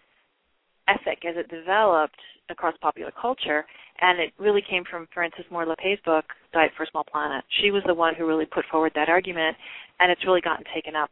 ethic 0.89 1.25
as 1.25 1.37
it 1.37 1.49
developed 1.49 2.19
across 2.51 2.75
popular 2.83 3.13
culture, 3.21 3.65
and 4.01 4.19
it 4.19 4.33
really 4.39 4.63
came 4.69 4.85
from 4.91 5.09
Frances 5.15 5.45
Moore 5.51 5.65
Lappé's 5.65 6.01
book, 6.05 6.25
Diet 6.53 6.73
for 6.77 6.83
a 6.83 6.87
Small 6.91 7.05
Planet. 7.05 7.45
She 7.63 7.71
was 7.71 7.83
the 7.87 7.95
one 7.95 8.15
who 8.15 8.27
really 8.27 8.47
put 8.47 8.65
forward 8.71 8.93
that 8.95 9.09
argument, 9.09 9.57
and 9.99 10.11
it's 10.11 10.25
really 10.27 10.41
gotten 10.41 10.65
taken 10.75 10.97
up. 10.97 11.11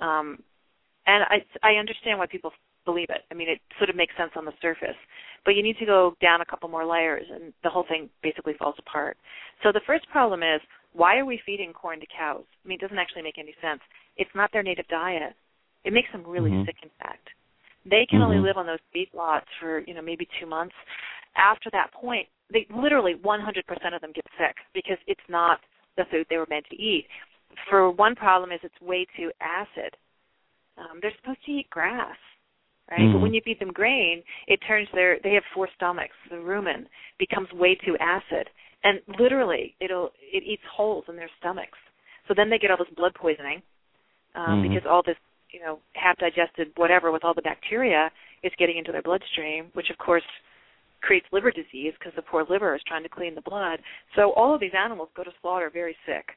Um, 0.00 0.38
and 1.06 1.24
I, 1.24 1.44
I 1.62 1.78
understand 1.78 2.18
why 2.18 2.26
people 2.26 2.52
believe 2.86 3.10
it. 3.10 3.22
I 3.30 3.34
mean, 3.34 3.50
it 3.50 3.60
sort 3.78 3.90
of 3.90 3.96
makes 3.96 4.16
sense 4.16 4.30
on 4.36 4.46
the 4.46 4.54
surface, 4.62 4.96
but 5.44 5.54
you 5.54 5.62
need 5.62 5.76
to 5.78 5.84
go 5.84 6.14
down 6.22 6.40
a 6.40 6.46
couple 6.46 6.70
more 6.70 6.86
layers, 6.86 7.26
and 7.30 7.52
the 7.62 7.68
whole 7.68 7.84
thing 7.86 8.08
basically 8.22 8.54
falls 8.58 8.76
apart. 8.78 9.18
So 9.62 9.72
the 9.72 9.84
first 9.86 10.08
problem 10.08 10.42
is 10.42 10.60
why 10.94 11.18
are 11.18 11.26
we 11.26 11.38
feeding 11.44 11.74
corn 11.74 12.00
to 12.00 12.06
cows? 12.06 12.44
I 12.64 12.68
mean, 12.68 12.78
it 12.78 12.80
doesn't 12.80 12.98
actually 12.98 13.22
make 13.22 13.38
any 13.38 13.54
sense. 13.60 13.80
It's 14.16 14.30
not 14.34 14.50
their 14.52 14.62
native 14.62 14.88
diet. 14.88 15.34
It 15.84 15.92
makes 15.92 16.10
them 16.12 16.24
really 16.26 16.50
Mhm. 16.50 16.64
sick, 16.64 16.76
in 16.82 16.90
fact. 17.02 17.28
They 17.84 18.06
can 18.06 18.22
only 18.22 18.38
Mhm. 18.38 18.42
live 18.42 18.56
on 18.56 18.66
those 18.66 18.80
beef 18.92 19.12
lots 19.12 19.46
for 19.60 19.80
you 19.80 19.94
know 19.94 20.02
maybe 20.02 20.26
two 20.40 20.46
months. 20.46 20.74
After 21.36 21.70
that 21.70 21.92
point, 21.92 22.28
they 22.50 22.66
literally 22.70 23.14
100% 23.16 23.94
of 23.94 24.00
them 24.00 24.12
get 24.12 24.26
sick 24.38 24.56
because 24.72 24.98
it's 25.06 25.28
not 25.28 25.60
the 25.96 26.04
food 26.06 26.26
they 26.28 26.38
were 26.38 26.46
meant 26.48 26.66
to 26.70 26.76
eat. 26.76 27.06
For 27.68 27.90
one 27.90 28.14
problem 28.14 28.50
is 28.52 28.60
it's 28.64 28.80
way 28.80 29.04
too 29.16 29.30
acid. 29.40 29.96
Um, 30.76 31.00
they're 31.00 31.14
supposed 31.20 31.42
to 31.44 31.52
eat 31.52 31.70
grass, 31.70 32.16
right? 32.90 33.00
Mhm. 33.00 33.12
But 33.12 33.20
when 33.20 33.34
you 33.34 33.40
feed 33.40 33.58
them 33.58 33.72
grain, 33.72 34.22
it 34.46 34.60
turns 34.62 34.88
their 34.92 35.18
they 35.20 35.34
have 35.34 35.44
four 35.46 35.68
stomachs. 35.76 36.16
The 36.30 36.36
rumen 36.36 36.86
becomes 37.18 37.52
way 37.52 37.74
too 37.74 37.96
acid, 37.98 38.50
and 38.84 39.00
literally 39.18 39.74
it'll 39.80 40.12
it 40.20 40.42
eats 40.42 40.64
holes 40.64 41.04
in 41.08 41.16
their 41.16 41.30
stomachs. 41.38 41.78
So 42.28 42.34
then 42.34 42.50
they 42.50 42.58
get 42.58 42.70
all 42.70 42.76
this 42.76 42.88
blood 42.90 43.14
poisoning 43.14 43.62
um, 44.34 44.60
Mhm. 44.60 44.68
because 44.68 44.86
all 44.86 45.02
this 45.02 45.18
you 45.50 45.60
know 45.60 45.80
half 45.94 46.18
digested 46.18 46.72
whatever 46.76 47.10
with 47.10 47.24
all 47.24 47.34
the 47.34 47.42
bacteria 47.42 48.10
is 48.42 48.52
getting 48.56 48.76
into 48.76 48.92
their 48.92 49.02
bloodstream, 49.02 49.70
which 49.74 49.90
of 49.90 49.98
course 49.98 50.24
creates 51.02 51.26
liver 51.32 51.50
disease 51.50 51.94
because 51.98 52.14
the 52.14 52.22
poor 52.22 52.44
liver 52.44 52.74
is 52.74 52.82
trying 52.84 53.02
to 53.02 53.08
clean 53.08 53.34
the 53.34 53.40
blood. 53.42 53.80
So 54.14 54.32
all 54.32 54.54
of 54.54 54.60
these 54.60 54.74
animals 54.74 55.08
go 55.14 55.22
to 55.22 55.32
slaughter 55.40 55.70
very 55.70 55.96
sick. 56.04 56.36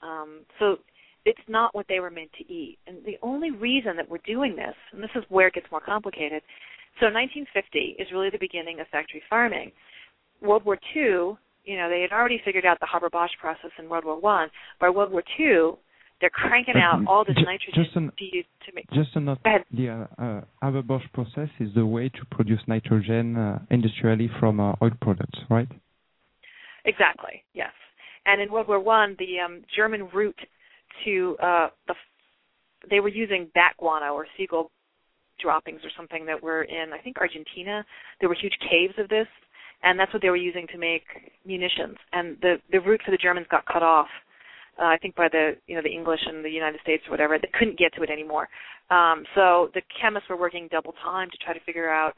Um, 0.00 0.46
so 0.58 0.78
it's 1.24 1.40
not 1.48 1.74
what 1.74 1.86
they 1.88 2.00
were 2.00 2.10
meant 2.10 2.30
to 2.38 2.52
eat. 2.52 2.78
And 2.86 2.98
the 3.04 3.18
only 3.22 3.50
reason 3.50 3.96
that 3.96 4.08
we're 4.08 4.18
doing 4.26 4.56
this, 4.56 4.74
and 4.92 5.02
this 5.02 5.10
is 5.14 5.24
where 5.28 5.48
it 5.48 5.54
gets 5.54 5.66
more 5.70 5.80
complicated. 5.80 6.42
So 7.00 7.06
1950 7.06 7.96
is 7.98 8.08
really 8.12 8.30
the 8.30 8.38
beginning 8.38 8.80
of 8.80 8.86
factory 8.88 9.22
farming. 9.28 9.72
World 10.40 10.64
War 10.64 10.78
II, 10.94 11.36
you 11.64 11.76
know, 11.76 11.88
they 11.88 12.00
had 12.00 12.12
already 12.12 12.40
figured 12.44 12.64
out 12.64 12.80
the 12.80 12.88
Haber-Bosch 12.90 13.32
process 13.40 13.70
in 13.78 13.88
World 13.88 14.04
War 14.04 14.20
One. 14.20 14.48
By 14.80 14.90
World 14.90 15.12
War 15.12 15.22
II, 15.38 15.78
they're 16.20 16.30
cranking 16.30 16.74
out 16.76 17.06
all 17.06 17.24
this 17.24 17.36
ju- 17.36 17.44
nitrogen 17.44 17.84
just 17.84 17.96
an- 17.96 18.12
to 18.18 18.24
use 18.24 18.46
to 18.66 18.72
make. 18.74 18.90
Just 18.90 19.14
a 19.14 19.20
note, 19.20 19.38
the 19.70 19.88
uh, 19.88 20.22
uh, 20.22 20.40
Haber-Bosch 20.62 21.04
process 21.12 21.48
is 21.60 21.68
the 21.74 21.86
way 21.86 22.08
to 22.08 22.24
produce 22.30 22.60
nitrogen 22.66 23.36
uh, 23.36 23.58
industrially 23.70 24.30
from 24.40 24.58
uh, 24.58 24.74
oil 24.82 24.90
products, 25.00 25.38
right? 25.50 25.68
Exactly. 26.84 27.44
Yes. 27.54 27.72
And 28.26 28.40
in 28.40 28.50
World 28.50 28.68
War 28.68 28.80
One, 28.80 29.14
the 29.18 29.40
um, 29.44 29.62
German 29.74 30.08
route 30.12 30.40
to 31.04 31.36
uh, 31.42 31.68
the 31.86 31.94
they 32.90 33.00
were 33.00 33.08
using 33.08 33.50
bat 33.54 33.74
guano 33.78 34.14
or 34.14 34.26
seagull 34.36 34.70
droppings 35.40 35.80
or 35.84 35.90
something 35.96 36.26
that 36.26 36.42
were 36.42 36.62
in 36.62 36.92
I 36.92 36.98
think 36.98 37.18
Argentina. 37.18 37.84
There 38.20 38.28
were 38.28 38.36
huge 38.40 38.56
caves 38.70 38.94
of 38.98 39.08
this, 39.08 39.26
and 39.82 39.98
that's 39.98 40.12
what 40.12 40.22
they 40.22 40.30
were 40.30 40.36
using 40.36 40.66
to 40.72 40.78
make 40.78 41.04
munitions. 41.44 41.96
And 42.12 42.36
the 42.40 42.56
the 42.72 42.80
route 42.80 43.00
for 43.04 43.10
the 43.10 43.18
Germans 43.18 43.46
got 43.50 43.66
cut 43.66 43.82
off. 43.82 44.08
Uh, 44.80 44.86
I 44.86 44.98
think 44.98 45.16
by 45.16 45.28
the 45.30 45.56
you 45.66 45.74
know 45.74 45.82
the 45.82 45.92
English 45.92 46.20
and 46.26 46.44
the 46.44 46.50
United 46.50 46.80
States 46.82 47.02
or 47.06 47.10
whatever. 47.10 47.38
They 47.38 47.50
couldn't 47.58 47.78
get 47.78 47.94
to 47.94 48.02
it 48.02 48.10
anymore. 48.10 48.48
Um, 48.90 49.24
so 49.34 49.70
the 49.74 49.82
chemists 50.00 50.28
were 50.28 50.36
working 50.36 50.68
double 50.70 50.94
time 51.02 51.28
to 51.30 51.36
try 51.38 51.52
to 51.52 51.60
figure 51.60 51.90
out 51.90 52.14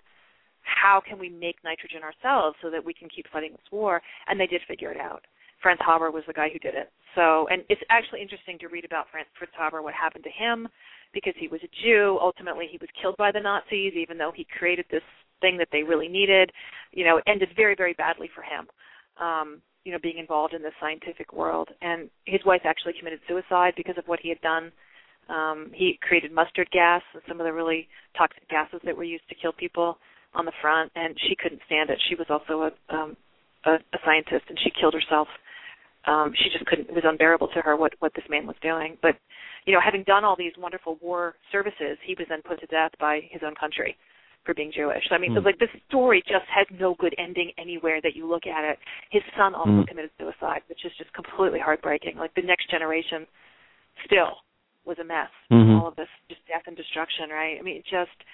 how 0.62 1.00
can 1.06 1.18
we 1.18 1.28
make 1.28 1.56
nitrogen 1.64 2.02
ourselves 2.02 2.56
so 2.62 2.70
that 2.70 2.84
we 2.84 2.94
can 2.94 3.08
keep 3.08 3.26
fighting 3.32 3.52
this 3.52 3.72
war, 3.72 4.00
and 4.28 4.38
they 4.38 4.46
did 4.46 4.60
figure 4.68 4.90
it 4.90 5.00
out. 5.00 5.24
Franz 5.62 5.80
Haber 5.86 6.10
was 6.10 6.24
the 6.26 6.32
guy 6.32 6.48
who 6.52 6.58
did 6.58 6.74
it. 6.74 6.90
So, 7.14 7.46
and 7.48 7.62
it's 7.68 7.80
actually 7.90 8.22
interesting 8.22 8.58
to 8.60 8.68
read 8.68 8.84
about 8.84 9.06
Franz 9.10 9.28
Fritz 9.38 9.52
Haber, 9.58 9.82
what 9.82 9.94
happened 9.94 10.24
to 10.24 10.30
him, 10.30 10.68
because 11.12 11.34
he 11.36 11.48
was 11.48 11.60
a 11.62 11.70
Jew. 11.82 12.18
Ultimately, 12.20 12.66
he 12.70 12.78
was 12.80 12.88
killed 13.00 13.16
by 13.16 13.32
the 13.32 13.40
Nazis, 13.40 13.94
even 13.94 14.16
though 14.16 14.32
he 14.34 14.46
created 14.58 14.86
this 14.90 15.02
thing 15.40 15.56
that 15.58 15.68
they 15.72 15.82
really 15.82 16.08
needed. 16.08 16.50
You 16.92 17.04
know, 17.04 17.18
it 17.18 17.24
ended 17.26 17.50
very, 17.56 17.74
very 17.74 17.94
badly 17.94 18.30
for 18.34 18.42
him. 18.42 18.68
Um, 19.20 19.60
you 19.84 19.92
know, 19.92 19.98
being 20.02 20.18
involved 20.18 20.54
in 20.54 20.62
the 20.62 20.72
scientific 20.78 21.32
world, 21.32 21.68
and 21.80 22.10
his 22.26 22.40
wife 22.44 22.62
actually 22.64 22.92
committed 22.98 23.20
suicide 23.26 23.72
because 23.76 23.96
of 23.96 24.04
what 24.06 24.20
he 24.20 24.28
had 24.28 24.40
done. 24.42 24.70
Um, 25.28 25.70
he 25.74 25.98
created 26.02 26.32
mustard 26.32 26.68
gas 26.70 27.02
and 27.14 27.22
some 27.26 27.40
of 27.40 27.46
the 27.46 27.52
really 27.52 27.88
toxic 28.16 28.46
gases 28.50 28.80
that 28.84 28.96
were 28.96 29.04
used 29.04 29.28
to 29.28 29.34
kill 29.40 29.52
people 29.52 29.96
on 30.34 30.44
the 30.44 30.52
front, 30.60 30.92
and 30.94 31.16
she 31.26 31.34
couldn't 31.34 31.62
stand 31.66 31.88
it. 31.88 31.98
She 32.08 32.14
was 32.14 32.26
also 32.28 32.70
a 32.70 32.94
um, 32.94 33.16
a, 33.64 33.72
a 33.74 33.98
scientist, 34.04 34.44
and 34.48 34.58
she 34.62 34.70
killed 34.78 34.94
herself. 34.94 35.28
Um, 36.06 36.32
she 36.34 36.48
just 36.50 36.64
couldn't. 36.66 36.88
It 36.88 36.94
was 36.94 37.04
unbearable 37.04 37.48
to 37.48 37.60
her 37.60 37.76
what 37.76 37.92
what 38.00 38.14
this 38.14 38.24
man 38.30 38.46
was 38.46 38.56
doing. 38.62 38.96
But 39.02 39.16
you 39.66 39.74
know, 39.74 39.80
having 39.80 40.02
done 40.04 40.24
all 40.24 40.36
these 40.36 40.52
wonderful 40.58 40.96
war 41.02 41.34
services, 41.52 41.98
he 42.04 42.14
was 42.18 42.26
then 42.28 42.40
put 42.42 42.60
to 42.60 42.66
death 42.66 42.92
by 42.98 43.20
his 43.30 43.42
own 43.44 43.54
country 43.54 43.96
for 44.44 44.54
being 44.54 44.72
Jewish. 44.72 45.04
So 45.08 45.14
I 45.14 45.18
mean, 45.18 45.32
Hmm. 45.32 45.38
so 45.38 45.42
like 45.44 45.58
this 45.58 45.68
story 45.88 46.22
just 46.26 46.46
has 46.48 46.66
no 46.70 46.94
good 46.94 47.14
ending 47.18 47.52
anywhere 47.58 48.00
that 48.00 48.16
you 48.16 48.26
look 48.26 48.46
at 48.46 48.64
it. 48.64 48.78
His 49.10 49.22
son 49.36 49.54
also 49.54 49.72
Hmm. 49.72 49.82
committed 49.82 50.10
suicide, 50.18 50.62
which 50.68 50.84
is 50.86 50.92
just 50.96 51.12
completely 51.12 51.60
heartbreaking. 51.60 52.16
Like 52.16 52.32
the 52.32 52.42
next 52.42 52.70
generation 52.70 53.26
still 54.06 54.40
was 54.86 54.98
a 54.98 55.04
mess. 55.04 55.30
Mhm. 55.50 55.76
All 55.78 55.86
of 55.86 55.96
this 55.96 56.08
just 56.30 56.44
death 56.46 56.66
and 56.66 56.76
destruction, 56.76 57.28
right? 57.28 57.58
I 57.58 57.62
mean, 57.62 57.76
it 57.76 57.84
just 57.84 58.24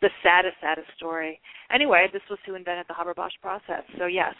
the 0.00 0.10
saddest, 0.22 0.60
saddest 0.60 0.92
story. 0.96 1.40
Anyway, 1.70 2.08
this 2.12 2.28
was 2.28 2.38
who 2.44 2.54
invented 2.56 2.86
the 2.88 2.94
Haber-Bosch 2.94 3.40
process. 3.40 3.84
So 3.96 4.04
yes, 4.04 4.34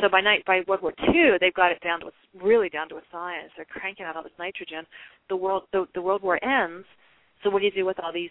so 0.00 0.08
by 0.08 0.20
night 0.20 0.44
by 0.46 0.60
World 0.66 0.82
War 0.82 0.92
II, 1.08 1.38
they've 1.40 1.54
got 1.54 1.72
it 1.72 1.80
down 1.82 2.00
to 2.00 2.06
a, 2.06 2.10
really 2.42 2.68
down 2.68 2.88
to 2.90 2.96
a 2.96 3.02
science. 3.10 3.50
They're 3.56 3.64
cranking 3.64 4.06
out 4.06 4.16
all 4.16 4.22
this 4.22 4.32
nitrogen. 4.38 4.84
The 5.28 5.36
world 5.36 5.64
the, 5.72 5.86
the 5.94 6.02
World 6.02 6.22
War 6.22 6.42
ends. 6.44 6.86
So 7.42 7.50
what 7.50 7.60
do 7.60 7.64
you 7.64 7.72
do 7.72 7.86
with 7.86 7.98
all 8.00 8.12
these, 8.12 8.30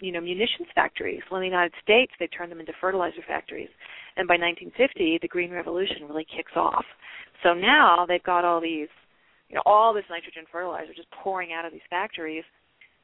you 0.00 0.12
know, 0.12 0.20
munitions 0.20 0.68
factories? 0.74 1.20
Well, 1.30 1.40
in 1.40 1.48
the 1.48 1.54
United 1.54 1.74
States, 1.82 2.12
they 2.18 2.26
turn 2.26 2.48
them 2.48 2.60
into 2.60 2.72
fertilizer 2.80 3.22
factories. 3.26 3.68
And 4.16 4.26
by 4.26 4.34
1950, 4.34 5.18
the 5.22 5.28
Green 5.28 5.50
Revolution 5.50 6.08
really 6.08 6.26
kicks 6.36 6.52
off. 6.56 6.84
So 7.42 7.54
now 7.54 8.06
they've 8.08 8.22
got 8.22 8.44
all 8.44 8.60
these, 8.60 8.88
you 9.48 9.56
know, 9.56 9.62
all 9.66 9.92
this 9.92 10.04
nitrogen 10.08 10.44
fertilizer 10.50 10.94
just 10.94 11.10
pouring 11.10 11.52
out 11.52 11.64
of 11.64 11.72
these 11.72 11.86
factories. 11.90 12.44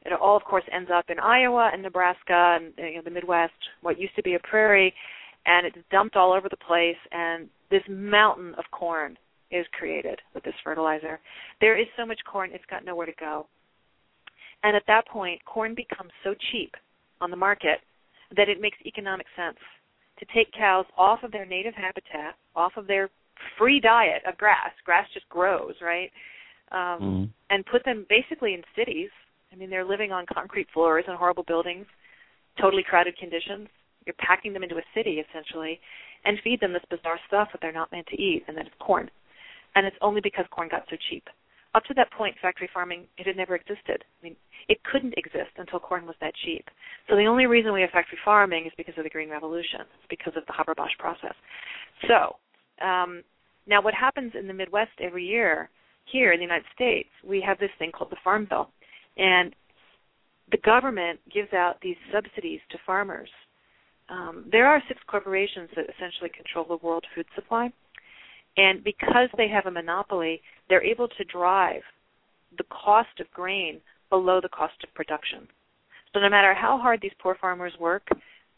It 0.04 0.12
all, 0.14 0.36
of 0.36 0.44
course, 0.44 0.64
ends 0.72 0.90
up 0.92 1.06
in 1.10 1.18
Iowa 1.18 1.70
and 1.72 1.82
Nebraska 1.82 2.58
and 2.58 2.72
you 2.78 2.96
know, 2.96 3.02
the 3.04 3.10
Midwest, 3.10 3.52
what 3.82 4.00
used 4.00 4.16
to 4.16 4.22
be 4.22 4.34
a 4.34 4.38
prairie, 4.38 4.94
and 5.44 5.66
it's 5.66 5.76
dumped 5.90 6.16
all 6.16 6.32
over 6.32 6.48
the 6.48 6.56
place. 6.56 6.96
And 7.12 7.48
this 7.70 7.82
mountain 7.88 8.54
of 8.54 8.64
corn 8.70 9.16
is 9.50 9.66
created 9.72 10.20
with 10.34 10.44
this 10.44 10.54
fertilizer. 10.62 11.18
There 11.60 11.78
is 11.78 11.86
so 11.96 12.06
much 12.06 12.20
corn; 12.30 12.50
it's 12.52 12.64
got 12.66 12.84
nowhere 12.84 13.06
to 13.06 13.12
go. 13.18 13.46
And 14.62 14.76
at 14.76 14.86
that 14.86 15.06
point, 15.08 15.44
corn 15.44 15.74
becomes 15.74 16.10
so 16.22 16.34
cheap 16.50 16.74
on 17.20 17.30
the 17.30 17.36
market 17.36 17.80
that 18.36 18.48
it 18.48 18.60
makes 18.60 18.78
economic 18.84 19.26
sense 19.36 19.58
to 20.18 20.26
take 20.34 20.52
cows 20.52 20.84
off 20.96 21.22
of 21.22 21.32
their 21.32 21.46
native 21.46 21.74
habitat, 21.74 22.36
off 22.54 22.76
of 22.76 22.86
their 22.86 23.08
free 23.56 23.80
diet 23.80 24.22
of 24.26 24.36
grass. 24.36 24.70
Grass 24.84 25.08
just 25.14 25.28
grows, 25.28 25.74
right? 25.80 26.12
Um, 26.72 27.00
Mhm. 27.00 27.28
and 27.48 27.66
put 27.66 27.82
them 27.84 28.04
basically 28.08 28.54
in 28.54 28.62
cities. 28.76 29.10
I 29.52 29.56
mean, 29.56 29.70
they're 29.70 29.84
living 29.84 30.12
on 30.12 30.26
concrete 30.26 30.70
floors 30.70 31.04
in 31.08 31.14
horrible 31.14 31.42
buildings, 31.42 31.86
totally 32.56 32.84
crowded 32.84 33.16
conditions. 33.16 33.68
You're 34.10 34.26
packing 34.26 34.52
them 34.52 34.64
into 34.64 34.76
a 34.76 34.90
city 34.92 35.22
essentially, 35.22 35.78
and 36.24 36.38
feed 36.42 36.58
them 36.60 36.72
this 36.72 36.82
bizarre 36.90 37.20
stuff 37.28 37.48
that 37.52 37.60
they're 37.62 37.72
not 37.72 37.92
meant 37.92 38.08
to 38.08 38.20
eat, 38.20 38.42
and 38.48 38.56
then 38.56 38.66
it's 38.66 38.74
corn. 38.80 39.08
And 39.76 39.86
it's 39.86 39.96
only 40.02 40.20
because 40.20 40.46
corn 40.50 40.68
got 40.68 40.82
so 40.90 40.96
cheap. 41.08 41.28
Up 41.76 41.84
to 41.84 41.94
that 41.94 42.10
point, 42.10 42.34
factory 42.42 42.68
farming 42.74 43.06
it 43.16 43.28
had 43.28 43.36
never 43.36 43.54
existed. 43.54 44.02
I 44.02 44.24
mean, 44.24 44.34
it 44.68 44.82
couldn't 44.82 45.14
exist 45.16 45.54
until 45.58 45.78
corn 45.78 46.06
was 46.06 46.16
that 46.20 46.34
cheap. 46.44 46.66
So 47.08 47.14
the 47.14 47.26
only 47.26 47.46
reason 47.46 47.72
we 47.72 47.82
have 47.82 47.90
factory 47.90 48.18
farming 48.24 48.66
is 48.66 48.72
because 48.76 48.94
of 48.98 49.04
the 49.04 49.10
Green 49.10 49.30
Revolution. 49.30 49.82
It's 49.82 50.10
because 50.10 50.32
of 50.36 50.44
the 50.46 50.52
Haber-Bosch 50.52 50.98
process. 50.98 51.34
So 52.08 52.36
um, 52.84 53.22
now, 53.68 53.80
what 53.80 53.94
happens 53.94 54.32
in 54.36 54.48
the 54.48 54.52
Midwest 54.52 54.90
every 55.00 55.24
year 55.24 55.70
here 56.10 56.32
in 56.32 56.40
the 56.40 56.44
United 56.44 56.66
States, 56.74 57.08
we 57.24 57.40
have 57.46 57.58
this 57.60 57.70
thing 57.78 57.92
called 57.92 58.10
the 58.10 58.16
Farm 58.24 58.46
Bill, 58.50 58.68
and 59.16 59.54
the 60.50 60.58
government 60.58 61.20
gives 61.32 61.52
out 61.52 61.76
these 61.80 61.96
subsidies 62.12 62.58
to 62.70 62.78
farmers. 62.84 63.30
Um, 64.10 64.44
there 64.50 64.66
are 64.66 64.82
six 64.88 65.00
corporations 65.06 65.68
that 65.76 65.84
essentially 65.84 66.30
control 66.30 66.64
the 66.64 66.84
world 66.84 67.04
food 67.14 67.26
supply, 67.34 67.72
and 68.56 68.82
because 68.82 69.28
they 69.36 69.48
have 69.48 69.66
a 69.66 69.70
monopoly, 69.70 70.42
they're 70.68 70.84
able 70.84 71.08
to 71.08 71.24
drive 71.24 71.82
the 72.58 72.64
cost 72.64 73.20
of 73.20 73.30
grain 73.32 73.80
below 74.10 74.40
the 74.40 74.48
cost 74.48 74.74
of 74.82 74.92
production. 74.94 75.46
So 76.12 76.20
no 76.20 76.28
matter 76.28 76.52
how 76.54 76.78
hard 76.78 77.00
these 77.00 77.12
poor 77.20 77.36
farmers 77.40 77.72
work, 77.78 78.02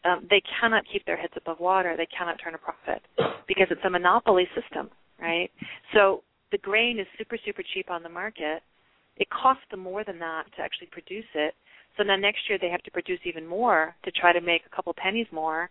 um, 0.04 0.26
they 0.30 0.42
cannot 0.58 0.84
keep 0.90 1.04
their 1.04 1.16
heads 1.16 1.34
above 1.36 1.60
water. 1.60 1.94
They 1.96 2.08
cannot 2.16 2.38
turn 2.42 2.54
a 2.54 2.58
profit 2.58 3.02
because 3.46 3.66
it's 3.70 3.84
a 3.84 3.90
monopoly 3.90 4.48
system, 4.58 4.88
right? 5.20 5.50
So 5.92 6.22
the 6.50 6.58
grain 6.58 6.98
is 6.98 7.06
super, 7.18 7.36
super 7.44 7.62
cheap 7.74 7.90
on 7.90 8.02
the 8.02 8.08
market. 8.08 8.62
It 9.18 9.28
costs 9.30 9.62
them 9.70 9.80
more 9.80 10.02
than 10.04 10.18
that 10.18 10.44
to 10.56 10.62
actually 10.62 10.88
produce 10.90 11.28
it. 11.34 11.54
So 11.96 12.02
now 12.02 12.16
next 12.16 12.48
year 12.48 12.58
they 12.60 12.70
have 12.70 12.82
to 12.82 12.90
produce 12.90 13.20
even 13.24 13.46
more 13.46 13.94
to 14.04 14.10
try 14.10 14.32
to 14.32 14.40
make 14.40 14.62
a 14.66 14.74
couple 14.74 14.94
pennies 14.96 15.26
more 15.32 15.70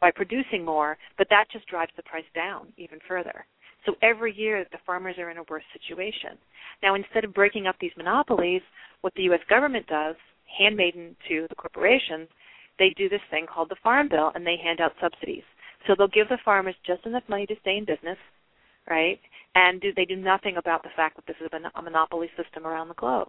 by 0.00 0.10
producing 0.10 0.64
more, 0.64 0.96
but 1.18 1.28
that 1.30 1.46
just 1.50 1.66
drives 1.66 1.92
the 1.96 2.02
price 2.02 2.24
down 2.34 2.68
even 2.76 2.98
further. 3.08 3.46
So 3.84 3.94
every 4.02 4.34
year 4.34 4.66
the 4.72 4.78
farmers 4.84 5.16
are 5.18 5.30
in 5.30 5.38
a 5.38 5.44
worse 5.48 5.64
situation. 5.72 6.38
Now 6.82 6.94
instead 6.94 7.24
of 7.24 7.34
breaking 7.34 7.66
up 7.66 7.76
these 7.80 7.96
monopolies, 7.96 8.62
what 9.00 9.14
the 9.14 9.22
US 9.30 9.40
government 9.48 9.86
does, 9.86 10.16
handmaiden 10.58 11.16
to 11.28 11.46
the 11.48 11.54
corporations, 11.54 12.28
they 12.78 12.90
do 12.96 13.08
this 13.08 13.20
thing 13.30 13.46
called 13.46 13.68
the 13.70 13.76
Farm 13.82 14.08
Bill 14.08 14.32
and 14.34 14.46
they 14.46 14.56
hand 14.56 14.80
out 14.80 14.92
subsidies. 15.00 15.44
So 15.86 15.94
they'll 15.96 16.08
give 16.08 16.28
the 16.28 16.38
farmers 16.44 16.74
just 16.84 17.06
enough 17.06 17.22
money 17.28 17.46
to 17.46 17.54
stay 17.60 17.76
in 17.76 17.84
business, 17.84 18.18
right? 18.88 19.20
And 19.54 19.80
do, 19.80 19.92
they 19.94 20.04
do 20.04 20.16
nothing 20.16 20.56
about 20.56 20.82
the 20.82 20.90
fact 20.96 21.16
that 21.16 21.26
this 21.26 21.36
is 21.40 21.48
a 21.52 21.82
monopoly 21.82 22.28
system 22.36 22.66
around 22.66 22.88
the 22.88 22.94
globe. 22.94 23.28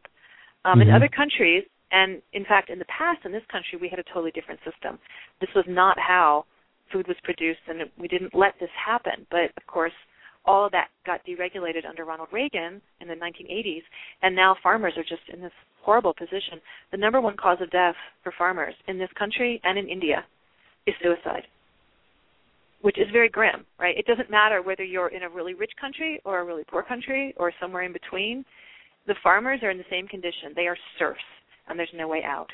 Um, 0.66 0.82
In 0.82 0.88
Mhm. 0.90 0.96
other 0.96 1.08
countries, 1.08 1.66
and 1.92 2.22
in 2.34 2.44
fact, 2.46 2.70
in 2.70 2.80
the 2.80 2.86
past 2.86 3.20
in 3.26 3.32
this 3.32 3.44
country, 3.52 3.78
we 3.80 3.90
had 3.90 4.00
a 4.00 4.04
totally 4.04 4.32
different 4.32 4.60
system. 4.66 5.00
This 5.40 5.50
was 5.56 5.66
not 5.68 5.98
how 6.00 6.46
food 6.92 7.08
was 7.08 7.18
produced, 7.24 7.60
and 7.68 7.90
we 8.00 8.08
didn't 8.08 8.36
let 8.36 8.54
this 8.60 8.70
happen. 8.74 9.26
But 9.30 9.52
of 9.56 9.66
course, 9.68 9.94
all 10.46 10.66
of 10.66 10.72
that 10.72 10.88
got 11.06 11.26
deregulated 11.26 11.86
under 11.88 12.06
Ronald 12.06 12.30
Reagan 12.32 12.82
in 13.02 13.08
the 13.08 13.14
1980s, 13.16 13.84
and 14.22 14.36
now 14.36 14.56
farmers 14.64 14.94
are 14.98 15.04
just 15.04 15.28
in 15.34 15.42
this 15.42 15.52
horrible 15.82 16.14
position. 16.14 16.60
The 16.92 16.98
number 16.98 17.22
one 17.22 17.38
cause 17.38 17.58
of 17.62 17.70
death 17.72 17.96
for 18.24 18.34
farmers 18.38 18.74
in 18.88 18.98
this 18.98 19.10
country 19.18 19.62
and 19.64 19.78
in 19.78 19.88
India 19.88 20.26
is 20.86 20.96
suicide, 21.04 21.44
which 22.82 22.98
is 22.98 23.08
very 23.12 23.30
grim, 23.30 23.66
right? 23.80 23.98
It 23.98 24.06
doesn't 24.06 24.32
matter 24.32 24.62
whether 24.62 24.84
you're 24.84 25.10
in 25.10 25.24
a 25.24 25.30
really 25.30 25.54
rich 25.54 25.72
country 25.80 26.22
or 26.26 26.40
a 26.40 26.46
really 26.46 26.64
poor 26.70 26.84
country 26.84 27.34
or 27.38 27.52
somewhere 27.60 27.84
in 27.84 27.94
between. 27.94 28.44
The 29.08 29.16
farmers 29.24 29.60
are 29.64 29.72
in 29.72 29.78
the 29.78 29.86
same 29.90 30.08
condition. 30.08 30.52
They 30.56 30.68
are 30.68 30.78
serfs, 31.00 31.20
and 31.68 31.78
there's 31.78 31.94
no 31.96 32.08
way 32.08 32.24
out, 32.24 32.50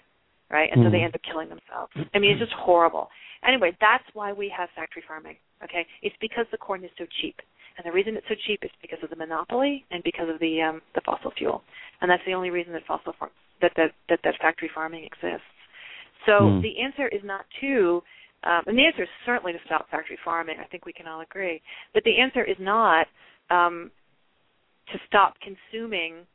right? 0.49 0.69
And 0.71 0.81
mm. 0.81 0.87
so 0.87 0.91
they 0.91 0.99
hmm. 0.99 1.05
end 1.05 1.15
up 1.15 1.21
killing 1.29 1.49
themselves. 1.49 1.91
I 2.13 2.19
mean, 2.19 2.31
it's 2.31 2.39
just 2.39 2.53
horrible. 2.53 3.09
Anyway, 3.47 3.75
that's 3.81 4.03
why 4.13 4.31
we 4.33 4.51
have 4.55 4.69
factory 4.75 5.03
farming. 5.07 5.35
Okay, 5.63 5.85
it's 6.01 6.15
because 6.19 6.45
the 6.51 6.57
corn 6.57 6.83
is 6.83 6.91
so 6.97 7.05
cheap, 7.21 7.35
and 7.77 7.85
the 7.85 7.91
reason 7.91 8.15
it's 8.15 8.27
so 8.27 8.35
cheap 8.47 8.59
is 8.63 8.71
because 8.81 8.99
of 9.03 9.09
the 9.09 9.15
monopoly 9.15 9.85
and 9.91 10.03
because 10.03 10.27
of 10.29 10.39
the 10.39 10.61
um, 10.61 10.81
the 10.95 11.01
fossil 11.05 11.31
fuel, 11.37 11.63
and 12.01 12.09
that's 12.09 12.23
the 12.25 12.33
only 12.33 12.49
reason 12.49 12.73
that 12.73 12.83
fossil 12.87 13.13
farm, 13.17 13.31
that, 13.61 13.71
that 13.75 13.91
that 14.09 14.19
that 14.23 14.35
factory 14.41 14.69
farming 14.73 15.03
exists. 15.03 15.47
So 16.25 16.31
mm. 16.31 16.61
the 16.61 16.81
answer 16.81 17.07
is 17.07 17.21
not 17.23 17.45
to, 17.61 18.01
um, 18.43 18.63
and 18.67 18.77
the 18.77 18.85
answer 18.85 19.03
is 19.03 19.09
certainly 19.25 19.53
to 19.53 19.59
stop 19.65 19.89
factory 19.89 20.17
farming. 20.23 20.55
I 20.59 20.65
think 20.65 20.85
we 20.85 20.93
can 20.93 21.07
all 21.07 21.21
agree. 21.21 21.61
But 21.93 22.03
the 22.03 22.19
answer 22.19 22.43
is 22.43 22.57
not 22.59 23.07
um, 23.49 23.91
to 24.91 24.99
stop 25.07 25.35
consuming 25.41 26.25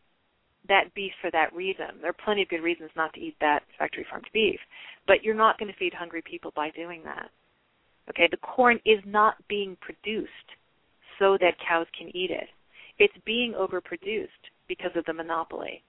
that 0.69 0.93
beef 0.95 1.13
for 1.21 1.31
that 1.31 1.55
reason. 1.55 1.87
There 2.01 2.11
are 2.11 2.25
plenty 2.25 2.43
of 2.43 2.49
good 2.49 2.63
reasons 2.63 2.91
not 2.97 3.13
to 3.15 3.21
eat 3.21 3.37
that 3.41 3.63
factory 3.79 4.07
farmed 4.09 4.29
beef, 4.33 4.61
but 5.07 5.23
you're 5.23 5.35
not 5.35 5.59
going 5.59 5.71
to 5.73 5.79
feed 5.79 5.95
hungry 5.95 6.23
people 6.23 6.53
by 6.55 6.71
doing 6.71 7.03
that. 7.05 7.31
Okay, 8.11 8.29
the 8.31 8.39
corn 8.39 8.79
is 8.87 9.01
not 9.05 9.37
being 9.49 9.77
produced 9.81 10.31
so 11.19 11.37
that 11.41 11.55
cows 11.67 11.87
can 11.99 12.15
eat 12.17 12.31
it. 12.31 12.49
It's 12.99 13.15
being 13.25 13.55
overproduced 13.55 14.29
because 14.69 14.91
of 14.97 15.05
the 15.07 15.13
monopoly. 15.13 15.83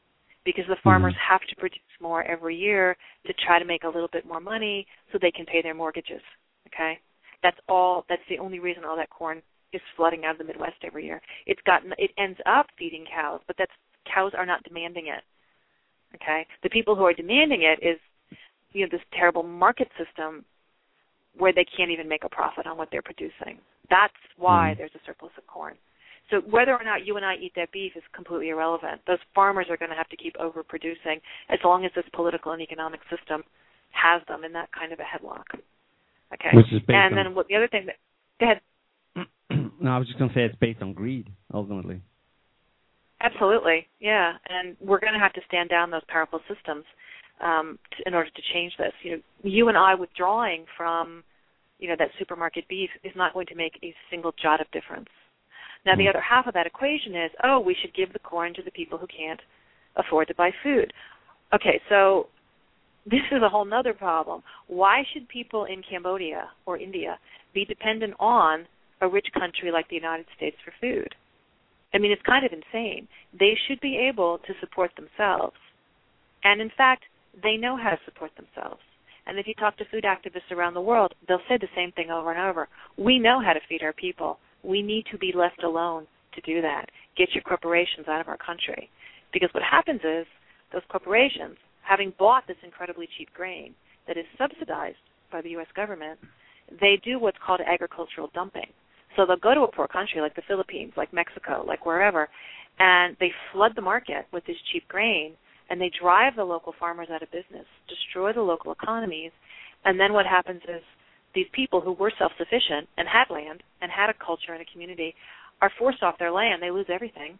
Because 0.46 0.66
the 0.68 0.78
farmers 0.84 1.14
mm-hmm. 1.14 1.34
have 1.34 1.42
to 1.50 1.56
produce 1.58 1.80
more 2.02 2.24
every 2.24 2.56
year 2.56 2.96
to 3.28 3.34
try 3.46 3.60
to 3.60 3.66
make 3.66 3.84
a 3.84 3.88
little 3.88 4.10
bit 4.12 4.26
more 4.26 4.40
money 4.40 4.88
so 5.12 5.20
they 5.22 5.32
can 5.32 5.46
pay 5.46 5.62
their 5.62 5.76
mortgages. 5.76 6.22
Okay? 6.68 7.00
That's 7.44 7.58
all 7.68 8.06
that's 8.10 8.22
the 8.30 8.40
only 8.40 8.60
reason 8.60 8.84
all 8.84 8.96
that 8.98 9.10
corn 9.10 9.42
is 9.74 9.82
flooding 9.96 10.26
out 10.26 10.32
of 10.32 10.38
the 10.40 10.44
Midwest 10.44 10.84
every 10.84 11.06
year. 11.06 11.22
It's 11.46 11.62
gotten 11.66 11.94
it 11.98 12.12
ends 12.18 12.40
up 12.46 12.68
feeding 12.78 13.06
cows, 13.14 13.42
but 13.48 13.56
that's 13.58 13.72
cows 14.14 14.32
are 14.38 14.46
not 14.46 14.64
demanding 14.64 15.08
it. 15.08 15.24
Okay? 16.16 16.46
The 16.64 16.70
people 16.70 16.96
who 16.96 17.04
are 17.04 17.14
demanding 17.14 17.64
it 17.64 17.86
is 17.86 18.00
you 18.72 18.86
know 18.86 18.90
this 18.92 19.02
terrible 19.14 19.44
market 19.44 19.90
system 19.98 20.46
where 21.38 21.54
they 21.54 21.66
can't 21.66 21.92
even 21.92 22.08
make 22.08 22.24
a 22.24 22.30
profit 22.30 22.68
on 22.68 22.78
what 22.78 22.90
they're 22.92 23.02
producing. 23.02 23.60
That's 23.90 24.14
why 24.38 24.74
mm. 24.74 24.78
there's 24.78 24.92
a 24.96 25.00
surplus 25.06 25.32
of 25.38 25.48
corn. 25.48 25.76
So 26.30 26.42
whether 26.50 26.74
or 26.74 26.84
not 26.84 27.06
you 27.06 27.18
and 27.18 27.26
I 27.26 27.36
eat 27.36 27.54
that 27.56 27.72
beef 27.72 27.94
is 27.96 28.04
completely 28.14 28.50
irrelevant. 28.50 29.02
Those 29.08 29.18
farmers 29.34 29.66
are 29.70 29.78
going 29.78 29.90
to 29.90 29.96
have 29.96 30.10
to 30.10 30.18
keep 30.18 30.36
overproducing 30.36 31.22
as 31.50 31.60
long 31.64 31.86
as 31.86 31.92
this 31.96 32.06
political 32.14 32.52
and 32.52 32.62
economic 32.62 33.00
system 33.10 33.44
has 33.92 34.22
them 34.28 34.44
in 34.44 34.54
that 34.54 34.70
kind 34.72 34.94
of 34.94 35.00
a 35.00 35.04
headlock. 35.04 35.46
Okay. 36.34 36.56
Which 36.56 36.68
is 36.68 36.82
based 36.82 36.92
and 36.92 37.18
on... 37.18 37.26
then 37.26 37.36
what, 37.36 37.48
the 37.48 37.56
other 37.56 37.68
thing 37.68 37.88
that 37.88 37.96
go 38.40 38.46
ahead. 38.46 38.62
no, 39.82 39.92
I 39.92 39.98
was 39.98 40.08
just 40.08 40.20
going 40.20 40.30
to 40.30 40.36
say 40.36 40.44
it's 40.44 40.56
based 40.58 40.82
on 40.82 40.94
greed 40.94 41.30
ultimately. 41.54 42.02
Absolutely, 43.22 43.88
yeah, 44.00 44.34
and 44.48 44.78
we're 44.80 45.00
going 45.00 45.14
to 45.14 45.20
have 45.20 45.34
to 45.34 45.42
stand 45.48 45.70
down 45.70 45.92
those 45.92 46.02
powerful 46.08 46.40
systems 46.48 46.86
um, 47.42 47.78
to, 47.92 48.08
in 48.08 48.14
order 48.14 48.30
to 48.30 48.42
change 48.54 48.74
this. 48.78 48.94
You 49.04 49.12
know, 49.12 49.22
you 49.44 49.68
and 49.68 49.78
I 49.78 49.96
withdrawing 49.96 50.66
from, 50.78 51.24
you 51.80 51.90
know, 51.90 51.96
that 52.00 52.10
supermarket 52.18 52.68
beef 52.70 52.90
is 53.04 53.12
not 53.16 53.34
going 53.34 53.48
to 53.48 53.56
make 53.56 53.74
a 53.84 53.94
single 54.10 54.34
jot 54.42 54.62
of 54.62 54.72
difference. 54.72 55.10
Now, 55.86 55.96
the 55.96 56.04
hmm. 56.04 56.10
other 56.10 56.22
half 56.22 56.48
of 56.48 56.54
that 56.54 56.68
equation 56.68 57.16
is, 57.16 57.32
oh, 57.44 57.60
we 57.60 57.76
should 57.82 57.94
give 57.94 58.14
the 58.14 58.20
corn 58.20 58.54
to 58.56 58.62
the 58.64 58.72
people 58.72 58.98
who 58.98 59.08
can't 59.08 59.40
afford 59.96 60.28
to 60.30 60.36
buy 60.36 60.52
food. 60.64 60.94
Okay, 61.54 61.82
so 61.90 62.28
this 63.06 63.22
is 63.32 63.42
a 63.44 63.50
whole 63.50 63.68
other 63.74 63.94
problem. 63.94 64.44
Why 64.68 65.04
should 65.12 65.28
people 65.30 65.66
in 65.66 65.82
Cambodia 65.90 66.50
or 66.66 66.78
India 66.78 67.18
be 67.54 67.66
dependent 67.66 68.14
on 68.20 68.66
a 69.02 69.08
rich 69.08 69.28
country 69.34 69.72
like 69.72 69.90
the 69.90 69.96
United 69.96 70.26
States 70.36 70.58
for 70.64 70.74
food? 70.80 71.16
I 71.94 71.98
mean, 71.98 72.12
it's 72.12 72.22
kind 72.22 72.46
of 72.46 72.52
insane. 72.54 73.08
They 73.38 73.54
should 73.68 73.80
be 73.82 73.98
able 73.98 74.40
to 74.40 74.54
support 74.60 74.92
themselves. 74.96 75.56
And 76.44 76.62
in 76.62 76.72
fact, 76.78 77.04
they 77.42 77.58
know 77.58 77.78
how 77.78 77.92
to 77.92 78.00
support 78.06 78.32
themselves. 78.36 78.82
And 79.26 79.38
if 79.38 79.48
you 79.48 79.54
talk 79.56 79.78
to 79.78 79.86
food 79.92 80.06
activists 80.06 80.52
around 80.52 80.74
the 80.74 80.82
world, 80.82 81.14
they'll 81.28 81.42
say 81.48 81.58
the 81.58 81.68
same 81.76 81.92
thing 81.92 82.10
over 82.10 82.32
and 82.32 82.42
over. 82.42 82.68
We 82.98 83.20
know 83.20 83.42
how 83.44 83.54
to 83.54 83.60
feed 83.68 83.84
our 83.84 83.94
people. 83.94 84.40
We 84.64 84.82
need 84.82 85.06
to 85.12 85.18
be 85.18 85.34
left 85.36 85.64
alone 85.64 86.08
to 86.34 86.42
do 86.42 86.62
that. 86.62 86.86
Get 87.18 87.34
your 87.34 87.44
corporations 87.44 88.08
out 88.08 88.22
of 88.22 88.28
our 88.28 88.38
country. 88.38 88.90
Because 89.32 89.50
what 89.54 89.64
happens 89.64 90.02
is 90.04 90.26
those 90.74 90.82
corporations, 90.90 91.58
having 91.84 92.14
bought 92.18 92.48
this 92.48 92.58
incredibly 92.64 93.08
cheap 93.18 93.30
grain 93.34 93.74
that 94.08 94.18
is 94.18 94.26
subsidized 94.38 94.98
by 95.32 95.42
the 95.42 95.50
US 95.58 95.68
government, 95.76 96.20
they 96.80 97.00
do 97.04 97.20
what's 97.20 97.38
called 97.46 97.62
agricultural 97.66 98.30
dumping. 98.34 98.70
So 99.20 99.26
they'll 99.26 99.36
go 99.36 99.54
to 99.54 99.64
a 99.64 99.68
poor 99.68 99.90
country 99.90 100.22
like 100.22 100.34
the 100.38 100.48
Philippines, 100.48 100.94
like 100.96 101.12
Mexico, 101.12 101.66
like 101.68 101.86
wherever, 101.86 102.30
and 102.80 103.18
they 103.20 103.34
flood 103.52 103.74
the 103.76 103.82
market 103.82 104.26
with 104.32 104.46
this 104.46 104.56
cheap 104.72 104.88
grain 104.88 105.34
and 105.70 105.80
they 105.80 105.92
drive 106.02 106.38
the 106.38 106.44
local 106.46 106.74
farmers 106.80 107.10
out 107.12 107.22
of 107.22 107.30
business, 107.30 107.66
destroy 107.90 108.32
the 108.32 108.42
local 108.42 108.72
economies, 108.72 109.32
and 109.84 110.00
then 110.00 110.14
what 110.14 110.26
happens 110.26 110.62
is 110.70 110.82
these 111.36 111.48
people 111.52 111.82
who 111.82 111.92
were 111.92 112.14
self-sufficient 112.18 112.88
and 112.98 113.10
had 113.10 113.30
land 113.30 113.62
and 113.82 113.92
had 113.92 114.10
a 114.10 114.14
culture 114.26 114.54
and 114.54 114.62
a 114.62 114.72
community 114.72 115.14
are 115.62 115.72
forced 115.78 116.02
off 116.02 116.18
their 116.18 116.32
land. 116.32 116.64
They 116.64 116.72
lose 116.72 116.88
everything, 116.88 117.38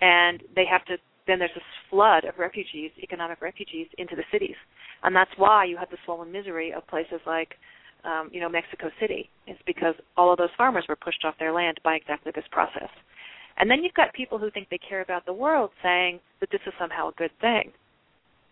and 0.00 0.40
they 0.54 0.64
have 0.64 0.84
to. 0.84 0.96
Then 1.26 1.40
there's 1.40 1.50
this 1.54 1.64
flood 1.90 2.24
of 2.24 2.38
refugees, 2.38 2.92
economic 3.02 3.42
refugees, 3.42 3.88
into 3.98 4.14
the 4.14 4.24
cities, 4.30 4.56
and 5.02 5.14
that's 5.14 5.30
why 5.36 5.64
you 5.64 5.76
have 5.76 5.90
the 5.90 5.98
swollen 6.04 6.30
misery 6.30 6.72
of 6.72 6.86
places 6.86 7.20
like 7.26 7.56
um, 8.04 8.30
you 8.32 8.40
know, 8.40 8.48
Mexico 8.48 8.90
City. 9.00 9.28
It's 9.46 9.60
because 9.66 9.94
all 10.16 10.32
of 10.32 10.38
those 10.38 10.50
farmers 10.56 10.84
were 10.88 10.96
pushed 10.96 11.24
off 11.24 11.34
their 11.38 11.52
land 11.52 11.80
by 11.84 11.94
exactly 11.94 12.32
this 12.34 12.44
process. 12.50 12.88
And 13.58 13.70
then 13.70 13.82
you've 13.82 13.94
got 13.94 14.12
people 14.14 14.38
who 14.38 14.50
think 14.50 14.68
they 14.70 14.78
care 14.78 15.02
about 15.02 15.26
the 15.26 15.32
world 15.32 15.70
saying 15.82 16.20
that 16.40 16.50
this 16.50 16.60
is 16.66 16.72
somehow 16.78 17.08
a 17.08 17.12
good 17.18 17.30
thing. 17.40 17.72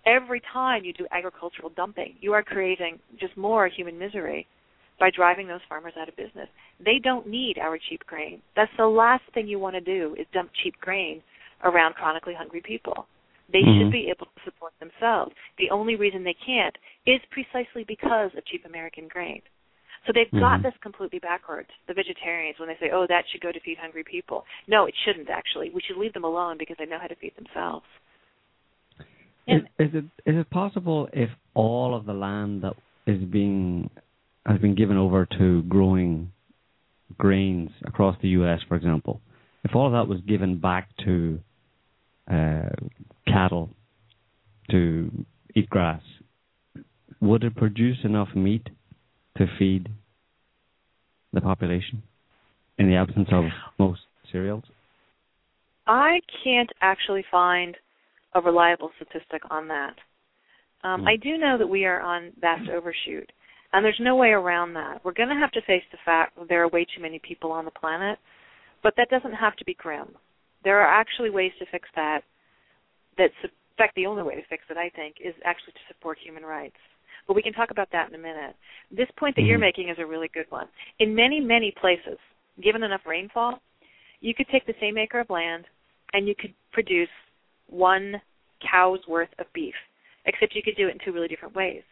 Every 0.07 0.43
time 0.53 0.85
you 0.85 0.93
do 0.93 1.07
agricultural 1.11 1.73
dumping, 1.77 2.15
you 2.21 2.33
are 2.33 2.43
creating 2.43 2.99
just 3.19 3.37
more 3.37 3.69
human 3.69 3.99
misery 3.99 4.47
by 4.99 5.11
driving 5.15 5.47
those 5.47 5.61
farmers 5.69 5.93
out 5.99 6.09
of 6.09 6.17
business. 6.17 6.49
They 6.85 6.99
don't 7.03 7.27
need 7.27 7.59
our 7.59 7.79
cheap 7.89 8.05
grain. 8.07 8.43
That's 8.57 8.71
the 8.77 8.87
last 8.87 9.23
thing 9.33 9.47
you 9.47 9.59
want 9.59 9.77
to 9.77 9.81
do 9.81 10.15
is 10.19 10.27
dump 10.33 10.51
cheap 10.63 10.75
grain 10.81 11.23
around 11.65 11.95
chronically 11.95 12.35
hungry 12.37 12.63
people. 12.65 13.07
They 13.51 13.59
mm-hmm. 13.59 13.89
should 13.89 13.93
be 13.93 14.13
able 14.13 14.27
to 14.27 14.41
support 14.45 14.73
themselves. 14.79 15.33
The 15.59 15.71
only 15.71 15.97
reason 15.97 16.25
they 16.25 16.37
can't 16.45 16.77
is 17.07 17.21
precisely 17.31 17.85
because 17.87 18.31
of 18.37 18.45
cheap 18.47 18.65
American 18.67 19.09
grain. 19.09 19.41
So 20.07 20.13
they've 20.15 20.27
mm-hmm. 20.27 20.41
got 20.41 20.63
this 20.63 20.75
completely 20.83 21.19
backwards. 21.19 21.69
The 21.87 21.95
vegetarians, 21.95 22.59
when 22.59 22.69
they 22.69 22.77
say, 22.81 22.91
"Oh, 22.93 23.07
that 23.09 23.25
should 23.31 23.41
go 23.41 23.53
to 23.53 23.61
feed 23.61 23.79
hungry 23.79 24.05
people," 24.05 24.45
no, 24.67 24.87
it 24.87 24.95
shouldn't. 25.05 25.29
Actually, 25.29 25.71
we 25.71 25.81
should 25.87 25.97
leave 25.97 26.13
them 26.13 26.25
alone 26.25 26.57
because 26.59 26.77
they 26.79 26.87
know 26.87 26.99
how 27.01 27.09
to 27.09 27.17
feed 27.17 27.35
themselves. 27.37 27.85
Is, 29.47 29.63
is 29.79 29.91
it 29.95 30.05
is 30.27 30.37
it 30.37 30.51
possible 30.51 31.09
if 31.13 31.31
all 31.55 31.95
of 31.95 32.05
the 32.05 32.13
land 32.13 32.63
that 32.63 32.75
is 33.07 33.23
being 33.25 33.91
has 34.47 34.59
been 34.61 34.75
given 34.75 34.97
over 34.97 35.27
to 35.39 35.63
growing 35.63 36.33
grains 37.17 37.71
across 37.85 38.17
the 38.23 38.29
U.S., 38.29 38.61
for 38.69 38.77
example, 38.77 39.21
if 39.65 39.75
all 39.75 39.87
of 39.87 39.93
that 39.93 40.09
was 40.09 40.21
given 40.27 40.59
back 40.59 40.89
to 41.05 41.41
uh, 42.31 42.69
cattle 43.27 43.71
to 44.71 45.11
eat 45.55 45.69
grass, 45.71 46.03
would 47.21 47.45
it 47.45 47.57
produce 47.57 47.99
enough 48.05 48.29
meat 48.35 48.69
to 49.37 49.47
feed 49.59 49.89
the 51.33 51.41
population 51.41 52.03
in 52.79 52.89
the 52.89 52.97
absence 52.97 53.29
of 53.33 53.45
most 53.79 54.01
cereals? 54.31 54.65
I 55.87 56.21
can't 56.45 56.71
actually 56.81 57.25
find 57.31 57.77
a 58.35 58.41
reliable 58.41 58.91
statistic 58.97 59.43
on 59.51 59.69
that. 59.69 59.95
Um, 60.85 61.03
mm. 61.03 61.09
I 61.09 61.17
do 61.17 61.39
know 61.39 61.57
that 61.59 61.67
we 61.67 61.87
are 61.87 62.01
on 62.01 62.33
vast 62.41 62.69
overshoot, 62.69 63.31
and 63.73 63.85
there's 63.85 64.01
no 64.01 64.17
way 64.17 64.29
around 64.29 64.75
that. 64.75 65.05
We're 65.05 65.13
going 65.13 65.31
to 65.31 65.35
have 65.35 65.51
to 65.53 65.63
face 65.63 65.83
the 65.91 65.99
fact 66.05 66.37
that 66.39 66.49
there 66.49 66.63
are 66.63 66.69
way 66.69 66.85
too 66.85 67.03
many 67.03 67.21
people 67.27 67.51
on 67.51 67.65
the 67.65 67.71
planet, 67.71 68.19
but 68.83 68.95
that 68.97 69.11
doesn't 69.11 69.33
have 69.33 69.57
to 69.57 69.65
be 69.65 69.75
grim. 69.75 70.09
There 70.65 70.81
are 70.81 71.01
actually 71.01 71.31
ways 71.31 71.53
to 71.59 71.67
fix 71.71 71.89
that 71.95 72.21
that's 73.17 73.35
in 73.43 73.51
fact 73.77 73.95
the 73.95 74.07
only 74.07 74.23
way 74.23 74.35
to 74.35 74.43
fix 74.49 74.65
it, 74.71 74.77
I 74.77 74.91
think, 74.91 75.17
is 75.25 75.35
actually 75.45 75.73
to 75.75 75.95
support 75.95 76.19
human 76.23 76.43
rights. 76.43 76.77
But 77.27 77.35
we 77.35 77.43
can 77.43 77.53
talk 77.53 77.71
about 77.71 77.89
that 77.93 78.09
in 78.09 78.15
a 78.15 78.19
minute. 78.19 78.57
This 78.91 79.09
point 79.19 79.37
that 79.37 79.43
mm-hmm. 79.43 79.51
you're 79.51 79.59
making 79.59 79.89
is 79.89 79.97
a 79.99 80.07
really 80.07 80.31
good 80.33 80.47
one. 80.49 80.67
In 80.99 81.15
many, 81.15 81.41
many 81.41 81.73
places, 81.81 82.19
given 82.63 82.83
enough 82.83 83.03
rainfall, 83.07 83.61
you 84.21 84.35
could 84.35 84.47
take 84.51 84.67
the 84.67 84.75
same 84.81 84.99
acre 84.99 85.21
of 85.21 85.31
land 85.31 85.65
and 86.13 86.27
you 86.27 86.35
could 86.35 86.55
produce 86.73 87.09
one 87.69 88.21
cow's 88.63 89.01
worth 89.07 89.29
of 89.39 89.47
beef, 89.53 89.75
except 90.27 90.55
you 90.55 90.63
could 90.63 90.77
do 90.77 90.89
it 90.89 90.93
in 90.93 90.99
two 91.05 91.13
really 91.13 91.29
different 91.29 91.55
ways. 91.55 91.83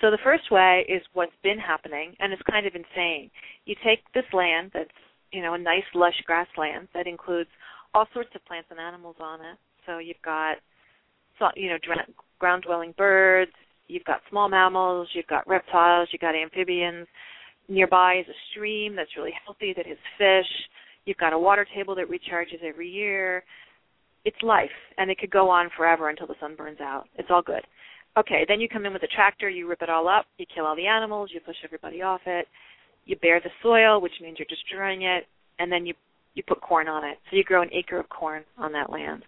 So 0.00 0.10
the 0.10 0.18
first 0.24 0.50
way 0.50 0.84
is 0.88 1.02
what's 1.12 1.32
been 1.42 1.58
happening, 1.58 2.14
and 2.18 2.32
it's 2.32 2.42
kind 2.50 2.66
of 2.66 2.74
insane. 2.74 3.30
You 3.64 3.74
take 3.84 4.00
this 4.14 4.24
land 4.32 4.70
that's 4.74 4.90
you 5.32 5.42
know, 5.42 5.54
a 5.54 5.58
nice 5.58 5.84
lush 5.94 6.14
grassland 6.24 6.88
that 6.94 7.06
includes 7.06 7.50
all 7.96 8.06
sorts 8.12 8.28
of 8.34 8.44
plants 8.44 8.68
and 8.70 8.78
animals 8.78 9.16
on 9.20 9.40
it. 9.40 9.56
So 9.86 9.98
you've 9.98 10.20
got, 10.22 10.56
you 11.54 11.70
know, 11.70 11.78
ground 12.38 12.64
dwelling 12.66 12.92
birds, 12.98 13.52
you've 13.88 14.04
got 14.04 14.20
small 14.28 14.50
mammals, 14.50 15.08
you've 15.14 15.26
got 15.26 15.48
reptiles, 15.48 16.08
you've 16.12 16.20
got 16.20 16.34
amphibians. 16.34 17.06
Nearby 17.68 18.18
is 18.20 18.26
a 18.28 18.36
stream 18.50 18.94
that's 18.94 19.16
really 19.16 19.32
healthy 19.44 19.72
that 19.76 19.86
has 19.86 19.96
fish. 20.18 20.50
You've 21.06 21.16
got 21.16 21.32
a 21.32 21.38
water 21.38 21.66
table 21.74 21.94
that 21.94 22.10
recharges 22.10 22.62
every 22.62 22.90
year. 22.90 23.42
It's 24.26 24.36
life, 24.42 24.68
and 24.98 25.10
it 25.10 25.18
could 25.18 25.30
go 25.30 25.48
on 25.48 25.70
forever 25.74 26.10
until 26.10 26.26
the 26.26 26.34
sun 26.38 26.54
burns 26.54 26.80
out. 26.80 27.04
It's 27.16 27.28
all 27.30 27.42
good. 27.42 27.62
Okay, 28.18 28.44
then 28.46 28.60
you 28.60 28.68
come 28.68 28.84
in 28.84 28.92
with 28.92 29.04
a 29.04 29.08
tractor, 29.08 29.48
you 29.48 29.68
rip 29.68 29.82
it 29.82 29.88
all 29.88 30.08
up, 30.08 30.26
you 30.36 30.46
kill 30.52 30.66
all 30.66 30.76
the 30.76 30.86
animals, 30.86 31.30
you 31.32 31.40
push 31.40 31.56
everybody 31.64 32.02
off 32.02 32.20
it, 32.26 32.46
you 33.04 33.16
bare 33.16 33.40
the 33.40 33.50
soil, 33.62 34.00
which 34.00 34.20
means 34.20 34.38
you're 34.38 34.46
destroying 34.48 35.02
it, 35.02 35.24
and 35.58 35.70
then 35.70 35.86
you 35.86 35.94
you 36.36 36.44
put 36.46 36.60
corn 36.60 36.86
on 36.86 37.02
it. 37.04 37.18
So 37.28 37.36
you 37.36 37.42
grow 37.42 37.62
an 37.62 37.70
acre 37.72 37.98
of 37.98 38.08
corn 38.08 38.44
on 38.58 38.70
that 38.72 38.92
land. 38.92 39.24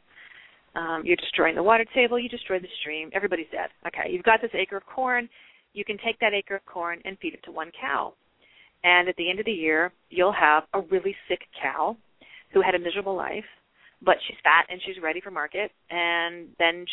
Um, 0.77 1.03
you're 1.05 1.17
destroying 1.17 1.57
the 1.57 1.63
water 1.63 1.85
table, 1.95 2.19
you 2.21 2.29
destroy 2.29 2.61
the 2.61 2.69
stream, 2.81 3.11
everybody's 3.13 3.51
dead. 3.51 3.71
Okay, 3.89 4.13
you've 4.13 4.23
got 4.23 4.41
this 4.41 4.51
acre 4.55 4.77
of 4.77 4.87
corn, 4.87 5.29
you 5.73 5.85
can 5.85 5.97
take 6.05 6.21
that 6.21 6.35
acre 6.35 6.57
of 6.57 6.67
corn 6.67 7.01
and 7.05 7.19
feed 7.19 7.35
it 7.35 7.41
to 7.45 7.51
one 7.51 7.73
cow. 7.81 8.13
And 8.85 9.09
at 9.09 9.17
the 9.17 9.29
end 9.29 9.41
of 9.41 9.47
the 9.47 9.53
year, 9.53 9.93
you'll 10.11 10.33
have 10.39 10.65
a 10.75 10.83
really 10.83 11.17
sick 11.27 11.41
cow 11.61 11.97
who 12.53 12.63
had 12.63 12.75
a 12.75 12.79
miserable 12.79 13.17
life, 13.17 13.45
but 14.03 14.17
she's 14.27 14.37
fat 14.45 14.67
and 14.71 14.81
she's 14.87 15.03
ready 15.03 15.21
for 15.21 15.31
market, 15.31 15.73
and 15.91 16.49
then 16.59 16.85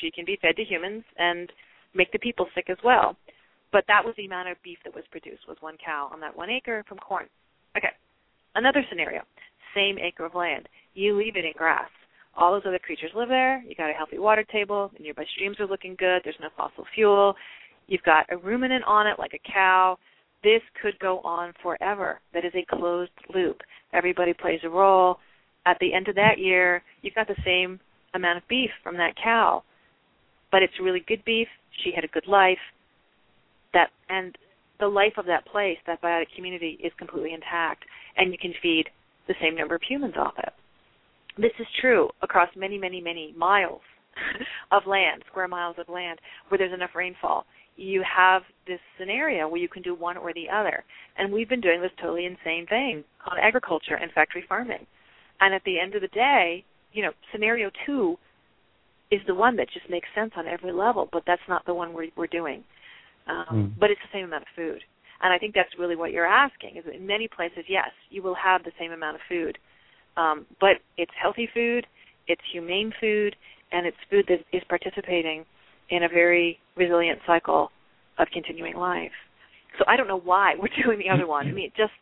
she 0.00 0.10
can 0.10 0.24
be 0.24 0.38
fed 0.40 0.54
to 0.56 0.62
humans 0.62 1.02
and 1.18 1.50
make 1.94 2.12
the 2.12 2.18
people 2.18 2.46
sick 2.54 2.66
as 2.68 2.78
well. 2.84 3.16
But 3.72 3.84
that 3.88 4.04
was 4.04 4.14
the 4.16 4.26
amount 4.26 4.50
of 4.50 4.62
beef 4.62 4.78
that 4.84 4.94
was 4.94 5.04
produced 5.10 5.48
was 5.48 5.56
one 5.60 5.76
cow 5.84 6.10
on 6.12 6.20
that 6.20 6.36
one 6.36 6.50
acre 6.50 6.84
from 6.86 6.98
corn. 6.98 7.26
Okay. 7.76 7.88
Another 8.54 8.84
scenario. 8.90 9.22
Same 9.74 9.98
acre 9.98 10.24
of 10.24 10.34
land. 10.34 10.68
You 10.94 11.16
leave 11.16 11.36
it 11.36 11.44
in 11.44 11.52
grass. 11.56 11.88
All 12.36 12.52
those 12.52 12.62
other 12.66 12.78
creatures 12.78 13.10
live 13.14 13.28
there. 13.28 13.62
You 13.62 13.74
got 13.74 13.90
a 13.90 13.94
healthy 13.94 14.18
water 14.18 14.44
table. 14.44 14.90
The 14.96 15.02
nearby 15.02 15.24
streams 15.34 15.60
are 15.60 15.66
looking 15.66 15.96
good. 15.98 16.22
There's 16.24 16.36
no 16.40 16.48
fossil 16.56 16.84
fuel. 16.94 17.34
You've 17.88 18.02
got 18.02 18.26
a 18.30 18.36
ruminant 18.36 18.84
on 18.84 19.06
it 19.06 19.18
like 19.18 19.34
a 19.34 19.52
cow. 19.52 19.98
This 20.42 20.62
could 20.80 20.98
go 20.98 21.20
on 21.20 21.52
forever. 21.62 22.20
That 22.32 22.44
is 22.44 22.52
a 22.54 22.76
closed 22.76 23.10
loop. 23.34 23.60
Everybody 23.92 24.32
plays 24.32 24.60
a 24.64 24.68
role. 24.68 25.18
At 25.66 25.78
the 25.80 25.92
end 25.92 26.08
of 26.08 26.14
that 26.16 26.38
year, 26.38 26.82
you've 27.02 27.14
got 27.14 27.28
the 27.28 27.36
same 27.44 27.78
amount 28.14 28.38
of 28.38 28.48
beef 28.48 28.70
from 28.82 28.96
that 28.96 29.14
cow. 29.22 29.62
But 30.50 30.62
it's 30.62 30.72
really 30.80 31.04
good 31.06 31.24
beef. 31.24 31.48
She 31.84 31.92
had 31.94 32.04
a 32.04 32.08
good 32.08 32.26
life 32.26 32.58
that 33.72 33.90
and 34.08 34.36
the 34.80 34.86
life 34.88 35.14
of 35.16 35.26
that 35.26 35.46
place, 35.46 35.78
that 35.86 36.02
biotic 36.02 36.26
community, 36.34 36.78
is 36.82 36.92
completely 36.98 37.32
intact, 37.32 37.84
and 38.16 38.32
you 38.32 38.38
can 38.38 38.52
feed 38.60 38.84
the 39.28 39.34
same 39.40 39.54
number 39.54 39.74
of 39.74 39.82
humans 39.88 40.14
off 40.16 40.34
it. 40.38 40.52
This 41.38 41.52
is 41.58 41.66
true 41.80 42.10
across 42.22 42.48
many, 42.56 42.78
many, 42.78 43.00
many 43.00 43.34
miles 43.36 43.80
of 44.72 44.82
land, 44.86 45.22
square 45.30 45.48
miles 45.48 45.76
of 45.78 45.88
land, 45.88 46.18
where 46.48 46.58
there's 46.58 46.74
enough 46.74 46.94
rainfall. 46.94 47.46
You 47.76 48.02
have 48.04 48.42
this 48.66 48.80
scenario 48.98 49.48
where 49.48 49.60
you 49.60 49.68
can 49.68 49.82
do 49.82 49.94
one 49.94 50.18
or 50.18 50.32
the 50.34 50.48
other. 50.52 50.84
And 51.16 51.32
we've 51.32 51.48
been 51.48 51.60
doing 51.60 51.80
this 51.80 51.90
totally 52.00 52.26
insane 52.26 52.66
thing 52.66 53.04
on 53.30 53.38
agriculture 53.40 53.94
and 53.94 54.12
factory 54.12 54.44
farming. 54.46 54.86
And 55.40 55.54
at 55.54 55.62
the 55.64 55.80
end 55.80 55.94
of 55.94 56.02
the 56.02 56.08
day, 56.08 56.64
you 56.92 57.02
know, 57.02 57.12
scenario 57.32 57.70
two 57.86 58.16
is 59.10 59.20
the 59.26 59.34
one 59.34 59.56
that 59.56 59.68
just 59.72 59.88
makes 59.90 60.08
sense 60.14 60.32
on 60.36 60.46
every 60.46 60.72
level, 60.72 61.08
but 61.12 61.22
that's 61.26 61.42
not 61.48 61.64
the 61.66 61.74
one 61.74 61.92
we're, 61.92 62.08
we're 62.16 62.26
doing. 62.26 62.62
Um, 63.26 63.46
mm. 63.52 63.72
But 63.78 63.90
it's 63.90 64.00
the 64.02 64.18
same 64.18 64.26
amount 64.26 64.42
of 64.42 64.48
food. 64.54 64.82
And 65.22 65.32
I 65.32 65.38
think 65.38 65.54
that's 65.54 65.70
really 65.78 65.96
what 65.96 66.12
you're 66.12 66.26
asking. 66.26 66.76
Is 66.76 66.84
that 66.84 66.94
in 66.94 67.06
many 67.06 67.28
places, 67.28 67.64
yes, 67.68 67.90
you 68.10 68.22
will 68.22 68.34
have 68.34 68.64
the 68.64 68.72
same 68.78 68.92
amount 68.92 69.16
of 69.16 69.22
food, 69.28 69.56
um, 70.16 70.46
but 70.60 70.82
it's 70.98 71.12
healthy 71.20 71.48
food, 71.54 71.86
it's 72.26 72.42
humane 72.52 72.92
food, 73.00 73.36
and 73.70 73.86
it's 73.86 73.96
food 74.10 74.26
that 74.28 74.40
is 74.52 74.62
participating 74.68 75.44
in 75.90 76.02
a 76.02 76.08
very 76.08 76.58
resilient 76.76 77.20
cycle 77.26 77.70
of 78.18 78.28
continuing 78.32 78.76
life. 78.76 79.12
So 79.78 79.84
I 79.88 79.96
don't 79.96 80.08
know 80.08 80.20
why 80.20 80.54
we're 80.58 80.82
doing 80.84 80.98
the 80.98 81.12
other 81.12 81.26
one. 81.26 81.46
I 81.46 81.52
mean, 81.52 81.70
just 81.76 81.92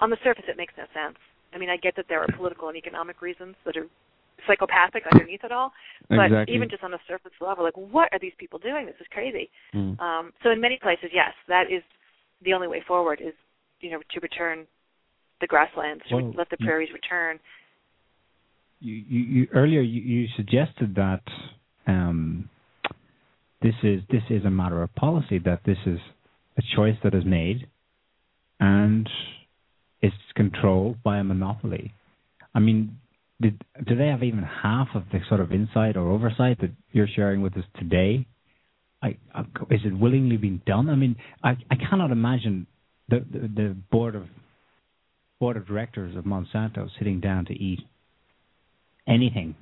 on 0.00 0.10
the 0.10 0.16
surface, 0.22 0.44
it 0.48 0.56
makes 0.56 0.74
no 0.78 0.84
sense. 0.94 1.18
I 1.52 1.58
mean, 1.58 1.70
I 1.70 1.76
get 1.76 1.96
that 1.96 2.06
there 2.08 2.20
are 2.20 2.28
political 2.36 2.68
and 2.68 2.76
economic 2.76 3.22
reasons 3.22 3.56
that 3.64 3.76
are 3.76 3.86
psychopathic 4.46 5.02
underneath 5.12 5.42
it 5.44 5.52
all. 5.52 5.72
But 6.08 6.26
exactly. 6.26 6.54
even 6.54 6.68
just 6.70 6.82
on 6.84 6.94
a 6.94 6.98
surface 7.08 7.32
level, 7.40 7.64
like 7.64 7.76
what 7.76 8.08
are 8.12 8.18
these 8.18 8.32
people 8.38 8.58
doing? 8.58 8.86
This 8.86 8.94
is 9.00 9.06
crazy. 9.10 9.50
Mm. 9.74 9.98
Um, 10.00 10.32
so 10.42 10.50
in 10.50 10.60
many 10.60 10.78
places, 10.80 11.10
yes, 11.12 11.32
that 11.48 11.72
is 11.72 11.82
the 12.42 12.52
only 12.52 12.68
way 12.68 12.82
forward 12.86 13.20
is 13.24 13.34
you 13.80 13.90
know 13.90 14.00
to 14.12 14.20
return 14.20 14.66
the 15.40 15.46
grasslands, 15.46 16.02
to 16.08 16.16
well, 16.16 16.32
let 16.36 16.50
the 16.50 16.56
prairies 16.58 16.90
return. 16.92 17.38
You, 18.80 18.94
you, 18.94 19.48
earlier 19.54 19.80
you, 19.80 20.00
you 20.00 20.28
suggested 20.36 20.94
that 20.96 21.22
um, 21.86 22.48
this 23.62 23.74
is 23.82 24.02
this 24.10 24.22
is 24.30 24.44
a 24.44 24.50
matter 24.50 24.82
of 24.82 24.94
policy 24.94 25.38
that 25.44 25.60
this 25.64 25.78
is 25.86 25.98
a 26.56 26.62
choice 26.76 26.96
that 27.02 27.14
is 27.14 27.24
made 27.24 27.66
and 28.60 29.08
it's 30.00 30.14
controlled 30.34 31.02
by 31.02 31.18
a 31.18 31.24
monopoly. 31.24 31.92
I 32.54 32.60
mean, 32.60 32.98
did, 33.40 33.62
do 33.86 33.96
they 33.96 34.08
have 34.08 34.22
even 34.22 34.42
half 34.42 34.88
of 34.94 35.04
the 35.12 35.20
sort 35.28 35.40
of 35.40 35.52
insight 35.52 35.96
or 35.96 36.10
oversight 36.10 36.60
that 36.60 36.70
you're 36.92 37.08
sharing 37.08 37.42
with 37.42 37.56
us 37.56 37.64
today? 37.78 38.26
I, 39.02 39.16
I, 39.34 39.40
is 39.70 39.80
it 39.84 39.96
willingly 39.98 40.36
being 40.36 40.60
done? 40.66 40.88
I 40.90 40.94
mean, 40.96 41.16
I, 41.44 41.50
I 41.70 41.76
cannot 41.76 42.10
imagine 42.10 42.66
the, 43.08 43.24
the, 43.30 43.38
the 43.40 43.76
board 43.90 44.14
of 44.14 44.24
board 45.40 45.56
of 45.56 45.66
directors 45.68 46.16
of 46.16 46.24
Monsanto 46.24 46.88
sitting 46.98 47.20
down 47.20 47.44
to 47.46 47.52
eat 47.52 47.78
anything 49.06 49.54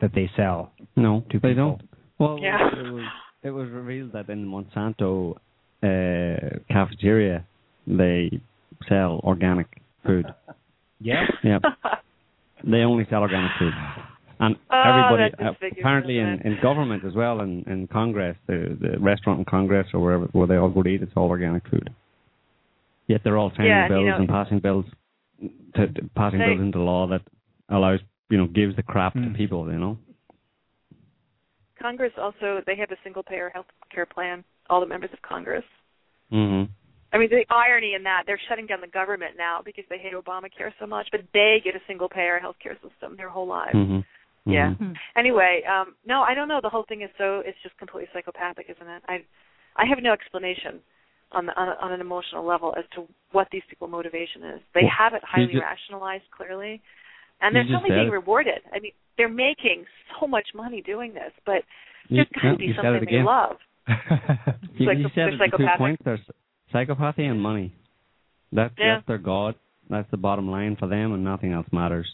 that 0.00 0.12
they 0.14 0.30
sell. 0.36 0.70
No, 0.96 1.24
to 1.30 1.38
they 1.40 1.48
people. 1.50 1.78
don't. 1.78 1.82
Well, 2.18 2.38
Yeah. 2.40 2.68
it 2.68 2.92
was 2.92 3.04
it 3.42 3.50
was 3.50 3.68
revealed 3.70 4.12
that 4.12 4.28
in 4.28 4.46
Monsanto 4.46 5.34
uh, 5.82 6.58
cafeteria 6.72 7.44
they 7.86 8.40
sell 8.88 9.20
organic 9.24 9.66
food. 10.06 10.26
Yeah. 11.00 11.24
Yeah, 11.42 11.58
they 12.64 12.78
only 12.78 13.06
sell 13.10 13.22
organic 13.22 13.50
food. 13.58 13.72
And 14.40 14.56
Oh, 14.70 14.82
everybody, 14.82 15.78
apparently 15.78 16.18
in, 16.18 16.40
in 16.44 16.58
government 16.62 17.04
as 17.04 17.14
well, 17.14 17.40
in, 17.40 17.62
in 17.66 17.86
Congress, 17.88 18.36
the, 18.46 18.76
the 18.80 18.98
restaurant 18.98 19.38
in 19.38 19.44
Congress 19.44 19.86
or 19.94 20.00
wherever 20.00 20.24
where 20.32 20.46
they 20.46 20.56
all 20.56 20.68
go 20.70 20.82
to 20.82 20.88
eat, 20.88 21.02
it's 21.02 21.12
all 21.16 21.28
organic 21.28 21.66
food. 21.68 21.90
Yet 23.06 23.20
they're 23.22 23.36
all 23.38 23.50
signing 23.50 23.66
Yeah, 23.68 23.84
you 23.84 23.88
bills 23.94 24.06
know- 24.06 24.16
and 24.16 24.28
passing 24.28 24.58
bills, 24.60 24.84
to, 25.76 25.86
to- 25.86 26.10
passing 26.16 26.38
They- 26.40 26.46
bills 26.46 26.60
into 26.60 26.80
law 26.80 27.06
that 27.08 27.22
allows, 27.68 28.00
you 28.30 28.38
know, 28.38 28.46
gives 28.46 28.74
the 28.76 28.82
crap 28.82 29.12
Hmm. 29.14 29.24
to 29.32 29.38
people, 29.38 29.70
you 29.70 29.78
know. 29.78 29.98
Congress 31.80 32.12
also 32.18 32.60
they 32.66 32.76
have 32.76 32.90
a 32.90 32.96
single 33.04 33.22
payer 33.22 33.50
health 33.52 33.66
care 33.94 34.06
plan. 34.06 34.44
All 34.70 34.80
the 34.80 34.86
members 34.86 35.10
of 35.12 35.20
Congress. 35.20 35.64
Mhm. 36.32 36.68
I 37.12 37.18
mean, 37.18 37.28
the 37.28 37.44
irony 37.50 37.92
in 37.94 38.02
that 38.04 38.22
they're 38.26 38.40
shutting 38.48 38.66
down 38.66 38.80
the 38.80 38.86
government 38.88 39.36
now 39.36 39.60
because 39.62 39.84
they 39.90 39.98
hate 39.98 40.14
Obamacare 40.14 40.72
so 40.80 40.86
much, 40.86 41.06
but 41.12 41.20
they 41.34 41.60
get 41.62 41.76
a 41.76 41.80
single 41.86 42.08
payer 42.08 42.38
health 42.40 42.56
care 42.60 42.76
system 42.82 43.16
their 43.16 43.28
whole 43.28 43.46
lives. 43.46 43.74
Mhm. 43.74 44.04
Yeah. 44.46 44.70
Mhm. 44.74 44.76
Hmm. 44.78 44.92
Anyway, 45.16 45.62
um, 45.64 45.94
no, 46.06 46.22
I 46.22 46.34
don't 46.34 46.48
know. 46.48 46.60
The 46.62 46.68
whole 46.68 46.84
thing 46.84 47.00
is 47.02 47.10
so 47.18 47.40
it's 47.44 47.58
just 47.62 47.76
completely 47.78 48.08
psychopathic, 48.12 48.66
isn't 48.68 48.88
it? 48.88 49.02
I 49.08 49.24
I 49.76 49.86
have 49.86 49.98
no 50.02 50.12
explanation 50.12 50.80
on 51.32 51.46
the 51.46 51.52
on, 51.58 51.68
on 51.80 51.92
an 51.92 52.00
emotional 52.00 52.44
level 52.44 52.74
as 52.78 52.84
to 52.94 53.06
what 53.32 53.48
these 53.50 53.62
people 53.70 53.88
motivation 53.88 54.44
is. 54.44 54.60
They 54.74 54.82
Well, 54.82 54.90
have 54.98 55.14
it 55.14 55.22
highly 55.24 55.52
ju- 55.54 55.60
rationalized 55.60 56.30
clearly, 56.30 56.80
and 57.40 57.54
they're 57.56 57.62
just 57.64 57.72
certainly 57.72 57.96
being 57.96 58.08
it. 58.08 58.12
rewarded. 58.12 58.60
I 58.72 58.78
mean, 58.80 58.92
they're 59.16 59.28
making 59.28 59.86
so 60.20 60.26
much 60.26 60.48
money 60.54 60.82
doing 60.82 61.14
this, 61.14 61.32
but 61.46 61.64
there's 62.10 62.28
got 62.34 62.52
to 62.52 62.56
be 62.56 62.74
something 62.74 63.04
they 63.10 63.22
love. 63.22 63.56
You, 64.76 64.86
Psycho- 64.86 64.98
you 64.98 65.08
said 65.14 65.28
it, 65.28 65.38
the 65.38 65.44
two 65.46 65.50
psychopathic. 65.50 65.78
points. 65.78 66.02
There's 66.04 66.20
psychopathy 66.72 67.30
and 67.30 67.40
money. 67.40 67.72
That, 68.52 68.72
Yeah. 68.78 68.96
That's 68.96 69.06
their 69.06 69.18
god. 69.18 69.54
That's 69.88 70.10
the 70.10 70.16
bottom 70.16 70.50
line 70.50 70.76
for 70.76 70.86
them, 70.88 71.12
and 71.12 71.22
nothing 71.24 71.52
else 71.52 71.66
matters. 71.72 72.12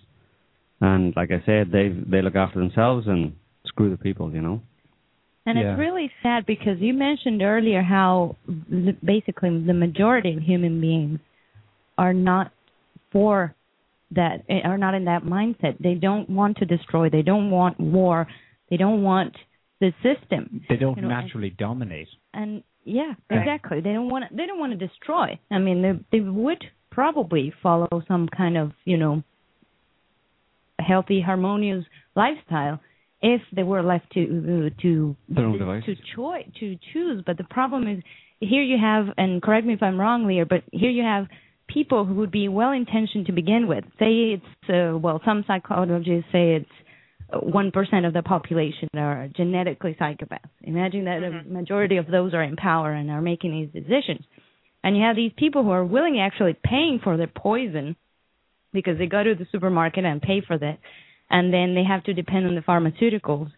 And 0.80 1.14
like 1.16 1.30
I 1.30 1.42
said, 1.44 1.70
they 1.72 1.88
they 1.88 2.22
look 2.22 2.36
after 2.36 2.58
themselves 2.58 3.06
and 3.06 3.34
screw 3.66 3.90
the 3.90 3.98
people, 3.98 4.32
you 4.32 4.40
know. 4.40 4.60
And 5.46 5.58
Yeah. 5.58 5.72
it's 5.72 5.78
really 5.78 6.10
sad 6.22 6.46
because 6.46 6.78
you 6.80 6.94
mentioned 6.94 7.42
earlier 7.42 7.82
how 7.82 8.36
basically 9.04 9.50
the 9.64 9.74
majority 9.74 10.34
of 10.36 10.42
human 10.42 10.80
beings 10.80 11.18
are 11.98 12.12
not 12.14 12.52
for 13.10 13.54
that, 14.12 14.42
eh, 14.48 14.60
are 14.64 14.78
not 14.78 14.94
in 14.94 15.04
that 15.04 15.22
mindset. 15.24 15.76
They 15.78 15.94
don't 15.94 16.28
want 16.30 16.56
to 16.58 16.64
destroy. 16.66 17.08
They 17.10 17.22
don't 17.22 17.50
want 17.50 17.78
war. 17.80 18.26
They 18.70 18.76
don't 18.76 19.02
want 19.02 19.34
the 19.80 19.92
system. 20.02 20.62
They 20.68 20.76
don't 20.76 20.96
You 20.96 21.02
know, 21.02 21.10
and- 21.10 21.20
naturally 21.24 21.50
dominate. 21.50 22.08
And 22.34 22.62
yeah, 22.84 23.14
Right. 23.30 23.40
exactly. 23.40 23.80
They 23.80 23.92
don't 23.92 24.08
want 24.08 24.28
to, 24.28 24.34
they 24.34 24.46
don't 24.46 24.58
want 24.58 24.72
to 24.78 24.86
destroy. 24.86 25.38
I 25.50 25.58
mean, 25.58 25.82
they 25.82 25.98
they 26.12 26.20
would 26.20 26.64
probably 26.90 27.50
follow 27.62 27.88
some 28.08 28.28
kind 28.28 28.56
of 28.56 28.72
you 28.84 28.96
know 28.96 29.22
healthy, 30.80 31.20
harmonious 31.20 31.84
lifestyle 32.16 32.80
if 33.22 33.40
they 33.54 33.62
were 33.62 33.82
left 33.82 34.10
to 34.14 34.70
to 34.82 35.16
Their 35.28 35.44
own 35.46 35.52
to 35.52 35.58
devices. 35.58 35.98
choi- 36.14 36.46
to 36.60 36.76
choose. 36.92 37.22
But 37.26 37.36
the 37.38 37.44
problem 37.44 37.86
is 37.88 38.02
here 38.40 38.62
you 38.62 38.78
have, 38.78 39.06
and 39.18 39.42
correct 39.42 39.66
me 39.66 39.74
if 39.74 39.82
I'm 39.82 40.00
wrong, 40.00 40.26
Lierre, 40.26 40.46
but 40.46 40.62
here 40.72 40.90
you 40.90 41.02
have 41.02 41.26
people 41.68 42.04
who 42.04 42.14
would 42.14 42.30
be 42.32 42.48
well 42.48 42.72
intentioned 42.72 43.26
to 43.26 43.32
begin 43.32 43.66
with. 43.68 43.84
Say 43.98 44.38
it's 44.38 44.70
uh, 44.70 44.96
well, 44.98 45.20
some 45.24 45.44
psychologists 45.46 46.30
say 46.32 46.54
it's 46.56 46.70
one 47.42 47.70
percent 47.70 48.06
of 48.06 48.12
the 48.12 48.22
population 48.22 48.88
are 48.96 49.28
genetically 49.36 49.94
psychopaths. 50.00 50.48
Imagine 50.62 51.04
that 51.04 51.20
Mm-hmm. 51.22 51.50
a 51.50 51.52
majority 51.52 51.96
of 51.98 52.06
those 52.06 52.34
are 52.34 52.42
in 52.42 52.56
power 52.56 52.92
and 52.92 53.10
are 53.10 53.20
making 53.22 53.52
these 53.52 53.84
decisions. 53.84 54.24
And 54.82 54.96
you 54.96 55.02
have 55.04 55.14
these 55.14 55.32
people 55.36 55.62
who 55.62 55.70
are 55.70 55.84
willing 55.84 56.18
actually 56.18 56.56
paying 56.64 57.00
for 57.04 57.16
their 57.18 57.26
poison 57.28 57.94
because 58.72 58.98
they 58.98 59.06
go 59.06 59.22
to 59.22 59.34
the 59.34 59.46
supermarket 59.52 60.04
and 60.04 60.20
pay 60.22 60.40
for 60.46 60.58
that, 60.58 60.78
and 61.30 61.52
then 61.52 61.74
they 61.74 61.84
have 61.84 62.04
to 62.04 62.14
depend 62.14 62.46
on 62.46 62.54
the 62.54 62.60
pharmaceuticals, 62.60 63.50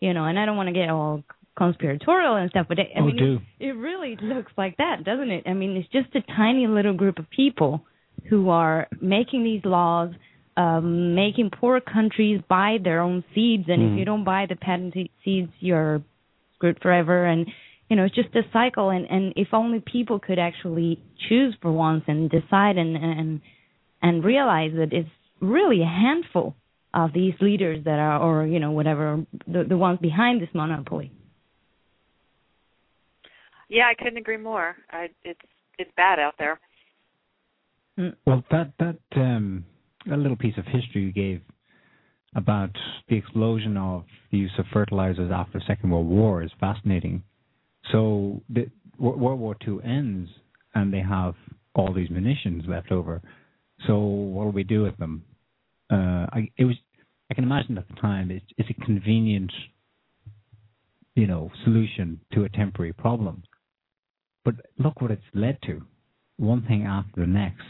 you 0.00 0.14
know. 0.14 0.24
And 0.24 0.38
I 0.38 0.46
don't 0.46 0.56
want 0.56 0.68
to 0.68 0.72
get 0.72 0.88
all 0.90 1.22
conspiratorial 1.56 2.36
and 2.36 2.50
stuff, 2.50 2.66
but 2.68 2.78
it, 2.78 2.88
I 2.96 3.00
Oh, 3.00 3.04
mean. 3.06 3.18
It, 3.58 3.68
it 3.68 3.72
really 3.72 4.16
looks 4.22 4.52
like 4.56 4.76
that, 4.78 5.04
doesn't 5.04 5.30
it? 5.30 5.44
I 5.46 5.52
mean, 5.52 5.76
it's 5.76 5.88
just 5.90 6.14
a 6.14 6.22
tiny 6.34 6.66
little 6.66 6.94
group 6.94 7.18
of 7.18 7.28
people 7.30 7.84
who 8.28 8.48
are 8.48 8.88
making 9.00 9.44
these 9.44 9.64
laws, 9.64 10.10
um, 10.56 11.14
making 11.14 11.50
poor 11.50 11.80
countries 11.80 12.40
buy 12.48 12.78
their 12.82 13.00
own 13.00 13.22
seeds, 13.34 13.64
and 13.68 13.82
Mm. 13.82 13.92
if 13.92 13.98
you 13.98 14.04
don't 14.04 14.24
buy 14.24 14.46
the 14.46 14.56
patented 14.56 15.08
seeds, 15.24 15.52
you're 15.60 16.02
screwed 16.54 16.78
forever. 16.80 17.26
And 17.26 17.46
you 17.88 17.96
know, 17.96 18.04
it's 18.04 18.14
just 18.14 18.34
a 18.36 18.42
cycle. 18.52 18.90
And 18.90 19.04
and 19.10 19.32
if 19.36 19.48
only 19.52 19.80
people 19.80 20.18
could 20.20 20.38
actually 20.38 21.00
choose 21.28 21.54
for 21.60 21.72
once 21.72 22.04
and 22.06 22.30
decide 22.30 22.78
and 22.78 22.96
and 22.96 23.40
and 24.02 24.24
realize 24.24 24.72
that 24.76 24.92
it's 24.92 25.08
really 25.40 25.82
a 25.82 25.86
handful 25.86 26.54
of 26.92 27.12
these 27.12 27.34
leaders 27.40 27.84
that 27.84 27.98
are, 27.98 28.20
or 28.20 28.46
you 28.46 28.58
know, 28.58 28.72
whatever 28.72 29.24
the 29.46 29.64
the 29.68 29.76
ones 29.76 29.98
behind 30.00 30.42
this 30.42 30.48
monopoly. 30.54 31.12
Yeah, 33.68 33.84
I 33.88 33.94
couldn't 33.94 34.18
agree 34.18 34.36
more. 34.36 34.76
I, 34.90 35.08
it's 35.24 35.40
it's 35.78 35.90
bad 35.96 36.18
out 36.18 36.34
there. 36.38 36.58
Mm. 37.98 38.16
Well, 38.26 38.44
that 38.50 38.72
that 38.78 38.98
um, 39.16 39.64
that 40.06 40.18
little 40.18 40.36
piece 40.36 40.58
of 40.58 40.64
history 40.64 41.02
you 41.02 41.12
gave 41.12 41.40
about 42.34 42.70
the 43.08 43.16
explosion 43.16 43.76
of 43.76 44.04
the 44.30 44.38
use 44.38 44.52
of 44.58 44.64
fertilizers 44.72 45.30
after 45.32 45.58
the 45.58 45.64
Second 45.66 45.90
World 45.90 46.06
War 46.06 46.42
is 46.42 46.50
fascinating. 46.60 47.22
So 47.90 48.40
the, 48.48 48.70
Wo- 48.98 49.16
World 49.16 49.40
War 49.40 49.56
II 49.66 49.78
ends, 49.84 50.30
and 50.74 50.92
they 50.92 51.00
have 51.00 51.34
all 51.74 51.92
these 51.92 52.10
munitions 52.10 52.64
left 52.68 52.92
over. 52.92 53.20
So 53.86 53.98
what 53.98 54.44
do 54.44 54.50
we 54.50 54.64
do 54.64 54.82
with 54.82 54.96
them? 54.98 55.24
Uh, 55.90 56.26
I, 56.32 56.48
it 56.56 56.64
was 56.64 56.76
I 57.30 57.34
can 57.34 57.44
imagine 57.44 57.78
at 57.78 57.88
the 57.88 57.94
time 57.94 58.30
it's, 58.30 58.44
it's 58.58 58.68
a 58.70 58.84
convenient, 58.84 59.52
you 61.14 61.28
know, 61.28 61.50
solution 61.64 62.20
to 62.32 62.44
a 62.44 62.48
temporary 62.48 62.92
problem. 62.92 63.44
But 64.44 64.56
look 64.78 65.00
what 65.00 65.12
it's 65.12 65.22
led 65.32 65.58
to, 65.66 65.82
one 66.38 66.66
thing 66.66 66.84
after 66.84 67.20
the 67.20 67.26
next. 67.26 67.62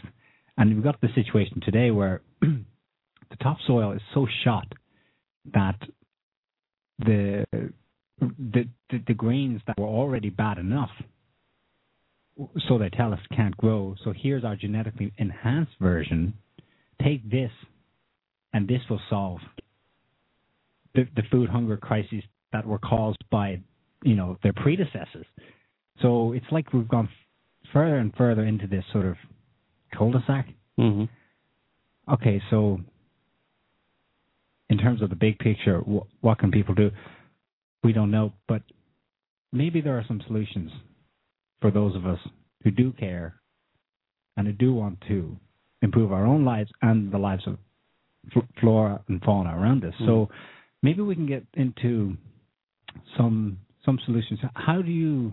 And 0.57 0.73
we've 0.73 0.83
got 0.83 0.99
the 1.01 1.09
situation 1.13 1.61
today 1.63 1.91
where 1.91 2.21
the 2.41 3.35
topsoil 3.41 3.91
is 3.91 4.01
so 4.13 4.27
shot 4.43 4.67
that 5.53 5.79
the, 6.99 7.45
the 7.51 7.73
the 8.89 9.03
the 9.07 9.13
grains 9.13 9.61
that 9.65 9.79
were 9.79 9.87
already 9.87 10.29
bad 10.29 10.59
enough, 10.59 10.91
so 12.67 12.77
they 12.77 12.89
tell 12.89 13.13
us 13.13 13.19
can't 13.35 13.55
grow. 13.57 13.95
So 14.03 14.13
here's 14.15 14.43
our 14.43 14.55
genetically 14.55 15.11
enhanced 15.17 15.73
version. 15.79 16.33
Take 17.03 17.29
this, 17.29 17.51
and 18.53 18.67
this 18.67 18.81
will 18.89 19.01
solve 19.09 19.39
the 20.93 21.05
the 21.15 21.23
food 21.31 21.49
hunger 21.49 21.77
crises 21.77 22.23
that 22.51 22.65
were 22.65 22.79
caused 22.79 23.23
by 23.29 23.61
you 24.03 24.15
know 24.15 24.37
their 24.43 24.53
predecessors. 24.53 25.25
So 26.01 26.33
it's 26.33 26.45
like 26.51 26.73
we've 26.73 26.87
gone 26.87 27.09
further 27.73 27.97
and 27.97 28.13
further 28.15 28.43
into 28.43 28.67
this 28.67 28.83
sort 28.91 29.05
of 29.05 29.15
cul-de-sac. 29.95 30.47
hmm 30.77 31.05
Okay, 32.11 32.41
so 32.49 32.79
in 34.69 34.77
terms 34.77 35.01
of 35.01 35.09
the 35.09 35.15
big 35.15 35.37
picture, 35.39 35.79
wh- 35.79 36.23
what 36.23 36.39
can 36.39 36.51
people 36.51 36.73
do? 36.73 36.91
We 37.83 37.93
don't 37.93 38.09
know, 38.11 38.33
but 38.47 38.63
maybe 39.53 39.81
there 39.81 39.97
are 39.97 40.03
some 40.07 40.21
solutions 40.27 40.71
for 41.61 41.71
those 41.71 41.95
of 41.95 42.05
us 42.05 42.19
who 42.63 42.71
do 42.71 42.91
care 42.93 43.35
and 44.35 44.47
who 44.47 44.53
do 44.53 44.73
want 44.73 44.99
to 45.07 45.37
improve 45.81 46.11
our 46.11 46.25
own 46.25 46.43
lives 46.43 46.69
and 46.81 47.11
the 47.11 47.17
lives 47.17 47.43
of 47.47 47.57
flora 48.59 49.01
and 49.07 49.21
fauna 49.23 49.57
around 49.57 49.83
us. 49.83 49.93
So 50.05 50.29
maybe 50.83 51.01
we 51.01 51.15
can 51.15 51.27
get 51.27 51.43
into 51.53 52.15
some 53.17 53.57
some 53.85 53.99
solutions. 54.05 54.39
How 54.53 54.81
do 54.81 54.91
you? 54.91 55.31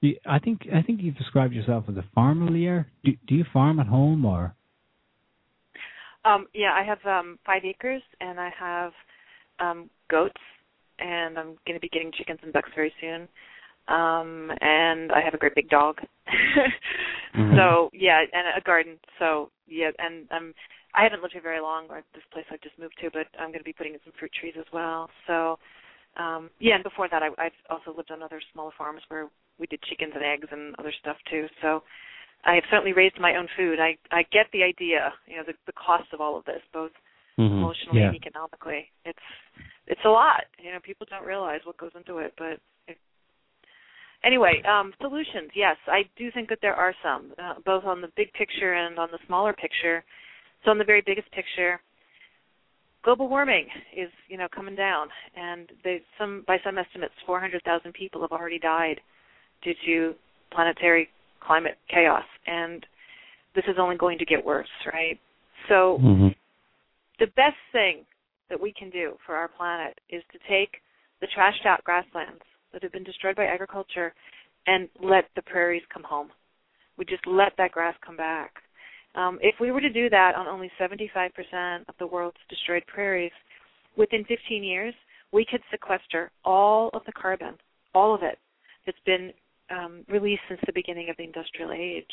you 0.00 0.16
I 0.26 0.38
think 0.38 0.62
I 0.74 0.82
think 0.82 1.00
you've 1.02 1.16
described 1.16 1.54
yourself 1.54 1.84
as 1.88 1.96
a 1.96 2.04
farmer, 2.14 2.50
Lierre. 2.50 2.86
Do, 3.04 3.12
do 3.26 3.34
you 3.34 3.44
farm 3.52 3.80
at 3.80 3.86
home 3.86 4.24
or? 4.24 4.54
Um, 6.22 6.46
yeah, 6.52 6.72
I 6.74 6.84
have 6.84 6.98
um, 7.06 7.38
five 7.46 7.62
acres, 7.64 8.02
and 8.20 8.38
I 8.38 8.50
have 8.58 8.92
um, 9.58 9.88
goats, 10.10 10.40
and 10.98 11.38
I'm 11.38 11.56
going 11.66 11.74
to 11.74 11.80
be 11.80 11.88
getting 11.88 12.12
chickens 12.12 12.40
and 12.42 12.52
ducks 12.52 12.68
very 12.74 12.92
soon. 13.00 13.26
Um, 13.90 14.52
and 14.60 15.10
I 15.12 15.20
have 15.20 15.34
a 15.34 15.38
great 15.38 15.54
big 15.54 15.68
dog. 15.68 15.98
Mhm. 17.34 17.54
So 17.56 17.90
yeah, 17.92 18.24
and 18.32 18.46
a 18.58 18.60
garden. 18.60 18.98
So 19.20 19.50
yeah, 19.68 19.90
and 20.00 20.26
um, 20.32 20.52
I 20.94 21.04
haven't 21.04 21.22
lived 21.22 21.32
here 21.34 21.42
very 21.42 21.60
long. 21.60 21.86
Or 21.88 22.02
this 22.12 22.24
place 22.32 22.44
I've 22.50 22.60
just 22.60 22.76
moved 22.76 22.94
to, 23.00 23.10
but 23.10 23.28
I'm 23.38 23.48
going 23.54 23.60
to 23.60 23.64
be 23.64 23.72
putting 23.72 23.94
in 23.94 24.00
some 24.02 24.12
fruit 24.18 24.32
trees 24.32 24.54
as 24.58 24.66
well. 24.72 25.08
So 25.28 25.58
um, 26.16 26.50
yeah, 26.58 26.74
and 26.74 26.82
before 26.82 27.08
that, 27.08 27.22
I, 27.22 27.28
I've 27.38 27.54
also 27.70 27.94
lived 27.96 28.10
on 28.10 28.20
other 28.22 28.40
smaller 28.52 28.72
farms 28.76 29.02
where 29.08 29.28
we 29.60 29.66
did 29.68 29.80
chickens 29.82 30.12
and 30.16 30.24
eggs 30.24 30.48
and 30.50 30.74
other 30.80 30.92
stuff 31.00 31.16
too. 31.30 31.46
So 31.62 31.84
I 32.44 32.54
have 32.54 32.64
certainly 32.70 32.92
raised 32.92 33.20
my 33.20 33.36
own 33.36 33.46
food. 33.56 33.78
I 33.78 33.96
I 34.10 34.22
get 34.32 34.46
the 34.52 34.64
idea, 34.64 35.12
you 35.28 35.36
know, 35.36 35.44
the 35.46 35.54
the 35.66 35.72
cost 35.78 36.12
of 36.12 36.20
all 36.20 36.36
of 36.36 36.44
this, 36.46 36.62
both 36.72 36.92
Mhm. 37.38 37.62
emotionally 37.62 38.00
Yeah. 38.00 38.08
and 38.08 38.16
economically. 38.16 38.90
It's 39.04 39.26
it's 39.86 40.04
a 40.04 40.10
lot. 40.10 40.44
You 40.58 40.72
know, 40.72 40.80
people 40.80 41.06
don't 41.08 41.24
realize 41.24 41.60
what 41.64 41.76
goes 41.76 41.94
into 41.94 42.18
it, 42.18 42.34
but 42.36 42.58
it, 42.88 42.98
anyway, 44.24 44.62
um, 44.68 44.92
solutions. 45.00 45.50
Yes, 45.54 45.76
I 45.86 46.02
do 46.16 46.30
think 46.32 46.48
that 46.48 46.58
there 46.62 46.74
are 46.74 46.94
some, 47.02 47.32
uh, 47.42 47.54
both 47.64 47.84
on 47.84 48.00
the 48.00 48.08
big 48.16 48.32
picture 48.32 48.74
and 48.74 48.98
on 48.98 49.08
the 49.12 49.18
smaller 49.26 49.52
picture. 49.52 50.04
So, 50.64 50.70
on 50.70 50.78
the 50.78 50.84
very 50.84 51.02
biggest 51.04 51.30
picture, 51.32 51.80
global 53.02 53.28
warming 53.28 53.66
is 53.96 54.10
you 54.28 54.36
know 54.36 54.48
coming 54.54 54.74
down, 54.74 55.08
and 55.36 55.70
they 55.84 56.02
some 56.18 56.44
by 56.46 56.58
some 56.64 56.78
estimates, 56.78 57.14
400,000 57.26 57.92
people 57.92 58.20
have 58.20 58.32
already 58.32 58.58
died 58.58 59.00
due 59.62 59.74
to 59.86 60.14
planetary 60.52 61.08
climate 61.40 61.78
chaos, 61.88 62.24
and 62.46 62.84
this 63.54 63.64
is 63.66 63.76
only 63.78 63.96
going 63.96 64.18
to 64.18 64.24
get 64.24 64.44
worse, 64.44 64.68
right? 64.92 65.18
So 65.68 65.98
Mhm. 65.98 66.34
the 67.18 67.26
best 67.28 67.58
thing 67.72 68.04
that 68.48 68.60
we 68.60 68.72
can 68.72 68.90
do 68.90 69.18
for 69.24 69.34
our 69.36 69.48
planet 69.48 69.98
is 70.08 70.22
to 70.32 70.38
take 70.40 70.82
the 71.20 71.26
trashed 71.26 71.66
out 71.66 71.82
grasslands 71.84 72.42
that 72.72 72.82
have 72.82 72.92
been 72.92 73.04
destroyed 73.04 73.36
by 73.36 73.44
agriculture 73.44 74.12
and 74.66 74.88
let 75.02 75.24
the 75.36 75.42
prairies 75.42 75.82
come 75.92 76.02
home. 76.02 76.30
We 76.96 77.04
just 77.04 77.26
let 77.26 77.52
that 77.58 77.72
grass 77.72 77.94
come 78.04 78.16
back. 78.16 78.52
Um, 79.14 79.38
if 79.42 79.56
we 79.60 79.72
were 79.72 79.80
to 79.80 79.92
do 79.92 80.08
that 80.10 80.34
on 80.36 80.46
only 80.46 80.70
75% 80.80 81.30
of 81.88 81.94
the 81.98 82.06
world's 82.06 82.36
destroyed 82.48 82.84
prairies, 82.86 83.32
within 83.96 84.24
15 84.24 84.62
years, 84.62 84.94
we 85.32 85.44
could 85.44 85.62
sequester 85.70 86.30
all 86.44 86.90
of 86.92 87.02
the 87.06 87.12
carbon, 87.12 87.54
all 87.94 88.14
of 88.14 88.22
it, 88.22 88.38
that's 88.86 88.98
been 89.06 89.32
um, 89.70 90.04
released 90.08 90.42
since 90.48 90.60
the 90.66 90.72
beginning 90.72 91.08
of 91.10 91.16
the 91.16 91.24
industrial 91.24 91.72
age. 91.72 92.04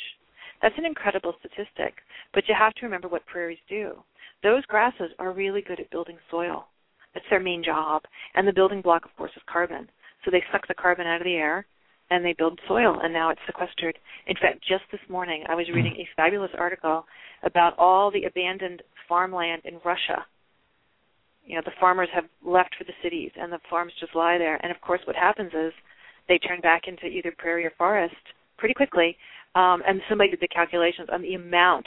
That's 0.61 0.77
an 0.77 0.85
incredible 0.85 1.35
statistic, 1.39 1.95
but 2.33 2.47
you 2.47 2.55
have 2.57 2.73
to 2.75 2.85
remember 2.85 3.07
what 3.07 3.25
prairies 3.27 3.59
do 3.69 4.03
those 4.43 4.65
grasses 4.65 5.11
are 5.19 5.31
really 5.31 5.61
good 5.61 5.79
at 5.79 5.89
building 5.89 6.17
soil. 6.29 6.67
That's 7.13 7.25
their 7.29 7.39
main 7.39 7.63
job. 7.63 8.03
And 8.35 8.47
the 8.47 8.53
building 8.53 8.81
block, 8.81 9.05
of 9.05 9.15
course, 9.17 9.31
is 9.35 9.41
carbon. 9.51 9.89
So 10.23 10.31
they 10.31 10.43
suck 10.51 10.67
the 10.67 10.73
carbon 10.73 11.07
out 11.07 11.21
of 11.21 11.25
the 11.25 11.35
air 11.35 11.65
and 12.09 12.23
they 12.23 12.33
build 12.37 12.59
soil, 12.67 12.99
and 13.03 13.11
now 13.11 13.29
it's 13.29 13.41
sequestered. 13.45 13.97
In 14.27 14.35
fact, 14.35 14.63
just 14.67 14.83
this 14.91 15.01
morning, 15.09 15.43
I 15.49 15.55
was 15.55 15.67
reading 15.73 15.95
a 15.97 16.07
fabulous 16.15 16.51
article 16.57 17.05
about 17.43 17.77
all 17.77 18.11
the 18.11 18.23
abandoned 18.23 18.81
farmland 19.09 19.63
in 19.65 19.79
Russia. 19.83 20.25
You 21.45 21.55
know, 21.55 21.61
the 21.65 21.75
farmers 21.79 22.09
have 22.13 22.25
left 22.45 22.75
for 22.77 22.85
the 22.85 22.93
cities, 23.03 23.31
and 23.35 23.51
the 23.51 23.59
farms 23.69 23.91
just 23.99 24.15
lie 24.15 24.37
there. 24.37 24.57
And 24.63 24.71
of 24.71 24.79
course, 24.81 25.01
what 25.05 25.15
happens 25.15 25.51
is 25.53 25.73
they 26.27 26.37
turn 26.37 26.61
back 26.61 26.83
into 26.87 27.07
either 27.07 27.33
prairie 27.37 27.65
or 27.65 27.73
forest 27.77 28.15
pretty 28.57 28.73
quickly. 28.73 29.17
Um, 29.55 29.81
and 29.87 30.01
somebody 30.07 30.29
did 30.29 30.41
the 30.41 30.47
calculations 30.47 31.09
on 31.11 31.21
the 31.21 31.33
amount 31.33 31.85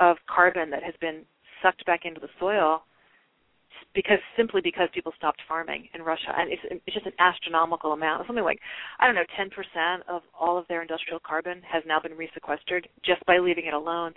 of 0.00 0.16
carbon 0.32 0.70
that 0.70 0.82
has 0.82 0.94
been 1.00 1.22
sucked 1.62 1.84
back 1.86 2.00
into 2.04 2.20
the 2.20 2.28
soil 2.38 2.82
because 3.94 4.18
simply 4.36 4.60
because 4.60 4.88
people 4.92 5.12
stopped 5.16 5.40
farming 5.48 5.88
in 5.94 6.02
Russia, 6.02 6.32
and 6.36 6.50
it's 6.52 6.62
it's 6.70 6.94
just 6.94 7.06
an 7.06 7.12
astronomical 7.18 7.92
amount. 7.92 8.20
It's 8.20 8.28
something 8.28 8.44
like 8.44 8.60
I 9.00 9.06
don't 9.06 9.14
know, 9.14 9.24
ten 9.36 9.50
percent 9.50 10.02
of 10.08 10.22
all 10.38 10.58
of 10.58 10.66
their 10.68 10.82
industrial 10.82 11.20
carbon 11.20 11.62
has 11.62 11.82
now 11.86 12.00
been 12.00 12.16
resequestered 12.16 12.88
just 13.02 13.24
by 13.26 13.38
leaving 13.38 13.66
it 13.66 13.74
alone. 13.74 14.14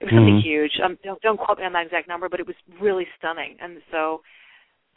It 0.00 0.06
was 0.06 0.14
something 0.14 0.38
Mhm. 0.38 0.42
huge. 0.42 0.80
Um, 0.80 0.98
don't 1.04 1.20
don't 1.22 1.38
quote 1.38 1.58
me 1.58 1.64
on 1.64 1.72
that 1.72 1.86
exact 1.86 2.08
number, 2.08 2.28
but 2.28 2.40
it 2.40 2.46
was 2.46 2.56
really 2.80 3.06
stunning. 3.18 3.56
And 3.60 3.80
so, 3.90 4.22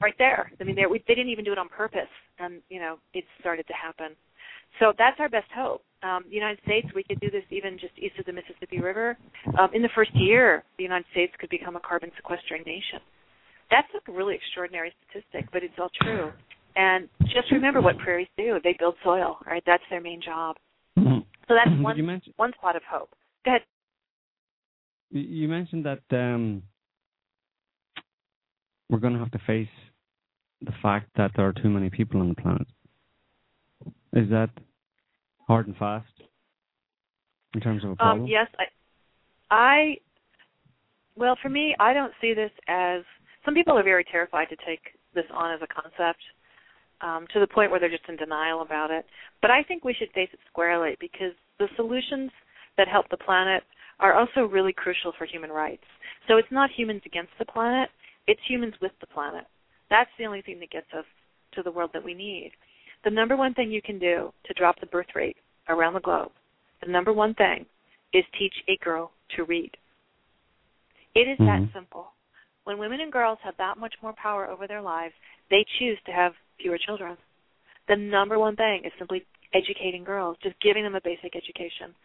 right 0.01 0.17
there, 0.17 0.51
I 0.59 0.63
mean, 0.63 0.75
they 0.75 0.85
we, 0.85 0.99
they 1.07 1.15
didn't 1.15 1.29
even 1.29 1.45
do 1.45 1.51
it 1.51 1.57
on 1.57 1.69
purpose, 1.69 2.09
and 2.39 2.61
you 2.69 2.79
know, 2.79 2.97
it 3.13 3.23
started 3.39 3.67
to 3.67 3.73
happen. 3.73 4.15
So 4.79 4.93
that's 4.97 5.19
our 5.19 5.29
best 5.29 5.51
hope 5.51 5.83
Um, 6.03 6.25
the 6.29 6.35
United 6.35 6.61
States, 6.63 6.87
we 6.93 7.03
could 7.03 7.19
do 7.19 7.31
this 7.31 7.43
even 7.49 7.79
just 7.79 7.97
east 7.97 8.19
of 8.19 8.25
the 8.25 8.33
Mississippi 8.33 8.79
River. 8.79 9.17
Um, 9.57 9.73
in 9.73 9.81
the 9.81 9.89
first 9.89 10.13
year, 10.13 10.63
the 10.77 10.83
United 10.83 11.09
States 11.09 11.33
could 11.39 11.49
become 11.49 11.75
a 11.75 11.79
carbon 11.79 12.11
sequestering 12.15 12.63
nation. 12.67 13.01
That's 13.69 13.87
a 13.95 14.11
really 14.11 14.35
extraordinary 14.35 14.93
statistic, 15.09 15.49
but 15.51 15.63
it's 15.63 15.73
all 15.79 15.89
true. 16.01 16.31
And 16.75 17.09
just 17.25 17.51
remember 17.51 17.81
what 17.81 17.97
prairies 17.97 18.27
do. 18.37 18.59
They 18.63 18.75
build 18.77 18.95
soil, 19.03 19.39
right? 19.45 19.63
That's 19.65 19.83
their 19.89 20.01
main 20.01 20.21
job. 20.21 20.57
Mhm. 20.97 21.25
So 21.47 21.55
that's 21.55 21.71
one 21.81 21.97
you 21.97 22.03
mention 22.03 22.33
one 22.37 22.53
spot 22.53 22.75
of 22.75 22.83
hope. 22.83 23.09
Go 23.45 23.51
ahead. 23.51 23.63
you- 25.09 25.21
you 25.21 25.47
mentioned 25.47 25.85
that 25.85 26.01
um, 26.11 26.61
we're 28.89 28.99
going 28.99 29.13
to 29.13 29.19
have 29.19 29.31
to 29.31 29.39
face 29.39 29.69
the 30.61 30.71
fact 30.81 31.09
that 31.15 31.31
there 31.35 31.47
are 31.47 31.53
too 31.53 31.69
many 31.69 31.89
people 31.89 32.19
on 32.19 32.29
the 32.29 32.35
planet. 32.35 32.67
Is 34.13 34.29
that 34.29 34.49
hard 35.47 35.67
and 35.67 35.77
fast 35.77 36.11
in 37.53 37.61
terms 37.61 37.83
of 37.83 37.91
a 37.91 37.95
problem? 37.95 38.23
Um, 38.23 38.27
yes, 38.27 38.47
I, 38.59 38.65
I, 39.49 39.97
well, 41.15 41.37
for 41.41 41.49
me, 41.49 41.75
I 41.79 41.93
don't 41.93 42.13
see 42.21 42.33
this 42.33 42.51
as. 42.67 43.03
Some 43.47 43.55
people 43.55 43.79
are 43.79 43.83
very 43.83 44.03
terrified 44.03 44.49
to 44.49 44.57
take 44.67 44.81
this 45.15 45.23
on 45.33 45.53
as 45.53 45.61
a 45.61 45.67
concept, 45.67 46.19
um, 46.99 47.25
to 47.31 47.39
the 47.39 47.47
point 47.47 47.71
where 47.71 47.79
they're 47.79 47.89
just 47.89 48.09
in 48.09 48.17
denial 48.17 48.61
about 48.61 48.91
it. 48.91 49.05
But 49.41 49.51
I 49.51 49.63
think 49.63 49.85
we 49.85 49.93
should 49.93 50.11
face 50.11 50.27
it 50.33 50.39
squarely 50.51 50.97
because 50.99 51.31
the 51.57 51.69
solutions 51.77 52.29
that 52.75 52.89
help 52.89 53.07
the 53.07 53.15
planet 53.15 53.63
are 54.01 54.15
also 54.15 54.41
really 54.41 54.73
crucial 54.73 55.13
for 55.17 55.23
human 55.23 55.49
rights. 55.49 55.85
So 56.27 56.35
it's 56.35 56.51
not 56.51 56.69
humans 56.75 57.03
against 57.05 57.31
the 57.39 57.45
planet; 57.45 57.89
it's 58.27 58.41
humans 58.49 58.73
with 58.81 58.91
the 58.99 59.07
planet. 59.07 59.45
That's 59.89 60.11
the 60.19 60.25
only 60.25 60.41
thing 60.41 60.59
that 60.59 60.69
gets 60.69 60.91
us 60.93 61.05
to 61.53 61.63
the 61.63 61.71
world 61.71 61.91
that 61.93 62.03
we 62.03 62.13
need. 62.13 62.51
The 63.05 63.11
number 63.11 63.37
one 63.37 63.53
thing 63.53 63.71
you 63.71 63.81
can 63.81 63.97
do 63.97 64.33
to 64.43 64.53
drop 64.55 64.77
the 64.81 64.87
birth 64.87 65.15
rate 65.15 65.37
around 65.69 65.93
the 65.93 66.01
globe, 66.01 66.33
the 66.83 66.91
number 66.91 67.13
one 67.13 67.33
thing, 67.35 67.65
is 68.11 68.25
teach 68.37 68.55
a 68.67 68.75
girl 68.83 69.13
to 69.37 69.45
read. 69.45 69.77
It 71.15 71.29
is 71.29 71.37
Mhm. 71.39 71.45
that 71.45 71.73
simple. 71.73 72.11
When 72.67 72.79
women 72.79 72.99
and 72.99 73.13
girls 73.13 73.37
have 73.45 73.55
that 73.59 73.77
much 73.77 73.93
more 74.03 74.13
power 74.21 74.45
over 74.45 74.67
their 74.67 74.81
lives, 74.81 75.13
they 75.49 75.65
choose 75.79 75.97
to 76.05 76.11
have 76.11 76.33
fewer 76.61 76.77
children. 76.77 77.15
The 77.87 77.95
number 77.95 78.37
one 78.37 78.57
thing 78.57 78.81
is 78.83 78.91
simply 78.99 79.25
educating 79.53 80.03
girls, 80.03 80.35
just 80.43 80.59
giving 80.59 80.83
them 80.83 80.95
a 80.95 80.99
basic 81.01 81.37
education. 81.37 81.95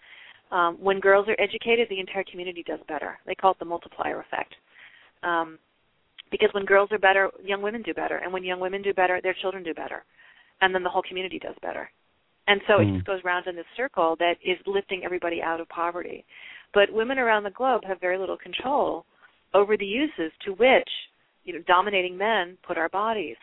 Um, 0.52 0.76
when 0.78 1.00
girls 1.00 1.26
are 1.26 1.34
educated, 1.40 1.88
the 1.90 1.98
entire 1.98 2.22
community 2.30 2.62
does 2.64 2.78
better. 2.86 3.18
They 3.26 3.34
call 3.34 3.50
it 3.50 3.58
the 3.58 3.64
multiplier 3.64 4.20
effect. 4.20 4.54
Um, 5.24 5.58
because 6.30 6.50
when 6.52 6.64
girls 6.64 6.90
are 6.92 6.98
better, 6.98 7.28
young 7.42 7.60
women 7.60 7.82
do 7.82 7.92
better, 7.92 8.18
and 8.18 8.32
when 8.32 8.44
young 8.44 8.60
women 8.60 8.82
do 8.82 8.94
better, 8.94 9.20
their 9.20 9.34
children 9.42 9.64
do 9.64 9.74
better, 9.74 10.04
and 10.60 10.72
then 10.72 10.84
the 10.84 10.90
whole 10.90 11.02
community 11.02 11.40
does 11.40 11.56
better. 11.60 11.90
And 12.46 12.60
so 12.68 12.78
it 12.78 12.86
Mm. 12.86 12.94
just 12.94 13.06
goes 13.06 13.24
round 13.24 13.48
in 13.48 13.56
this 13.56 13.66
circle 13.76 14.14
that 14.20 14.38
is 14.40 14.64
lifting 14.64 15.04
everybody 15.04 15.42
out 15.42 15.60
of 15.60 15.68
poverty. 15.70 16.24
But 16.72 16.92
women 16.92 17.18
around 17.18 17.42
the 17.42 17.50
globe 17.50 17.82
have 17.82 17.98
very 17.98 18.16
little 18.16 18.36
control 18.36 19.04
over 19.54 19.76
the 19.76 19.86
uses 19.86 20.32
to 20.44 20.52
which, 20.52 20.88
you 21.44 21.52
know, 21.52 21.62
dominating 21.66 22.16
men 22.16 22.56
put 22.66 22.78
our 22.78 22.88
bodies. 22.88 23.36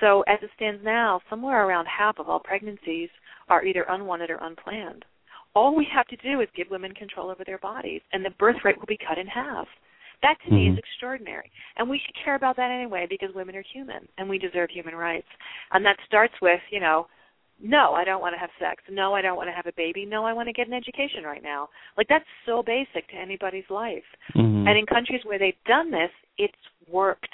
So 0.00 0.22
as 0.22 0.38
it 0.42 0.50
stands 0.56 0.82
now, 0.82 1.20
somewhere 1.28 1.66
around 1.66 1.86
half 1.86 2.18
of 2.18 2.28
all 2.28 2.40
pregnancies 2.40 3.10
are 3.48 3.64
either 3.64 3.84
unwanted 3.88 4.30
or 4.30 4.38
unplanned. 4.42 5.04
All 5.54 5.76
we 5.76 5.86
have 5.94 6.06
to 6.06 6.16
do 6.16 6.40
is 6.40 6.48
give 6.56 6.70
women 6.70 6.94
control 6.94 7.30
over 7.30 7.44
their 7.44 7.58
bodies, 7.58 8.00
and 8.12 8.24
the 8.24 8.30
birth 8.30 8.56
rate 8.64 8.78
will 8.78 8.86
be 8.86 8.96
cut 8.96 9.18
in 9.18 9.26
half. 9.26 9.68
That 10.22 10.40
to 10.46 10.52
me 10.52 10.68
is 10.68 10.76
Mhm. 10.76 10.78
extraordinary. 10.78 11.50
And 11.76 11.90
we 11.90 11.98
should 11.98 12.14
care 12.14 12.36
about 12.36 12.56
that 12.56 12.70
anyway 12.70 13.06
because 13.06 13.34
women 13.34 13.56
are 13.56 13.62
human 13.62 14.08
and 14.16 14.28
we 14.28 14.38
deserve 14.38 14.70
human 14.70 14.94
rights. 14.94 15.28
And 15.72 15.84
that 15.84 16.00
starts 16.06 16.40
with, 16.40 16.62
you 16.70 16.80
know, 16.80 17.08
no, 17.62 17.92
I 17.92 18.02
don't 18.02 18.20
want 18.20 18.34
to 18.34 18.40
have 18.40 18.50
sex. 18.58 18.82
No, 18.90 19.14
I 19.14 19.22
don't 19.22 19.36
want 19.36 19.48
to 19.48 19.54
have 19.54 19.66
a 19.66 19.72
baby. 19.76 20.04
No, 20.04 20.24
I 20.26 20.32
want 20.32 20.48
to 20.48 20.52
get 20.52 20.66
an 20.66 20.74
education 20.74 21.22
right 21.24 21.42
now. 21.42 21.68
Like 21.96 22.08
that's 22.08 22.26
so 22.44 22.60
basic 22.62 23.08
to 23.10 23.14
anybody's 23.14 23.70
life. 23.70 24.04
Mhm. 24.34 24.66
And 24.68 24.76
in 24.76 24.84
countries 24.84 25.24
where 25.24 25.38
they've 25.38 25.62
done 25.64 25.90
this, 25.90 26.10
it's 26.38 26.58
worked. 26.88 27.32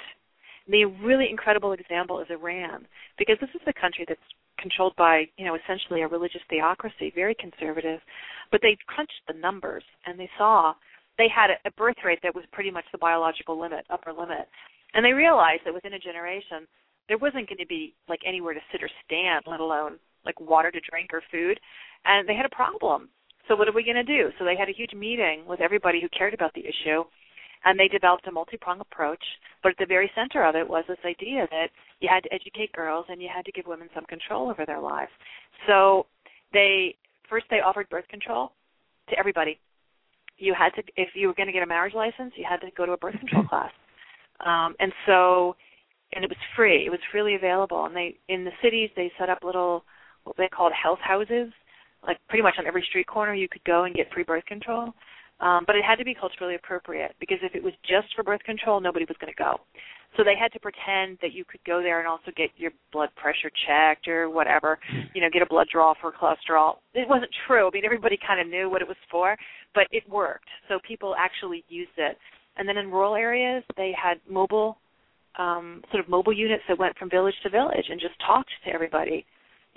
The 0.67 0.85
really 0.85 1.29
incredible 1.29 1.71
example 1.71 2.19
is 2.19 2.29
Iran, 2.29 2.87
because 3.17 3.39
this 3.39 3.49
is 3.55 3.61
a 3.65 3.73
country 3.73 4.05
that's 4.07 4.21
controlled 4.59 4.95
by, 4.97 5.27
you 5.37 5.45
know, 5.45 5.55
essentially 5.55 6.03
a 6.03 6.07
religious 6.07 6.43
theocracy, 6.47 7.09
very 7.09 7.33
conservative. 7.33 7.99
But 8.51 8.61
they 8.61 8.77
crunched 8.85 9.21
the 9.27 9.33
numbers 9.33 9.83
and 10.05 10.19
they 10.19 10.29
saw 10.37 10.75
they 11.17 11.27
had 11.27 11.49
a, 11.49 11.57
a 11.65 11.71
birth 11.71 11.97
rate 12.05 12.19
that 12.21 12.35
was 12.35 12.45
pretty 12.51 12.69
much 12.69 12.85
the 12.91 12.99
biological 12.99 13.59
limit, 13.59 13.85
upper 13.89 14.13
limit. 14.13 14.47
And 14.93 15.03
they 15.03 15.13
realized 15.13 15.61
that 15.65 15.73
within 15.73 15.93
a 15.93 15.99
generation, 15.99 16.67
there 17.07 17.17
wasn't 17.17 17.49
going 17.49 17.57
to 17.57 17.65
be 17.65 17.95
like 18.07 18.21
anywhere 18.25 18.53
to 18.53 18.61
sit 18.71 18.83
or 18.83 18.89
stand, 19.05 19.45
let 19.47 19.59
alone 19.59 19.97
like 20.25 20.39
water 20.39 20.71
to 20.71 20.79
drink 20.89 21.09
or 21.13 21.21
food. 21.31 21.59
And 22.05 22.27
they 22.27 22.35
had 22.35 22.45
a 22.45 22.55
problem. 22.55 23.09
So 23.47 23.55
what 23.55 23.67
are 23.67 23.73
we 23.73 23.83
going 23.83 23.95
to 23.95 24.03
do? 24.03 24.29
So 24.37 24.45
they 24.45 24.55
had 24.55 24.69
a 24.69 24.77
huge 24.77 24.93
meeting 24.93 25.43
with 25.47 25.59
everybody 25.59 25.99
who 25.99 26.07
cared 26.09 26.35
about 26.35 26.53
the 26.53 26.61
issue, 26.61 27.03
and 27.65 27.79
they 27.79 27.87
developed 27.87 28.27
a 28.27 28.31
multi-pronged 28.31 28.81
approach. 28.81 29.23
But 29.63 29.71
at 29.71 29.77
the 29.79 29.85
very 29.87 30.09
center 30.15 30.45
of 30.45 30.55
it 30.55 30.67
was 30.67 30.85
this 30.87 30.99
idea 31.03 31.47
that 31.49 31.69
you 31.99 32.07
had 32.11 32.23
to 32.23 32.33
educate 32.33 32.71
girls 32.73 33.05
and 33.09 33.21
you 33.21 33.27
had 33.33 33.45
to 33.45 33.51
give 33.51 33.65
women 33.65 33.89
some 33.93 34.05
control 34.05 34.49
over 34.49 34.65
their 34.65 34.79
lives. 34.79 35.11
So 35.67 36.05
they 36.53 36.95
first 37.29 37.45
they 37.49 37.59
offered 37.59 37.89
birth 37.89 38.07
control 38.07 38.53
to 39.09 39.19
everybody. 39.19 39.59
You 40.37 40.55
had 40.57 40.69
to 40.75 40.83
if 40.95 41.09
you 41.15 41.27
were 41.27 41.33
going 41.33 41.47
to 41.47 41.53
get 41.53 41.63
a 41.63 41.67
marriage 41.67 41.93
license, 41.93 42.33
you 42.35 42.45
had 42.47 42.61
to 42.61 42.67
go 42.77 42.85
to 42.85 42.93
a 42.93 42.97
birth 42.97 43.19
control 43.19 43.43
class. 43.49 43.71
Um, 44.45 44.75
and 44.79 44.93
so 45.05 45.55
and 46.13 46.23
it 46.23 46.29
was 46.29 46.37
free. 46.55 46.85
It 46.85 46.89
was 46.89 46.99
freely 47.11 47.35
available. 47.35 47.85
And 47.85 47.95
they 47.95 48.15
in 48.29 48.45
the 48.45 48.51
cities 48.63 48.89
they 48.95 49.11
set 49.19 49.29
up 49.29 49.39
little 49.43 49.83
what 50.29 50.37
they 50.37 50.47
called 50.47 50.71
health 50.71 50.99
houses, 51.01 51.51
like 52.05 52.17
pretty 52.29 52.43
much 52.43 52.55
on 52.59 52.67
every 52.67 52.85
street 52.87 53.07
corner 53.07 53.33
you 53.33 53.49
could 53.49 53.63
go 53.63 53.83
and 53.83 53.95
get 53.95 54.11
free 54.13 54.23
birth 54.23 54.45
control. 54.45 54.93
Um, 55.39 55.63
but 55.65 55.75
it 55.75 55.83
had 55.87 55.95
to 55.95 56.05
be 56.05 56.13
culturally 56.13 56.55
appropriate 56.55 57.15
because 57.19 57.37
if 57.41 57.55
it 57.55 57.63
was 57.63 57.73
just 57.81 58.13
for 58.15 58.23
birth 58.23 58.43
control, 58.43 58.79
nobody 58.79 59.05
was 59.05 59.17
going 59.19 59.33
to 59.33 59.41
go. 59.41 59.59
So 60.17 60.23
they 60.23 60.35
had 60.39 60.51
to 60.53 60.59
pretend 60.59 61.17
that 61.21 61.33
you 61.33 61.45
could 61.45 61.61
go 61.65 61.81
there 61.81 61.99
and 61.99 62.07
also 62.07 62.31
get 62.35 62.49
your 62.57 62.71
blood 62.91 63.09
pressure 63.15 63.49
checked 63.65 64.07
or 64.07 64.29
whatever, 64.29 64.77
you 65.13 65.21
know, 65.21 65.29
get 65.31 65.41
a 65.41 65.45
blood 65.45 65.67
draw 65.71 65.93
for 66.01 66.11
cholesterol. 66.11 66.77
It 66.93 67.07
wasn't 67.07 67.31
true. 67.47 67.67
I 67.67 67.69
mean, 67.71 67.85
everybody 67.85 68.17
kind 68.25 68.41
of 68.41 68.47
knew 68.47 68.69
what 68.69 68.81
it 68.81 68.87
was 68.87 68.97
for, 69.09 69.37
but 69.73 69.87
it 69.91 70.03
worked. 70.09 70.49
So 70.67 70.79
people 70.85 71.15
actually 71.17 71.63
used 71.69 71.97
it. 71.97 72.17
And 72.57 72.67
then 72.67 72.77
in 72.77 72.91
rural 72.91 73.15
areas, 73.15 73.63
they 73.77 73.93
had 73.95 74.19
mobile, 74.29 74.77
um, 75.37 75.83
sort 75.91 76.03
of 76.03 76.09
mobile 76.09 76.33
units 76.33 76.63
that 76.67 76.77
went 76.77 76.97
from 76.97 77.09
village 77.09 77.35
to 77.43 77.49
village 77.49 77.85
and 77.89 77.99
just 77.99 78.15
talked 78.25 78.49
to 78.65 78.73
everybody, 78.73 79.25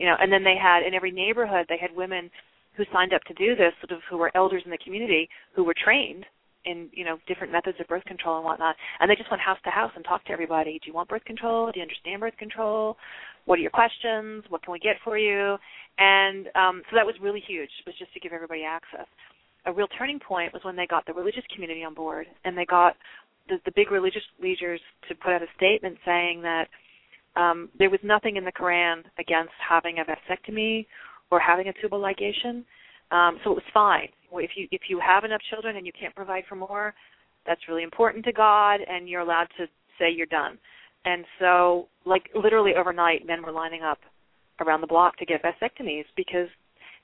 you 0.03 0.09
know. 0.09 0.17
And 0.19 0.33
then 0.33 0.43
they 0.43 0.57
had 0.61 0.83
in 0.83 0.95
every 0.95 1.13
neighborhood 1.13 1.67
they 1.69 1.79
had 1.81 1.95
women 1.95 2.29
who 2.77 2.85
signed 2.93 3.15
up 3.15 3.23
to 3.25 3.35
do 3.35 3.55
this, 3.55 3.73
sort 3.81 3.93
of 3.93 4.03
who 4.11 4.19
were 4.19 4.33
elders 4.35 4.63
in 4.65 4.71
the 4.71 4.79
community 4.83 5.29
who 5.55 5.63
were 5.63 5.75
trained 5.79 6.27
in 6.65 6.89
you 6.93 7.05
know 7.05 7.19
different 7.27 7.53
methods 7.53 7.79
of 7.81 7.87
birth 7.87 8.05
control 8.05 8.37
and 8.37 8.45
whatnot, 8.45 8.75
and 8.99 9.09
they 9.09 9.15
just 9.15 9.31
went 9.31 9.41
house 9.41 9.59
to 9.65 9.71
house 9.71 9.93
and 9.95 10.05
talked 10.05 10.27
to 10.27 10.33
everybody. 10.33 10.81
Do 10.83 10.91
you 10.91 10.95
want 10.95 11.09
birth 11.09 11.25
control? 11.25 11.71
Do 11.71 11.79
you 11.79 11.83
understand 11.83 12.21
birth 12.21 12.37
control? 12.37 12.97
What 13.45 13.59
are 13.59 13.63
your 13.63 13.71
questions? 13.71 14.45
What 14.49 14.63
can 14.63 14.73
we 14.73 14.79
get 14.81 14.97
for 15.05 15.17
you? 15.17 15.57
And 15.99 16.49
um, 16.55 16.83
so 16.91 16.97
that 16.97 17.07
was 17.07 17.15
really 17.23 17.43
huge. 17.47 17.71
Was 17.87 17.95
just 17.99 18.13
to 18.15 18.21
give 18.21 18.33
everybody 18.33 18.65
access. 18.65 19.07
A 19.67 19.73
real 19.73 19.87
turning 19.97 20.19
point 20.19 20.53
was 20.53 20.65
when 20.65 20.75
they 20.75 20.87
got 20.87 21.07
the 21.07 21.13
religious 21.13 21.45
community 21.55 21.85
on 21.85 21.95
board, 21.95 22.27
and 22.45 22.59
they 22.59 22.65
got 22.65 22.97
the, 23.49 23.59
the 23.65 23.73
big 23.75 23.91
religious 23.91 24.23
leaders 24.41 24.81
to 25.09 25.15
put 25.15 25.33
out 25.33 25.43
a 25.43 25.47
statement 25.57 25.99
saying 26.05 26.43
that 26.43 26.67
um, 27.37 27.69
there 27.79 27.91
was 27.91 28.01
nothing 28.03 28.37
in 28.37 28.45
the 28.45 28.53
Quran 28.53 29.03
against 29.19 29.53
having 29.67 29.99
a 29.99 30.05
vasectomy 30.05 30.87
or 31.31 31.41
having 31.41 31.69
a 31.69 31.73
tubal 31.81 32.01
ligation. 32.01 32.65
Um, 33.11 33.39
so 33.45 33.53
it 33.53 33.55
was 33.55 33.63
fine. 33.73 34.09
If 34.35 34.53
you 34.57 34.67
if 34.71 34.83
you 34.89 34.99
have 35.01 35.25
enough 35.25 35.41
children 35.51 35.77
and 35.77 35.87
you 35.87 35.93
can't 35.99 36.15
provide 36.15 36.45
for 36.49 36.57
more, 36.57 36.95
that's 37.47 37.61
really 37.69 37.83
important 37.83 38.25
to 38.25 38.33
God, 38.33 38.81
and 38.89 39.09
you're 39.09 39.21
allowed 39.21 39.49
to 39.59 39.67
say 39.99 40.11
you're 40.11 40.27
done. 40.27 40.59
And 41.05 41.25
so, 41.39 41.89
like 42.07 42.31
literally 42.35 42.73
overnight, 42.79 43.27
men 43.27 43.43
were 43.43 43.53
lining 43.53 43.83
up 43.83 43.99
around 44.61 44.81
the 44.81 44.87
block 44.87 45.17
to 45.19 45.27
get 45.27 45.43
vasectomies 45.43 46.05
because 46.17 46.49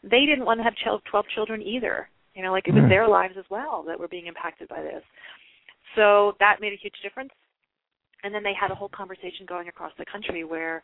they 0.03 0.25
didn't 0.27 0.45
want 0.45 0.61
to 0.61 0.65
have 0.65 0.75
12 1.11 1.25
children 1.35 1.61
either. 1.61 2.09
You 2.35 2.43
know, 2.43 2.53
like 2.53 2.69
it 2.69 2.75
was 2.75 2.89
their 2.89 3.09
lives 3.09 3.35
as 3.37 3.45
well 3.51 3.85
that 3.89 3.99
were 3.99 4.07
being 4.07 4.27
impacted 4.27 4.69
by 4.69 4.81
this. 4.81 5.03
So 5.97 6.35
that 6.39 6.61
made 6.61 6.73
a 6.73 6.81
huge 6.81 6.95
difference. 7.03 7.31
And 8.25 8.35
then 8.35 8.43
they 8.43 8.55
had 8.59 8.71
a 8.71 8.75
whole 8.75 8.89
conversation 8.89 9.47
going 9.47 9.69
across 9.69 9.93
the 9.99 10.05
country 10.11 10.45
where 10.45 10.83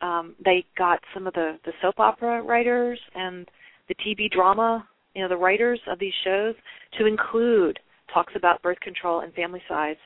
um, 0.00 0.34
they 0.44 0.64
got 0.76 1.00
some 1.12 1.26
of 1.26 1.34
the 1.34 1.58
the 1.64 1.72
soap 1.82 1.98
opera 1.98 2.42
writers 2.42 3.00
and 3.14 3.48
the 3.88 3.94
TV 3.96 4.30
drama, 4.30 4.86
you 5.14 5.22
know, 5.22 5.28
the 5.28 5.36
writers 5.36 5.80
of 5.90 5.98
these 5.98 6.12
shows 6.24 6.54
to 6.98 7.06
include 7.06 7.78
talks 8.12 8.32
about 8.36 8.62
birth 8.62 8.78
control 8.80 9.20
and 9.20 9.32
family 9.34 9.62
size 9.68 9.96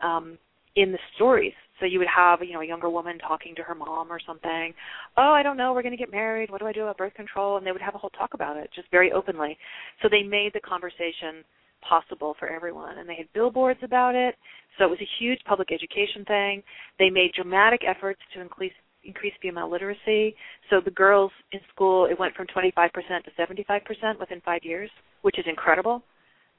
um, 0.00 0.36
in 0.76 0.92
the 0.92 0.98
stories. 1.14 1.54
So 1.78 1.86
you 1.86 1.98
would 1.98 2.08
have, 2.14 2.40
you 2.42 2.52
know, 2.52 2.60
a 2.60 2.66
younger 2.66 2.90
woman 2.90 3.18
talking 3.18 3.54
to 3.56 3.62
her 3.62 3.74
mom 3.74 4.12
or 4.12 4.20
something. 4.24 4.74
Oh, 5.16 5.32
I 5.32 5.42
don't 5.42 5.56
know, 5.56 5.72
we're 5.72 5.82
going 5.82 5.96
to 5.96 5.98
get 5.98 6.12
married. 6.12 6.50
What 6.50 6.60
do 6.60 6.66
I 6.66 6.72
do 6.72 6.82
about 6.82 6.98
birth 6.98 7.14
control? 7.14 7.56
And 7.56 7.66
they 7.66 7.72
would 7.72 7.80
have 7.80 7.94
a 7.94 7.98
whole 7.98 8.10
talk 8.10 8.34
about 8.34 8.56
it, 8.56 8.68
just 8.74 8.90
very 8.90 9.12
openly. 9.12 9.56
So 10.02 10.08
they 10.10 10.22
made 10.22 10.52
the 10.52 10.60
conversation 10.60 11.42
possible 11.86 12.34
for 12.38 12.48
everyone. 12.48 12.98
And 12.98 13.08
they 13.08 13.16
had 13.16 13.32
billboards 13.34 13.80
about 13.82 14.14
it. 14.14 14.34
So 14.78 14.84
it 14.84 14.90
was 14.90 15.00
a 15.00 15.08
huge 15.18 15.40
public 15.46 15.72
education 15.72 16.24
thing. 16.26 16.62
They 16.98 17.10
made 17.10 17.32
dramatic 17.34 17.82
efforts 17.86 18.20
to 18.34 18.40
increase 18.40 18.72
increased 19.02 19.36
female 19.40 19.70
literacy. 19.70 20.34
So 20.68 20.80
the 20.84 20.90
girls 20.90 21.32
in 21.52 21.60
school, 21.72 22.04
it 22.04 22.18
went 22.18 22.34
from 22.34 22.46
25% 22.46 22.74
to 22.92 23.30
75% 23.38 24.20
within 24.20 24.42
five 24.44 24.60
years, 24.62 24.90
which 25.22 25.38
is 25.38 25.46
incredible. 25.48 26.02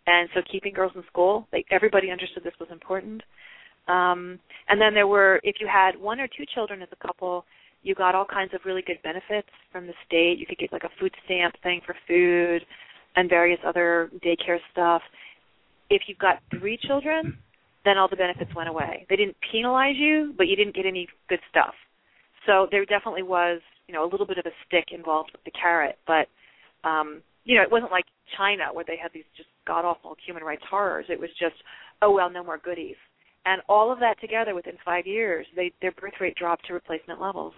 And 0.07 0.27
so 0.33 0.41
keeping 0.51 0.73
girls 0.73 0.91
in 0.95 1.03
school, 1.05 1.47
like 1.53 1.67
everybody 1.69 2.09
understood 2.09 2.43
this 2.43 2.53
was 2.59 2.69
important. 2.71 3.21
Um, 3.87 4.39
and 4.69 4.81
then 4.81 4.93
there 4.93 5.07
were, 5.07 5.39
if 5.43 5.57
you 5.59 5.67
had 5.71 5.99
one 5.99 6.19
or 6.19 6.27
two 6.27 6.45
children 6.53 6.81
as 6.81 6.89
a 6.91 7.07
couple, 7.07 7.45
you 7.83 7.95
got 7.95 8.15
all 8.15 8.25
kinds 8.25 8.53
of 8.53 8.61
really 8.65 8.83
good 8.85 8.99
benefits 9.03 9.49
from 9.71 9.87
the 9.87 9.93
state. 10.05 10.37
You 10.37 10.45
could 10.45 10.57
get 10.57 10.71
like 10.71 10.83
a 10.83 10.99
food 10.99 11.13
stamp 11.25 11.55
thing 11.63 11.81
for 11.85 11.95
food 12.07 12.65
and 13.15 13.29
various 13.29 13.59
other 13.65 14.09
daycare 14.23 14.59
stuff. 14.71 15.01
If 15.89 16.03
you've 16.07 16.19
got 16.19 16.39
three 16.57 16.77
children, 16.77 17.37
then 17.83 17.97
all 17.97 18.07
the 18.07 18.15
benefits 18.15 18.53
went 18.55 18.69
away. 18.69 19.05
They 19.09 19.15
didn't 19.15 19.35
penalize 19.51 19.95
you, 19.97 20.33
but 20.37 20.47
you 20.47 20.55
didn't 20.55 20.75
get 20.75 20.85
any 20.85 21.07
good 21.27 21.39
stuff. 21.49 21.73
So 22.45 22.67
there 22.71 22.85
definitely 22.85 23.23
was, 23.23 23.61
you 23.87 23.93
know, 23.93 24.03
a 24.03 24.09
little 24.09 24.25
bit 24.25 24.37
of 24.37 24.45
a 24.45 24.51
stick 24.67 24.85
involved 24.91 25.31
with 25.33 25.43
the 25.43 25.51
carrot, 25.51 25.97
but 26.07 26.27
um, 26.87 27.21
you 27.43 27.55
know, 27.55 27.63
it 27.63 27.71
wasn't 27.71 27.91
like 27.91 28.05
China 28.37 28.65
where 28.71 28.85
they 28.87 28.97
had 29.01 29.11
these 29.13 29.25
just 29.35 29.49
god 29.67 29.85
awful 29.85 30.15
human 30.25 30.43
rights 30.43 30.63
horrors. 30.69 31.05
It 31.09 31.19
was 31.19 31.29
just, 31.39 31.55
oh 32.01 32.11
well, 32.11 32.29
no 32.29 32.43
more 32.43 32.57
goodies. 32.57 32.95
And 33.45 33.61
all 33.67 33.91
of 33.91 33.99
that 33.99 34.21
together 34.21 34.53
within 34.53 34.77
five 34.85 35.07
years, 35.07 35.45
they 35.55 35.71
their 35.81 35.91
birth 35.91 36.13
rate 36.19 36.35
dropped 36.35 36.67
to 36.67 36.73
replacement 36.73 37.19
levels. 37.19 37.53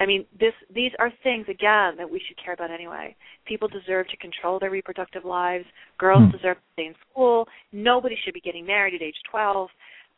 I 0.00 0.06
mean, 0.06 0.26
this 0.38 0.52
these 0.74 0.90
are 0.98 1.12
things 1.22 1.46
again 1.48 1.96
that 1.98 2.10
we 2.10 2.20
should 2.26 2.36
care 2.42 2.54
about 2.54 2.70
anyway. 2.70 3.14
People 3.46 3.68
deserve 3.68 4.08
to 4.08 4.16
control 4.16 4.58
their 4.58 4.70
reproductive 4.70 5.24
lives. 5.24 5.64
Girls 5.98 6.22
mm. 6.22 6.32
deserve 6.32 6.56
to 6.56 6.62
stay 6.72 6.86
in 6.86 6.94
school. 7.10 7.46
Nobody 7.72 8.16
should 8.24 8.34
be 8.34 8.40
getting 8.40 8.66
married 8.66 8.94
at 8.94 9.02
age 9.02 9.16
12. 9.30 9.68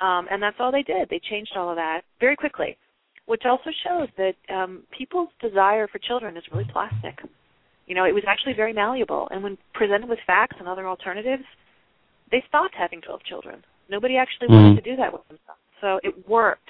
Um, 0.01 0.27
and 0.31 0.43
that's 0.43 0.57
all 0.61 0.73
they 0.73 0.83
did. 0.83 1.09
They 1.11 1.21
changed 1.31 1.53
all 1.57 1.71
of 1.71 1.77
that 1.77 2.03
very 2.21 2.37
quickly, 2.37 2.77
which 3.27 3.43
also 3.45 3.71
shows 3.87 4.09
that 4.17 4.35
um, 4.55 4.83
people's 4.97 5.31
desire 5.41 5.89
for 5.89 5.99
children 5.99 6.37
is 6.37 6.45
really 6.53 6.69
plastic. 6.73 7.19
You 7.87 7.95
know, 7.95 8.05
it 8.05 8.13
was 8.13 8.25
actually 8.27 8.55
very 8.55 8.73
malleable. 8.73 9.29
And 9.31 9.43
when 9.43 9.59
presented 9.75 10.09
with 10.09 10.19
facts 10.27 10.57
and 10.59 10.69
other 10.69 10.89
alternatives, 10.89 11.45
they 12.31 12.43
stopped 12.49 12.75
having 12.77 13.01
12 13.01 13.21
children. 13.25 13.63
Nobody 13.89 14.17
actually 14.17 14.49
wanted 14.49 14.73
mm. 14.73 14.85
to 14.85 14.91
do 14.91 14.97
that 14.97 15.13
with 15.13 15.23
themselves. 15.29 15.61
So 15.81 16.01
it 16.03 16.29
worked 16.29 16.69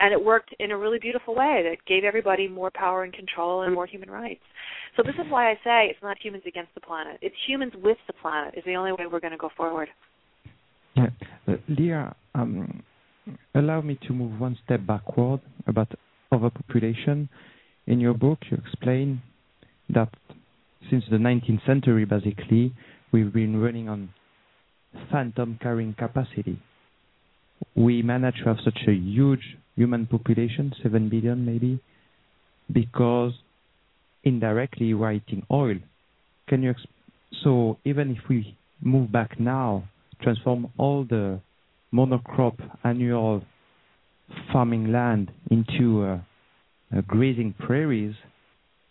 and 0.00 0.12
it 0.12 0.22
worked 0.22 0.54
in 0.58 0.70
a 0.70 0.76
really 0.76 0.98
beautiful 0.98 1.34
way 1.34 1.62
that 1.68 1.84
gave 1.86 2.04
everybody 2.04 2.48
more 2.48 2.70
power 2.74 3.04
and 3.04 3.12
control 3.12 3.62
and 3.62 3.74
more 3.74 3.86
human 3.86 4.10
rights. 4.10 4.42
So 4.96 5.02
this 5.02 5.14
is 5.14 5.30
why 5.30 5.50
I 5.50 5.54
say 5.64 5.86
it's 5.90 6.02
not 6.02 6.16
humans 6.20 6.44
against 6.46 6.74
the 6.74 6.80
planet. 6.80 7.18
It's 7.22 7.34
humans 7.46 7.72
with 7.82 7.98
the 8.06 8.12
planet 8.14 8.54
is 8.56 8.64
the 8.64 8.74
only 8.74 8.92
way 8.92 9.06
we're 9.10 9.20
going 9.20 9.32
to 9.32 9.38
go 9.38 9.50
forward. 9.56 9.88
Yeah. 10.96 11.06
Uh, 11.48 11.54
Lierre, 11.68 12.14
um, 12.34 12.82
allow 13.54 13.80
me 13.80 13.98
to 14.06 14.12
move 14.12 14.38
one 14.40 14.58
step 14.64 14.80
backward 14.86 15.40
about 15.66 15.88
overpopulation. 16.32 17.28
In 17.86 18.00
your 18.00 18.14
book, 18.14 18.38
you 18.50 18.56
explain 18.56 19.22
that 19.90 20.08
since 20.90 21.04
the 21.10 21.16
19th 21.16 21.64
century, 21.66 22.04
basically, 22.04 22.74
we've 23.12 23.32
been 23.32 23.60
running 23.60 23.88
on 23.88 24.10
phantom 25.10 25.58
carrying 25.62 25.94
capacity. 25.94 26.60
We 27.74 28.02
managed 28.02 28.38
to 28.38 28.44
have 28.44 28.58
such 28.64 28.78
a 28.88 28.92
huge 28.92 29.56
human 29.76 30.06
population, 30.06 30.72
7 30.82 31.08
billion 31.08 31.44
maybe, 31.44 31.80
because 32.72 33.32
indirectly 34.22 34.94
we're 34.94 35.12
eating 35.12 35.46
oil. 35.50 35.76
Can 36.48 36.62
you 36.62 36.72
exp- 36.72 36.86
so 37.42 37.78
even 37.84 38.10
if 38.10 38.28
we 38.28 38.56
move 38.80 39.10
back 39.10 39.38
now, 39.40 39.84
transform 40.22 40.72
all 40.78 41.04
the 41.04 41.40
monocrop 41.92 42.56
annual 42.82 43.42
farming 44.52 44.92
land 44.92 45.30
into 45.50 46.02
uh, 46.02 46.18
uh, 46.96 47.00
grazing 47.06 47.54
prairies, 47.58 48.14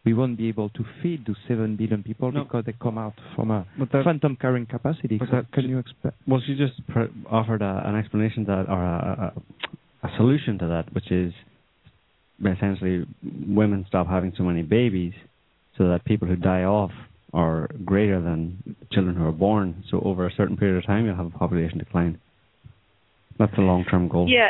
we 0.06 0.14
won't 0.14 0.38
be 0.38 0.50
able 0.50 0.70
to 0.70 0.86
feed 1.02 1.26
those 1.26 1.38
7 1.48 1.76
billion 1.78 2.04
people 2.04 2.32
no. 2.32 2.44
because 2.44 2.66
they 2.66 2.74
come 2.82 2.98
out 2.98 3.14
from 3.36 3.52
a 3.52 3.66
phantom 4.04 4.38
carrying 4.40 4.66
capacity. 4.66 5.20
So 5.32 5.44
can 5.54 5.70
you 5.70 5.80
explain? 5.80 6.14
Well, 6.28 6.42
she 6.46 6.56
just 6.56 6.74
offered 7.30 7.62
a, 7.62 7.84
an 7.86 7.96
explanation 7.96 8.44
that, 8.46 8.66
or 8.68 8.84
a, 8.84 9.34
a 10.04 10.10
solution 10.18 10.58
to 10.60 10.68
that, 10.68 10.94
which 10.94 11.12
is 11.12 11.34
essentially 12.40 13.06
women 13.24 13.86
stop 13.88 14.08
having 14.08 14.34
so 14.38 14.44
many 14.44 14.62
babies 14.62 15.14
so 15.78 15.88
that 15.88 16.06
people 16.06 16.28
who 16.28 16.36
die 16.36 16.64
off 16.64 16.92
are 17.34 17.70
greater 17.84 18.22
than 18.22 18.76
children 18.92 19.16
who 19.16 19.26
are 19.26 19.32
born. 19.32 19.84
So 19.90 20.02
over 20.02 20.28
a 20.28 20.32
certain 20.36 20.58
period 20.58 20.78
of 20.78 20.86
time, 20.86 21.06
you'll 21.06 21.16
have 21.16 21.26
a 21.26 21.38
population 21.38 21.80
decline. 21.80 22.20
That's 23.40 23.54
a 23.58 23.62
long-term 23.62 24.10
goal. 24.10 24.28
Yeah, 24.30 24.50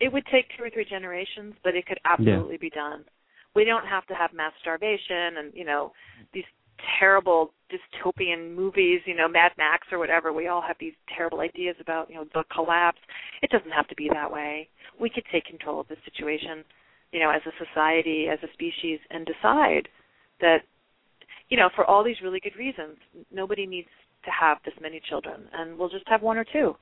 it 0.00 0.12
would 0.12 0.24
take 0.30 0.46
two 0.56 0.62
or 0.62 0.70
three 0.70 0.86
generations, 0.88 1.54
but 1.64 1.74
it 1.74 1.86
could 1.86 1.98
absolutely 2.04 2.54
yeah. 2.54 2.58
be 2.60 2.70
done. 2.70 3.04
We 3.56 3.64
don't 3.64 3.86
have 3.86 4.06
to 4.06 4.14
have 4.14 4.32
mass 4.32 4.52
starvation 4.60 5.38
and 5.38 5.52
you 5.54 5.64
know 5.64 5.92
these 6.32 6.44
terrible 6.98 7.52
dystopian 7.70 8.54
movies, 8.54 9.00
you 9.04 9.14
know, 9.14 9.28
Mad 9.28 9.52
Max 9.58 9.86
or 9.92 9.98
whatever. 9.98 10.32
We 10.32 10.48
all 10.48 10.62
have 10.62 10.76
these 10.80 10.94
terrible 11.14 11.40
ideas 11.40 11.76
about, 11.80 12.08
you 12.08 12.16
know, 12.16 12.24
the 12.34 12.44
collapse. 12.52 12.98
It 13.42 13.50
doesn't 13.50 13.70
have 13.70 13.88
to 13.88 13.94
be 13.94 14.08
that 14.12 14.30
way. 14.30 14.68
We 15.00 15.10
could 15.10 15.24
take 15.30 15.44
control 15.44 15.80
of 15.80 15.88
the 15.88 15.96
situation, 16.04 16.64
you 17.12 17.20
know, 17.20 17.30
as 17.30 17.42
a 17.46 17.64
society, 17.64 18.26
as 18.32 18.38
a 18.42 18.52
species, 18.52 18.98
and 19.10 19.26
decide 19.26 19.88
that, 20.40 20.58
you 21.48 21.56
know, 21.56 21.68
for 21.74 21.84
all 21.84 22.02
these 22.02 22.20
really 22.22 22.40
good 22.40 22.56
reasons, 22.56 22.96
nobody 23.32 23.66
needs 23.66 23.88
to 24.24 24.30
have 24.30 24.58
this 24.64 24.74
many 24.80 25.00
children, 25.08 25.42
and 25.52 25.78
we'll 25.78 25.88
just 25.88 26.08
have 26.08 26.22
one 26.22 26.36
or 26.36 26.44
two 26.44 26.74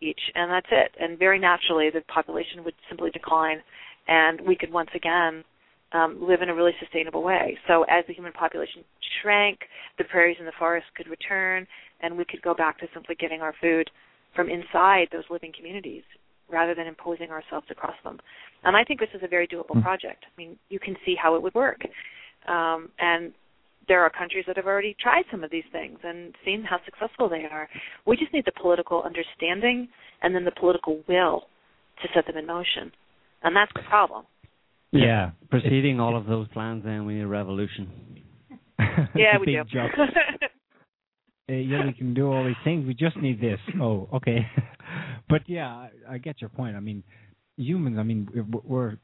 each, 0.00 0.20
and 0.34 0.50
that's 0.50 0.66
it. 0.70 0.90
And 1.00 1.18
very 1.18 1.38
naturally, 1.38 1.88
the 1.90 2.00
population 2.12 2.64
would 2.64 2.74
simply 2.88 3.10
decline, 3.10 3.62
and 4.08 4.40
we 4.40 4.56
could 4.56 4.72
once 4.72 4.90
again 4.94 5.44
um, 5.92 6.18
live 6.20 6.42
in 6.42 6.48
a 6.48 6.54
really 6.54 6.72
sustainable 6.80 7.22
way. 7.22 7.58
So 7.68 7.84
as 7.84 8.04
the 8.06 8.14
human 8.14 8.32
population 8.32 8.84
shrank, 9.20 9.60
the 9.98 10.04
prairies 10.04 10.36
and 10.38 10.48
the 10.48 10.52
forests 10.58 10.88
could 10.96 11.08
return, 11.08 11.66
and 12.00 12.16
we 12.16 12.24
could 12.24 12.42
go 12.42 12.54
back 12.54 12.78
to 12.80 12.86
simply 12.94 13.14
getting 13.14 13.40
our 13.40 13.54
food 13.60 13.90
from 14.34 14.48
inside 14.48 15.08
those 15.12 15.24
living 15.30 15.52
communities 15.56 16.02
rather 16.50 16.74
than 16.74 16.86
imposing 16.86 17.30
ourselves 17.30 17.66
across 17.70 17.94
them. 18.04 18.18
And 18.64 18.76
I 18.76 18.84
think 18.84 19.00
this 19.00 19.08
is 19.14 19.22
a 19.22 19.28
very 19.28 19.46
doable 19.46 19.76
mm. 19.76 19.82
project. 19.82 20.24
I 20.26 20.32
mean, 20.36 20.56
you 20.68 20.78
can 20.78 20.96
see 21.04 21.14
how 21.20 21.34
it 21.34 21.42
would 21.42 21.54
work. 21.54 21.80
Um, 22.48 22.90
and 22.98 23.32
there 23.88 24.02
are 24.02 24.10
countries 24.10 24.44
that 24.46 24.56
have 24.56 24.66
already 24.66 24.96
tried 25.00 25.24
some 25.30 25.42
of 25.42 25.50
these 25.50 25.64
things 25.72 25.98
and 26.04 26.34
seen 26.44 26.62
how 26.62 26.78
successful 26.84 27.28
they 27.28 27.44
are. 27.50 27.68
We 28.06 28.16
just 28.16 28.32
need 28.32 28.44
the 28.44 28.52
political 28.60 29.02
understanding 29.02 29.88
and 30.22 30.34
then 30.34 30.44
the 30.44 30.52
political 30.52 31.00
will 31.08 31.44
to 32.02 32.08
set 32.14 32.26
them 32.26 32.36
in 32.36 32.46
motion. 32.46 32.92
And 33.42 33.56
that's 33.56 33.72
the 33.74 33.82
problem. 33.88 34.24
Yeah, 34.92 35.30
preceding 35.50 36.00
all 36.00 36.16
of 36.16 36.26
those 36.26 36.46
plans, 36.48 36.84
then 36.84 37.06
we 37.06 37.14
need 37.14 37.22
a 37.22 37.26
revolution. 37.26 37.88
yeah, 39.14 39.38
we 39.38 39.46
do. 39.72 39.78
uh, 39.78 39.86
yeah, 41.52 41.86
we 41.86 41.92
can 41.94 42.12
do 42.14 42.30
all 42.30 42.44
these 42.44 42.54
things. 42.62 42.86
We 42.86 42.94
just 42.94 43.16
need 43.16 43.40
this. 43.40 43.58
Oh, 43.80 44.08
okay. 44.14 44.46
but 45.28 45.40
yeah, 45.46 45.68
I, 45.68 45.90
I 46.10 46.18
get 46.18 46.40
your 46.40 46.50
point. 46.50 46.76
I 46.76 46.80
mean, 46.80 47.02
humans. 47.56 47.96
I 47.98 48.02
mean, 48.02 48.28
we're 48.64 48.98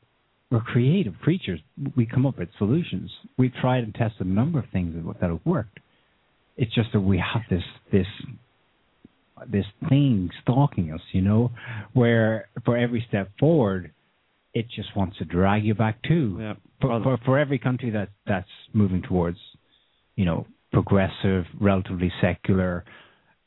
we're 0.50 0.60
creative 0.60 1.14
creatures. 1.22 1.60
We 1.96 2.06
come 2.06 2.26
up 2.26 2.38
with 2.38 2.48
solutions. 2.58 3.10
We've 3.38 3.54
tried 3.60 3.84
and 3.84 3.94
tested 3.94 4.26
a 4.26 4.30
number 4.30 4.58
of 4.58 4.66
things 4.72 4.94
that 5.20 5.30
have 5.30 5.40
worked. 5.44 5.80
It's 6.56 6.74
just 6.74 6.88
that 6.92 7.00
we 7.00 7.18
have 7.18 7.42
this 7.50 7.62
this 7.92 8.06
this 9.50 9.66
thing 9.88 10.30
stalking 10.42 10.92
us, 10.92 11.00
you 11.12 11.22
know, 11.22 11.50
where 11.92 12.48
for 12.64 12.76
every 12.76 13.04
step 13.08 13.30
forward, 13.38 13.92
it 14.54 14.66
just 14.74 14.96
wants 14.96 15.18
to 15.18 15.24
drag 15.24 15.64
you 15.64 15.74
back 15.74 16.02
too. 16.02 16.38
Yeah. 16.40 16.54
For, 16.80 17.02
for, 17.02 17.18
for 17.24 17.38
every 17.38 17.58
country 17.58 17.90
that 17.90 18.10
that's 18.26 18.48
moving 18.72 19.02
towards, 19.02 19.38
you 20.16 20.24
know, 20.24 20.46
progressive, 20.72 21.44
relatively 21.60 22.12
secular, 22.20 22.84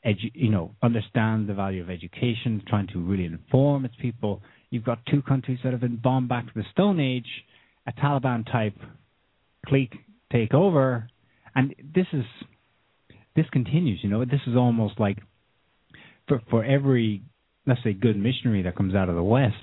edu- 0.06 0.32
you 0.34 0.50
know, 0.50 0.76
understand 0.82 1.48
the 1.48 1.54
value 1.54 1.82
of 1.82 1.90
education, 1.90 2.62
trying 2.68 2.88
to 2.88 3.00
really 3.00 3.26
inform 3.26 3.86
its 3.86 3.96
people. 4.02 4.42
You've 4.70 4.84
got 4.84 5.00
two 5.06 5.22
countries 5.22 5.60
that 5.64 5.72
have 5.72 5.82
been 5.82 5.98
bombed 5.98 6.30
back 6.30 6.46
to 6.46 6.54
the 6.56 6.66
Stone 6.72 7.00
Age, 7.00 7.28
a 7.88 7.92
Taliban 7.94 8.50
type 8.52 8.76
clique 9.66 9.94
take 10.32 10.54
over, 10.54 11.08
and 11.56 11.76
this 11.94 12.08
is 12.14 12.26
this 13.36 13.46
continues. 13.52 14.00
You 14.04 14.10
know, 14.10 14.26
this 14.26 14.42
is 14.48 14.56
almost 14.56 15.00
like 15.00 15.18
for 16.28 16.42
for 16.50 16.64
every 16.64 17.22
let's 17.66 17.82
say 17.84 17.94
good 17.94 18.18
missionary 18.18 18.64
that 18.64 18.76
comes 18.76 18.96
out 18.96 19.10
of 19.10 19.16
the 19.16 19.24
West 19.24 19.56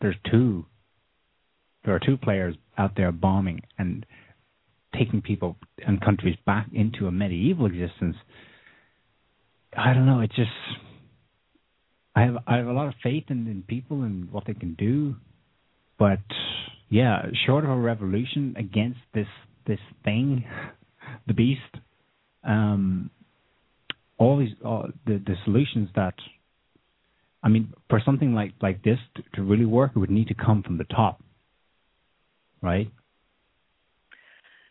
there's 0.00 0.16
two 0.30 0.66
there 1.84 1.94
are 1.94 2.00
two 2.00 2.16
players 2.16 2.56
out 2.76 2.92
there 2.96 3.12
bombing 3.12 3.62
and 3.78 4.04
taking 4.98 5.22
people 5.22 5.56
and 5.86 6.00
countries 6.00 6.36
back 6.44 6.66
into 6.72 7.06
a 7.06 7.12
medieval 7.12 7.66
existence. 7.66 8.16
I 9.76 9.94
don't 9.94 10.06
know. 10.06 10.20
It's 10.20 10.34
just 10.34 10.50
I 12.14 12.22
have 12.22 12.36
I 12.46 12.56
have 12.56 12.66
a 12.66 12.72
lot 12.72 12.88
of 12.88 12.94
faith 13.02 13.24
in, 13.28 13.46
in 13.46 13.62
people 13.66 14.02
and 14.02 14.30
what 14.32 14.44
they 14.46 14.54
can 14.54 14.74
do, 14.74 15.14
but 15.98 16.18
yeah, 16.88 17.26
short 17.46 17.64
of 17.64 17.70
a 17.70 17.76
revolution 17.76 18.54
against 18.58 19.00
this 19.14 19.28
this 19.66 19.80
thing, 20.04 20.44
the 21.26 21.34
beast, 21.34 21.60
um, 22.42 23.10
all 24.18 24.38
these 24.38 24.54
all 24.64 24.88
the 25.06 25.22
the 25.24 25.36
solutions 25.44 25.88
that 25.94 26.14
I 27.46 27.48
mean, 27.48 27.72
for 27.88 28.00
something 28.04 28.34
like 28.34 28.52
like 28.60 28.82
this 28.82 28.98
to, 29.14 29.22
to 29.36 29.42
really 29.42 29.64
work, 29.78 29.92
it 29.94 30.00
would 30.00 30.10
need 30.10 30.26
to 30.28 30.34
come 30.34 30.62
from 30.64 30.76
the 30.78 30.84
top. 31.00 31.22
right? 32.62 32.90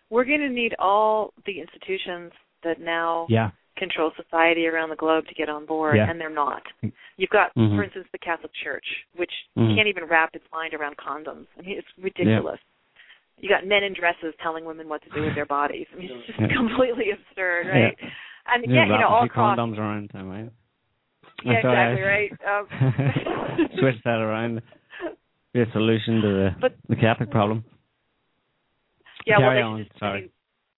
We're 0.09 0.25
going 0.25 0.41
to 0.41 0.49
need 0.49 0.75
all 0.79 1.33
the 1.45 1.61
institutions 1.61 2.31
that 2.63 2.81
now 2.81 3.27
Yeah. 3.29 3.51
control 3.77 4.11
society 4.21 4.67
around 4.67 4.89
the 4.89 4.95
globe 4.97 5.25
to 5.27 5.33
get 5.35 5.47
on 5.49 5.65
board, 5.65 5.95
Yeah. 5.95 6.09
and 6.09 6.19
they're 6.19 6.29
not. 6.45 6.63
You've 7.17 7.29
got, 7.29 7.53
Mhm. 7.55 7.75
for 7.77 7.83
instance, 7.83 8.07
the 8.11 8.17
Catholic 8.17 8.51
Church, 8.53 8.85
which 9.15 9.31
Mhm. 9.55 9.75
can't 9.75 9.87
even 9.87 10.03
wrap 10.05 10.35
its 10.35 10.49
mind 10.51 10.73
around 10.73 10.97
condoms. 10.97 11.47
I 11.57 11.61
mean, 11.61 11.77
it's 11.77 11.87
ridiculous. 11.97 12.59
You 13.39 13.47
got 13.49 13.65
men 13.65 13.83
in 13.83 13.93
dresses 13.93 14.33
telling 14.41 14.65
women 14.65 14.89
what 14.89 15.01
to 15.03 15.09
do 15.11 15.21
with 15.23 15.35
their 15.35 15.45
bodies. 15.45 15.87
I 15.93 15.95
mean, 15.95 16.09
it's 16.11 16.27
just 16.27 16.39
Yeah. 16.39 16.47
completely 16.57 17.11
absurd, 17.11 17.67
right? 17.67 17.97
And 18.47 18.65
Yeah, 18.65 18.85
you 18.85 18.97
know, 18.97 19.07
all 19.07 19.23
across. 19.23 19.57
condoms 19.57 19.77
around 19.77 20.09
time, 20.09 20.29
right? 20.29 20.49
Yeah, 21.43 21.61
thought 21.61 21.75
I- 21.75 21.91
exactly 21.91 22.07
right. 22.07 22.31
Um, 22.47 23.69
Switch 23.79 23.95
that 24.05 24.19
around. 24.21 24.61
Be 25.53 25.61
a 25.61 25.71
solution 25.71 26.21
to 26.21 26.27
the 26.27 26.49
But- 26.61 26.75
the 26.89 26.95
Catholic 26.95 27.31
problem. 27.31 27.63
Yeah, 29.25 29.39
well, 29.39 29.49
Carry 29.49 29.57
they 29.59 29.63
on, 29.63 29.83
just, 29.85 29.99
sorry. 29.99 30.17
I 30.17 30.21
mean, 30.21 30.29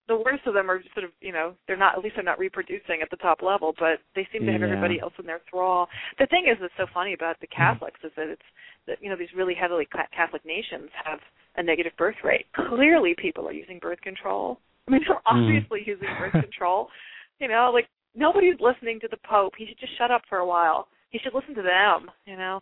the 0.08 0.18
worst 0.18 0.48
of 0.48 0.54
them 0.54 0.72
are 0.72 0.82
sort 0.94 1.04
of, 1.04 1.12
you 1.20 1.34
know, 1.34 1.54
they're 1.68 1.76
not 1.76 1.98
at 1.98 2.04
least 2.04 2.16
they're 2.16 2.24
not 2.24 2.40
reproducing 2.40 3.02
at 3.02 3.10
the 3.10 3.18
top 3.18 3.42
level, 3.42 3.74
but 3.78 4.00
they 4.16 4.26
seem 4.32 4.46
to 4.46 4.52
have 4.54 4.62
Yeah. 4.62 4.68
everybody 4.68 5.02
else 5.02 5.14
in 5.20 5.26
their 5.26 5.42
thrall. 5.50 5.90
The 6.18 6.28
thing 6.28 6.46
is 6.50 6.58
that's 6.62 6.74
so 6.78 6.86
funny 6.94 7.14
about 7.14 7.40
the 7.42 7.48
Mm-hmm. 7.48 7.62
Catholics 7.62 8.00
is 8.04 8.12
that 8.16 8.28
it's 8.30 8.42
that 8.88 9.00
you 9.02 9.10
know 9.10 9.18
these 9.18 9.34
really 9.36 9.54
heavily 9.54 9.86
ca- 9.86 10.08
Catholic 10.16 10.46
nations 10.46 10.90
have 11.04 11.20
a 11.58 11.64
negative 11.64 11.92
birth 11.98 12.16
rate. 12.24 12.46
Clearly, 12.56 13.16
people 13.18 13.48
are 13.50 13.54
using 13.54 13.80
birth 13.80 14.00
control. 14.02 14.60
I 14.88 14.92
mean, 14.92 15.02
they're 15.06 15.18
Mm. 15.18 15.22
obviously 15.26 15.82
using 15.86 16.08
birth 16.20 16.32
control. 16.34 16.90
You 17.40 17.48
know, 17.48 17.70
like 17.72 17.88
nobody's 18.18 18.60
listening 18.60 19.00
to 19.02 19.08
the 19.08 19.18
Pope. 19.24 19.54
He 19.58 19.66
should 19.68 19.80
just 19.80 19.98
shut 19.98 20.12
up 20.12 20.24
for 20.28 20.40
a 20.40 20.46
while. 20.46 20.88
He 21.12 21.20
should 21.20 21.34
listen 21.34 21.56
to 21.56 21.62
them. 21.62 22.12
You 22.26 22.36
know. 22.36 22.62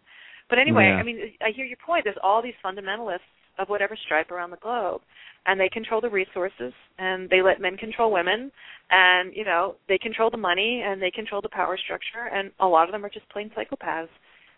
But 0.50 0.60
anyway, 0.60 0.86
Yeah. 0.90 0.98
I 0.98 1.04
mean, 1.04 1.34
I 1.42 1.50
hear 1.50 1.66
your 1.66 1.78
point. 1.84 2.04
There's 2.04 2.18
all 2.22 2.42
these 2.42 2.54
fundamentalists 2.64 3.26
of 3.58 3.70
whatever 3.70 3.96
stripe 3.96 4.30
around 4.32 4.52
the 4.52 4.58
globe, 4.58 5.02
and 5.46 5.60
they 5.60 5.70
control 5.70 6.02
the 6.02 6.10
resources, 6.10 6.74
and 7.00 7.30
they 7.30 7.42
let 7.42 7.62
men 7.62 7.78
control 7.78 8.12
women, 8.12 8.52
and 8.92 9.34
you 9.34 9.46
know 9.46 9.76
they 9.88 9.98
control 9.98 10.30
the 10.30 10.38
money, 10.38 10.84
and 10.86 11.02
they 11.02 11.10
control 11.10 11.42
the 11.42 11.50
power 11.50 11.78
structure, 11.78 12.28
and 12.32 12.52
a 12.60 12.68
lot 12.68 12.88
of 12.88 12.92
them 12.92 13.04
are 13.06 13.10
just 13.10 13.28
plain 13.30 13.50
psychopaths, 13.52 14.10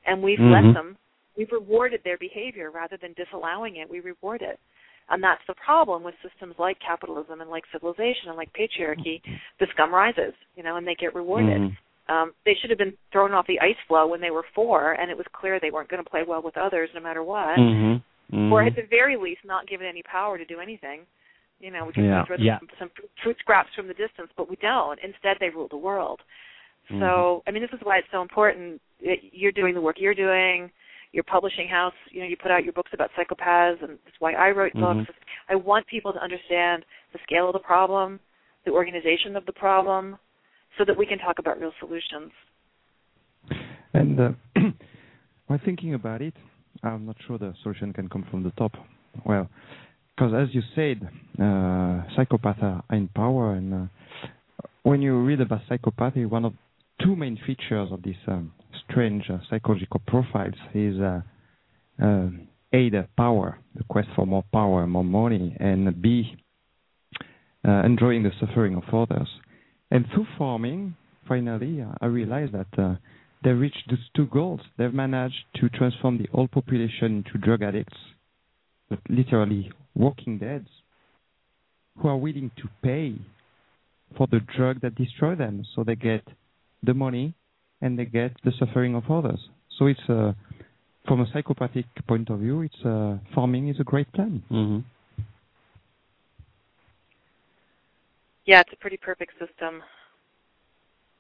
and 0.06 0.22
we've 0.22 0.40
Mhm. 0.40 0.52
let 0.52 0.74
them. 0.74 0.98
We've 1.38 1.52
rewarded 1.52 2.04
their 2.04 2.18
behavior 2.18 2.72
rather 2.72 2.98
than 2.98 3.14
disallowing 3.14 3.76
it. 3.76 3.88
We 3.88 4.00
reward 4.00 4.42
it. 4.42 4.60
And 5.10 5.24
that's 5.24 5.42
the 5.48 5.56
problem 5.56 6.04
with 6.04 6.16
systems 6.22 6.56
like 6.60 6.78
capitalism 6.86 7.42
and 7.42 7.50
like 7.50 7.64
civilization 7.72 8.28
and 8.28 8.36
like 8.36 8.52
patriarchy. 8.54 9.22
The 9.60 9.68
scum 9.74 9.94
rises, 9.94 10.34
you 10.56 10.64
know, 10.64 10.76
and 10.76 10.86
they 10.86 10.96
get 10.96 11.16
rewarded 11.16 11.62
Mhm. 11.62 11.78
um, 12.10 12.34
they 12.46 12.56
should 12.56 12.70
have 12.70 12.80
been 12.80 12.96
thrown 13.12 13.34
off 13.34 13.48
the 13.48 13.60
ice 13.60 13.76
floe 13.88 14.08
when 14.08 14.22
they 14.22 14.32
were 14.32 14.46
four, 14.56 14.94
and 14.94 15.12
it 15.12 15.18
was 15.18 15.26
clear 15.34 15.60
they 15.60 15.72
weren't 15.72 15.90
going 15.90 16.04
to 16.04 16.10
play 16.10 16.24
well 16.24 16.42
with 16.42 16.56
others 16.58 16.90
no 16.94 17.02
matter 17.02 17.22
what. 17.22 17.58
Mhm. 17.58 18.02
Mhm. 18.32 18.52
Or 18.52 18.64
at 18.64 18.76
the 18.76 18.84
very 18.84 19.18
least, 19.18 19.44
not 19.44 19.68
given 19.68 19.88
any 19.88 20.04
power 20.04 20.38
to 20.38 20.46
do 20.46 20.60
anything. 20.60 21.06
You 21.60 21.72
know, 21.72 21.86
we 21.86 21.94
can 21.94 22.06
Yeah. 22.06 22.24
throw 22.26 22.38
Yeah. 22.38 22.60
some, 22.60 22.70
some 22.80 22.92
fruit 23.18 23.38
scraps 23.40 23.74
from 23.76 23.88
the 23.88 23.94
distance, 23.94 24.32
but 24.36 24.50
we 24.50 24.56
don't. 24.58 25.00
Instead, 25.00 25.40
they 25.40 25.50
rule 25.50 25.68
the 25.68 25.78
world. 25.78 26.22
So, 26.88 26.94
Mhm. 26.96 27.44
I 27.48 27.52
mean, 27.52 27.62
this 27.62 27.74
is 27.74 27.82
why 27.82 27.98
it's 27.98 28.10
so 28.12 28.22
important. 28.22 28.82
It, 29.02 29.20
you're 29.34 29.52
doing 29.52 29.74
the 29.74 29.82
work 29.82 30.00
you're 30.00 30.14
doing. 30.14 30.72
Your 31.14 31.24
publishing 31.24 31.68
house, 31.68 31.94
you 32.12 32.22
know, 32.22 32.28
you 32.28 32.36
put 32.38 32.52
out 32.52 32.64
your 32.64 32.74
books 32.74 32.92
about 32.94 33.10
psychopaths, 33.18 33.82
and 33.82 33.98
that's 34.06 34.20
why 34.20 34.34
I 34.34 34.52
wrote 34.52 34.74
Mhm. 34.74 34.82
books. 34.82 35.10
I 35.50 35.56
want 35.56 35.88
people 35.88 36.14
to 36.14 36.22
understand 36.22 36.86
the 37.14 37.20
scale 37.24 37.48
of 37.48 37.54
the 37.54 37.60
problem, 37.60 38.20
the 38.66 38.72
organization 38.72 39.36
of 39.36 39.46
the 39.46 39.54
problem, 39.54 40.18
so 40.78 40.84
that 40.86 40.96
we 40.98 41.06
can 41.06 41.18
talk 41.18 41.40
about 41.40 41.60
real 41.60 41.74
solutions. 41.80 42.32
And 43.94 44.20
uh, 44.20 44.32
while 45.48 45.60
thinking 45.64 45.94
about 45.94 46.22
it, 46.22 46.36
I'm 46.84 47.06
not 47.06 47.16
sure 47.26 47.38
the 47.38 47.54
solution 47.64 47.94
can 47.94 48.10
come 48.10 48.24
from 48.30 48.44
the 48.44 48.52
top. 48.52 48.74
Well, 49.26 49.50
because 50.16 50.34
as 50.34 50.54
you 50.54 50.62
said, 50.76 51.08
uh, 51.40 52.04
psychopaths 52.16 52.62
are 52.62 52.84
in 52.92 53.08
power, 53.10 53.54
and 53.54 53.74
uh, 53.74 53.86
when 54.84 55.02
you 55.02 55.18
read 55.24 55.42
about 55.42 55.62
psychopathy, 55.70 56.28
one 56.28 56.46
of 56.46 56.54
two 57.02 57.16
main 57.16 57.38
features 57.46 57.92
of 57.92 58.02
this 58.02 58.16
um, 58.28 58.52
strange 58.90 59.30
psychological 59.50 60.02
profiles 60.08 60.56
is 60.74 61.00
A, 61.00 61.22
the 62.72 63.08
power, 63.18 63.60
the 63.76 63.84
quest 63.86 64.10
for 64.16 64.26
more 64.26 64.44
power, 64.52 64.86
more 64.88 65.04
money, 65.04 65.56
and 65.60 66.02
B, 66.02 66.36
uh, 67.68 67.82
enjoying 67.84 68.24
the 68.24 68.32
suffering 68.40 68.76
of 68.76 68.84
others. 68.94 69.28
And 69.92 70.06
through 70.14 70.28
farming, 70.38 70.96
finally, 71.28 71.82
uh, 71.82 71.94
I 72.02 72.06
realized 72.08 72.54
that 72.54 72.68
uh, 72.78 72.96
they 73.44 73.52
reached 73.52 73.84
those 73.90 74.00
two 74.16 74.28
goals. 74.28 74.62
They've 74.78 74.94
managed 74.94 75.46
to 75.56 75.70
transform 75.70 76.18
the 76.18 76.28
whole 76.34 76.48
population 76.48 77.24
into 77.26 77.38
drug 77.38 77.64
addicts, 77.64 77.98
but 78.90 79.00
literally 79.10 79.72
walking 79.96 80.38
deads, 80.38 80.68
who 81.98 82.08
are 82.10 82.18
willing 82.18 82.52
to 82.58 82.70
pay 82.84 83.16
for 84.16 84.28
the 84.28 84.40
drug 84.56 84.82
that 84.82 84.96
destroy 84.96 85.36
them. 85.36 85.66
So 85.76 85.84
they 85.84 85.96
get 85.96 86.24
the 86.84 86.94
money 86.94 87.34
and 87.82 87.98
they 87.98 88.06
get 88.06 88.32
the 88.44 88.52
suffering 88.58 88.96
of 88.96 89.10
others. 89.10 89.50
So 89.78 89.88
it's 89.88 90.10
uh, 90.10 90.34
from 91.08 91.22
a 91.22 91.28
psychopathic 91.32 91.86
point 92.08 92.30
of 92.30 92.40
view, 92.40 92.62
it's 92.62 92.86
uh, 92.86 93.18
farming 93.34 93.70
is 93.70 93.80
a 93.80 93.84
great 93.84 94.12
plan. 94.14 94.44
Mhm. 94.52 94.84
Yeah, 98.46 98.62
it's 98.62 98.72
a 98.72 98.78
pretty 98.78 98.98
perfect 98.98 99.34
system. 99.40 99.84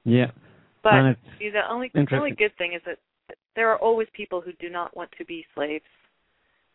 Yeah. 0.05 0.31
But 0.81 0.93
And 0.93 1.07
it's 1.09 1.41
you 1.41 1.51
know, 1.51 1.61
the 1.61 1.71
only 1.71 1.91
the 1.93 2.15
only 2.15 2.31
good 2.31 2.55
thing 2.57 2.73
is 2.73 2.81
that 2.85 2.97
there 3.55 3.69
are 3.69 3.77
always 3.77 4.07
people 4.13 4.39
who 4.39 4.53
do 4.53 4.69
not 4.69 4.95
want 4.95 5.11
to 5.17 5.25
be 5.25 5.45
slaves. 5.53 5.83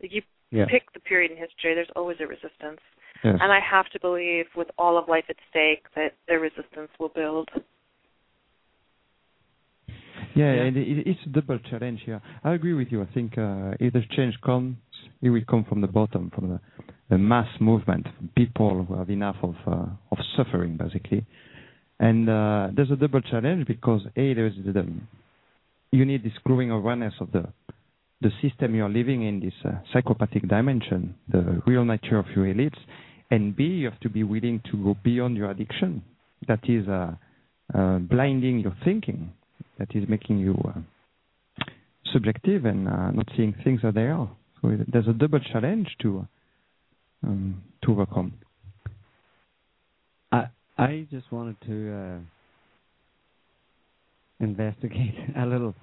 Like 0.01 0.13
you 0.13 0.23
Yeah. 0.51 0.67
pick 0.67 0.93
the 0.93 1.01
period 1.01 1.31
in 1.31 1.39
history, 1.39 1.75
there's 1.75 1.91
always 1.97 2.21
a 2.21 2.27
resistance. 2.27 2.81
Yes. 3.25 3.39
And 3.41 3.51
I 3.51 3.61
have 3.61 3.89
to 3.91 4.01
believe, 4.01 4.47
with 4.55 4.71
all 4.77 4.99
of 4.99 5.09
life 5.09 5.25
at 5.31 5.37
stake, 5.49 5.87
that 5.95 6.15
the 6.29 6.39
resistance 6.39 6.91
will 6.99 7.09
build. 7.09 7.49
Yeah, 10.35 10.55
Yeah. 10.55 10.63
and 10.63 10.77
it, 10.77 11.07
it's 11.07 11.21
a 11.27 11.31
double 11.31 11.59
challenge 11.71 12.01
here. 12.05 12.21
I 12.45 12.55
agree 12.55 12.75
with 12.75 12.89
you. 12.91 13.03
I 13.03 13.07
think 13.15 13.37
uh, 13.39 13.73
if 13.81 13.93
the 13.93 14.03
change 14.17 14.35
comes, 14.45 14.77
it 15.21 15.31
will 15.31 15.45
come 15.49 15.65
from 15.69 15.81
the 15.81 15.87
bottom, 15.87 16.31
from 16.35 16.49
the, 16.51 16.61
the 17.11 17.19
mass 17.19 17.49
movement, 17.61 18.07
people 18.35 18.85
who 18.85 18.97
have 18.97 19.11
enough 19.11 19.37
of 19.43 19.55
uh, 19.67 19.87
of 20.11 20.19
suffering, 20.37 20.77
basically. 20.77 21.25
And 22.01 22.29
uh, 22.29 22.69
there's 22.75 22.91
a 22.91 22.97
double 22.97 23.21
challenge 23.21 23.67
because 23.67 24.03
a 24.17 24.35
there's 24.35 24.55
the 24.65 24.87
you 25.93 26.05
need 26.05 26.25
this 26.25 26.33
growing 26.45 26.71
awareness 26.71 27.15
of 27.21 27.31
the 27.33 27.45
the 28.23 28.31
system 28.41 28.75
you're 28.75 28.89
living 28.89 29.23
in, 29.27 29.41
this 29.41 29.53
uh, 29.65 29.73
psychopathic 29.93 30.49
dimension, 30.49 31.15
the 31.29 31.61
real 31.67 31.85
nature 31.85 32.19
of 32.19 32.27
your 32.37 32.47
elites, 32.47 32.79
and 33.33 33.57
B, 33.57 33.65
you 33.65 33.91
have 33.91 33.99
to 34.01 34.09
be 34.09 34.23
willing 34.23 34.61
to 34.71 34.77
go 34.83 34.97
beyond 35.03 35.37
your 35.37 35.51
addiction. 35.51 36.03
That 36.47 36.61
is 36.69 36.87
uh, 36.87 37.15
uh, 37.75 37.99
blinding 37.99 38.61
your 38.61 38.77
thinking. 38.85 39.33
That 39.79 39.89
is 39.95 40.09
making 40.09 40.39
you 40.39 40.55
uh, 40.65 41.65
subjective 42.13 42.65
and 42.65 42.89
uh, 42.89 43.11
not 43.11 43.29
seeing 43.37 43.55
things 43.65 43.81
as 43.85 43.95
they 43.95 44.03
are. 44.03 44.31
So 44.61 44.77
there's 44.89 45.09
a 45.09 45.13
double 45.13 45.41
challenge 45.41 45.89
to 46.03 46.27
um, 47.25 47.63
to 47.85 47.93
overcome. 47.93 48.35
I 50.31 50.47
I 50.79 51.07
just 51.11 51.31
wanted 51.33 51.57
to 51.67 51.93
uh, 51.93 52.19
investigate 54.41 55.15
a 55.37 55.47
little 55.47 55.75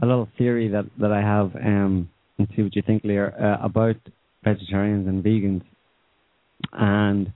a 0.00 0.06
little 0.06 0.28
theory 0.38 0.68
that 0.68 0.84
that 1.00 1.10
I 1.10 1.20
have 1.20 1.56
um, 1.56 2.08
and 2.38 2.48
see 2.54 2.62
what 2.62 2.76
you 2.76 2.82
think, 2.82 3.02
Lierre, 3.04 3.34
uh, 3.40 3.64
about 3.64 3.96
vegetarians 4.44 5.08
and 5.08 5.24
vegans. 5.24 5.62
And 6.72 7.32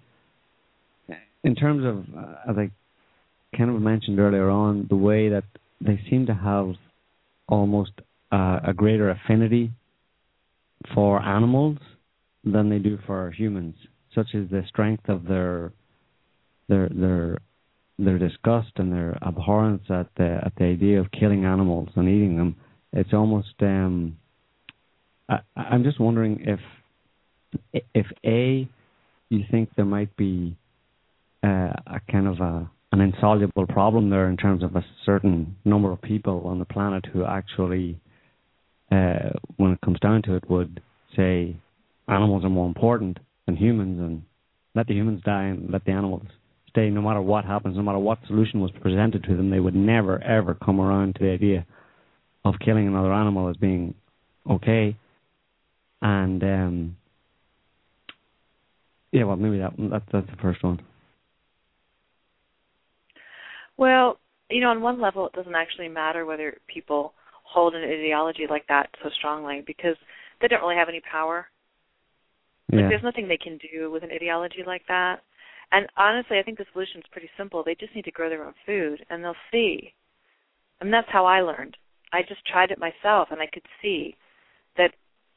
in 1.44 1.54
terms 1.54 1.84
of, 1.84 2.16
uh, 2.16 2.50
as 2.50 2.56
I 2.56 2.70
kind 3.56 3.70
of 3.70 3.80
mentioned 3.80 4.18
earlier 4.20 4.48
on, 4.48 4.86
the 4.88 4.96
way 4.96 5.28
that 5.28 5.44
they 5.84 6.00
seem 6.08 6.26
to 6.26 6.34
have 6.34 6.74
almost 7.48 7.92
uh, 8.30 8.60
a 8.64 8.72
greater 8.74 9.10
affinity 9.10 9.70
for 10.94 11.20
animals 11.22 11.78
than 12.44 12.68
they 12.68 12.78
do 12.78 12.98
for 13.06 13.30
humans, 13.30 13.74
such 14.14 14.28
as 14.34 14.48
the 14.50 14.62
strength 14.68 15.08
of 15.08 15.24
their 15.24 15.72
their 16.68 16.88
their 16.88 17.38
their 17.98 18.18
disgust 18.18 18.72
and 18.76 18.92
their 18.92 19.18
abhorrence 19.22 19.82
at 19.90 20.08
the 20.16 20.40
at 20.44 20.52
the 20.56 20.64
idea 20.64 21.00
of 21.00 21.10
killing 21.10 21.44
animals 21.44 21.88
and 21.96 22.08
eating 22.08 22.36
them. 22.36 22.56
It's 22.92 23.12
almost 23.12 23.54
um 23.60 24.16
I, 25.28 25.40
I'm 25.56 25.84
just 25.84 26.00
wondering 26.00 26.44
if 26.46 26.60
if 27.94 28.06
a 28.24 28.68
you 29.28 29.44
think 29.50 29.70
there 29.76 29.84
might 29.84 30.14
be 30.16 30.56
uh, 31.42 31.72
a 31.86 32.00
kind 32.10 32.26
of 32.26 32.40
a 32.40 32.70
an 32.92 33.00
insoluble 33.00 33.66
problem 33.66 34.10
there 34.10 34.28
in 34.28 34.36
terms 34.36 34.62
of 34.62 34.76
a 34.76 34.84
certain 35.04 35.56
number 35.64 35.90
of 35.90 36.00
people 36.02 36.42
on 36.46 36.58
the 36.58 36.64
planet 36.64 37.04
who 37.12 37.24
actually 37.24 37.98
uh, 38.90 39.30
when 39.56 39.72
it 39.72 39.80
comes 39.82 39.98
down 40.00 40.22
to 40.22 40.34
it 40.36 40.48
would 40.50 40.80
say 41.16 41.56
animals 42.08 42.44
are 42.44 42.50
more 42.50 42.66
important 42.68 43.18
than 43.46 43.56
humans 43.56 43.98
and 43.98 44.22
let 44.74 44.86
the 44.86 44.94
humans 44.94 45.22
die 45.24 45.44
and 45.44 45.70
let 45.70 45.84
the 45.86 45.90
animals 45.90 46.22
stay 46.68 46.88
no 46.90 47.02
matter 47.02 47.20
what 47.20 47.44
happens, 47.44 47.76
no 47.76 47.82
matter 47.82 47.98
what 47.98 48.18
solution 48.26 48.60
was 48.60 48.70
presented 48.80 49.22
to 49.24 49.36
them, 49.36 49.50
they 49.50 49.60
would 49.60 49.74
never 49.74 50.22
ever 50.22 50.54
come 50.54 50.80
around 50.80 51.14
to 51.14 51.22
the 51.22 51.30
idea 51.30 51.66
of 52.44 52.54
killing 52.64 52.86
another 52.86 53.12
animal 53.12 53.48
as 53.48 53.56
being 53.56 53.94
okay. 54.50 54.96
And 56.02 56.42
um 56.42 56.96
Yeah, 59.12 59.24
well, 59.24 59.36
maybe 59.36 59.58
that 59.58 59.72
that 59.78 60.02
that's 60.12 60.30
the 60.30 60.42
first 60.42 60.62
one. 60.62 60.80
Well, 63.82 64.20
you 64.48 64.60
know, 64.60 64.70
on 64.70 64.80
one 64.80 65.00
level, 65.00 65.26
it 65.26 65.32
doesn't 65.32 65.56
actually 65.56 65.88
matter 65.88 66.24
whether 66.24 66.56
people 66.72 67.14
hold 67.42 67.74
an 67.74 67.82
ideology 67.82 68.46
like 68.48 68.64
that 68.68 68.88
so 69.02 69.10
strongly 69.18 69.64
because 69.66 69.96
they 70.40 70.46
don't 70.46 70.60
really 70.60 70.76
have 70.76 70.88
any 70.88 71.00
power. 71.00 71.48
Yeah. 72.72 72.78
Like, 72.82 72.88
there's 72.90 73.02
nothing 73.02 73.26
they 73.26 73.36
can 73.36 73.58
do 73.72 73.90
with 73.90 74.04
an 74.04 74.12
ideology 74.12 74.62
like 74.64 74.82
that. 74.86 75.16
And 75.72 75.88
honestly, 75.96 76.38
I 76.38 76.44
think 76.44 76.58
the 76.58 76.66
solution 76.72 77.00
is 77.00 77.06
pretty 77.10 77.28
simple. 77.36 77.64
They 77.64 77.74
just 77.74 77.92
need 77.96 78.04
to 78.04 78.12
grow 78.12 78.28
their 78.28 78.44
own 78.44 78.54
food, 78.64 79.04
and 79.10 79.24
they'll 79.24 79.34
see. 79.50 79.92
And 80.80 80.94
that's 80.94 81.08
how 81.10 81.26
I 81.26 81.40
learned. 81.40 81.76
I 82.12 82.22
just 82.22 82.46
tried 82.46 82.70
it 82.70 82.78
myself, 82.78 83.28
and 83.32 83.40
I 83.40 83.46
could 83.52 83.66
see 83.80 84.14
that 84.76 84.92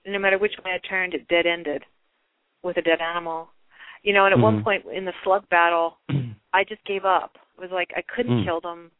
no 0.05 0.19
matter 0.19 0.37
which 0.37 0.53
way 0.63 0.73
I 0.73 0.87
turned, 0.87 1.15
it 1.15 1.27
dead 1.29 1.47
ended 1.47 1.83
with 2.61 2.77
a 2.77 2.83
dead 2.83 3.01
animal. 3.01 3.49
You 4.03 4.13
know, 4.13 4.25
and 4.25 4.35
at 4.35 4.39
one 4.39 4.59
Mhm. 4.59 4.63
point 4.63 4.85
in 4.93 5.03
the 5.05 5.13
slug 5.23 5.49
battle, 5.49 5.97
I 6.53 6.63
just 6.63 6.83
gave 6.85 7.05
up. 7.05 7.39
It 7.57 7.61
was 7.61 7.71
like 7.71 7.91
I 7.95 8.01
couldn't 8.01 8.41
Mm. 8.41 8.43
kill 8.43 8.61
them. 8.61 8.91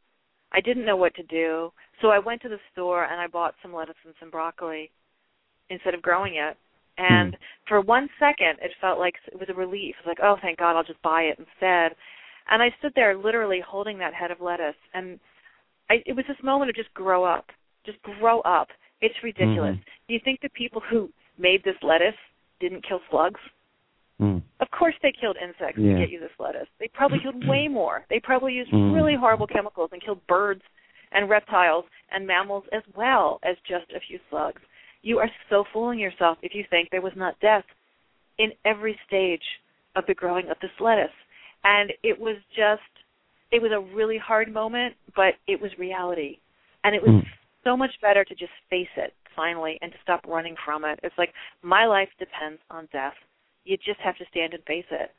I 0.52 0.62
didn't 0.62 0.86
know 0.86 0.96
what 0.96 1.14
to 1.16 1.24
do. 1.24 1.72
So 2.02 2.10
I 2.10 2.20
went 2.20 2.42
to 2.44 2.50
the 2.50 2.60
store 2.72 3.06
and 3.06 3.20
I 3.20 3.28
bought 3.28 3.56
some 3.62 3.74
lettuce 3.74 3.96
and 4.06 4.16
some 4.20 4.30
broccoli 4.30 4.92
instead 5.70 5.94
of 5.94 6.02
growing 6.02 6.36
it. 6.36 6.58
And 6.98 7.34
Mm. 7.34 7.38
for 7.68 7.82
one 7.82 8.10
second, 8.20 8.60
it 8.62 8.74
felt 8.80 9.00
like 9.00 9.20
it 9.28 9.38
was 9.38 9.50
a 9.50 9.54
relief. 9.54 9.96
It 10.00 10.06
was 10.06 10.18
like, 10.18 10.24
oh, 10.24 10.38
thank 10.38 10.60
God, 10.60 10.78
I'll 10.78 10.84
just 10.84 11.02
buy 11.02 11.24
it 11.24 11.38
instead. 11.40 11.96
And 12.48 12.64
I 12.64 12.70
stood 12.80 12.94
there 12.94 13.16
literally 13.16 13.60
holding 13.60 13.98
that 13.98 14.14
head 14.14 14.32
of 14.32 14.40
lettuce. 14.40 14.78
And 14.94 15.20
I, 15.90 16.04
it 16.06 16.14
was 16.14 16.26
this 16.28 16.42
moment 16.42 16.70
of 16.70 16.76
just 16.76 16.94
grow 16.94 17.24
up. 17.26 17.52
Just 17.84 18.02
grow 18.04 18.40
up. 18.42 18.70
It's 19.02 19.22
ridiculous. 19.24 19.76
Mhm. 19.76 19.86
Do 20.08 20.14
you 20.14 20.20
think 20.20 20.40
the 20.40 20.50
people 20.50 20.80
who 20.80 21.12
made 21.38 21.64
this 21.64 21.82
lettuce 21.84 22.16
didn't 22.60 22.82
kill 22.84 23.02
slugs? 23.10 23.42
Mm. 24.22 24.42
Of 24.76 24.80
course 24.80 24.96
they 25.02 25.14
killed 25.14 25.38
insects 25.38 25.80
Yeah. 25.80 25.94
to 25.94 26.00
get 26.00 26.10
you 26.10 26.20
this 26.20 26.38
lettuce. 26.38 26.68
They 26.80 26.90
probably 26.90 27.20
killed 27.20 27.48
way 27.48 27.70
more. 27.70 28.06
They 28.10 28.20
probably 28.20 28.52
used 28.54 28.72
Mm. 28.72 28.94
really 28.94 29.16
horrible 29.16 29.48
chemicals 29.48 29.94
and 29.94 30.02
killed 30.02 30.20
birds 30.28 30.62
and 31.14 31.30
reptiles 31.30 31.86
and 32.10 32.28
mammals 32.28 32.68
as 32.74 32.84
well 32.94 33.40
as 33.44 33.58
just 33.62 33.90
a 33.94 34.02
few 34.02 34.20
slugs. 34.30 34.62
You 35.02 35.18
are 35.20 35.32
so 35.50 35.64
fooling 35.64 35.98
yourself 35.98 36.38
if 36.42 36.54
you 36.54 36.66
think 36.66 36.90
there 36.90 37.00
was 37.00 37.16
not 37.16 37.40
death 37.40 37.64
in 38.38 38.52
every 38.66 39.00
stage 39.08 39.62
of 39.96 40.06
the 40.08 40.14
growing 40.14 40.50
of 40.50 40.60
this 40.60 40.78
lettuce. 40.82 41.16
And 41.64 41.94
it 42.04 42.20
was 42.20 42.36
just 42.54 42.84
it 43.52 43.62
was 43.62 43.72
a 43.72 43.80
really 43.80 44.18
hard 44.18 44.52
moment, 44.52 44.98
but 45.16 45.38
it 45.48 45.62
was 45.62 45.78
reality. 45.80 46.40
And 46.84 46.94
it 46.94 47.02
was 47.02 47.12
Mm. 47.14 47.26
so 47.64 47.78
much 47.78 47.98
better 48.02 48.26
to 48.26 48.36
just 48.36 48.52
face 48.70 48.90
it 48.98 49.14
finally 49.36 49.80
and 49.82 49.94
to 49.94 49.98
stop 50.00 50.28
running 50.28 50.58
from 50.58 50.84
it. 50.84 51.00
It's 51.02 51.18
like 51.18 51.34
my 51.62 51.86
life 51.86 52.10
depends 52.18 52.62
on 52.70 52.88
death. 52.88 53.16
You 53.66 53.78
just 53.78 54.00
have 54.00 54.18
to 54.18 54.26
stand 54.32 54.54
and 54.54 54.64
face 54.64 54.86
it. 54.92 55.12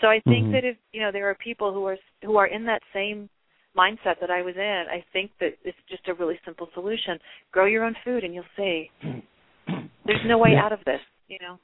So 0.00 0.08
I 0.08 0.20
think 0.20 0.46
Mhm. 0.46 0.52
that 0.52 0.64
if 0.64 0.76
you 0.92 1.00
know 1.00 1.12
there 1.12 1.28
are 1.30 1.34
people 1.34 1.72
who 1.72 1.86
are 1.86 1.98
who 2.22 2.36
are 2.36 2.46
in 2.46 2.64
that 2.64 2.82
same 2.92 3.28
mindset 3.76 4.20
that 4.20 4.30
I 4.30 4.42
was 4.42 4.56
in, 4.56 4.84
I 4.90 5.04
think 5.12 5.30
that 5.38 5.56
it's 5.64 5.78
just 5.88 6.06
a 6.08 6.14
really 6.14 6.38
simple 6.44 6.68
solution. 6.74 7.18
Grow 7.52 7.66
your 7.66 7.84
own 7.84 7.94
food 8.04 8.24
and 8.24 8.34
you'll 8.34 8.44
see. 8.56 8.90
There's 10.04 10.24
no 10.26 10.38
way 10.38 10.52
Yeah. 10.52 10.64
out 10.64 10.72
of 10.72 10.84
this, 10.84 11.00
you 11.28 11.38
know. 11.40 11.58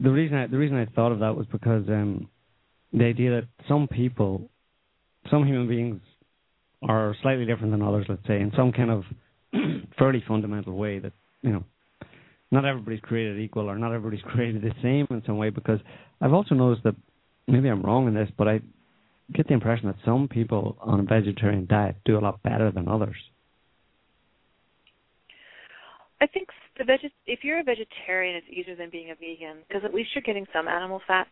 The 0.00 0.10
reason 0.10 0.36
I, 0.36 0.46
the 0.46 0.58
reason 0.58 0.76
I 0.76 0.86
thought 0.86 1.12
of 1.12 1.20
that 1.20 1.34
was 1.34 1.46
because 1.46 1.88
um, 1.88 2.28
the 2.92 3.04
idea 3.04 3.30
that 3.30 3.44
some 3.68 3.88
people, 3.88 4.48
some 5.30 5.44
human 5.46 5.68
beings, 5.68 6.00
are 6.82 7.14
slightly 7.22 7.44
different 7.44 7.72
than 7.72 7.82
others. 7.82 8.06
Let's 8.08 8.26
say 8.26 8.40
in 8.40 8.52
some 8.56 8.72
kind 8.72 8.90
of 8.90 9.04
fairly 9.98 10.22
fundamental 10.26 10.74
way 10.74 10.98
that 10.98 11.12
you 11.42 11.52
know, 11.52 11.64
not 12.54 12.64
everybody's 12.64 13.00
created 13.00 13.38
equal 13.40 13.68
or 13.68 13.76
not 13.76 13.92
everybody's 13.92 14.24
created 14.32 14.62
the 14.62 14.72
same 14.80 15.06
in 15.10 15.22
some 15.26 15.36
way. 15.36 15.50
Because 15.50 15.80
I've 16.20 16.32
also 16.32 16.54
noticed 16.54 16.84
that 16.84 16.94
maybe 17.48 17.68
I'm 17.68 17.82
wrong 17.82 18.06
in 18.08 18.14
this, 18.14 18.30
but 18.38 18.48
I 18.48 18.60
get 19.34 19.48
the 19.48 19.54
impression 19.54 19.88
that 19.88 19.96
some 20.04 20.28
people 20.28 20.76
on 20.80 21.00
a 21.00 21.02
vegetarian 21.02 21.66
diet 21.66 21.96
do 22.04 22.16
a 22.16 22.22
lot 22.22 22.42
better 22.42 22.70
than 22.70 22.88
others. 22.88 23.16
I 26.20 26.26
think 26.26 26.48
the 26.78 26.84
veg- 26.84 27.10
if 27.26 27.40
you're 27.42 27.60
a 27.60 27.64
vegetarian, 27.64 28.36
it's 28.36 28.46
easier 28.48 28.76
than 28.76 28.88
being 28.88 29.10
a 29.10 29.14
vegan 29.14 29.58
because 29.68 29.82
at 29.84 29.92
least 29.92 30.10
you're 30.14 30.22
getting 30.22 30.46
some 30.52 30.68
animal 30.68 31.02
fats 31.06 31.28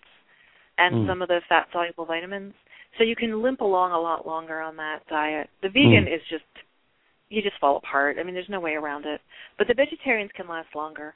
and 0.78 0.94
Mm. 0.94 1.06
some 1.06 1.22
of 1.22 1.28
the 1.28 1.40
fat 1.48 1.68
soluble 1.72 2.04
vitamins. 2.04 2.52
So 2.98 3.04
you 3.04 3.16
can 3.16 3.40
limp 3.40 3.60
along 3.60 3.92
a 3.92 3.98
lot 3.98 4.26
longer 4.26 4.60
on 4.60 4.76
that 4.76 5.06
diet. 5.06 5.48
The 5.62 5.68
vegan 5.68 6.04
Mm. 6.04 6.14
is 6.14 6.22
just 6.28 6.44
you 7.32 7.42
just 7.42 7.58
fall 7.60 7.76
apart. 7.78 8.18
I 8.20 8.22
mean, 8.22 8.34
there's 8.34 8.48
no 8.48 8.60
way 8.60 8.72
around 8.72 9.06
it. 9.06 9.20
But 9.56 9.66
the 9.66 9.74
vegetarians 9.74 10.30
can 10.36 10.46
last 10.48 10.68
longer. 10.74 11.14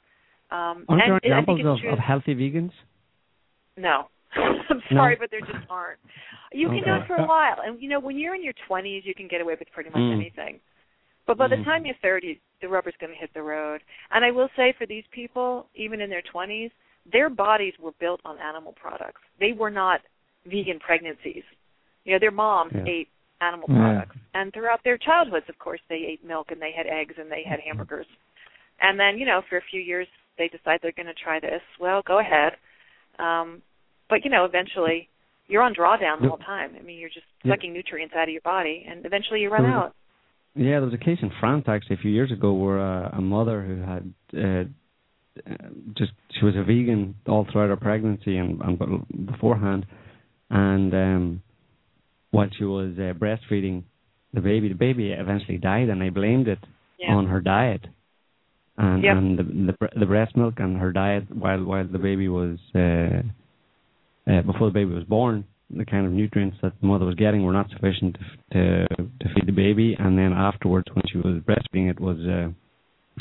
Um, 0.49 0.85
Aren't 0.89 1.03
there 1.05 1.17
examples 1.17 1.59
of, 1.61 1.93
of 1.93 1.99
healthy 1.99 2.33
vegans? 2.33 2.71
No. 3.77 4.07
I'm 4.35 4.81
No? 4.91 4.97
sorry, 4.97 5.15
but 5.19 5.29
there 5.29 5.41
just 5.41 5.59
aren't. 5.69 5.99
You 6.51 6.69
can 6.69 6.83
do 6.83 6.93
it 6.95 7.07
for 7.07 7.15
a 7.17 7.25
while. 7.27 7.57
And 7.63 7.81
you 7.81 7.89
know, 7.89 7.99
when 7.99 8.17
you're 8.17 8.33
in 8.35 8.43
your 8.43 8.53
twenties 8.67 9.03
you 9.05 9.13
can 9.13 9.27
get 9.27 9.41
away 9.41 9.55
with 9.59 9.69
pretty 9.73 9.89
much 9.89 9.99
Mm. 9.99 10.13
anything. 10.13 10.59
But 11.25 11.37
by 11.37 11.47
the 11.47 11.57
Mm. 11.57 11.65
time 11.65 11.85
you're 11.85 11.95
thirty, 12.01 12.39
the 12.61 12.67
rubber's 12.69 12.95
gonna 12.99 13.13
hit 13.13 13.33
the 13.33 13.41
road. 13.41 13.81
And 14.11 14.23
I 14.25 14.31
will 14.31 14.49
say 14.55 14.73
for 14.77 14.85
these 14.85 15.03
people, 15.11 15.67
even 15.75 16.01
in 16.01 16.09
their 16.09 16.21
twenties, 16.23 16.71
their 17.11 17.29
bodies 17.29 17.73
were 17.79 17.91
built 17.99 18.21
on 18.25 18.37
animal 18.39 18.73
products. 18.73 19.21
They 19.39 19.51
were 19.51 19.69
not 19.69 20.01
vegan 20.45 20.79
pregnancies. 20.79 21.43
You 22.05 22.13
know, 22.13 22.19
their 22.19 22.31
moms 22.31 22.73
Yeah. 22.73 22.85
ate 22.87 23.09
animal 23.41 23.67
Yeah. 23.69 23.77
products. 23.77 24.17
And 24.33 24.53
throughout 24.53 24.83
their 24.83 24.97
childhoods, 24.97 25.49
of 25.49 25.57
course, 25.59 25.81
they 25.89 26.05
ate 26.05 26.23
milk 26.23 26.51
and 26.51 26.61
they 26.61 26.71
had 26.71 26.87
eggs 26.87 27.15
and 27.17 27.31
they 27.31 27.43
had 27.43 27.59
hamburgers. 27.59 28.07
And 28.81 28.99
then, 28.99 29.17
you 29.17 29.25
know, 29.25 29.41
for 29.49 29.57
a 29.57 29.61
few 29.61 29.81
years 29.81 30.07
they 30.37 30.47
decide 30.47 30.79
they're 30.81 30.91
going 30.91 31.07
to 31.07 31.13
try 31.13 31.39
this. 31.39 31.61
Well, 31.79 32.01
go 32.05 32.19
ahead. 32.19 32.53
Um, 33.19 33.61
but 34.09 34.23
you 34.23 34.29
know, 34.29 34.45
eventually 34.45 35.09
you're 35.47 35.63
on 35.63 35.73
drawdown 35.73 36.21
the 36.21 36.27
whole 36.29 36.37
time. 36.37 36.71
I 36.79 36.83
mean, 36.83 36.99
you're 36.99 37.09
just 37.09 37.25
Yeah. 37.43 37.53
sucking 37.53 37.73
nutrients 37.73 38.13
out 38.15 38.23
of 38.27 38.29
your 38.29 38.41
body, 38.41 38.85
and 38.87 39.05
eventually 39.05 39.41
you 39.41 39.49
run 39.49 39.65
out. 39.65 39.95
Yeah, 40.55 40.79
there 40.79 40.81
was 40.81 40.93
a 40.93 40.97
case 40.97 41.19
in 41.21 41.29
France 41.39 41.65
actually 41.67 41.95
a 41.95 41.99
few 41.99 42.11
years 42.11 42.31
ago 42.31 42.53
where 42.53 42.79
uh, 42.79 43.09
a 43.13 43.21
mother 43.21 43.61
who 43.61 43.81
had 43.81 44.13
uh, 44.35 44.65
uh, 45.49 45.67
just 45.95 46.11
she 46.37 46.45
was 46.45 46.55
a 46.55 46.63
vegan 46.63 47.15
all 47.27 47.45
throughout 47.51 47.69
her 47.69 47.77
pregnancy 47.77 48.37
and, 48.37 48.59
and 48.61 49.25
beforehand, 49.27 49.85
and 50.49 50.93
um, 50.93 51.41
while 52.31 52.49
she 52.57 52.63
was 52.65 52.93
uh, 52.97 53.13
breastfeeding 53.13 53.83
the 54.33 54.41
baby, 54.41 54.67
the 54.69 54.75
baby 54.75 55.11
eventually 55.11 55.57
died, 55.57 55.89
and 55.89 56.01
they 56.01 56.09
blamed 56.09 56.47
it 56.47 56.59
Yeah. 56.99 57.13
on 57.15 57.27
her 57.27 57.41
diet 57.41 57.85
and 58.77 59.03
Yep. 59.03 59.17
and 59.17 59.39
the, 59.39 59.43
the 59.43 59.99
the 59.99 60.05
breast 60.05 60.35
milk 60.35 60.55
and 60.59 60.77
her 60.77 60.91
diet 60.91 61.23
while 61.35 61.63
while 61.63 61.87
the 61.87 61.97
baby 61.99 62.27
was 62.27 62.57
uh, 62.75 63.21
uh, 64.31 64.41
before 64.43 64.67
the 64.69 64.73
baby 64.73 64.93
was 64.93 65.03
born. 65.05 65.45
The 65.69 65.83
kind 65.85 66.05
of 66.05 66.13
nutrients 66.13 66.57
that 66.61 66.73
the 66.79 66.87
mother 66.87 67.05
was 67.05 67.15
getting 67.15 67.43
were 67.43 67.51
not 67.51 67.69
sufficient 67.71 68.17
to 68.53 68.87
to, 68.87 68.95
to 69.21 69.25
feed 69.33 69.45
the 69.47 69.51
baby. 69.51 69.95
And 69.99 70.17
then 70.17 70.31
afterwards 70.33 70.87
when 70.93 71.03
she 71.11 71.17
was 71.17 71.41
breastfeeding 71.43 71.89
it 71.89 71.99
was 71.99 72.17
uh, 72.19 72.49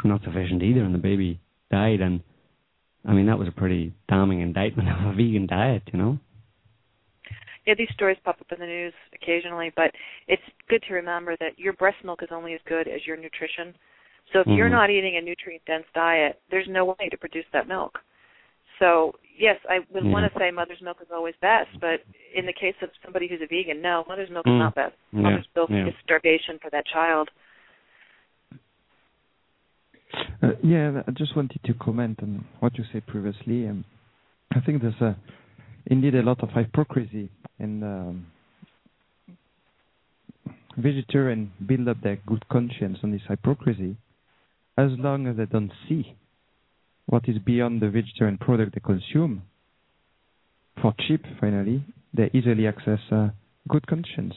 not 0.05 0.23
sufficient 0.23 0.63
either 0.63 0.83
and 0.85 0.95
the 0.95 0.99
baby 0.99 1.41
died. 1.71 2.01
And 2.01 2.21
I 3.05 3.13
mean 3.15 3.27
that 3.27 3.39
was 3.39 3.49
a 3.49 3.53
pretty 3.53 3.93
damning 4.09 4.41
indictment 4.43 4.89
of 4.95 5.07
a 5.07 5.13
vegan 5.15 5.47
diet 5.47 5.83
you 5.93 5.99
know 5.99 6.19
Yeah, 7.67 7.75
these 7.77 7.91
stories 7.95 8.17
pop 8.25 8.41
up 8.41 8.53
in 8.53 8.61
the 8.61 8.67
news 8.67 8.95
occasionally, 9.13 9.73
but 9.75 9.91
it's 10.29 10.43
good 10.69 10.83
to 10.89 10.95
remember 10.95 11.37
that 11.41 11.59
your 11.59 11.73
breast 11.73 11.99
milk 12.05 12.23
is 12.23 12.29
only 12.31 12.55
as 12.55 12.61
good 12.67 12.87
as 12.87 13.05
your 13.05 13.17
nutrition. 13.17 13.75
So 14.33 14.41
if 14.41 14.47
you're 14.47 14.69
Mhm. 14.69 14.73
not 14.73 14.91
eating 14.91 15.17
a 15.17 15.21
nutrient 15.21 15.65
dense 15.67 15.87
diet, 15.93 16.41
there's 16.49 16.69
no 16.69 16.85
way 16.85 17.09
to 17.11 17.17
produce 17.17 17.47
that 17.53 17.67
milk. 17.67 18.01
So 18.79 19.19
yes, 19.37 19.59
I 19.69 19.81
would 19.91 20.05
Yeah. 20.05 20.13
want 20.13 20.33
to 20.33 20.39
say 20.39 20.51
mother's 20.51 20.81
milk 20.81 21.01
is 21.01 21.11
always 21.11 21.35
best, 21.37 21.71
but 21.81 22.03
in 22.33 22.47
the 22.47 22.53
case 22.53 22.81
of 22.83 22.91
somebody 23.03 23.27
who's 23.27 23.41
a 23.41 23.47
vegan, 23.47 23.81
no, 23.83 24.05
mother's 24.09 24.31
milk 24.31 24.47
Mm. 24.47 24.55
is 24.55 24.59
not 24.61 24.75
best. 24.75 24.97
Yeah, 25.13 25.21
Mother's 25.23 25.49
milk 25.55 25.71
yeah. 25.71 25.87
is 25.87 25.95
starvation 26.05 26.59
for 26.59 26.71
that 26.71 26.87
child. 26.87 27.31
Uh, 30.43 30.53
yeah, 30.63 31.03
I 31.07 31.11
just 31.13 31.35
wanted 31.35 31.63
to 31.65 31.75
comment 31.75 32.23
on 32.23 32.45
what 32.61 32.79
you 32.79 32.85
said 32.85 33.07
previously. 33.07 33.67
Um, 33.67 33.85
I 34.53 34.61
think 34.61 34.83
there's 34.83 35.01
a, 35.01 35.17
indeed 35.87 36.15
a 36.15 36.23
lot 36.23 36.43
of 36.43 36.51
hypocrisy, 36.53 37.29
and 37.59 37.83
um, 37.83 38.27
vegetarians 40.77 41.51
build 41.67 41.89
up 41.89 42.01
their 42.03 42.17
good 42.27 42.47
conscience 42.49 42.99
on 43.03 43.13
this 43.13 43.23
hypocrisy 43.29 43.97
as 44.79 44.91
long 44.99 45.27
as 45.27 45.37
they 45.37 45.47
don't 45.47 45.73
see 45.89 46.15
what 47.07 47.29
is 47.29 47.39
beyond 47.39 47.81
the 47.81 47.89
vegetarian 47.89 48.37
product 48.37 48.75
they 48.75 48.81
consume. 48.81 49.43
For 50.83 50.93
cheap, 51.07 51.25
finally, 51.41 51.83
they 52.13 52.31
easily 52.35 52.67
access 52.67 52.99
uh, 53.11 53.29
good 53.69 53.87
conscience. 53.87 54.35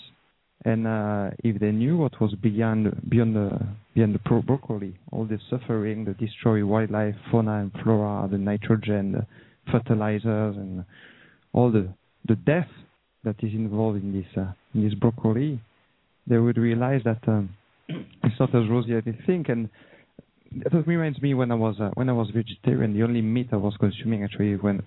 And 0.66 0.88
uh, 0.88 1.32
if 1.40 1.60
they 1.60 1.72
knew 1.72 1.98
what 1.98 2.20
was 2.20 2.34
beyond 2.36 3.10
beyond 3.10 3.36
the 3.36 3.50
beyond 3.96 4.16
the 4.16 4.42
broccoli, 4.42 4.98
all 5.12 5.26
the 5.26 5.40
suffering, 5.50 6.06
the 6.06 6.14
destroy 6.14 6.66
wildlife, 6.66 7.16
fauna 7.32 7.62
and 7.62 7.72
flora, 7.82 8.28
the 8.30 8.38
nitrogen, 8.38 9.14
the 9.14 9.28
fertilizers, 9.72 10.58
and 10.58 10.84
all 11.54 11.72
the 11.72 11.88
the 12.28 12.36
death 12.36 12.68
that 13.24 13.36
is 13.44 13.54
involved 13.54 14.02
in 14.02 14.14
this 14.14 14.28
uh, 14.38 14.52
in 14.74 14.84
this 14.84 14.94
broccoli, 14.94 15.60
they 16.28 16.38
would 16.38 16.58
realize 16.58 17.02
that 17.04 17.20
um, 17.28 17.50
it's 17.88 18.40
not 18.40 18.54
as 18.56 18.70
rosy 18.70 18.94
as 18.94 19.04
they 19.06 19.18
think. 19.26 19.50
And 19.50 19.70
that 20.56 20.88
reminds 20.88 21.22
me 21.22 21.34
when 21.34 21.52
I 21.52 21.56
was 21.56 21.76
uh, 21.80 21.90
when 21.96 22.10
I 22.10 22.14
was 22.14 22.30
vegetarian, 22.34 22.94
the 22.94 23.04
only 23.04 23.22
meat 23.22 23.50
I 23.52 23.58
was 23.58 23.76
consuming 23.80 24.24
actually 24.24 24.56
when 24.56 24.82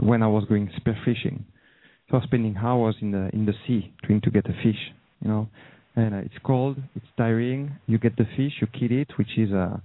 when 0.00 0.22
I 0.22 0.26
was 0.26 0.44
going 0.46 0.70
spearfishing. 0.78 1.42
So 2.08 2.14
I 2.14 2.16
was 2.16 2.24
spending 2.24 2.56
hours 2.56 2.96
in 3.00 3.12
the 3.12 3.30
in 3.32 3.46
the 3.46 3.54
sea 3.66 3.92
trying 4.04 4.20
to 4.22 4.30
get 4.30 4.46
a 4.46 4.54
fish, 4.62 4.92
you 5.22 5.28
know. 5.28 5.48
And 5.94 6.14
uh, 6.14 6.18
it's 6.18 6.34
cold, 6.44 6.76
it's 6.94 7.06
tiring. 7.16 7.74
You 7.86 7.98
get 7.98 8.16
the 8.16 8.26
fish, 8.36 8.52
you 8.60 8.66
kill 8.66 8.98
it, 9.00 9.08
which 9.16 9.38
is 9.38 9.50
uh, 9.52 9.78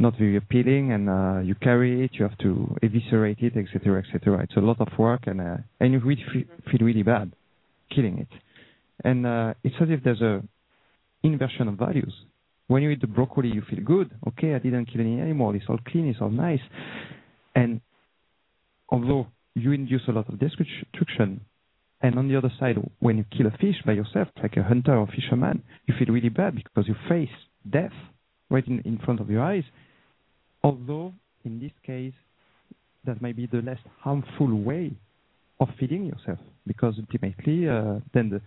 not 0.00 0.18
very 0.18 0.36
appealing, 0.36 0.90
and 0.90 1.08
uh, 1.08 1.38
you 1.38 1.54
carry 1.54 2.04
it, 2.04 2.10
you 2.14 2.24
have 2.24 2.36
to 2.38 2.76
eviscerate 2.82 3.38
it, 3.38 3.56
etc., 3.56 4.02
etc. 4.02 4.42
It's 4.42 4.56
a 4.56 4.60
lot 4.60 4.80
of 4.80 4.88
work, 4.98 5.22
and 5.26 5.40
uh, 5.40 5.58
and 5.78 5.92
you 5.92 6.00
really 6.00 6.24
feel, 6.32 6.42
feel 6.70 6.84
really 6.84 7.04
bad 7.04 7.30
killing 7.94 8.18
it. 8.18 8.28
And 9.04 9.26
uh, 9.26 9.54
it's 9.64 9.74
as 9.80 9.88
if 9.90 10.02
there's 10.04 10.20
a 10.20 10.42
inversion 11.22 11.68
of 11.68 11.74
values. 11.74 12.12
When 12.68 12.82
you 12.82 12.90
eat 12.90 13.00
the 13.00 13.06
broccoli, 13.06 13.48
you 13.48 13.62
feel 13.68 13.80
good. 13.84 14.10
Okay, 14.28 14.54
I 14.54 14.58
didn't 14.58 14.86
kill 14.86 15.00
any 15.00 15.20
animal. 15.20 15.54
It's 15.54 15.64
all 15.68 15.78
clean. 15.86 16.08
It's 16.08 16.20
all 16.20 16.30
nice. 16.30 16.60
And 17.54 17.80
although 18.88 19.26
you 19.54 19.72
induce 19.72 20.02
a 20.08 20.12
lot 20.12 20.28
of 20.28 20.38
destruction, 20.38 21.42
and 22.00 22.18
on 22.18 22.28
the 22.28 22.36
other 22.36 22.52
side, 22.58 22.76
when 23.00 23.18
you 23.18 23.24
kill 23.36 23.46
a 23.46 23.50
fish 23.58 23.76
by 23.86 23.92
yourself, 23.92 24.28
like 24.42 24.56
a 24.56 24.62
hunter 24.62 24.96
or 24.96 25.06
fisherman, 25.06 25.62
you 25.86 25.94
feel 25.98 26.12
really 26.12 26.30
bad 26.30 26.54
because 26.56 26.88
you 26.88 26.94
face 27.08 27.28
death 27.70 27.92
right 28.50 28.66
in, 28.66 28.80
in 28.80 28.98
front 29.04 29.20
of 29.20 29.30
your 29.30 29.42
eyes. 29.42 29.64
Although, 30.64 31.12
in 31.44 31.60
this 31.60 31.72
case, 31.86 32.14
that 33.04 33.20
might 33.20 33.36
be 33.36 33.46
the 33.46 33.62
less 33.62 33.78
harmful 34.00 34.52
way 34.62 34.92
of 35.62 35.68
feeding 35.78 36.04
yourself 36.12 36.38
because 36.66 36.94
ultimately, 37.04 37.68
uh, 37.68 37.96
then 38.14 38.26
the, 38.30 38.40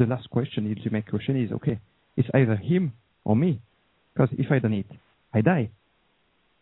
the 0.00 0.06
last 0.12 0.26
question, 0.30 0.58
the 0.68 0.74
ultimate 0.78 1.06
question 1.08 1.34
is 1.42 1.50
okay, 1.58 1.76
it's 2.16 2.28
either 2.34 2.56
him 2.56 2.92
or 3.24 3.34
me. 3.44 3.60
Because 4.12 4.30
if 4.38 4.50
I 4.50 4.58
don't 4.58 4.74
eat, 4.74 4.90
I 5.32 5.40
die. 5.40 5.70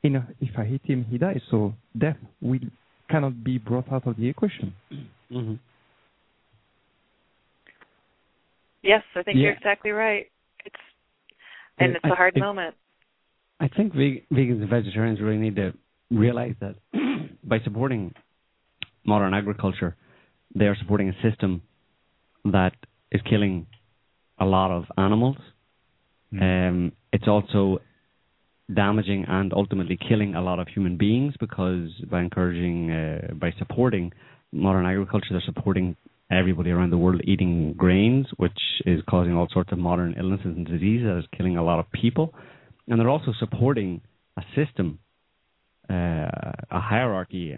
You 0.02 0.10
know, 0.10 0.24
if 0.40 0.52
I 0.58 0.64
hit 0.64 0.82
him, 0.84 1.04
he 1.10 1.16
dies. 1.18 1.40
So 1.50 1.74
death 2.04 2.16
will 2.40 2.60
cannot 3.10 3.42
be 3.42 3.58
brought 3.58 3.90
out 3.90 4.06
of 4.06 4.16
the 4.16 4.28
equation. 4.28 4.72
Mm-hmm. 5.30 5.54
Yes, 8.82 9.02
I 9.14 9.22
think 9.22 9.36
Yeah. 9.36 9.42
you're 9.42 9.52
exactly 9.52 9.90
right. 9.90 10.26
It's 10.64 10.74
and 11.78 11.92
Yeah, 11.92 11.96
it's 11.96 12.04
a 12.04 12.12
I 12.12 12.16
hard 12.16 12.34
think- 12.34 12.44
moment. 12.46 12.74
I 13.60 13.68
think 13.68 13.92
vegans 13.92 14.60
and 14.62 14.70
vegetarians 14.70 15.20
really 15.20 15.36
need 15.46 15.56
to 15.56 15.74
realize 16.10 16.54
that 16.60 16.76
by 17.44 17.58
supporting 17.60 18.14
modern 19.09 19.35
agriculture, 19.35 19.97
they 20.55 20.66
are 20.66 20.76
supporting 20.80 21.09
a 21.09 21.16
system 21.28 21.62
that 22.44 22.74
is 23.10 23.20
killing 23.28 23.66
a 24.39 24.44
lot 24.44 24.70
of 24.70 24.85
animals. 24.97 25.36
Um, 26.32 26.93
it's 27.12 27.26
also 27.26 27.78
damaging 28.72 29.24
and 29.26 29.52
ultimately 29.55 29.98
killing 30.09 30.35
a 30.35 30.43
lot 30.43 30.59
of 30.59 30.68
human 30.68 30.97
beings 30.98 31.35
because 31.40 31.89
by 32.10 32.20
encouraging, 32.20 32.90
uh, 32.90 33.35
by 33.35 33.51
supporting 33.59 34.12
modern 34.52 34.86
agriculture, 34.86 35.28
they're 35.30 35.43
supporting 35.52 35.97
everybody 36.30 36.70
around 36.70 36.90
the 36.90 36.98
world 36.98 37.22
eating 37.24 37.74
grains, 37.76 38.26
which 38.36 38.60
is 38.85 39.01
causing 39.09 39.35
all 39.35 39.48
sorts 39.51 39.72
of 39.72 39.78
modern 39.78 40.14
illnesses 40.18 40.55
and 40.56 40.66
diseases 40.66 41.06
that 41.06 41.18
is 41.18 41.24
killing 41.36 41.56
a 41.56 41.64
lot 41.64 41.78
of 41.78 41.90
people. 41.93 42.35
And 42.86 43.01
they're 43.01 43.09
also 43.09 43.32
supporting 43.39 44.02
a 44.36 44.43
system, 44.55 44.98
uh, 45.90 46.52
a 46.70 46.81
hierarchy 46.81 47.55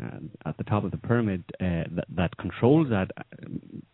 at 0.47 0.57
the 0.57 0.65
top 0.65 0.85
of 0.85 0.91
the 0.91 0.97
pyramid 0.99 1.43
uh, 1.61 1.85
that, 1.97 2.05
that 2.15 2.37
controls 2.37 2.89
that 2.91 3.11
uh, 3.19 3.23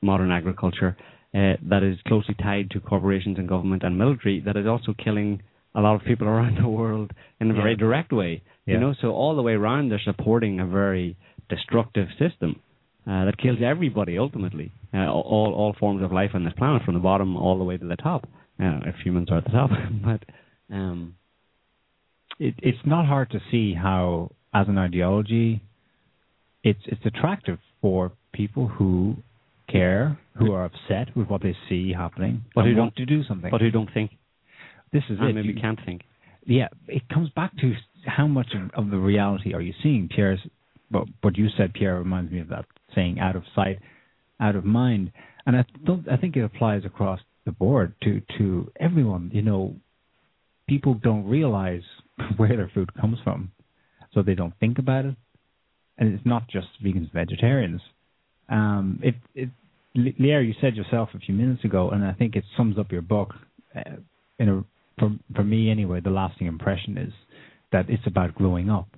modern 0.02 0.30
agriculture 0.30 0.96
uh, 1.34 1.54
that 1.68 1.82
is 1.82 1.96
closely 2.06 2.34
tied 2.34 2.70
to 2.70 2.80
corporations 2.80 3.38
and 3.38 3.48
government 3.48 3.82
and 3.82 3.96
military 3.98 4.40
that 4.40 4.56
is 4.56 4.66
also 4.66 4.94
killing 5.02 5.42
a 5.74 5.80
lot 5.80 5.94
of 5.94 6.02
people 6.06 6.26
around 6.34 6.56
the 6.62 6.68
world 6.68 7.12
in 7.40 7.50
a 7.50 7.54
Yeah. 7.54 7.60
very 7.62 7.76
direct 7.76 8.12
way. 8.12 8.42
Yeah. 8.66 8.74
You 8.74 8.80
know, 8.80 8.94
so 9.00 9.08
all 9.12 9.36
the 9.36 9.42
way 9.42 9.52
around 9.52 9.90
they're 9.90 10.00
supporting 10.04 10.60
a 10.60 10.66
very 10.66 11.16
destructive 11.48 12.08
system 12.18 12.60
uh, 13.06 13.24
that 13.26 13.38
kills 13.38 13.58
everybody 13.64 14.18
ultimately, 14.18 14.72
uh, 14.92 15.06
all 15.10 15.52
all 15.54 15.72
forms 15.78 16.02
of 16.02 16.10
life 16.12 16.30
on 16.34 16.44
this 16.44 16.52
planet, 16.54 16.82
from 16.84 16.94
the 16.94 17.00
bottom 17.00 17.36
all 17.36 17.56
the 17.58 17.64
way 17.64 17.76
to 17.76 17.86
the 17.86 17.96
top. 17.96 18.26
Uh, 18.60 18.80
if 18.86 18.96
humans 19.04 19.30
are 19.30 19.38
at 19.38 19.44
the 19.44 19.50
top, 19.50 19.70
but 20.04 20.24
um, 20.74 21.14
it, 22.38 22.54
it's 22.58 22.78
not 22.84 23.06
hard 23.06 23.30
to 23.30 23.40
see 23.50 23.74
how, 23.74 24.30
as 24.54 24.68
an 24.68 24.78
ideology, 24.78 25.62
it's 26.62 26.80
it's 26.86 27.04
attractive 27.04 27.58
for 27.80 28.12
people 28.32 28.68
who 28.68 29.16
care, 29.68 30.18
who 30.38 30.52
are 30.52 30.64
upset 30.64 31.16
with 31.16 31.28
what 31.28 31.42
they 31.42 31.56
see 31.68 31.92
happening, 31.92 32.44
But 32.54 32.64
who 32.66 32.76
want 32.76 32.96
to 32.96 33.06
do 33.06 33.22
something. 33.24 33.50
but 33.50 33.60
who 33.60 33.70
don't 33.70 33.92
think 33.92 34.12
this 34.92 35.02
is 35.10 35.18
and 35.18 35.30
it. 35.30 35.34
maybe 35.34 35.48
You- 35.48 35.60
can't 35.60 35.78
think. 35.84 36.02
yeah, 36.44 36.68
it 36.88 37.08
comes 37.08 37.30
back 37.30 37.56
to 37.58 37.74
how 38.06 38.26
much 38.26 38.52
of, 38.54 38.70
of 38.84 38.90
the 38.90 38.98
reality 38.98 39.52
are 39.54 39.60
you 39.60 39.74
seeing? 39.82 40.08
Pierre's, 40.08 40.40
what, 40.90 41.08
what 41.22 41.36
you 41.36 41.48
said, 41.56 41.74
Pierre, 41.74 41.98
reminds 41.98 42.30
me 42.30 42.38
of 42.40 42.48
that 42.48 42.64
saying, 42.94 43.18
"Out 43.18 43.34
of 43.36 43.42
sight, 43.54 43.80
out 44.40 44.54
of 44.54 44.64
mind," 44.64 45.10
and 45.46 45.56
I 45.56 45.64
don't. 45.84 46.08
I 46.08 46.16
think 46.16 46.36
it 46.36 46.44
applies 46.44 46.84
across 46.84 47.20
the 47.44 47.52
board 47.52 47.94
to 48.02 48.20
to 48.38 48.70
everyone. 48.78 49.30
You 49.34 49.42
know, 49.42 49.74
people 50.68 50.94
don't 50.94 51.26
realize 51.28 51.82
where 52.36 52.56
their 52.56 52.70
food 52.74 52.92
comes 52.94 53.18
from, 53.24 53.52
so 54.12 54.22
they 54.22 54.34
don't 54.34 54.54
think 54.58 54.78
about 54.78 55.04
it. 55.04 55.16
And 55.98 56.12
it's 56.14 56.26
not 56.26 56.48
just 56.48 56.66
vegans, 56.84 57.10
vegetarians. 57.12 57.80
Um, 58.48 59.00
it, 59.02 59.14
it, 59.34 59.48
Lierre, 59.94 60.42
you 60.42 60.54
said 60.60 60.76
yourself 60.76 61.08
a 61.14 61.18
few 61.18 61.34
minutes 61.34 61.64
ago, 61.64 61.90
and 61.90 62.04
I 62.04 62.12
think 62.12 62.36
it 62.36 62.44
sums 62.56 62.78
up 62.78 62.92
your 62.92 63.02
book. 63.02 63.34
Uh, 63.74 63.96
in 64.38 64.48
a, 64.50 64.64
for 64.98 65.10
for 65.34 65.42
me 65.44 65.70
anyway, 65.70 66.00
the 66.00 66.10
lasting 66.10 66.46
impression 66.46 66.98
is 66.98 67.12
that 67.72 67.88
it's 67.88 68.06
about 68.06 68.34
growing 68.34 68.68
up, 68.70 68.88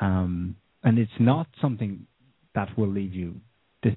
um, 0.00 0.56
and 0.82 0.98
it's 0.98 1.18
not 1.18 1.46
something 1.60 2.06
that 2.54 2.76
will 2.76 2.88
leave 2.88 3.14
you 3.14 3.34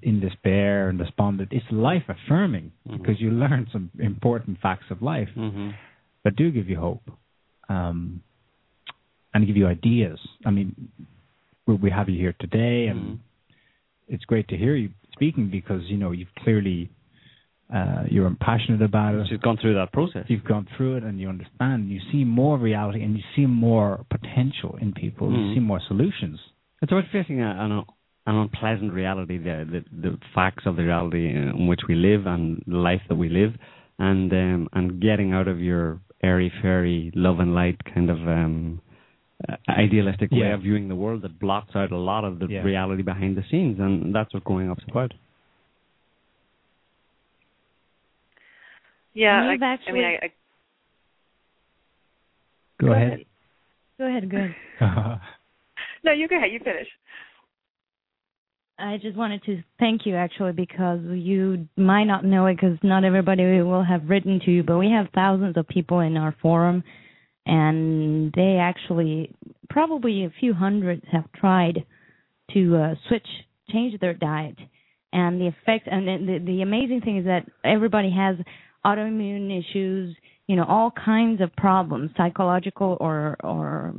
in 0.02 0.20
despair 0.20 0.90
and 0.90 0.98
despondent. 0.98 1.50
It's 1.52 1.66
life 1.72 2.04
affirming 2.08 2.72
Mhm. 2.90 2.98
because 2.98 3.20
you 3.22 3.30
learn 3.32 3.68
some 3.72 3.92
important 4.00 4.60
facts 4.62 4.86
of 4.90 5.02
life 5.02 5.30
Mm-hmm. 5.36 5.72
That 6.26 6.36
do 6.36 6.52
give 6.52 6.68
you 6.70 6.78
hope, 6.78 7.04
um, 7.70 8.22
and 9.34 9.48
give 9.48 9.56
you 9.56 9.68
ideas. 9.68 10.20
I 10.46 10.52
mean, 10.52 10.90
we, 11.68 11.76
we 11.76 11.90
have 11.90 12.10
you 12.10 12.18
here 12.20 12.36
today, 12.40 12.88
and 12.88 13.00
Mhm. 13.00 13.20
it's 14.10 14.26
great 14.26 14.48
to 14.50 14.58
hear 14.58 14.76
you 14.76 14.90
speaking 15.14 15.50
because 15.50 15.82
you 15.90 15.98
know 15.98 16.12
you've 16.12 16.36
clearly 16.44 16.90
uh, 17.74 18.04
you're 18.12 18.30
passionate 18.40 18.82
about 18.84 19.16
it. 19.16 19.28
You've 19.32 19.42
gone 19.42 19.58
through 19.58 19.74
that 19.76 19.92
process. 19.92 20.26
You've 20.28 20.44
gone 20.44 20.68
through 20.78 20.98
it 20.98 21.04
and 21.04 21.20
you 21.20 21.28
understand. 21.30 21.90
You 21.90 22.00
see 22.12 22.24
more 22.24 22.60
reality 22.60 23.02
and 23.04 23.18
you 23.18 23.24
see 23.36 23.48
more 23.48 24.06
potential 24.12 24.78
in 24.80 24.94
people. 24.94 25.32
You 25.32 25.40
Mhm. 25.40 25.54
see 25.56 25.60
more 25.62 25.80
solutions. 25.88 26.40
It's 26.84 26.92
about 26.92 27.08
facing 27.08 27.42
a, 27.42 27.50
an, 27.64 27.72
an 28.28 28.36
unpleasant 28.44 28.94
reality, 28.94 29.38
the, 29.40 29.58
the 29.74 29.82
the 30.10 30.18
facts 30.36 30.66
of 30.68 30.76
the 30.76 30.84
reality 30.84 31.26
in 31.30 31.66
which 31.68 31.82
we 31.90 31.96
live 31.96 32.28
and 32.28 32.62
the 32.68 32.78
life 32.78 33.02
that 33.10 33.16
we 33.16 33.30
live, 33.30 33.54
and 33.98 34.32
um, 34.34 34.70
and 34.74 35.00
getting 35.02 35.34
out 35.34 35.48
of 35.48 35.60
your 35.60 36.00
airy 36.26 36.52
fairy 36.62 37.12
love 37.16 37.40
and 37.40 37.52
light 37.54 37.78
kind 37.94 38.10
of 38.10 38.18
um, 38.38 38.82
uh, 39.48 39.56
idealistic 39.70 40.30
way 40.32 40.50
of 40.52 40.62
viewing 40.62 40.88
the 40.90 40.96
world 41.04 41.22
that 41.24 41.40
blocks 41.40 41.74
out 41.76 41.92
a 41.92 41.98
lot 42.12 42.24
of 42.30 42.40
the 42.40 42.48
Yeah. 42.48 42.64
reality 42.72 43.04
behind 43.04 43.38
the 43.40 43.44
scenes, 43.52 43.78
and 43.80 44.14
that's 44.16 44.34
what 44.34 44.44
growing 44.44 44.70
up's 44.72 44.84
about. 44.90 45.12
Yeah, 49.14 49.50
We've 49.50 49.62
I, 49.62 49.66
I 49.66 49.74
actually- 49.74 49.94
mean, 49.94 50.06
I, 50.06 50.26
I 50.26 50.32
Go, 52.82 52.88
Go 52.88 52.94
ahead. 52.94 53.08
ahead. 53.08 53.26
Go 53.98 54.06
ahead, 54.08 54.30
go 54.30 54.38
ahead. 54.38 54.56
no, 56.04 56.12
you 56.12 56.28
go 56.28 56.36
ahead. 56.38 56.52
You 56.52 56.60
finish. 56.60 56.88
I 58.78 58.98
just 58.98 59.16
wanted 59.16 59.44
to 59.44 59.64
thank 59.80 60.06
you 60.06 60.16
actually 60.16 60.52
because 60.52 61.00
you 61.04 61.68
might 61.78 62.04
not 62.04 62.26
know 62.26 62.46
it 62.48 62.56
because 62.56 62.78
not 62.84 63.06
everybody 63.06 63.62
will 63.62 63.84
have 63.84 64.10
written 64.10 64.42
to 64.46 64.52
you, 64.52 64.64
but 64.64 64.78
we 64.78 64.90
have 64.90 65.08
thousands 65.16 65.56
of 65.56 65.68
people 65.68 66.02
in 66.02 66.18
our 66.18 66.36
forum, 66.42 66.84
and 67.46 68.34
they 68.36 68.58
actually 68.60 69.34
probably 69.70 70.26
a 70.26 70.34
few 70.42 70.54
hundred 70.54 71.04
have 71.10 71.32
tried 71.34 71.86
to 72.54 72.76
uh, 72.76 72.96
switch, 73.08 73.28
change 73.72 73.98
their 74.02 74.14
diet, 74.14 74.58
and 75.14 75.40
the 75.40 75.48
effect. 75.48 75.88
And 75.90 76.28
the 76.28 76.40
the 76.46 76.62
amazing 76.62 77.00
thing 77.00 77.18
is 77.18 77.26
that 77.26 77.46
everybody 77.64 78.12
has 78.12 78.36
autoimmune 78.86 79.58
issues, 79.58 80.18
you 80.48 80.58
know, 80.58 80.66
all 80.66 80.92
kinds 80.92 81.40
of 81.40 81.56
problems, 81.56 82.12
psychological 82.18 82.98
or 83.00 83.38
or 83.42 83.94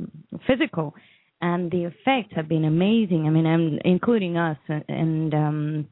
physical 0.45 0.93
and 1.41 1.71
the 1.71 1.85
effects 1.85 2.33
have 2.35 2.47
been 2.47 2.65
amazing. 2.65 3.25
I 3.27 3.29
mean, 3.29 3.45
I'm 3.45 3.79
including 3.85 4.37
us, 4.37 4.57
and 4.67 5.33
um, 5.33 5.87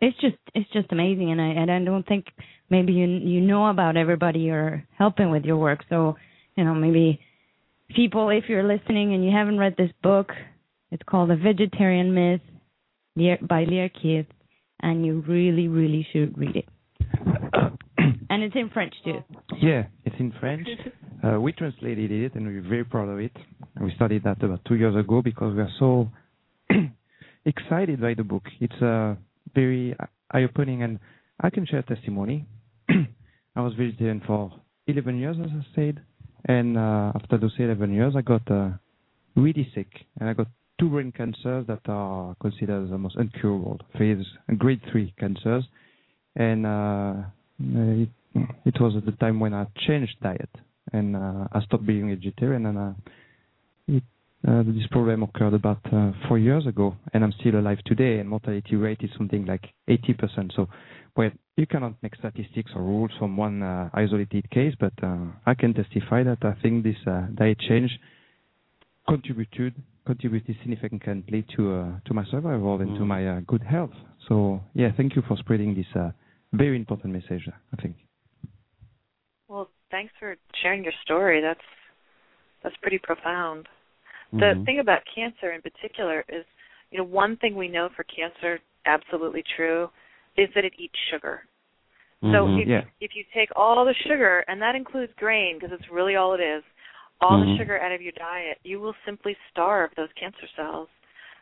it's 0.00 0.18
just 0.20 0.36
it's 0.54 0.70
just 0.72 0.92
amazing. 0.92 1.32
And 1.32 1.40
I 1.40 1.46
and 1.48 1.70
I 1.70 1.84
don't 1.84 2.06
think 2.06 2.26
maybe 2.70 2.92
you 2.92 3.06
you 3.06 3.40
know 3.40 3.66
about 3.66 3.96
everybody 3.96 4.40
you're 4.40 4.84
helping 4.96 5.30
with 5.30 5.44
your 5.44 5.56
work. 5.56 5.84
So 5.88 6.16
you 6.56 6.64
know 6.64 6.74
maybe 6.74 7.20
people, 7.94 8.30
if 8.30 8.44
you're 8.48 8.66
listening 8.66 9.14
and 9.14 9.24
you 9.24 9.32
haven't 9.32 9.58
read 9.58 9.76
this 9.76 9.92
book, 10.02 10.30
it's 10.90 11.02
called 11.04 11.30
The 11.30 11.36
Vegetarian 11.36 12.14
Myth 12.14 12.40
by 13.48 13.64
Lierre 13.64 13.88
Keith, 13.88 14.26
and 14.80 15.04
you 15.04 15.24
really 15.26 15.68
really 15.68 16.06
should 16.12 16.36
read 16.38 16.56
it. 16.56 16.68
and 18.30 18.42
it's 18.42 18.54
in 18.54 18.70
French 18.70 18.94
too. 19.04 19.18
Yeah, 19.60 19.84
it's 20.04 20.16
in 20.18 20.32
French. 20.40 20.68
Uh, 21.22 21.40
we 21.40 21.52
translated 21.52 22.10
it, 22.10 22.34
and 22.34 22.46
we're 22.46 22.62
very 22.62 22.84
proud 22.84 23.08
of 23.08 23.18
it. 23.18 23.32
We 23.80 23.92
started 23.94 24.22
that 24.24 24.42
about 24.42 24.64
two 24.66 24.74
years 24.74 24.94
ago 24.96 25.22
because 25.22 25.54
we 25.54 25.62
are 25.62 25.72
so 25.78 26.08
excited 27.44 28.00
by 28.00 28.14
the 28.14 28.24
book. 28.24 28.44
It's 28.60 28.82
uh, 28.82 29.14
very 29.54 29.96
eye-opening, 30.30 30.82
and 30.82 30.98
I 31.40 31.50
can 31.50 31.66
share 31.66 31.82
testimony. 31.82 32.46
I 32.88 33.60
was 33.60 33.72
vegetarian 33.74 34.22
for 34.26 34.52
11 34.86 35.18
years, 35.18 35.36
as 35.42 35.50
I 35.50 35.74
said, 35.74 36.00
and 36.44 36.76
uh, 36.76 37.12
after 37.14 37.38
those 37.38 37.54
11 37.58 37.92
years, 37.92 38.14
I 38.16 38.20
got 38.20 38.48
uh, 38.50 38.70
really 39.34 39.70
sick, 39.74 39.88
and 40.20 40.28
I 40.28 40.34
got 40.34 40.48
two 40.78 40.90
brain 40.90 41.12
cancers 41.12 41.66
that 41.66 41.80
are 41.86 42.34
considered 42.40 42.90
the 42.90 42.98
most 42.98 43.16
incurable, 43.16 43.80
phase 43.98 44.24
grade 44.58 44.80
three 44.92 45.14
cancers, 45.18 45.64
and 46.36 46.66
uh, 46.66 47.14
it, 47.58 48.08
it 48.64 48.80
was 48.80 48.94
at 48.96 49.06
the 49.06 49.12
time 49.12 49.40
when 49.40 49.54
I 49.54 49.66
changed 49.86 50.16
diet 50.22 50.50
and 50.92 51.16
uh, 51.16 51.48
I 51.52 51.60
stopped 51.64 51.86
being 51.86 52.08
vegetarian, 52.08 52.66
and 52.66 52.78
uh, 52.78 52.92
it, 53.88 54.02
uh, 54.46 54.62
this 54.62 54.86
problem 54.90 55.22
occurred 55.22 55.54
about 55.54 55.80
uh, 55.92 56.12
four 56.28 56.38
years 56.38 56.66
ago, 56.66 56.94
and 57.12 57.24
I'm 57.24 57.32
still 57.40 57.58
alive 57.58 57.78
today, 57.86 58.18
and 58.20 58.28
mortality 58.28 58.76
rate 58.76 59.00
is 59.02 59.10
something 59.16 59.46
like 59.46 59.64
80%. 59.88 60.54
So, 60.54 60.68
well, 61.16 61.30
you 61.56 61.66
cannot 61.66 61.94
make 62.02 62.14
statistics 62.14 62.70
or 62.74 62.82
rules 62.82 63.10
from 63.18 63.36
one 63.36 63.62
uh, 63.62 63.90
isolated 63.94 64.48
case, 64.50 64.74
but 64.78 64.92
uh, 65.02 65.16
I 65.44 65.54
can 65.54 65.74
testify 65.74 66.22
that 66.22 66.38
I 66.42 66.54
think 66.62 66.84
this 66.84 66.96
uh, 67.06 67.26
diet 67.34 67.58
change 67.68 67.90
contributed 69.08 69.74
contributed 70.04 70.56
significantly 70.62 71.44
to 71.56 71.74
uh, 71.74 71.92
to 72.04 72.14
my 72.14 72.24
survival 72.30 72.80
and 72.80 72.90
Mm. 72.90 72.98
to 72.98 73.04
my 73.04 73.26
uh, 73.26 73.40
good 73.40 73.62
health. 73.62 73.94
So, 74.28 74.60
yeah, 74.74 74.92
thank 74.96 75.16
you 75.16 75.22
for 75.26 75.36
spreading 75.36 75.74
this 75.74 75.86
uh, 75.96 76.10
very 76.52 76.76
important 76.76 77.12
message. 77.12 77.48
I 77.72 77.82
think. 77.82 77.96
Well, 79.48 79.70
thanks 79.90 80.12
for 80.18 80.36
sharing 80.62 80.82
your 80.84 80.92
story. 81.04 81.40
That's 81.40 81.60
that's 82.62 82.76
pretty 82.82 82.98
profound. 82.98 83.68
The 84.32 84.54
Mhm. 84.56 84.64
thing 84.64 84.78
about 84.80 85.02
cancer 85.14 85.52
in 85.52 85.62
particular 85.62 86.24
is, 86.28 86.44
you 86.90 86.98
know, 86.98 87.04
one 87.04 87.36
thing 87.36 87.54
we 87.54 87.68
know 87.68 87.88
for 87.90 88.04
cancer, 88.04 88.60
absolutely 88.84 89.44
true, 89.56 89.90
is 90.36 90.48
that 90.54 90.64
it 90.64 90.74
eats 90.78 90.98
sugar. 91.10 91.44
So 92.22 92.46
Mhm. 92.46 92.62
if 92.62 92.68
Yeah. 92.68 92.84
if 93.00 93.14
you 93.14 93.24
take 93.32 93.50
all 93.54 93.84
the 93.84 93.94
sugar, 93.94 94.44
and 94.48 94.60
that 94.60 94.74
includes 94.74 95.12
grain, 95.14 95.58
because 95.58 95.72
it's 95.72 95.90
really 95.90 96.16
all 96.16 96.34
it 96.34 96.40
is, 96.40 96.64
all 97.20 97.38
the 97.38 97.46
Mhm. 97.46 97.56
sugar 97.58 97.78
out 97.78 97.92
of 97.92 98.02
your 98.02 98.12
diet, 98.12 98.58
you 98.64 98.80
will 98.80 98.96
simply 99.04 99.36
starve 99.50 99.94
those 99.94 100.12
cancer 100.14 100.48
cells. 100.56 100.88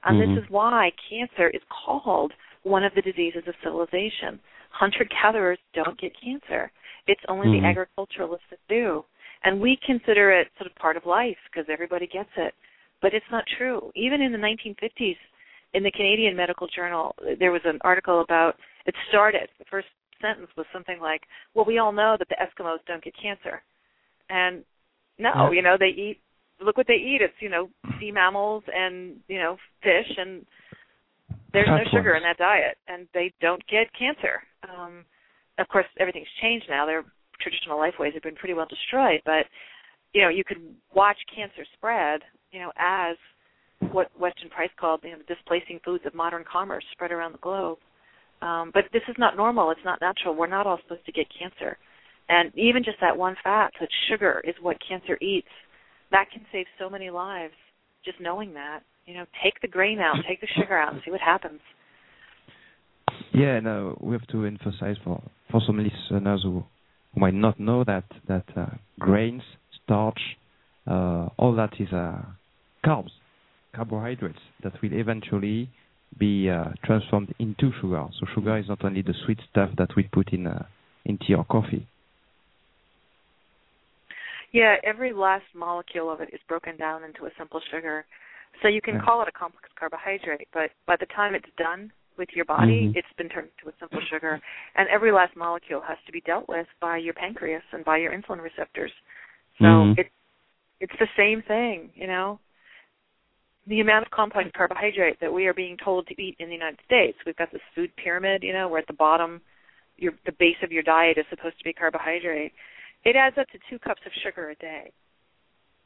And 0.02 0.20
this 0.20 0.44
is 0.44 0.50
why 0.50 0.92
cancer 1.08 1.48
is 1.48 1.62
called 1.70 2.34
one 2.64 2.82
of 2.84 2.92
the 2.94 3.02
diseases 3.02 3.44
of 3.46 3.54
civilization. 3.62 4.40
Hunter 4.70 5.06
gatherers 5.22 5.58
don't 5.72 5.98
get 6.00 6.12
cancer. 6.20 6.70
It's 7.06 7.24
only 7.28 7.48
Mhm. 7.48 7.60
the 7.60 7.66
agriculturalists 7.68 8.48
that 8.50 8.58
do. 8.68 9.04
And 9.44 9.60
we 9.60 9.76
consider 9.76 10.32
it 10.32 10.50
sort 10.56 10.70
of 10.70 10.74
part 10.76 10.96
of 10.96 11.06
life 11.06 11.38
because 11.44 11.68
everybody 11.68 12.06
gets 12.06 12.30
it. 12.36 12.54
But 13.00 13.12
it's 13.14 13.30
not 13.30 13.46
true. 13.46 13.92
Even 13.94 14.22
in 14.22 14.32
the 14.32 14.38
1950s, 14.38 15.18
in 15.74 15.82
the 15.82 15.90
Canadian 15.90 16.34
Medical 16.34 16.66
Journal, 16.66 17.14
there 17.38 17.52
was 17.52 17.64
an 17.64 17.78
article 17.82 18.20
about 18.20 18.58
it 18.86 18.94
started, 19.08 19.48
the 19.58 19.64
first 19.66 19.88
sentence 20.20 20.50
was 20.56 20.66
something 20.72 21.00
like, 21.00 21.26
Well, 21.54 21.64
we 21.64 21.78
all 21.78 21.92
know 21.92 22.16
that 22.16 22.28
the 22.28 22.36
Eskimos 22.36 22.84
don't 22.86 23.02
get 23.02 23.14
cancer. 23.16 23.62
And 24.30 24.64
no, 25.18 25.32
Yeah. 25.34 25.50
you 25.50 25.62
know, 25.62 25.76
they 25.76 25.88
eat 25.88 26.20
look 26.60 26.76
what 26.76 26.86
they 26.86 26.94
eat. 26.94 27.20
It's, 27.20 27.34
you 27.40 27.48
know, 27.48 27.68
sea 27.98 28.12
mammals 28.12 28.62
and, 28.72 29.20
you 29.28 29.38
know, 29.38 29.58
fish 29.82 30.16
and 30.16 30.46
there's 31.54 31.68
no 31.70 31.78
Fat 31.78 31.90
sugar 31.90 32.12
ones. 32.12 32.22
in 32.22 32.28
that 32.28 32.36
diet 32.38 32.76
and 32.88 33.08
they 33.14 33.32
don't 33.40 33.62
get 33.70 33.88
cancer. 33.98 34.42
Um 34.68 35.04
of 35.58 35.68
course 35.68 35.86
everything's 35.98 36.30
changed 36.42 36.66
now. 36.68 36.84
Their 36.84 37.04
traditional 37.40 37.78
life 37.78 37.94
ways 37.98 38.12
have 38.14 38.22
been 38.22 38.36
pretty 38.36 38.54
well 38.54 38.66
destroyed, 38.68 39.22
but 39.24 39.46
you 40.12 40.22
know, 40.22 40.28
you 40.28 40.44
could 40.44 40.62
watch 40.94 41.18
cancer 41.34 41.64
spread, 41.74 42.20
you 42.52 42.60
know, 42.60 42.70
as 42.78 43.16
what 43.90 44.10
Weston 44.18 44.48
Price 44.50 44.70
called 44.78 45.00
you 45.02 45.10
know, 45.10 45.18
the 45.18 45.34
displacing 45.34 45.80
foods 45.84 46.04
of 46.06 46.14
modern 46.14 46.44
commerce 46.50 46.84
spread 46.92 47.12
around 47.12 47.32
the 47.32 47.38
globe. 47.38 47.78
Um, 48.42 48.70
but 48.74 48.84
this 48.92 49.02
is 49.08 49.16
not 49.18 49.36
normal. 49.36 49.70
It's 49.70 49.80
not 49.84 50.00
natural. 50.00 50.34
We're 50.34 50.46
not 50.46 50.66
all 50.66 50.78
supposed 50.82 51.06
to 51.06 51.12
get 51.12 51.26
cancer. 51.36 51.78
And 52.28 52.52
even 52.56 52.84
just 52.84 52.98
that 53.00 53.16
one 53.16 53.36
fact 53.42 53.76
that 53.80 53.88
sugar 54.08 54.40
is 54.44 54.54
what 54.60 54.76
cancer 54.86 55.18
eats, 55.20 55.48
that 56.10 56.26
can 56.32 56.44
save 56.52 56.66
so 56.78 56.88
many 56.88 57.10
lives. 57.10 57.54
Just 58.04 58.20
knowing 58.20 58.54
that, 58.54 58.80
you 59.06 59.14
know, 59.14 59.26
take 59.42 59.60
the 59.60 59.68
grain 59.68 59.98
out, 59.98 60.16
take 60.28 60.40
the 60.40 60.46
sugar 60.58 60.76
out, 60.76 60.92
and 60.92 61.02
see 61.04 61.10
what 61.10 61.20
happens. 61.20 61.60
Yeah, 63.32 63.60
no, 63.60 63.98
we 64.00 64.12
have 64.12 64.26
to 64.28 64.44
emphasize 64.44 64.96
for 65.04 65.22
for 65.50 65.60
some 65.66 65.78
listeners 65.78 66.42
who, 66.42 66.64
who 67.12 67.20
might 67.20 67.34
not 67.34 67.60
know 67.60 67.84
that 67.84 68.04
that 68.28 68.44
uh, 68.56 68.66
grains, 68.98 69.42
starch, 69.82 70.20
uh, 70.86 71.28
all 71.36 71.54
that 71.56 71.72
is 71.78 71.92
uh, 71.92 72.22
carbs, 72.84 73.10
carbohydrates 73.74 74.38
that 74.62 74.72
will 74.82 74.92
eventually 74.92 75.70
be 76.18 76.48
uh, 76.48 76.66
transformed 76.84 77.34
into 77.38 77.72
sugar. 77.80 78.06
So 78.18 78.26
sugar 78.34 78.56
is 78.58 78.68
not 78.68 78.84
only 78.84 79.02
the 79.02 79.14
sweet 79.24 79.40
stuff 79.50 79.70
that 79.78 79.90
we 79.96 80.04
put 80.04 80.32
in 80.32 80.46
uh, 80.46 80.66
in 81.04 81.18
tea 81.18 81.34
or 81.34 81.44
coffee. 81.44 81.86
Yeah, 84.52 84.76
every 84.84 85.12
last 85.12 85.46
molecule 85.54 86.12
of 86.12 86.20
it 86.20 86.30
is 86.32 86.40
broken 86.48 86.76
down 86.76 87.02
into 87.02 87.26
a 87.26 87.30
simple 87.36 87.60
sugar. 87.72 88.04
So 88.62 88.68
you 88.68 88.80
can 88.80 88.94
Yeah. 88.94 89.02
call 89.02 89.22
it 89.22 89.28
a 89.28 89.32
complex 89.32 89.68
carbohydrate, 89.74 90.48
but 90.52 90.70
by 90.86 90.96
the 90.96 91.06
time 91.06 91.34
it's 91.34 91.50
done 91.56 91.92
with 92.16 92.34
your 92.34 92.44
body, 92.44 92.88
Mhm. 92.88 92.96
it's 92.96 93.12
been 93.14 93.28
turned 93.28 93.50
into 93.50 93.68
a 93.68 93.72
simple 93.78 94.00
sugar. 94.00 94.40
And 94.76 94.88
every 94.88 95.10
last 95.10 95.36
molecule 95.36 95.80
has 95.80 95.98
to 96.06 96.12
be 96.12 96.20
dealt 96.20 96.48
with 96.48 96.68
by 96.80 96.96
your 96.98 97.14
pancreas 97.14 97.64
and 97.72 97.84
by 97.84 97.96
your 97.98 98.12
insulin 98.12 98.40
receptors. 98.40 98.92
So 99.58 99.64
Mhm. 99.64 99.98
it 99.98 100.10
it's 100.80 100.96
the 100.98 101.08
same 101.16 101.40
thing, 101.42 101.92
you 101.94 102.06
know. 102.06 102.40
The 103.66 103.80
amount 103.80 104.04
of 104.04 104.10
complex 104.10 104.50
carbohydrate 104.50 105.18
that 105.20 105.32
we 105.32 105.46
are 105.46 105.54
being 105.54 105.76
told 105.76 106.06
to 106.08 106.20
eat 106.20 106.36
in 106.38 106.48
the 106.48 106.54
United 106.54 106.80
States, 106.84 107.18
we've 107.24 107.36
got 107.36 107.50
this 107.50 107.62
food 107.74 107.94
pyramid, 107.96 108.42
you 108.42 108.52
know, 108.52 108.68
where 108.68 108.80
at 108.80 108.86
the 108.86 108.92
bottom 108.92 109.40
your 109.96 110.12
the 110.26 110.32
base 110.32 110.60
of 110.62 110.72
your 110.72 110.82
diet 110.82 111.18
is 111.18 111.26
supposed 111.28 111.56
to 111.58 111.64
be 111.64 111.72
carbohydrate. 111.72 112.52
It 113.04 113.16
adds 113.16 113.38
up 113.38 113.48
to 113.50 113.58
two 113.70 113.78
cups 113.78 114.04
of 114.06 114.12
sugar 114.12 114.50
a 114.50 114.54
day. 114.56 114.92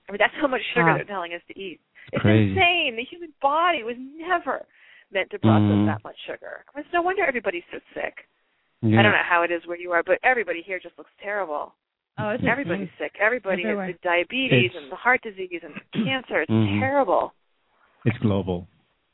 I 0.09 0.13
mean, 0.13 0.19
that's 0.19 0.35
how 0.41 0.47
much 0.49 0.63
sugar 0.75 0.87
Wow. 0.87 0.97
they're 0.97 1.05
telling 1.05 1.35
us 1.35 1.43
to 1.49 1.59
eat. 1.59 1.81
It's 2.13 2.23
Crazy. 2.23 2.51
insane. 2.53 2.97
The 2.97 3.05
human 3.05 3.33
body 3.43 3.83
was 3.83 3.97
never 3.99 4.65
meant 5.13 5.31
to 5.31 5.39
process 5.39 5.77
Mhm. 5.77 5.87
that 5.87 6.03
much 6.05 6.17
sugar. 6.27 6.65
I 6.73 6.79
mean, 6.79 6.85
it's 6.85 6.93
no 6.93 7.03
wonder 7.03 7.25
everybody's 7.25 7.65
so 7.71 7.79
sick. 7.95 8.27
Yeah. 8.83 9.01
I 9.01 9.03
don't 9.03 9.13
know 9.13 9.19
how 9.23 9.43
it 9.43 9.51
is 9.51 9.67
where 9.67 9.77
you 9.79 9.93
are, 9.93 10.03
but 10.03 10.19
everybody 10.23 10.63
here 10.63 10.79
just 10.79 10.97
looks 10.99 11.11
terrible. 11.21 11.75
Oh, 12.19 12.31
it's 12.31 12.43
Everybody's 12.45 12.89
sick. 12.99 13.17
Everybody 13.21 13.63
Everywhere. 13.63 13.87
has 13.87 13.95
the 13.97 14.09
diabetes 14.09 14.71
It's- 14.71 14.83
and 14.83 14.91
the 14.91 14.97
heart 14.97 15.21
disease 15.23 15.61
and 15.63 15.75
cancer. 16.05 16.43
It's 16.43 16.51
Mhm. 16.51 16.81
terrible. 16.81 17.33
It's 18.05 18.19
global. 18.19 18.67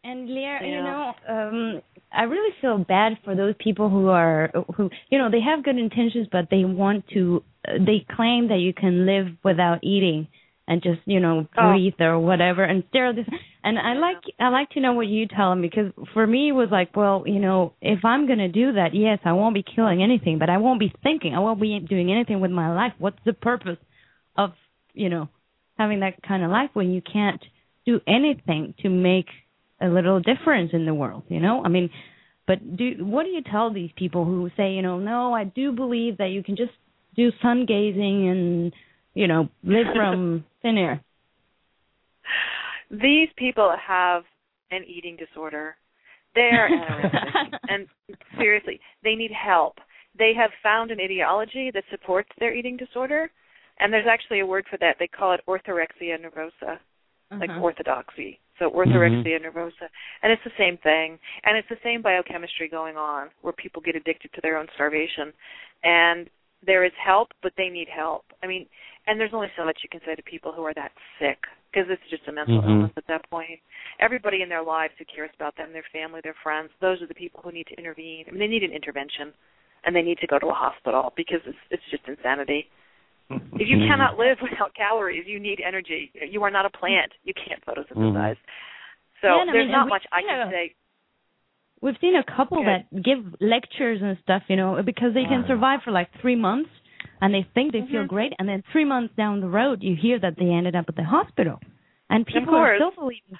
And 0.05 0.29
Lierre, 0.29 0.63
you 0.65 0.83
know, 0.83 1.15
um, 1.29 1.83
I 2.13 2.25
really 2.25 2.53
feel 2.61 2.79
bad 2.79 3.19
for 3.25 3.35
those 3.35 3.55
people 3.57 3.89
who 3.89 4.09
are 4.11 4.49
who 4.75 4.91
you 5.11 5.19
know 5.19 5.29
they 5.31 5.41
have 5.41 5.63
good 5.63 5.79
intentions, 5.79 6.29
but 6.29 6.51
they 6.51 6.65
want 6.65 7.07
to. 7.09 7.43
Uh, 7.67 7.79
they 7.81 8.01
claim 8.01 8.49
that 8.49 8.59
you 8.59 8.73
can 8.75 9.07
live 9.07 9.35
without 9.43 9.79
eating 9.83 10.29
and 10.67 10.83
just 10.83 11.01
you 11.07 11.21
know 11.21 11.47
Oh. 11.59 11.69
breathe 11.71 12.01
or 12.01 12.19
whatever 12.19 12.65
and 12.65 12.85
stare 12.89 13.09
at 13.09 13.17
this. 13.17 13.27
And 13.63 13.79
I 13.79 13.95
like 13.95 14.23
I 14.39 14.49
like 14.49 14.71
to 14.71 14.81
know 14.81 14.93
what 14.95 15.07
you 15.07 15.27
tell 15.27 15.51
them 15.51 15.61
because 15.63 15.93
for 16.13 16.27
me 16.27 16.49
it 16.51 16.53
was 16.53 16.69
like, 16.71 16.95
well, 16.97 17.25
you 17.27 17.39
know, 17.41 17.73
if 17.81 18.05
I'm 18.05 18.27
gonna 18.27 18.49
do 18.49 18.73
that, 18.73 18.95
yes, 18.95 19.19
I 19.25 19.33
won't 19.33 19.55
be 19.55 19.63
killing 19.65 20.03
anything, 20.03 20.39
but 20.39 20.51
I 20.51 20.59
won't 20.59 20.81
be 20.81 20.93
thinking, 21.03 21.35
I 21.35 21.39
won't 21.41 21.61
be 21.61 21.79
doing 21.81 22.11
anything 22.13 22.41
with 22.41 22.51
my 22.51 22.75
life. 22.75 22.93
What's 22.99 23.19
the 23.25 23.33
purpose 23.33 23.79
of 24.37 24.53
you 24.93 25.09
know 25.09 25.29
having 25.79 26.01
that 26.01 26.23
kind 26.23 26.45
of 26.45 26.51
life 26.51 26.71
when 26.75 26.91
you 26.93 27.03
can't 27.03 27.43
do 27.87 28.01
anything 28.07 28.75
to 28.83 28.89
make 28.89 29.27
a 29.81 29.89
little 29.89 30.21
difference 30.21 30.71
in 30.73 30.87
the 30.87 30.95
world, 30.95 31.25
you 31.29 31.41
know? 31.41 31.63
I 31.65 31.69
mean, 31.69 31.91
but 32.47 32.77
do 32.77 33.05
what 33.05 33.25
do 33.25 33.31
you 33.31 33.43
tell 33.43 33.73
these 33.73 33.91
people 33.97 34.25
who 34.25 34.51
say, 34.57 34.73
you 34.73 34.83
know, 34.83 34.99
no, 34.99 35.35
I 35.35 35.45
do 35.45 35.73
believe 35.73 36.19
that 36.19 36.29
you 36.29 36.43
can 36.43 36.57
just 36.57 36.71
do 37.17 37.31
sun 37.43 37.67
gazing 37.67 38.29
and, 38.29 38.73
you 39.15 39.27
know, 39.27 39.49
live 39.63 39.87
from 39.97 40.45
thin 40.65 40.79
air. 40.79 41.01
These 42.91 43.29
people 43.37 43.73
have 43.87 44.23
an 44.71 44.83
eating 44.87 45.17
disorder. 45.17 45.77
They're 46.35 46.69
anorexic. 46.73 47.59
and 47.69 47.87
seriously, 48.39 48.81
they 49.03 49.15
need 49.15 49.31
help. 49.33 49.75
They 50.19 50.33
have 50.37 50.51
found 50.63 50.91
an 50.91 51.01
ideology 51.01 51.71
that 51.75 51.85
supports 51.91 52.31
their 52.39 52.55
eating 52.55 52.77
disorder, 52.77 53.31
and 53.81 53.93
there's 53.93 54.07
actually 54.09 54.41
a 54.41 54.47
word 54.47 54.65
for 54.71 54.77
that. 54.79 54.97
They 54.99 55.07
call 55.09 55.33
it 55.33 55.41
orthorexia 55.49 56.17
nervosa, 56.19 56.79
like 57.41 57.51
Uh-huh. 57.51 57.61
orthodoxy. 57.61 58.39
So 58.61 58.71
orthorexia 58.71 59.41
nervosa, 59.45 59.87
and 60.23 60.31
it's 60.33 60.45
the 60.45 60.53
same 60.57 60.77
thing, 60.79 61.19
and 61.45 61.57
it's 61.59 61.69
the 61.69 61.81
same 61.83 62.01
biochemistry 62.03 62.69
going 62.69 62.97
on 62.97 63.31
where 63.43 63.53
people 63.53 63.83
get 63.83 63.97
addicted 63.97 64.33
to 64.35 64.41
their 64.43 64.57
own 64.57 64.69
starvation, 64.75 65.33
and 65.83 66.31
there 66.65 66.85
is 66.85 66.93
help, 67.05 67.29
but 67.43 67.53
they 67.57 67.69
need 67.69 67.89
help. 67.89 68.25
I 68.43 68.47
mean, 68.47 68.67
and 69.07 69.21
there's 69.21 69.35
only 69.35 69.49
so 69.57 69.65
much 69.65 69.79
you 69.83 69.89
can 69.89 70.01
say 70.07 70.15
to 70.15 70.23
people 70.23 70.53
who 70.53 70.63
are 70.65 70.75
that 70.75 70.93
sick 71.19 71.39
because 71.71 71.91
it's 71.91 72.03
just 72.09 72.27
a 72.29 72.33
mental 72.33 72.63
Mhm. 72.63 72.69
illness 72.69 72.93
at 72.97 73.07
that 73.07 73.29
point. 73.29 73.61
Everybody 73.99 74.43
in 74.43 74.49
their 74.49 74.63
lives 74.63 74.95
who 74.99 75.05
cares 75.05 75.31
about 75.35 75.57
them, 75.57 75.73
their 75.73 75.85
family, 75.93 76.21
their 76.23 76.35
friends, 76.43 76.71
those 76.81 77.03
are 77.03 77.07
the 77.07 77.15
people 77.15 77.43
who 77.43 77.53
need 77.53 77.67
to 77.67 77.75
intervene. 77.79 78.25
I 78.27 78.31
mean, 78.31 78.39
they 78.41 78.47
need 78.47 78.63
an 78.63 78.73
intervention, 78.73 79.35
and 79.85 79.95
they 79.95 80.03
need 80.03 80.19
to 80.19 80.27
go 80.27 80.39
to 80.39 80.49
a 80.49 80.55
hospital 80.55 81.13
because 81.17 81.45
it's 81.47 81.59
it's 81.71 81.85
just 81.91 82.07
insanity. 82.09 82.71
If 83.31 83.69
you 83.69 83.79
cannot 83.87 84.19
live 84.19 84.41
without 84.43 84.75
calories, 84.75 85.27
you 85.27 85.39
need 85.39 85.61
energy. 85.61 86.11
You 86.15 86.43
are 86.43 86.51
not 86.51 86.67
a 86.67 86.71
plant. 86.71 87.13
You 87.25 87.35
can't 87.35 87.65
photosynthesize. 87.65 88.37
So 89.21 89.29
Yeah, 89.29 89.41
and 89.43 89.51
I 89.51 89.53
there's 89.53 89.67
mean, 89.67 89.73
not 89.73 89.89
much 89.89 90.07
I 90.13 90.23
can 90.23 90.39
know, 90.39 90.51
say. 90.51 90.75
We've 91.81 91.99
seen 92.01 92.17
a 92.17 92.25
couple 92.25 92.63
Good. 92.63 92.67
that 92.67 93.03
give 93.03 93.35
lectures 93.41 94.01
and 94.03 94.17
stuff, 94.23 94.43
you 94.49 94.57
know, 94.57 94.83
because 94.83 95.13
they 95.15 95.25
can 95.25 95.45
survive 95.47 95.83
for 95.83 95.91
like 95.91 96.09
three 96.21 96.37
months 96.37 96.71
and 97.25 97.33
they 97.33 97.45
think 97.55 97.73
they 97.73 97.81
feel 97.93 98.05
Mhm. 98.05 98.09
great, 98.09 98.33
and 98.39 98.47
then 98.47 98.63
three 98.71 98.85
months 98.85 99.15
down 99.17 99.41
the 99.41 99.49
road, 99.49 99.83
you 99.83 99.97
hear 99.97 100.19
that 100.19 100.37
they 100.37 100.51
ended 100.59 100.77
up 100.77 100.87
at 100.91 100.97
the 100.97 101.05
hospital, 101.17 101.59
and 102.11 102.27
people 102.27 102.55
are 102.55 102.77
still 102.77 102.91
believing. 102.91 103.39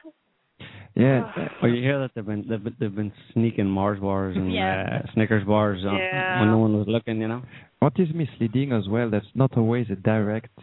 Yeah, 0.97 1.49
or 1.61 1.69
you 1.69 1.83
hear 1.83 1.99
that 1.99 2.13
they've 2.15 2.25
been 2.25 2.45
they've 2.49 2.65
been, 2.65 2.77
they've 2.79 2.95
been 3.03 3.13
sneaking 3.33 3.67
Mars 3.67 4.01
bars 4.01 4.37
and 4.37 4.51
Yeah. 4.51 5.03
uh, 5.05 5.13
Snickers 5.13 5.45
bars 5.45 5.85
on, 5.85 5.97
Yeah. 5.97 6.41
when 6.41 6.49
no 6.51 6.59
one 6.67 6.75
was 6.79 6.89
looking, 6.89 7.21
you 7.21 7.29
know. 7.29 7.43
What 7.81 7.99
is 7.99 8.11
misleading 8.15 8.73
as 8.73 8.89
well, 8.89 9.11
that's 9.11 9.33
not 9.35 9.55
always 9.59 9.91
a 9.91 9.97
direct, 9.97 10.57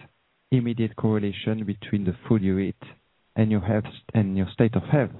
immediate 0.49 0.95
correlation 0.95 1.64
between 1.73 2.06
the 2.06 2.14
food 2.26 2.41
you 2.41 2.57
eat 2.57 2.84
and 3.35 3.52
your 3.52 3.61
health 3.61 3.93
and 4.15 4.35
your 4.35 4.48
state 4.48 4.76
of 4.76 4.84
health. 4.95 5.15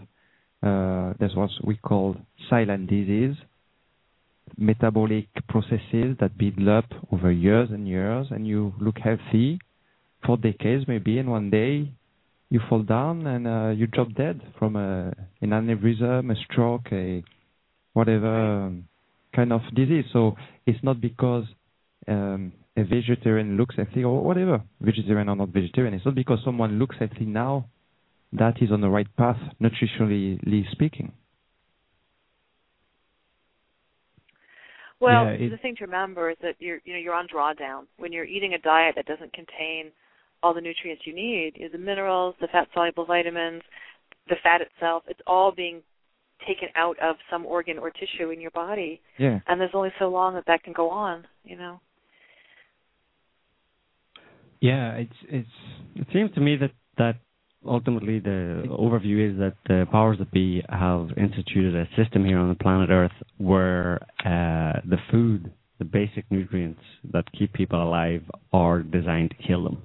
Uh, 0.64 1.14
that's 1.20 1.36
what 1.36 1.52
we 1.64 1.76
call 1.76 2.16
silent 2.50 2.88
disease, 2.88 3.36
metabolic 4.58 5.28
processes 5.48 6.16
that 6.20 6.38
build 6.38 6.68
up 6.68 6.86
over 7.12 7.32
years 7.32 7.70
and 7.72 7.88
years, 7.88 8.28
and 8.32 8.48
you 8.48 8.74
look 8.80 8.98
healthy 8.98 9.60
for 10.26 10.38
decades 10.38 10.86
maybe, 10.88 11.18
and 11.18 11.30
one 11.30 11.50
day 11.50 11.92
you 12.50 12.60
fall 12.70 12.84
down 12.84 13.26
and 13.28 13.48
uh, 13.48 13.70
you 13.70 13.88
drop 13.88 14.14
dead 14.14 14.42
from 14.60 14.76
a, 14.76 15.14
an 15.42 15.50
aneurysm, 15.50 16.32
a 16.32 16.36
stroke, 16.44 16.92
a 16.92 17.24
whatever 17.94 18.74
kind 19.36 19.54
of 19.54 19.62
disease. 19.74 20.06
So 20.12 20.36
it's 20.66 20.84
not 20.84 21.00
because 21.00 21.46
um, 22.08 22.52
a 22.76 22.84
vegetarian 22.84 23.58
looks 23.58 23.76
healthy 23.76 24.04
or 24.04 24.22
whatever, 24.22 24.62
vegetarian 24.82 25.30
or 25.30 25.36
not 25.36 25.50
vegetarian. 25.50 25.94
It's 25.94 26.06
not 26.06 26.16
because 26.16 26.40
someone 26.44 26.78
looks 26.78 26.98
healthy 27.00 27.26
now 27.26 27.66
that 28.34 28.62
is 28.62 28.72
on 28.72 28.82
the 28.82 28.90
right 28.90 29.08
path, 29.18 29.38
nutritionally 29.62 30.70
speaking. 30.72 31.12
Well, 35.02 35.26
Yeah, 35.26 35.32
it- 35.32 35.50
the 35.50 35.58
thing 35.58 35.76
to 35.78 35.86
remember 35.86 36.30
is 36.30 36.38
that 36.42 36.56
you're 36.60 36.80
you 36.86 36.94
know 36.94 37.00
you're 37.00 37.14
on 37.16 37.28
drawdown 37.28 37.88
when 37.98 38.12
you're 38.14 38.24
eating 38.26 38.54
a 38.54 38.60
diet 38.60 38.96
that 38.96 39.06
doesn't 39.08 39.34
contain 39.34 39.92
all 40.44 40.54
the 40.54 40.62
nutrients 40.62 41.06
you 41.06 41.14
need. 41.14 41.58
You 41.58 41.64
know, 41.66 41.70
the 41.72 41.78
minerals, 41.78 42.36
the 42.40 42.48
fat 42.48 42.68
soluble 42.74 43.06
vitamins, 43.06 43.64
the 44.30 44.36
fat 44.44 44.62
itself. 44.62 45.04
It's 45.08 45.20
all 45.28 45.52
being 45.52 45.82
taken 46.48 46.70
out 46.76 46.98
of 47.00 47.18
some 47.30 47.46
organ 47.46 47.78
or 47.78 47.92
tissue 47.92 48.30
in 48.32 48.40
your 48.42 48.52
body, 48.52 49.00
Yeah. 49.18 49.40
and 49.48 49.60
there's 49.60 49.76
only 49.76 49.92
so 50.00 50.08
long 50.10 50.34
that 50.36 50.46
that 50.46 50.64
can 50.64 50.74
go 50.74 50.90
on. 50.90 51.28
You 51.44 51.58
know. 51.58 51.80
Yeah, 54.62 54.94
it's 54.98 55.18
it's 55.24 55.50
It 55.96 56.08
seems 56.14 56.32
to 56.36 56.40
me 56.42 56.56
that 56.58 56.72
that 56.98 57.16
ultimately 57.66 58.20
the 58.20 58.64
overview 58.70 59.32
is 59.32 59.38
that 59.40 59.56
the 59.68 59.86
powers 59.92 60.18
that 60.20 60.32
be 60.32 60.64
have 60.70 61.10
instituted 61.18 61.76
a 61.76 61.88
system 62.02 62.26
here 62.26 62.38
on 62.40 62.50
the 62.50 62.56
planet 62.56 62.90
Earth 62.90 63.12
where 63.38 64.00
uh, 64.26 64.80
the 64.88 64.98
food, 65.12 65.52
the 65.80 65.86
basic 65.86 66.26
nutrients 66.32 66.82
that 67.14 67.26
keep 67.38 67.54
people 67.54 67.82
alive, 67.82 68.24
are 68.54 68.82
designed 68.82 69.32
to 69.32 69.48
kill 69.48 69.64
them. 69.64 69.84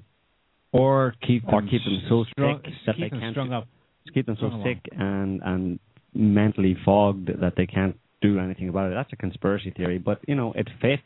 or 0.71 1.13
keep 1.25 1.43
Or 1.47 1.61
them 1.61 1.69
keep 1.69 1.83
them 1.83 2.01
so 2.09 2.25
strung, 2.31 2.61
sick 2.63 2.73
that 2.85 2.95
they 2.99 3.09
can't 3.09 3.33
strung 3.33 3.53
up. 3.53 3.67
keep 4.13 4.25
them 4.25 4.37
so 4.39 4.49
sick 4.63 4.79
and 4.91 5.41
and 5.43 5.79
mentally 6.13 6.75
fogged 6.85 7.29
that 7.41 7.53
they 7.57 7.65
can't 7.67 7.95
do 8.21 8.39
anything 8.39 8.69
about 8.69 8.91
it. 8.91 8.95
That's 8.95 9.13
a 9.13 9.15
conspiracy 9.15 9.71
theory, 9.71 9.97
but 9.99 10.19
you 10.27 10.35
know 10.35 10.53
it 10.53 10.67
fits. 10.81 11.03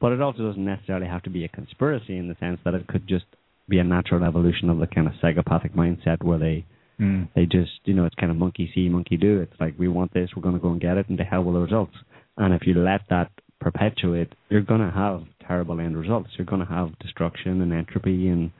But 0.00 0.12
it 0.12 0.20
also 0.20 0.42
doesn't 0.48 0.64
necessarily 0.64 1.06
have 1.06 1.22
to 1.22 1.30
be 1.30 1.44
a 1.44 1.48
conspiracy 1.48 2.16
in 2.18 2.28
the 2.28 2.36
sense 2.38 2.58
that 2.64 2.74
it 2.74 2.86
could 2.88 3.06
just 3.08 3.24
be 3.68 3.78
a 3.78 3.84
natural 3.84 4.24
evolution 4.24 4.70
of 4.70 4.78
the 4.78 4.86
kind 4.86 5.06
of 5.06 5.14
psychopathic 5.20 5.74
mindset 5.74 6.22
where 6.22 6.38
they 6.38 6.66
Mm. 7.00 7.28
they 7.34 7.44
just 7.44 7.72
you 7.86 7.92
know 7.92 8.04
it's 8.04 8.14
kind 8.14 8.30
of 8.30 8.38
monkey 8.38 8.70
see 8.72 8.88
monkey 8.88 9.16
do. 9.16 9.40
It's 9.40 9.60
like 9.60 9.74
we 9.76 9.88
want 9.88 10.14
this, 10.14 10.30
we're 10.36 10.42
going 10.42 10.54
to 10.54 10.60
go 10.60 10.70
and 10.70 10.80
get 10.80 10.96
it, 10.96 11.08
and 11.08 11.18
to 11.18 11.24
hell 11.24 11.42
with 11.42 11.54
the 11.56 11.60
results. 11.60 11.94
And 12.36 12.54
if 12.54 12.68
you 12.68 12.74
let 12.74 13.00
that 13.10 13.32
perpetuate, 13.60 14.32
you're 14.48 14.60
going 14.60 14.80
to 14.80 14.92
have 14.92 15.22
terrible 15.46 15.80
end 15.80 15.96
results. 15.96 16.30
You're 16.38 16.46
going 16.46 16.64
to 16.64 16.72
have 16.72 16.96
destruction 17.00 17.62
and 17.62 17.72
entropy 17.72 18.28
and 18.28 18.52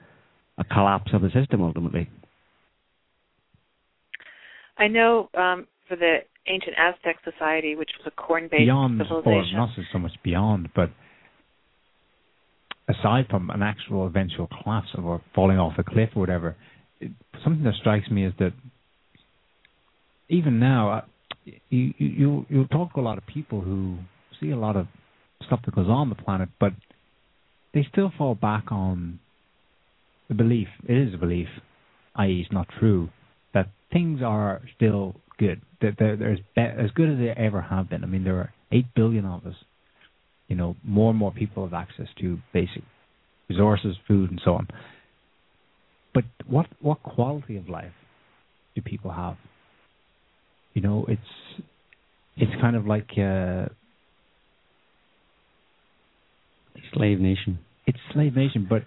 a 0.58 0.64
collapse 0.64 1.12
of 1.12 1.22
the 1.22 1.30
system 1.30 1.62
ultimately. 1.62 2.08
I 4.78 4.88
know 4.88 5.28
um, 5.34 5.66
for 5.88 5.96
the 5.96 6.18
ancient 6.48 6.74
Aztec 6.78 7.16
society, 7.24 7.76
which 7.76 7.90
was 7.98 8.12
a 8.12 8.20
corn-based 8.20 8.60
beyond, 8.64 9.00
or 9.00 9.04
civilization. 9.04 9.56
not 9.56 9.70
so 9.92 9.98
much 9.98 10.12
beyond, 10.22 10.70
but 10.74 10.90
aside 12.88 13.26
from 13.30 13.50
an 13.50 13.62
actual 13.62 14.06
eventual 14.06 14.48
collapse 14.62 14.88
or 14.96 15.22
falling 15.34 15.58
off 15.58 15.74
a 15.78 15.84
cliff 15.84 16.10
or 16.14 16.20
whatever, 16.20 16.56
it, 17.00 17.10
something 17.42 17.64
that 17.64 17.74
strikes 17.80 18.10
me 18.10 18.26
is 18.26 18.32
that 18.38 18.52
even 20.28 20.58
now, 20.58 20.92
uh, 20.92 21.00
you 21.68 21.92
you 21.98 22.46
you 22.48 22.66
talk 22.66 22.94
to 22.94 23.00
a 23.00 23.02
lot 23.02 23.18
of 23.18 23.26
people 23.26 23.60
who 23.60 23.98
see 24.40 24.50
a 24.50 24.56
lot 24.56 24.76
of 24.76 24.86
stuff 25.46 25.60
that 25.64 25.74
goes 25.74 25.88
on 25.88 26.08
the 26.08 26.14
planet, 26.14 26.48
but 26.58 26.72
they 27.74 27.86
still 27.90 28.12
fall 28.16 28.34
back 28.34 28.70
on 28.70 29.18
the 30.28 30.34
belief. 30.34 30.68
It 30.88 30.96
is 30.96 31.14
a 31.14 31.18
belief, 31.18 31.48
i.e., 32.16 32.42
it's 32.44 32.52
not 32.52 32.68
true 32.78 33.10
that 33.52 33.68
things 33.92 34.20
are 34.22 34.62
still 34.76 35.16
good. 35.38 35.60
That 35.80 35.96
they're, 35.98 36.16
they're 36.16 36.32
as, 36.32 36.38
be- 36.56 36.62
as 36.62 36.90
good 36.92 37.10
as 37.10 37.18
they 37.18 37.30
ever 37.30 37.60
have 37.60 37.90
been. 37.90 38.04
I 38.04 38.06
mean, 38.06 38.24
there 38.24 38.36
are 38.36 38.52
eight 38.72 38.86
billion 38.94 39.24
of 39.24 39.46
us. 39.46 39.54
You 40.48 40.56
know, 40.56 40.76
more 40.84 41.10
and 41.10 41.18
more 41.18 41.32
people 41.32 41.64
have 41.64 41.74
access 41.74 42.06
to 42.20 42.38
basic 42.52 42.82
resources, 43.48 43.96
food, 44.06 44.30
and 44.30 44.40
so 44.44 44.52
on. 44.54 44.68
But 46.12 46.24
what 46.46 46.66
what 46.80 47.02
quality 47.02 47.56
of 47.56 47.68
life 47.68 47.92
do 48.74 48.82
people 48.82 49.10
have? 49.10 49.36
You 50.74 50.82
know, 50.82 51.06
it's 51.08 51.62
it's 52.36 52.52
kind 52.60 52.76
of 52.76 52.86
like 52.86 53.10
uh, 53.18 53.66
Slave 56.92 57.20
nation. 57.20 57.58
it's 57.86 57.98
slave 58.12 58.36
nation, 58.36 58.66
but 58.68 58.82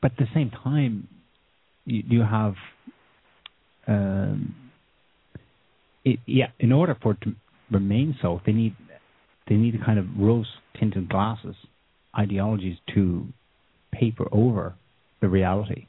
but 0.00 0.12
at 0.12 0.18
the 0.18 0.26
same 0.34 0.50
time, 0.50 1.08
you, 1.84 2.02
you 2.08 2.20
have, 2.22 2.54
um, 3.86 4.54
it, 6.04 6.18
yeah. 6.26 6.48
In 6.58 6.72
order 6.72 6.96
for 7.00 7.12
it 7.12 7.20
to 7.22 7.34
remain 7.70 8.16
so, 8.20 8.40
they 8.44 8.52
need 8.52 8.74
they 9.48 9.56
need 9.56 9.74
a 9.74 9.84
kind 9.84 9.98
of 9.98 10.06
rose 10.18 10.46
tinted 10.78 11.08
glasses 11.08 11.56
ideologies 12.18 12.76
to 12.94 13.26
paper 13.92 14.26
over 14.32 14.74
the 15.20 15.28
reality. 15.28 15.86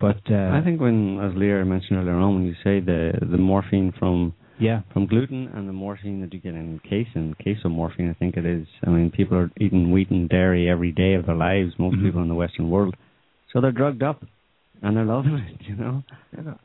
But 0.00 0.20
uh, 0.30 0.50
I 0.52 0.62
think 0.64 0.80
when, 0.80 1.18
as 1.20 1.36
Lierre 1.36 1.64
mentioned 1.64 1.98
earlier 1.98 2.14
on, 2.14 2.34
when 2.36 2.46
you 2.46 2.54
say 2.62 2.80
the 2.80 3.12
the 3.20 3.38
morphine 3.38 3.92
from 3.98 4.32
yeah, 4.60 4.82
from 4.92 5.06
gluten 5.06 5.48
and 5.54 5.68
the 5.68 5.72
morphine 5.72 6.20
that 6.20 6.32
you 6.32 6.40
get 6.40 6.54
in 6.54 6.80
casein, 6.88 7.34
morphine, 7.70 8.10
I 8.10 8.14
think 8.14 8.36
it 8.36 8.44
is. 8.44 8.66
I 8.84 8.90
mean, 8.90 9.10
people 9.10 9.36
are 9.36 9.50
eating 9.60 9.92
wheat 9.92 10.10
and 10.10 10.28
dairy 10.28 10.68
every 10.68 10.92
day 10.92 11.14
of 11.14 11.26
their 11.26 11.36
lives. 11.36 11.72
Most 11.78 11.96
Mhm. 11.96 12.04
people 12.04 12.22
in 12.22 12.28
the 12.28 12.34
Western 12.34 12.70
world, 12.70 12.96
so 13.52 13.60
they're 13.60 13.72
drugged 13.72 14.02
up 14.02 14.24
and 14.82 14.96
they're 14.96 15.04
loving 15.04 15.34
it. 15.50 15.60
You 15.66 15.76
know, 15.76 16.02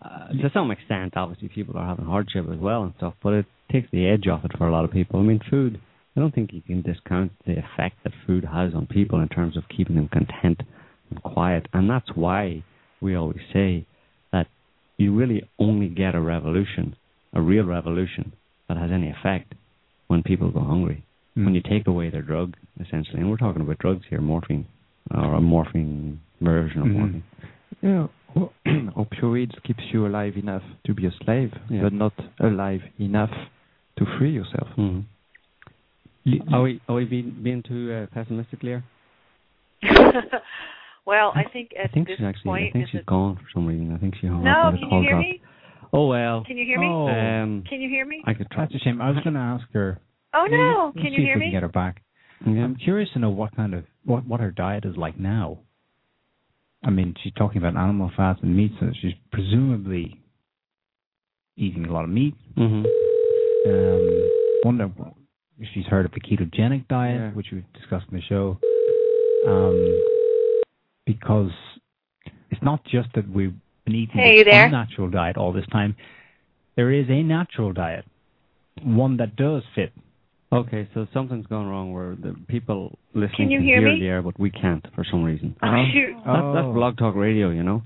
uh, 0.01 0.27
to 0.29 0.49
some 0.53 0.71
extent, 0.71 1.13
obviously, 1.15 1.49
people 1.49 1.77
are 1.77 1.85
having 1.85 2.05
hardship 2.05 2.45
as 2.51 2.59
well 2.59 2.83
and 2.83 2.93
stuff, 2.97 3.13
but 3.23 3.33
it 3.33 3.45
takes 3.71 3.89
the 3.91 4.07
edge 4.07 4.27
off 4.27 4.45
it 4.45 4.51
for 4.57 4.67
a 4.67 4.71
lot 4.71 4.85
of 4.85 4.91
people. 4.91 5.19
I 5.19 5.23
mean, 5.23 5.39
food. 5.49 5.79
I 6.15 6.19
don't 6.19 6.33
think 6.33 6.53
you 6.53 6.61
can 6.61 6.83
discount 6.83 7.31
the 7.47 7.53
effect 7.53 7.95
that 8.03 8.13
food 8.27 8.45
has 8.45 8.75
on 8.75 8.85
people 8.85 9.19
in 9.19 9.29
terms 9.29 9.57
of 9.57 9.63
keeping 9.75 9.95
them 9.95 10.09
content 10.09 10.61
and 11.09 11.23
quiet, 11.23 11.67
and 11.73 11.89
that's 11.89 12.09
why 12.13 12.63
we 13.01 13.15
always 13.15 13.39
say 13.51 13.85
that 14.31 14.45
you 14.97 15.13
really 15.15 15.41
only 15.57 15.87
get 15.89 16.13
a 16.13 16.21
revolution, 16.21 16.95
a 17.33 17.41
real 17.41 17.65
revolution 17.65 18.31
that 18.69 18.77
has 18.77 18.91
any 18.91 19.09
effect 19.09 19.53
when 20.07 20.21
people 20.21 20.51
go 20.51 20.59
hungry. 20.61 21.03
Mm. 21.35 21.45
When 21.45 21.55
you 21.55 21.61
take 21.67 21.87
away 21.87 22.11
their 22.11 22.21
drug, 22.21 22.53
essentially, 22.79 23.19
and 23.19 23.29
we're 23.29 23.37
talking 23.37 23.63
about 23.63 23.79
drugs 23.79 24.03
here, 24.07 24.21
morphine 24.21 24.67
or 25.11 25.33
a 25.33 25.41
morphine 25.41 26.19
version 26.41 26.81
of 26.81 26.87
Mhm. 26.87 26.93
morphine. 26.93 27.23
Yeah, 27.81 28.07
well, 28.35 28.53
opioids 28.67 29.61
keeps 29.63 29.83
you 29.91 30.05
alive 30.07 30.33
enough 30.37 30.63
to 30.85 30.93
be 30.93 31.05
a 31.05 31.11
slave, 31.23 31.51
Yeah. 31.69 31.81
but 31.83 31.93
not 31.93 32.13
alive 32.39 32.81
enough 32.99 33.31
to 33.97 34.05
free 34.17 34.31
yourself. 34.31 34.67
Mm-hmm. 34.77 34.99
Li- 36.25 36.41
Are 36.53 36.61
we 36.61 36.81
are 36.87 36.95
we 36.95 37.05
being, 37.05 37.35
being 37.43 37.63
too 37.63 37.91
uh, 37.91 38.13
pessimistic, 38.13 38.63
Lierre? 38.63 38.83
well, 41.05 41.33
I 41.35 41.43
think 41.51 41.71
I 41.77 41.83
at 41.85 41.91
think 41.93 42.07
this 42.07 42.17
she's 42.17 42.25
actually. 42.25 42.43
point, 42.49 42.69
I 42.69 42.71
think 42.71 42.87
she's 42.91 43.01
gone 43.05 43.35
for 43.35 43.45
some 43.53 43.65
reason. 43.67 43.93
I 43.93 43.97
think 43.97 44.15
she 44.19 44.27
hung 44.27 44.43
no, 44.43 44.51
up. 44.51 44.73
and 44.73 44.83
the 44.83 44.87
can 44.87 44.97
you 44.97 45.01
hear 45.03 45.11
dropped. 45.11 45.27
me? 45.27 45.41
Oh 45.91 46.07
well. 46.07 46.43
Can 46.47 46.57
you 46.57 46.65
hear 46.65 46.79
me? 46.79 46.87
Oh. 46.89 47.07
Um, 47.07 47.63
Can 47.69 47.81
you 47.81 47.89
hear 47.89 48.05
me? 48.05 48.23
I 48.25 48.33
could 48.33 48.49
try. 48.49 48.63
that's 48.65 48.75
a 48.75 48.79
shame. 48.79 49.01
I 49.01 49.09
was 49.11 49.19
going 49.23 49.35
to 49.35 49.39
ask 49.39 49.65
her. 49.73 49.99
Oh 50.33 50.47
no! 50.49 50.91
Let's 50.95 51.03
Can 51.05 51.11
see 51.13 51.21
you 51.21 51.23
if 51.23 51.27
hear 51.27 51.35
we 51.35 51.39
me? 51.41 51.45
can 51.47 51.53
get 51.53 51.61
her 51.63 51.67
back. 51.69 52.01
Yeah. 52.47 52.63
I'm 52.63 52.75
curious 52.75 53.09
to 53.13 53.19
know 53.19 53.29
what 53.29 53.55
kind 53.55 53.73
of 53.73 53.83
what 54.05 54.25
what 54.25 54.39
her 54.39 54.49
diet 54.51 54.85
is 54.85 54.95
like 54.97 55.19
now. 55.19 55.59
I 56.83 56.89
mean, 56.89 57.15
she's 57.23 57.33
talking 57.33 57.57
about 57.59 57.75
animal 57.77 58.11
fats 58.15 58.39
and 58.43 58.55
meat, 58.55 58.71
so 58.79 58.91
she's 59.01 59.13
presumably 59.31 60.19
eating 61.55 61.85
a 61.85 61.91
lot 61.93 62.03
of 62.03 62.09
meat. 62.09 62.35
hmm 62.55 62.83
Um, 63.65 64.29
wonder 64.65 64.91
if 65.59 65.67
she's 65.73 65.85
heard 65.85 66.05
of 66.05 66.11
the 66.11 66.19
ketogenic 66.19 66.87
diet, 66.89 67.19
Yeah. 67.21 67.31
which 67.31 67.51
we've 67.51 67.71
discussed 67.73 68.07
in 68.11 68.17
the 68.17 68.23
show. 68.23 68.59
Um, 69.47 70.03
because 71.05 71.51
it's 72.51 72.61
not 72.61 72.83
just 72.85 73.09
that 73.13 73.29
we've 73.29 73.55
been 73.85 73.95
eating 73.95 74.19
Hey, 74.21 74.43
this 74.43 74.53
you 74.53 74.59
unnatural 74.59 75.09
diet 75.09 75.37
all 75.37 75.53
this 75.53 75.67
time. 75.67 75.95
There 76.75 76.91
is 76.91 77.09
a 77.09 77.23
natural 77.23 77.71
diet, 77.71 78.05
one 78.81 79.17
that 79.17 79.35
does 79.35 79.63
fit. 79.75 79.93
Okay, 80.53 80.87
so 80.93 81.07
something's 81.13 81.47
gone 81.47 81.67
wrong 81.67 81.93
where 81.93 82.15
the 82.15 82.35
people 82.47 82.97
listening 83.13 83.49
Can 83.49 83.51
you 83.51 83.57
can 83.59 83.65
hear 83.65 83.81
me? 83.81 83.99
the 83.99 84.07
air, 84.07 84.21
but 84.21 84.39
we 84.39 84.51
can't 84.51 84.85
for 84.93 85.03
some 85.09 85.23
reason. 85.23 85.55
Oh, 85.63 85.83
shoot. 85.91 86.13
That's, 86.17 86.27
that's 86.53 86.65
Oh. 86.67 86.73
Blog 86.73 86.97
Talk 86.97 87.15
Radio, 87.15 87.49
you 87.49 87.63
know. 87.63 87.81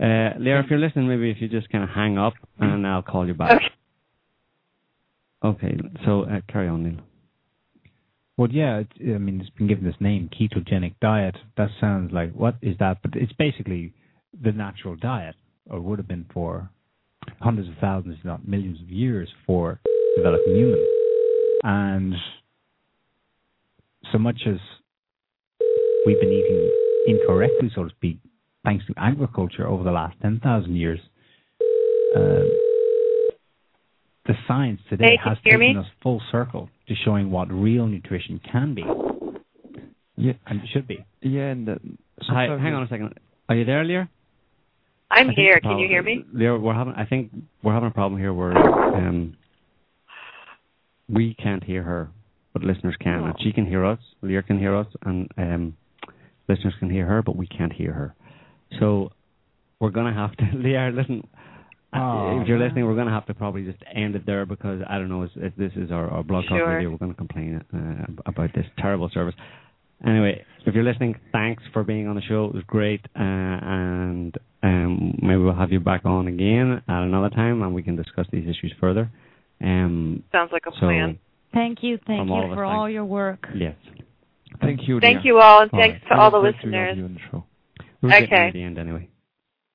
Uh, 0.00 0.38
Lierre, 0.38 0.60
if 0.60 0.70
you're 0.70 0.78
listening, 0.78 1.08
maybe 1.08 1.30
if 1.30 1.38
you 1.40 1.48
just 1.48 1.68
kind 1.70 1.82
of 1.84 1.90
hang 1.90 2.18
up 2.18 2.34
and 2.58 2.86
I'll 2.86 3.02
call 3.02 3.26
you 3.26 3.34
back. 3.34 3.52
Okay. 3.52 3.66
Okay, 5.44 5.76
so 6.04 6.22
uh, 6.22 6.40
carry 6.48 6.68
on, 6.68 6.84
Niall. 6.84 7.04
Well, 8.36 8.48
yeah, 8.50 8.78
it, 8.78 8.86
I 9.00 9.18
mean, 9.18 9.40
it's 9.40 9.50
been 9.50 9.66
given 9.66 9.84
this 9.84 9.96
name, 9.98 10.30
ketogenic 10.30 10.94
diet. 11.00 11.36
That 11.56 11.68
sounds 11.80 12.12
like 12.12 12.32
what 12.32 12.54
is 12.62 12.76
that? 12.78 12.98
But 13.02 13.16
it's 13.16 13.32
basically 13.32 13.92
the 14.40 14.52
natural 14.52 14.94
diet, 14.94 15.34
or 15.68 15.80
would 15.80 15.98
have 15.98 16.06
been 16.06 16.26
for 16.32 16.70
hundreds 17.40 17.68
of 17.68 17.74
thousands, 17.80 18.16
if 18.20 18.24
not 18.24 18.46
millions 18.46 18.80
of 18.80 18.88
years, 18.88 19.28
for 19.46 19.80
developing 20.16 20.54
humans. 20.54 20.86
And 21.62 22.14
so 24.10 24.18
much 24.18 24.40
as 24.46 24.56
we've 26.06 26.20
been 26.20 26.32
eating 26.32 26.70
incorrectly, 27.06 27.70
so 27.74 27.84
to 27.84 27.90
speak, 27.90 28.18
thanks 28.64 28.84
to 28.86 28.94
agriculture 28.96 29.66
over 29.68 29.82
the 29.84 29.90
last 29.92 30.16
10,000 30.22 30.74
years, 30.74 30.98
uh, 32.16 32.42
the 34.26 34.34
science 34.46 34.80
today 34.88 35.16
Hey, 35.16 35.28
has 35.28 35.38
you 35.44 35.52
taken 35.52 35.74
me? 35.74 35.76
us 35.80 35.86
full 36.02 36.22
circle 36.30 36.68
to 36.88 36.94
showing 37.04 37.30
what 37.30 37.50
real 37.50 37.86
nutrition 37.86 38.40
can 38.50 38.74
be 38.74 38.84
Yeah, 40.16 40.34
and 40.46 40.60
should 40.72 40.86
be. 40.86 41.04
yeah, 41.22 41.50
and 41.50 41.68
uh, 41.68 41.74
Hi, 42.22 42.44
hang 42.44 42.74
on 42.74 42.84
a 42.84 42.88
second. 42.88 43.14
Are 43.48 43.56
you 43.56 43.64
there, 43.64 43.82
Lierre? 43.84 44.08
I'm 45.10 45.30
I 45.30 45.32
here. 45.34 45.58
Can 45.60 45.78
you 45.78 45.88
hear 45.88 46.02
me? 46.02 46.24
Lierre, 46.32 46.58
we're 46.58 46.72
having. 46.72 46.94
I 46.94 47.04
think 47.04 47.32
we're 47.62 47.72
having 47.74 47.88
a 47.88 47.92
problem 47.92 48.18
here 48.20 48.32
where 48.32 48.56
um, 48.56 49.36
we 51.08 51.34
can't 51.34 51.62
hear 51.64 51.82
her, 51.82 52.10
but 52.52 52.62
listeners 52.62 52.96
can. 53.00 53.24
And 53.24 53.34
she 53.42 53.52
can 53.52 53.66
hear 53.66 53.84
us. 53.84 53.98
Lierre 54.22 54.42
can 54.42 54.58
hear 54.58 54.74
us, 54.76 54.86
and 55.04 55.28
um, 55.36 55.76
listeners 56.48 56.74
can 56.78 56.90
hear 56.90 57.06
her, 57.06 57.22
but 57.22 57.36
we 57.36 57.46
can't 57.46 57.72
hear 57.72 57.92
her. 57.92 58.14
So 58.80 59.10
we're 59.80 59.90
gonna 59.90 60.14
have 60.14 60.36
to. 60.36 60.44
Lierre, 60.56 60.92
listen. 60.92 61.26
Oh, 61.94 62.40
if 62.40 62.48
you're 62.48 62.58
man. 62.58 62.68
listening, 62.68 62.86
we're 62.86 62.96
gonna 62.96 63.10
have 63.10 63.26
to 63.26 63.34
probably 63.34 63.64
just 63.64 63.82
end 63.94 64.16
it 64.16 64.24
there 64.24 64.46
because 64.46 64.80
I 64.88 64.96
don't 64.96 65.10
know 65.10 65.24
if, 65.24 65.30
if 65.36 65.54
this 65.56 65.72
is 65.76 65.90
our, 65.90 66.08
our 66.08 66.22
blog 66.22 66.44
talk 66.44 66.58
Sure. 66.58 66.74
video. 66.76 66.90
We're 66.90 66.96
gonna 66.96 67.14
complain 67.14 67.62
uh, 67.74 68.22
about 68.24 68.50
this 68.54 68.64
terrible 68.78 69.10
service. 69.12 69.34
Anyway, 70.04 70.42
if 70.66 70.74
you're 70.74 70.84
listening, 70.84 71.14
thanks 71.32 71.62
for 71.72 71.84
being 71.84 72.08
on 72.08 72.16
the 72.16 72.22
show. 72.22 72.46
It 72.46 72.54
was 72.54 72.64
great, 72.66 73.02
uh, 73.14 73.20
and 73.22 74.36
um, 74.62 75.18
maybe 75.22 75.36
we'll 75.38 75.54
have 75.54 75.70
you 75.70 75.78
back 75.80 76.04
on 76.04 76.26
again 76.26 76.82
at 76.88 77.02
another 77.02 77.28
time, 77.30 77.62
and 77.62 77.74
we 77.74 77.82
can 77.82 77.94
discuss 77.94 78.26
these 78.32 78.44
issues 78.44 78.72
further. 78.80 79.10
Um, 79.62 80.22
Sounds 80.32 80.50
like 80.52 80.64
a 80.66 80.72
so 80.74 80.80
plan. 80.80 81.18
Thank 81.54 81.82
you, 81.82 81.98
thank 82.06 82.20
From 82.20 82.32
all 82.32 82.46
you 82.46 82.52
us, 82.52 82.56
for 82.56 82.64
thanks. 82.64 82.76
all 82.78 82.88
your 82.90 83.04
work. 83.04 83.46
yes, 83.54 83.74
Thank 84.60 84.88
you. 84.88 85.00
Thank 85.00 85.24
Lierre. 85.24 85.26
you 85.26 85.38
all, 85.40 85.62
and 85.62 85.70
All 85.72 85.78
thanks 85.80 86.00
right. 86.10 86.16
to 86.16 86.20
all 86.22 86.30
the 86.30 86.38
It 86.38 86.42
was 86.42 86.54
great 86.62 86.72
to 86.72 86.76
have 86.78 86.96
listeners. 86.96 87.10
you 87.10 87.14
the 87.14 87.20
show. 87.30 87.44
we're 88.00 88.08
getting 88.10 88.24
Okay. 88.26 88.42
near 88.42 88.52
the 88.52 88.62
end 88.64 88.78
anyway. 88.78 89.08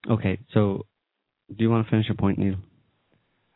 Okay, 0.09 0.39
so 0.53 0.85
do 1.55 1.63
you 1.63 1.69
want 1.69 1.85
to 1.85 1.89
finish 1.91 2.07
your 2.07 2.15
point, 2.15 2.37
Niall? 2.39 2.55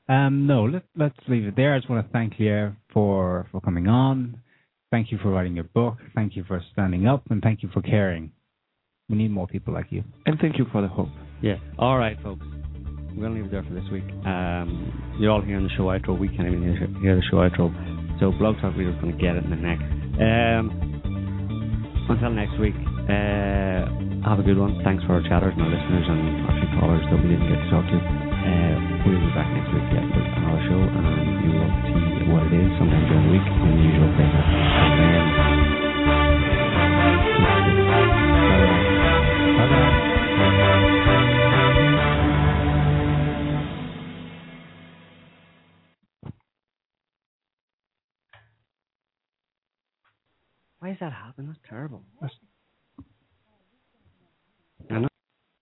Um, 0.10 0.46
no, 0.48 0.64
let, 0.66 0.84
let's 0.96 1.18
leave 1.28 1.46
it 1.46 1.56
there. 1.56 1.74
I 1.74 1.78
just 1.80 1.90
want 1.90 2.06
to 2.06 2.12
thank 2.14 2.38
Lierre 2.40 2.76
for, 2.94 3.48
for 3.52 3.62
coming 3.62 3.88
on. 3.88 4.40
Thank 4.92 5.12
you 5.12 5.18
for 5.20 5.30
writing 5.32 5.56
your 5.56 5.64
book. 5.66 5.98
Thank 6.16 6.36
you 6.36 6.44
for 6.44 6.62
standing 6.74 7.08
up, 7.08 7.24
and 7.30 7.42
thank 7.42 7.64
you 7.64 7.70
for 7.74 7.82
caring. 7.82 8.32
We 9.10 9.16
need 9.18 9.32
more 9.32 9.48
people 9.48 9.74
like 9.74 9.88
you. 9.90 10.04
And 10.26 10.38
thank 10.40 10.58
you 10.58 10.66
for 10.72 10.82
the 10.82 10.88
hope. 10.90 11.10
Yeah. 11.42 11.56
All 11.80 11.98
right, 11.98 12.22
folks. 12.22 12.46
We're 13.16 13.24
gonna 13.24 13.36
leave 13.36 13.46
it 13.46 13.52
there 13.52 13.64
for 13.64 13.74
this 13.74 13.88
week. 13.92 14.08
Um, 14.26 15.18
you're 15.20 15.32
all 15.32 15.42
here 15.42 15.60
hearing 15.60 15.68
the 15.68 15.76
show 15.76 15.92
outro. 15.92 16.18
We 16.18 16.28
can't 16.30 16.48
even 16.48 16.64
hear, 16.64 16.88
hear 17.02 17.16
the 17.16 17.24
show 17.30 17.38
outro. 17.38 17.72
So 18.20 18.32
Blog 18.38 18.56
Talk 18.62 18.76
Radio's 18.78 18.96
gonna 19.02 19.14
get 19.14 19.36
it 19.36 19.44
in 19.44 19.50
the 19.50 19.60
neck. 19.60 19.80
Um, 20.22 20.92
until 22.12 22.32
next 22.32 22.60
week. 22.60 22.76
Uh, 23.08 23.88
have 24.28 24.38
a 24.38 24.46
good 24.46 24.58
one. 24.58 24.78
Thanks 24.84 25.04
for 25.06 25.18
our 25.18 25.24
chatters 25.26 25.54
and 25.58 25.64
our 25.66 25.72
listeners 25.72 26.06
and 26.06 26.22
our 26.46 26.54
few 26.60 26.70
callers 26.78 27.04
that 27.10 27.18
we 27.18 27.34
didn't 27.34 27.50
get 27.50 27.58
to 27.58 27.68
talk 27.74 27.86
to. 27.90 27.98
Uh, 27.98 28.76
we'll 29.08 29.18
be 29.18 29.32
back 29.34 29.50
next 29.50 29.74
week 29.74 29.88
yeah, 29.90 30.06
with 30.06 30.38
another 30.38 30.62
show, 30.70 30.78
and 30.78 31.06
you 31.42 31.52
will 31.58 31.72
see 31.90 32.30
what 32.30 32.46
it 32.46 32.54
is 32.54 32.70
sometime 32.78 33.06
during 33.10 33.26
the 33.26 33.32
week 33.34 33.48
on 33.50 33.70
the 33.74 33.82
usual 33.82 34.12
place. 34.14 35.01
Why 50.82 50.90
does 50.90 51.00
that 51.00 51.14
happen? 51.14 51.46
That's 51.46 51.60
terrible. 51.70 52.04
That's 52.20 52.34